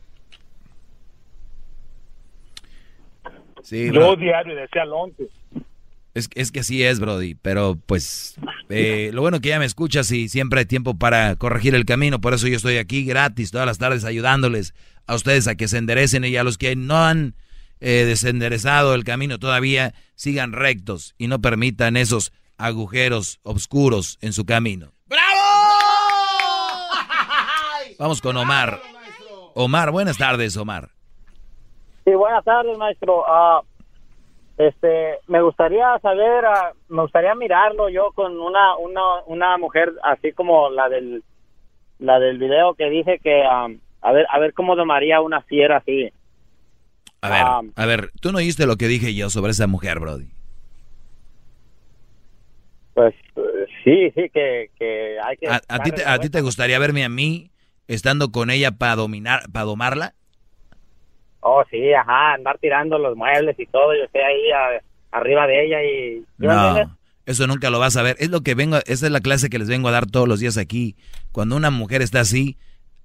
Sí, 3.63 3.88
yo 3.88 3.91
bro. 3.91 4.15
diario 4.15 4.55
le 4.55 4.61
decía 4.61 4.84
al 4.84 4.93
once. 4.93 5.27
Es, 6.18 6.30
es 6.34 6.52
que 6.52 6.61
así 6.61 6.84
es, 6.84 6.99
Brody, 6.99 7.35
pero 7.35 7.77
pues 7.85 8.39
eh, 8.69 9.11
lo 9.14 9.22
bueno 9.22 9.39
que 9.39 9.49
ya 9.49 9.60
me 9.60 9.65
escuchas 9.65 10.11
y 10.11 10.30
siempre 10.30 10.61
hay 10.61 10.65
tiempo 10.65 10.98
para 10.98 11.35
corregir 11.35 11.76
el 11.76 11.85
camino, 11.85 12.19
por 12.19 12.34
eso 12.34 12.48
yo 12.48 12.56
estoy 12.56 12.77
aquí 12.77 13.06
gratis 13.06 13.52
todas 13.52 13.68
las 13.68 13.77
tardes 13.77 14.03
ayudándoles 14.03 14.73
a 15.06 15.14
ustedes 15.14 15.48
a 15.48 15.53
que 15.53 15.68
se 15.68 15.77
enderecen 15.77 16.26
y 16.26 16.35
a 16.35 16.44
los 16.44 16.57
que 16.57 16.76
no 16.76 17.06
han 17.06 17.35
eh, 17.80 18.06
desenderezado 18.07 18.95
el 18.95 19.03
camino 19.03 19.38
todavía 19.38 19.94
sigan 20.15 20.53
rectos 20.53 21.14
y 21.19 21.27
no 21.27 21.39
permitan 21.39 21.98
esos 21.98 22.34
agujeros 22.57 23.39
oscuros 23.44 24.18
en 24.22 24.34
su 24.34 24.45
camino. 24.45 24.94
Vamos 27.99 28.22
con 28.22 28.38
Omar. 28.38 28.81
Omar, 29.53 29.91
buenas 29.91 30.18
tardes, 30.18 30.57
Omar. 30.57 30.89
Sí, 32.06 32.14
buenas 32.14 32.44
tardes, 32.44 32.76
maestro. 32.77 33.23
Ah, 33.27 33.61
este, 34.57 35.19
me 35.27 35.41
gustaría 35.41 35.97
saber, 35.99 36.45
ah, 36.45 36.73
me 36.89 37.03
gustaría 37.03 37.35
mirarlo 37.35 37.89
yo 37.89 38.11
con 38.13 38.39
una, 38.39 38.75
una, 38.77 39.23
una 39.27 39.57
mujer 39.57 39.93
así 40.03 40.34
como 40.34 40.69
la 40.69 40.89
del, 40.89 41.23
la 41.99 42.19
del 42.19 42.39
video 42.39 42.73
que 42.73 42.89
dije 42.89 43.19
que, 43.19 43.43
a 43.43 44.11
ver, 44.11 44.25
a 44.29 44.39
ver 44.39 44.53
cómo 44.53 44.75
domaría 44.75 45.21
una 45.21 45.41
fiera 45.41 45.77
así. 45.77 46.11
A 47.21 47.29
ver, 47.29 47.71
a 47.75 47.85
ver, 47.85 48.11
tú 48.21 48.31
no 48.31 48.38
oíste 48.38 48.65
lo 48.65 48.77
que 48.77 48.88
dije 48.88 49.13
yo 49.13 49.29
sobre 49.29 49.51
esa 49.51 49.67
mujer, 49.67 49.99
Brody. 49.99 50.27
Pues 52.93 53.13
sí, 53.84 54.11
sí, 54.15 54.29
que, 54.34 54.71
que 54.77 55.17
hay 55.23 55.38
que... 55.38 55.47
¿A, 55.47 55.61
a 55.67 55.79
ti, 55.84 55.91
te, 55.91 56.03
¿A 56.05 56.19
ti 56.19 56.29
te 56.29 56.41
gustaría 56.41 56.79
verme 56.79 57.03
a 57.03 57.09
mí 57.09 57.51
estando 57.88 58.31
con 58.31 58.49
ella 58.49 58.71
para 58.71 58.95
dominar, 58.95 59.43
para 59.51 59.65
domarla? 59.65 60.13
Oh, 61.49 61.64
sí, 61.72 61.94
ajá, 61.94 62.34
andar 62.34 62.57
tirando 62.57 62.99
los 62.99 63.15
muebles 63.15 63.57
y 63.57 63.65
todo, 63.68 63.95
yo 63.95 64.03
estoy 64.03 64.19
ahí 64.19 64.52
a, 64.52 65.18
arriba 65.18 65.48
de 65.48 65.65
ella 65.65 65.82
y... 65.82 66.26
No, 66.38 66.98
eso 67.26 67.48
nunca 67.48 67.69
lo 67.69 67.80
vas 67.80 67.95
a 67.95 68.03
ver. 68.03 68.18
Es 68.19 68.30
lo 68.30 68.41
que 68.41 68.53
vengo, 68.53 68.76
esa 68.86 69.06
es 69.06 69.11
la 69.14 69.22
clase 69.22 69.49
que 69.49 69.57
les 69.57 69.69
vengo 69.69 69.88
a 69.88 69.94
dar 69.94 70.07
todos 70.07 70.28
los 70.28 70.41
días 70.41 70.57
aquí. 70.57 70.98
Cuando 71.32 71.56
una 71.56 71.72
mujer 71.72 72.02
está 72.02 72.19
así, 72.19 72.57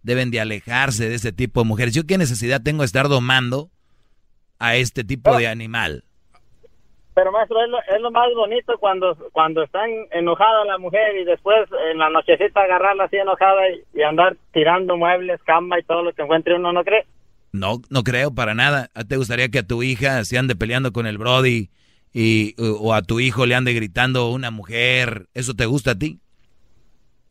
deben 0.02 0.32
de 0.32 0.40
alejarse 0.40 1.08
de 1.08 1.14
ese 1.14 1.30
tipo 1.30 1.60
de 1.60 1.68
mujeres. 1.68 1.94
¿Yo 1.94 2.02
qué 2.04 2.18
necesidad 2.18 2.60
tengo 2.60 2.82
de 2.82 2.86
estar 2.86 3.08
domando 3.08 3.70
a 4.58 4.74
este 4.74 5.04
tipo 5.04 5.36
de 5.36 5.46
animal? 5.46 6.02
Pero 7.14 7.30
maestro, 7.30 7.62
es 7.62 7.70
lo, 7.70 7.78
es 7.78 8.00
lo 8.00 8.10
más 8.10 8.26
bonito 8.34 8.76
cuando 8.78 9.14
cuando 9.30 9.62
está 9.62 9.84
enojada 10.10 10.64
la 10.64 10.78
mujer 10.78 11.14
y 11.16 11.24
después 11.24 11.68
en 11.92 11.98
la 11.98 12.10
nochecita 12.10 12.62
agarrarla 12.62 13.04
así 13.04 13.16
enojada 13.18 13.68
y, 13.70 13.84
y 13.94 14.02
andar 14.02 14.36
tirando 14.52 14.96
muebles, 14.96 15.40
cama 15.44 15.78
y 15.78 15.84
todo 15.84 16.02
lo 16.02 16.12
que 16.12 16.22
encuentre 16.22 16.56
uno, 16.56 16.72
¿no 16.72 16.82
cree? 16.82 17.06
No, 17.52 17.82
no 17.90 18.02
creo 18.02 18.34
para 18.34 18.54
nada. 18.54 18.88
¿Te 19.08 19.16
gustaría 19.16 19.50
que 19.50 19.60
a 19.60 19.66
tu 19.66 19.82
hija 19.82 20.24
se 20.24 20.38
ande 20.38 20.56
peleando 20.56 20.92
con 20.92 21.06
el 21.06 21.18
Brody 21.18 21.70
y, 22.12 22.54
o 22.58 22.94
a 22.94 23.02
tu 23.02 23.20
hijo 23.20 23.44
le 23.44 23.54
ande 23.54 23.74
gritando 23.74 24.30
una 24.30 24.50
mujer? 24.50 25.26
¿Eso 25.34 25.54
te 25.54 25.66
gusta 25.66 25.92
a 25.92 25.98
ti? 25.98 26.18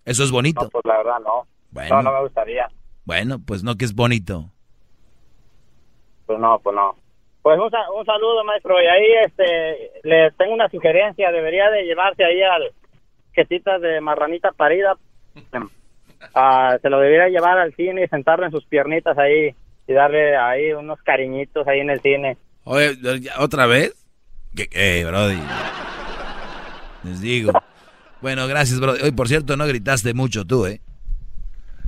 ¿Eso 0.06 0.24
es 0.24 0.32
bonito? 0.32 0.62
No, 0.64 0.70
pues 0.70 0.86
la 0.86 0.98
verdad 0.98 1.20
no. 1.20 1.48
No, 1.90 2.02
no 2.02 2.14
me 2.14 2.22
gustaría. 2.22 2.70
Bueno, 3.06 3.40
pues 3.46 3.64
no 3.64 3.76
que 3.76 3.86
es 3.86 3.96
bonito. 3.96 4.46
Pues 6.28 6.40
no, 6.40 6.60
pues 6.60 6.76
no. 6.76 6.96
Pues 7.42 7.58
un, 7.58 7.66
un 7.66 8.06
saludo, 8.06 8.44
maestro. 8.44 8.76
Y 8.82 8.86
ahí 8.86 9.26
este, 9.26 9.92
le 10.04 10.32
tengo 10.32 10.54
una 10.54 10.70
sugerencia. 10.70 11.32
Debería 11.32 11.70
de 11.72 11.84
llevarse 11.84 12.24
ahí 12.24 12.42
al 12.44 12.72
quesitas 13.34 13.82
de 13.82 14.02
marranita 14.02 14.52
parida. 14.52 14.96
Ah, 16.36 16.78
se 16.80 16.88
lo 16.88 17.00
debería 17.00 17.30
llevar 17.30 17.58
al 17.58 17.74
cine 17.74 18.04
y 18.04 18.08
sentarlo 18.08 18.46
en 18.46 18.52
sus 18.52 18.64
piernitas 18.66 19.18
ahí 19.18 19.56
y 19.92 19.94
darle 19.94 20.36
ahí 20.36 20.74
unos 20.74 21.00
cariñitos 21.04 21.68
ahí 21.68 21.80
en 21.80 21.90
el 21.90 22.02
cine. 22.02 22.38
Oye, 22.64 22.98
¿otra 23.38 23.66
vez? 23.66 23.94
¿Qué, 24.56 24.68
qué 24.68 25.06
Brody? 25.06 25.40
Les 27.04 27.22
digo. 27.22 27.52
Bueno, 28.22 28.48
gracias, 28.48 28.80
Brody. 28.80 29.02
Hoy, 29.02 29.12
por 29.12 29.28
cierto, 29.28 29.58
no 29.58 29.66
gritaste 29.66 30.14
mucho 30.14 30.46
tú, 30.46 30.66
¿eh? 30.66 30.82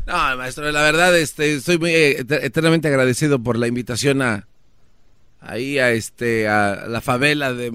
No, 0.05 0.37
maestro, 0.37 0.69
la 0.71 0.81
verdad, 0.81 1.17
este, 1.17 1.55
estoy 1.55 1.77
muy 1.77 1.91
eh, 1.91 2.25
eternamente 2.41 2.89
agradecido 2.89 3.41
por 3.41 3.57
la 3.57 3.67
invitación 3.67 4.21
a 4.21 4.47
ahí 5.39 5.77
a 5.77 5.91
este 5.91 6.47
a 6.47 6.87
la 6.87 7.01
favela 7.01 7.53
de 7.53 7.71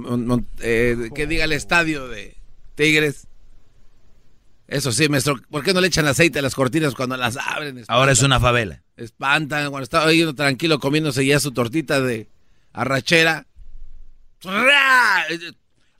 eh, 0.60 1.10
que 1.14 1.26
diga 1.26 1.44
el 1.44 1.52
estadio 1.52 2.08
de 2.08 2.36
Tigres. 2.74 3.26
Eso 4.66 4.92
sí, 4.92 5.08
maestro, 5.08 5.40
¿por 5.50 5.64
qué 5.64 5.72
no 5.72 5.80
le 5.80 5.86
echan 5.86 6.06
aceite 6.06 6.40
a 6.40 6.42
las 6.42 6.54
cortinas 6.54 6.94
cuando 6.94 7.16
las 7.16 7.38
abren? 7.38 7.84
Ahora 7.88 8.12
es 8.12 8.22
una 8.22 8.38
favela. 8.38 8.82
Espantan 8.98 9.70
cuando 9.70 9.84
está 9.84 10.04
ahí 10.04 10.32
tranquilo 10.34 10.78
comiéndose 10.80 11.24
ya 11.24 11.38
su 11.38 11.52
tortita 11.52 12.00
de 12.00 12.28
arrachera. 12.72 13.46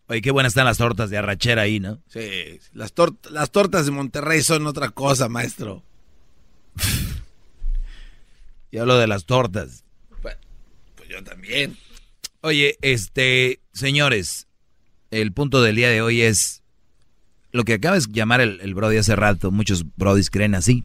Oye, 0.09 0.23
qué 0.23 0.31
buenas 0.31 0.51
están 0.51 0.65
las 0.65 0.79
tortas 0.79 1.09
de 1.09 1.17
arrachera 1.17 1.63
ahí, 1.63 1.81
¿no? 1.81 2.03
Sí, 2.09 2.61
las, 2.73 2.93
tor 2.93 3.15
las 3.31 3.51
tortas 3.51 3.87
de 3.87 3.93
Monterrey 3.93 4.43
son 4.43 4.67
otra 4.67 4.89
cosa, 4.91 5.29
maestro. 5.29 5.83
y 8.71 8.79
hablo 8.79 8.99
de 8.99 9.07
las 9.07 9.27
tortas. 9.27 9.85
Pues, 10.21 10.37
pues 10.97 11.09
yo 11.09 11.23
también. 11.23 11.77
Oye, 12.41 12.79
este, 12.81 13.61
señores, 13.73 14.49
el 15.11 15.33
punto 15.33 15.63
del 15.63 15.77
día 15.77 15.89
de 15.89 16.03
hoy 16.03 16.23
es 16.23 16.63
lo 17.53 17.65
que 17.65 17.75
acaba 17.75 17.99
de 17.99 18.07
llamar 18.11 18.41
el, 18.41 18.61
el 18.61 18.75
Brody 18.75 18.97
hace 18.97 19.15
rato, 19.15 19.51
muchos 19.51 19.85
Brodis 19.97 20.31
creen 20.31 20.55
así, 20.55 20.85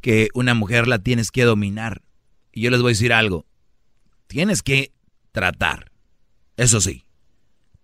que 0.00 0.28
una 0.34 0.54
mujer 0.54 0.88
la 0.88 0.98
tienes 0.98 1.30
que 1.30 1.44
dominar. 1.44 2.02
Y 2.52 2.62
yo 2.62 2.70
les 2.70 2.80
voy 2.80 2.90
a 2.90 2.92
decir 2.92 3.12
algo, 3.12 3.46
tienes 4.26 4.62
que 4.62 4.92
tratar, 5.32 5.92
eso 6.56 6.80
sí. 6.80 7.04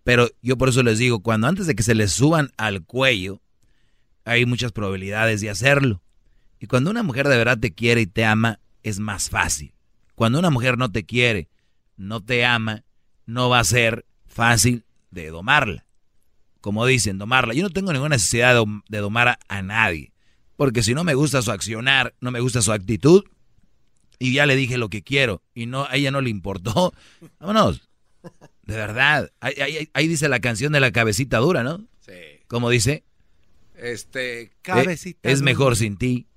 Pero 0.05 0.29
yo 0.41 0.57
por 0.57 0.69
eso 0.69 0.83
les 0.83 0.99
digo, 0.99 1.21
cuando 1.21 1.47
antes 1.47 1.67
de 1.67 1.75
que 1.75 1.83
se 1.83 1.95
les 1.95 2.13
suban 2.13 2.51
al 2.57 2.85
cuello, 2.85 3.41
hay 4.25 4.47
muchas 4.47 4.73
probabilidades 4.73 5.41
de 5.41 5.51
hacerlo. 5.51 6.03
Y 6.59 6.67
cuando 6.67 6.91
una 6.91 7.03
mujer 7.03 7.29
de 7.29 7.37
verdad 7.37 7.59
te 7.59 7.75
quiere 7.75 8.01
y 8.01 8.07
te 8.07 8.25
ama, 8.25 8.61
es 8.83 8.99
más 8.99 9.31
fácil. 9.31 9.75
Cuando 10.15 10.39
una 10.39 10.51
mujer 10.51 10.79
no 10.79 10.91
te 10.91 11.05
quiere, 11.05 11.49
no 11.97 12.21
te 12.21 12.45
ama, 12.45 12.85
no 13.27 13.49
va 13.49 13.61
a 13.61 13.65
ser 13.65 14.07
fácil 14.27 14.85
de 15.11 15.29
domarla 15.29 15.85
como 16.63 16.87
dicen, 16.87 17.19
domarla. 17.19 17.53
Yo 17.53 17.65
no 17.65 17.71
tengo 17.71 17.93
ninguna 17.93 18.15
necesidad 18.15 18.65
de, 18.89 18.99
domar 18.99 19.29
a, 19.29 19.39
a, 19.49 19.63
nadie, 19.63 20.12
porque 20.63 20.85
si 20.85 20.95
no 20.95 21.03
me 21.03 21.15
gusta 21.15 21.43
su 21.43 21.51
accionar, 21.51 22.15
no 22.21 22.31
me 22.31 22.39
gusta 22.39 22.63
su 22.63 22.71
actitud, 22.71 23.25
y 24.21 24.33
ya 24.33 24.47
le 24.47 24.55
dije 24.55 24.79
lo 24.79 24.91
que 24.91 25.03
quiero, 25.03 25.43
y 25.55 25.67
no 25.67 25.87
a 25.87 25.97
ella 25.97 26.13
no 26.13 26.21
le 26.21 26.31
importó, 26.31 26.95
vámonos. 27.41 27.89
De 28.63 28.77
verdad, 28.77 29.33
ahí, 29.41 29.55
ahí, 29.61 29.91
ahí 29.93 30.07
dice 30.07 30.29
la 30.29 30.39
canción 30.39 30.73
de 30.73 30.79
la 30.79 30.93
cabecita 30.93 31.39
dura, 31.39 31.65
¿no? 31.65 31.79
Sí. 32.07 32.13
¿Cómo 32.47 32.71
dice? 32.71 33.03
Este, 33.75 34.53
cabecita. 34.63 35.29
Eh, 35.29 35.33
es 35.33 35.43
mejor 35.43 35.75
sin 35.75 35.97
ti. 35.97 36.29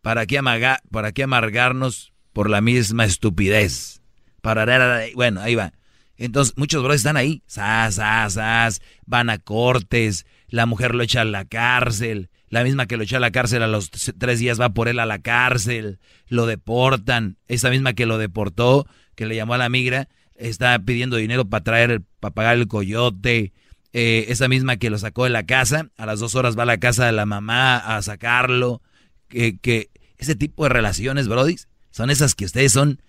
¿Para 0.00 0.24
qué, 0.24 0.38
amaga, 0.38 0.80
¿Para 0.92 1.10
qué 1.10 1.24
amargarnos 1.24 2.12
por 2.32 2.48
la 2.48 2.60
misma 2.60 3.04
estupidez? 3.04 4.00
Para, 4.42 5.08
bueno, 5.16 5.40
ahí 5.40 5.56
va. 5.56 5.72
Entonces, 6.16 6.56
muchos 6.56 6.84
bros 6.84 6.94
están 6.94 7.16
ahí, 7.16 7.42
sas, 7.48 7.96
sas, 7.96 8.34
sas, 8.34 8.80
van 9.06 9.28
a 9.28 9.38
cortes, 9.38 10.24
la 10.46 10.66
mujer 10.66 10.94
lo 10.94 11.02
echa 11.02 11.22
a 11.22 11.24
la 11.24 11.44
cárcel, 11.46 12.30
la 12.52 12.64
misma 12.64 12.84
que 12.84 12.98
lo 12.98 13.04
echó 13.04 13.16
a 13.16 13.20
la 13.20 13.30
cárcel 13.30 13.62
a 13.62 13.66
los 13.66 13.90
tres 13.90 14.38
días 14.38 14.60
va 14.60 14.74
por 14.74 14.88
él 14.88 14.98
a 14.98 15.06
la 15.06 15.20
cárcel, 15.20 15.98
lo 16.28 16.44
deportan, 16.44 17.38
esa 17.48 17.70
misma 17.70 17.94
que 17.94 18.04
lo 18.04 18.18
deportó, 18.18 18.86
que 19.14 19.24
le 19.24 19.34
llamó 19.34 19.54
a 19.54 19.58
la 19.58 19.70
migra, 19.70 20.10
está 20.34 20.78
pidiendo 20.80 21.16
dinero 21.16 21.46
para 21.46 21.64
traer, 21.64 22.02
para 22.20 22.34
pagar 22.34 22.58
el 22.58 22.68
coyote, 22.68 23.54
eh, 23.94 24.26
esa 24.28 24.48
misma 24.48 24.76
que 24.76 24.90
lo 24.90 24.98
sacó 24.98 25.24
de 25.24 25.30
la 25.30 25.46
casa, 25.46 25.88
a 25.96 26.04
las 26.04 26.20
dos 26.20 26.34
horas 26.34 26.54
va 26.58 26.64
a 26.64 26.66
la 26.66 26.76
casa 26.76 27.06
de 27.06 27.12
la 27.12 27.24
mamá 27.24 27.78
a 27.78 28.02
sacarlo, 28.02 28.82
que, 29.28 29.56
que 29.56 29.88
ese 30.18 30.34
tipo 30.34 30.64
de 30.64 30.68
relaciones, 30.68 31.28
brodis, 31.28 31.68
son 31.90 32.10
esas 32.10 32.34
que 32.34 32.44
ustedes 32.44 32.72
son 32.72 33.00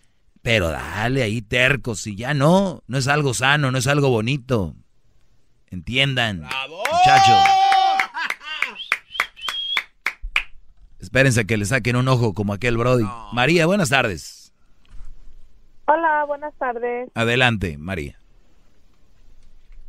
pero 0.41 0.69
dale 0.69 1.21
ahí 1.21 1.41
tercos 1.41 2.07
y 2.07 2.15
ya 2.15 2.33
no, 2.33 2.81
no 2.87 2.97
es 2.97 3.09
algo 3.09 3.33
sano, 3.33 3.71
no 3.71 3.77
es 3.77 3.87
algo 3.87 4.09
bonito. 4.09 4.75
Entiendan, 5.69 6.41
¡Bravo! 6.41 6.83
muchachos. 6.91 7.62
Espérense 11.03 11.45
que 11.45 11.57
le 11.57 11.65
saquen 11.65 11.97
un 11.97 12.07
ojo 12.07 12.33
como 12.33 12.53
aquel 12.53 12.77
Brody. 12.77 13.03
No. 13.03 13.29
María, 13.33 13.65
buenas 13.65 13.89
tardes. 13.89 14.53
Hola, 15.85 16.23
buenas 16.25 16.53
tardes. 16.53 17.09
Adelante, 17.13 17.77
María. 17.77 18.17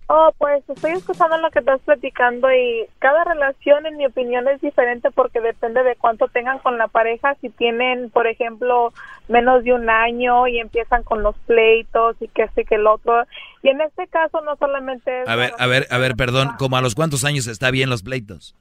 Oh, 0.09 0.35
pues 0.36 0.69
estoy 0.69 0.91
escuchando 0.91 1.39
lo 1.39 1.53
que 1.53 1.61
estás 1.61 1.81
platicando 1.82 2.53
y 2.53 2.86
cada 2.99 3.23
relación, 3.23 3.86
en 3.86 3.97
mi 3.97 4.07
opinión, 4.07 4.49
es 4.49 4.61
diferente 4.61 5.12
porque 5.12 5.41
depende 5.41 5.85
de 5.85 5.95
cuánto 5.95 6.27
tengan 6.27 6.59
con 6.59 6.78
la 6.78 6.89
pareja. 6.89 7.36
Si 7.41 7.49
tienen, 7.49 8.11
por 8.11 8.27
ejemplo, 8.27 8.93
menos 9.28 9.62
de 9.62 9.73
un 9.73 9.89
año 9.89 10.49
y 10.49 10.59
empiezan 10.59 11.05
con 11.05 11.23
los 11.23 11.36
pleitos 11.47 12.16
y 12.20 12.27
que 12.27 12.43
este 12.43 12.65
que 12.65 12.74
el 12.74 12.89
otro. 12.89 13.24
Y 13.62 13.69
en 13.69 13.81
este 13.81 14.09
caso 14.09 14.41
no 14.41 14.57
solamente 14.57 15.23
es... 15.23 15.28
A 15.28 15.36
ver, 15.36 15.53
a 15.61 15.66
ver, 15.69 15.86
a 15.89 15.97
ver, 15.97 16.16
perdón, 16.16 16.51
¿como 16.59 16.77
a 16.77 16.82
los 16.82 16.97
cuántos 16.97 17.24
años 17.24 17.47
está 17.47 17.70
bien 17.70 17.89
los 17.89 18.03
pleitos? 18.03 18.57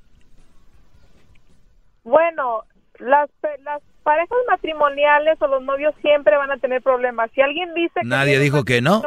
Bueno, 2.04 2.64
las, 3.00 3.30
las 3.64 3.82
parejas 4.04 4.38
matrimoniales 4.50 5.42
o 5.42 5.48
los 5.48 5.64
novios 5.64 5.96
siempre 6.02 6.38
van 6.38 6.52
a 6.52 6.58
tener 6.58 6.82
problemas. 6.82 7.32
Si 7.32 7.42
alguien 7.42 7.74
dice... 7.74 8.02
Nadie 8.04 8.40
dijo 8.40 8.64
que 8.64 8.82
no. 8.82 9.02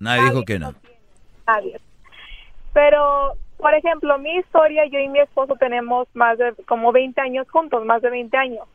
Nadie 0.00 0.24
dijo 0.24 0.42
que 0.44 0.58
no. 0.58 0.74
nadie. 1.46 1.80
Pero, 2.72 3.34
por 3.58 3.74
ejemplo, 3.74 4.18
mi 4.18 4.36
historia, 4.36 4.84
yo 4.86 4.98
y 4.98 5.08
mi 5.08 5.20
esposo 5.20 5.54
tenemos 5.56 6.08
más 6.14 6.38
de 6.38 6.54
como 6.66 6.90
20 6.92 7.20
años 7.20 7.48
juntos, 7.50 7.84
más 7.84 8.02
de 8.02 8.10
20 8.10 8.36
años. 8.36 8.66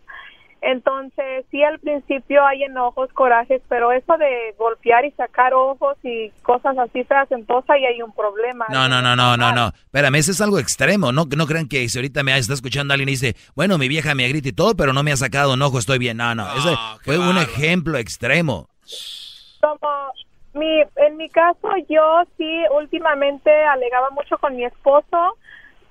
Entonces, 0.62 1.46
sí, 1.52 1.64
al 1.64 1.80
principio 1.80 2.46
hay 2.46 2.64
enojos, 2.64 3.12
corajes, 3.14 3.62
pero 3.70 3.92
eso 3.92 4.18
de 4.18 4.56
golpear 4.58 5.06
y 5.06 5.12
sacar 5.12 5.54
ojos 5.54 5.98
y 6.04 6.32
cosas 6.42 6.78
así 6.78 7.04
feas, 7.04 7.32
entonces 7.32 7.70
ahí 7.70 7.86
hay 7.86 8.02
un 8.02 8.12
problema. 8.12 8.66
No, 8.70 8.90
no, 8.90 9.02
no, 9.02 9.16
no, 9.16 9.38
no, 9.38 9.54
no. 9.54 9.68
Espérame, 9.68 10.16
eso 10.16 10.32
es 10.32 10.42
algo 10.42 10.60
extremo. 10.60 11.12
No, 11.12 11.26
no 11.26 11.46
crean 11.46 11.68
que 11.68 11.88
si 11.88 11.98
ahorita 11.98 12.24
me 12.24 12.38
está 12.38 12.54
escuchando 12.54 12.94
alguien 12.94 13.10
y 13.10 13.14
dice, 13.14 13.36
bueno, 13.56 13.78
mi 13.78 13.88
vieja 13.88 14.16
me 14.16 14.28
grita 14.28 14.50
y 14.50 14.54
todo, 14.54 14.76
pero 14.76 14.94
no 14.94 15.04
me 15.04 15.12
ha 15.12 15.18
sacado 15.18 15.54
enojo, 15.54 15.80
estoy 15.80 16.00
bien. 16.00 16.18
No, 16.18 16.34
no, 16.34 16.48
ese 16.56 16.76
fue 17.04 17.18
un 17.20 17.38
ejemplo 17.38 17.98
extremo. 17.98 18.70
Como 19.62 20.12
mi, 20.54 20.82
en 20.96 21.18
mi 21.18 21.30
caso, 21.30 21.70
yo 21.88 22.24
sí 22.38 22.64
últimamente 22.76 23.52
alegaba 23.52 24.10
mucho 24.10 24.38
con 24.38 24.56
mi 24.56 24.66
esposo, 24.66 25.38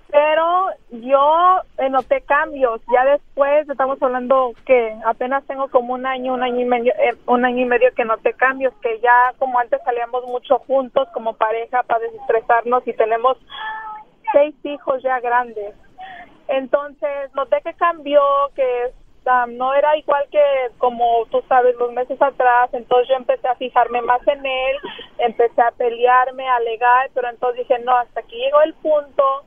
pero 0.08 0.70
yo 0.90 1.60
eh, 1.78 1.88
noté 1.90 2.20
cambios. 2.22 2.80
Ya 2.92 3.04
después, 3.04 3.68
estamos 3.68 4.00
hablando 4.02 4.52
que 4.64 4.96
apenas 5.04 5.44
tengo 5.46 5.68
como 5.68 5.94
un 5.94 6.06
año, 6.06 6.34
un 6.34 6.42
año 6.42 6.60
y 6.60 6.64
medio, 6.64 6.92
eh, 6.92 7.16
un 7.26 7.44
año 7.44 7.62
y 7.62 7.66
medio 7.66 7.92
que 7.94 8.04
noté 8.04 8.32
cambios, 8.34 8.72
que 8.82 9.00
ya 9.00 9.34
como 9.38 9.58
antes 9.58 9.80
salíamos 9.84 10.24
mucho 10.26 10.58
juntos 10.60 11.08
como 11.12 11.34
pareja 11.34 11.82
para 11.82 12.00
desestresarnos 12.00 12.86
y 12.86 12.92
tenemos 12.92 13.36
seis 14.32 14.54
hijos 14.64 15.02
ya 15.02 15.20
grandes. 15.20 15.74
Entonces 16.48 17.34
noté 17.34 17.60
que 17.62 17.74
cambió, 17.74 18.20
que 18.54 18.92
um, 19.26 19.56
no 19.56 19.74
era 19.74 19.96
igual 19.96 20.24
que 20.30 20.42
como 20.78 21.26
tú 21.30 21.42
sabes 21.48 21.74
los 21.76 21.92
meses 21.92 22.20
atrás, 22.22 22.70
entonces 22.72 23.08
yo 23.08 23.16
empecé 23.16 23.48
a 23.48 23.56
fijarme 23.56 24.00
más 24.02 24.26
en 24.28 24.44
él, 24.46 24.76
empecé 25.18 25.60
a 25.60 25.72
pelearme, 25.72 26.48
a 26.48 26.56
alegar, 26.56 27.10
pero 27.14 27.28
entonces 27.28 27.66
dije, 27.66 27.82
no, 27.82 27.96
hasta 27.96 28.20
aquí 28.20 28.36
llegó 28.36 28.62
el 28.62 28.74
punto, 28.74 29.44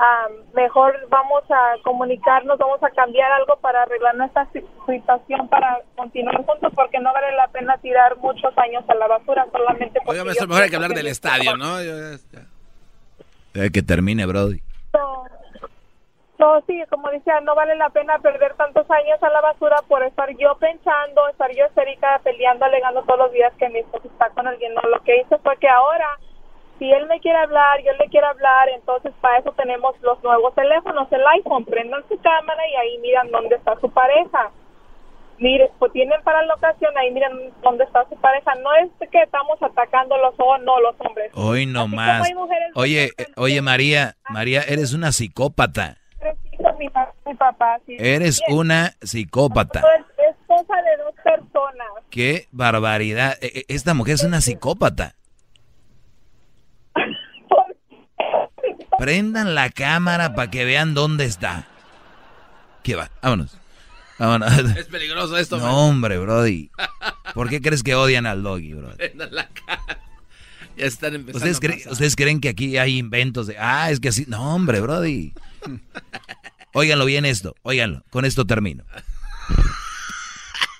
um, 0.00 0.54
mejor 0.54 0.96
vamos 1.08 1.42
a 1.50 1.74
comunicarnos, 1.84 2.58
vamos 2.58 2.82
a 2.82 2.90
cambiar 2.90 3.30
algo 3.32 3.56
para 3.60 3.82
arreglar 3.82 4.14
nuestra 4.16 4.46
si- 4.52 4.64
situación, 4.86 5.46
para 5.48 5.80
continuar 5.96 6.36
juntos, 6.44 6.72
porque 6.74 6.98
no 7.00 7.12
vale 7.12 7.32
la 7.36 7.48
pena 7.48 7.76
tirar 7.78 8.16
muchos 8.16 8.56
años 8.58 8.82
a 8.88 8.94
la 8.94 9.06
basura 9.06 9.46
solamente 9.52 10.00
porque 10.04 10.24
maestro, 10.24 10.48
mejor 10.48 10.62
hay 10.64 10.70
que 10.70 10.76
hablar 10.76 10.92
del 10.94 11.06
estadio, 11.06 11.56
¿no? 11.56 11.82
Yo- 11.82 12.16
ya- 12.32 12.46
Eh, 13.54 13.70
que 13.72 13.82
termine, 13.82 14.26
Brody. 14.26 14.60
No, 14.94 15.24
no, 16.38 16.60
sí, 16.66 16.80
como 16.88 17.10
decía, 17.10 17.40
no 17.40 17.54
vale 17.56 17.74
la 17.76 17.90
pena 17.90 18.18
perder 18.20 18.54
tantos 18.54 18.88
años 18.90 19.20
a 19.22 19.28
la 19.28 19.40
basura 19.40 19.76
por 19.88 20.02
estar 20.04 20.28
yo 20.38 20.56
pensando, 20.56 21.28
estar 21.28 21.50
yo 21.54 21.66
histérica, 21.66 22.20
peleando, 22.22 22.64
alegando 22.64 23.02
todos 23.02 23.18
los 23.18 23.32
días 23.32 23.52
que 23.58 23.68
mi 23.68 23.80
esposo 23.80 24.06
está 24.08 24.30
con 24.30 24.46
alguien. 24.46 24.72
No, 24.74 24.82
lo 24.82 25.00
que 25.02 25.20
hice 25.20 25.36
fue 25.38 25.56
que 25.58 25.68
ahora, 25.68 26.06
si 26.80 26.90
él 26.90 27.06
me 27.06 27.20
quiere 27.20 27.36
hablar, 27.38 27.78
yo 27.84 27.92
le 27.92 28.08
quiero 28.08 28.26
hablar, 28.26 28.70
entonces 28.70 29.12
para 29.20 29.38
eso 29.38 29.52
tenemos 29.52 29.94
los 30.00 30.20
nuevos 30.24 30.54
teléfonos, 30.54 31.06
el 31.12 31.20
iPhone, 31.26 31.66
prendan 31.66 32.02
su 32.08 32.18
cámara 32.20 32.62
y 32.68 32.74
ahí 32.74 32.98
miran 32.98 33.30
dónde 33.30 33.56
está 33.56 33.78
su 33.80 33.90
pareja. 33.90 34.50
Mire, 35.38 35.70
pues 35.78 35.92
tienen 35.92 36.20
para 36.22 36.42
la 36.42 36.54
ocasión, 36.54 36.90
ahí 36.96 37.10
miran 37.12 37.32
dónde 37.62 37.84
está 37.84 38.08
su 38.08 38.16
pareja. 38.16 38.54
No 38.56 38.74
es 38.76 38.90
que 39.10 39.22
estamos 39.22 39.62
atacándolos 39.62 40.34
o 40.38 40.58
no 40.58 40.80
los 40.80 40.94
hombres. 41.00 41.30
Hoy 41.34 41.66
no 41.66 41.86
más. 41.86 42.26
hay 42.26 42.34
mujeres 42.34 42.70
Oye, 42.74 43.10
eh, 43.16 43.26
oye, 43.36 43.60
María, 43.60 44.16
María, 44.30 44.62
eres 44.62 44.94
una 44.94 45.12
psicópata. 45.12 45.98
Mi, 46.78 46.88
mi 47.26 47.34
papá, 47.34 47.78
sí. 47.86 47.96
Eres 47.98 48.40
Bien. 48.46 48.58
una 48.58 48.90
psicópata. 49.02 49.82
Esposa 50.30 50.74
de 50.82 51.02
dos 51.02 51.14
personas. 51.22 51.88
Qué 52.10 52.46
barbaridad. 52.52 53.36
Eh, 53.42 53.50
eh, 53.54 53.64
Esta 53.68 53.92
mujer 53.94 54.14
es 54.14 54.24
una 54.24 54.40
psicópata. 54.40 55.14
Prendan 59.00 59.54
la 59.54 59.70
cámara 59.70 60.34
para 60.34 60.50
que 60.50 60.64
vean 60.66 60.92
dónde 60.92 61.24
está. 61.24 61.66
¿Qué 62.82 62.94
va? 62.96 63.10
Vámonos. 63.22 63.56
Vámonos. 64.18 64.52
Es 64.76 64.86
peligroso 64.86 65.38
esto, 65.38 65.56
No, 65.58 65.88
hombre, 65.88 66.18
Brody. 66.18 66.70
¿Por 67.32 67.48
qué 67.48 67.62
crees 67.62 67.82
que 67.82 67.94
odian 67.94 68.26
al 68.26 68.42
doggy, 68.42 68.74
Brody? 68.74 68.96
Prendan 68.96 69.34
la 69.34 69.48
cara. 69.48 69.98
Ya 70.76 70.84
están 70.84 71.14
empezando. 71.14 71.38
¿Ustedes, 71.38 71.60
creen- 71.60 71.78
pasar. 71.78 71.92
¿Ustedes 71.92 72.14
creen 72.14 72.40
que 72.42 72.50
aquí 72.50 72.76
hay 72.76 72.98
inventos 72.98 73.46
de, 73.46 73.56
ah, 73.58 73.90
es 73.90 74.00
que 74.00 74.10
así? 74.10 74.26
No, 74.28 74.54
hombre, 74.54 74.80
Brody. 74.80 75.32
Óiganlo 76.74 77.06
bien 77.06 77.24
esto, 77.24 77.54
óiganlo. 77.62 78.04
Con 78.10 78.26
esto 78.26 78.46
termino. 78.46 78.84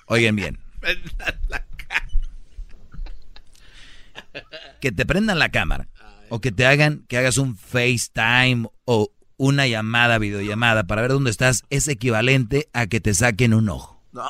Oigan 0.07 0.37
bien. 0.37 0.59
Prendan 0.81 1.41
la 1.49 1.65
Que 4.81 4.93
te 4.93 5.07
prendan 5.07 5.39
la 5.39 5.49
cámara. 5.51 5.89
O 6.31 6.40
que 6.40 6.52
te 6.52 6.65
hagan, 6.65 7.05
que 7.09 7.19
hagas 7.19 7.36
un 7.39 7.57
FaceTime 7.57 8.69
o 8.85 9.11
una 9.36 9.66
llamada, 9.66 10.19
videollamada 10.19 10.85
para 10.85 11.02
ver 11.02 11.11
dónde 11.12 11.31
estás, 11.31 11.65
es 11.70 11.89
equivalente 11.89 12.69
a 12.73 12.86
que 12.86 13.01
te 13.01 13.15
saquen 13.15 13.55
un 13.55 13.69
ojo. 13.69 14.02
No. 14.12 14.28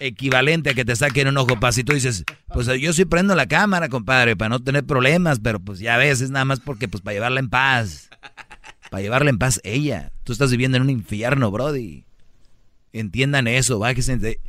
Equivalente 0.00 0.70
a 0.70 0.74
que 0.74 0.84
te 0.84 0.96
saquen 0.96 1.28
un 1.28 1.36
ojo, 1.36 1.60
paz. 1.60 1.76
Y 1.76 1.84
tú 1.84 1.92
dices, 1.92 2.24
pues 2.52 2.66
yo 2.80 2.92
sí 2.94 3.04
prendo 3.04 3.34
la 3.34 3.46
cámara, 3.46 3.90
compadre, 3.90 4.34
para 4.34 4.48
no 4.48 4.60
tener 4.60 4.84
problemas, 4.84 5.40
pero 5.40 5.60
pues 5.60 5.78
ya 5.78 5.98
ves, 5.98 6.22
es 6.22 6.30
nada 6.30 6.46
más 6.46 6.60
porque, 6.60 6.88
pues 6.88 7.02
para 7.02 7.14
llevarla 7.14 7.40
en 7.40 7.50
paz. 7.50 8.08
Para 8.90 9.02
llevarla 9.02 9.30
en 9.30 9.38
paz 9.38 9.60
ella. 9.62 10.10
Tú 10.24 10.32
estás 10.32 10.50
viviendo 10.50 10.76
en 10.76 10.84
un 10.84 10.90
infierno, 10.90 11.50
Brody. 11.50 12.06
Entiendan 12.92 13.46
eso, 13.46 13.78
bájense 13.78 14.16
de... 14.16 14.40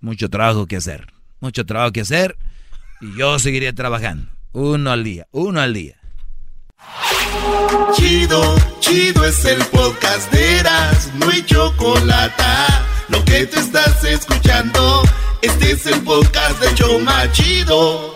Mucho 0.00 0.30
trabajo 0.30 0.66
que 0.66 0.76
hacer. 0.76 1.15
Mucho 1.40 1.64
trabajo 1.64 1.92
que 1.92 2.00
hacer. 2.02 2.36
Y 3.00 3.16
yo 3.18 3.38
seguiré 3.38 3.72
trabajando. 3.72 4.30
Uno 4.52 4.90
al 4.90 5.04
día, 5.04 5.26
uno 5.32 5.60
al 5.60 5.74
día. 5.74 5.96
Chido, 7.94 8.56
chido 8.80 9.24
es 9.24 9.44
el 9.44 9.62
podcast 9.66 10.32
de 10.32 10.58
Eras, 10.60 11.10
no 11.14 11.28
hay 11.28 11.42
chocolate. 11.44 12.42
Lo 13.08 13.24
que 13.24 13.46
te 13.46 13.60
estás 13.60 14.02
escuchando, 14.04 15.02
este 15.42 15.72
es 15.72 15.86
el 15.86 16.00
podcast 16.02 16.60
de 16.60 16.74
Choma 16.74 17.30
Chido. 17.32 18.15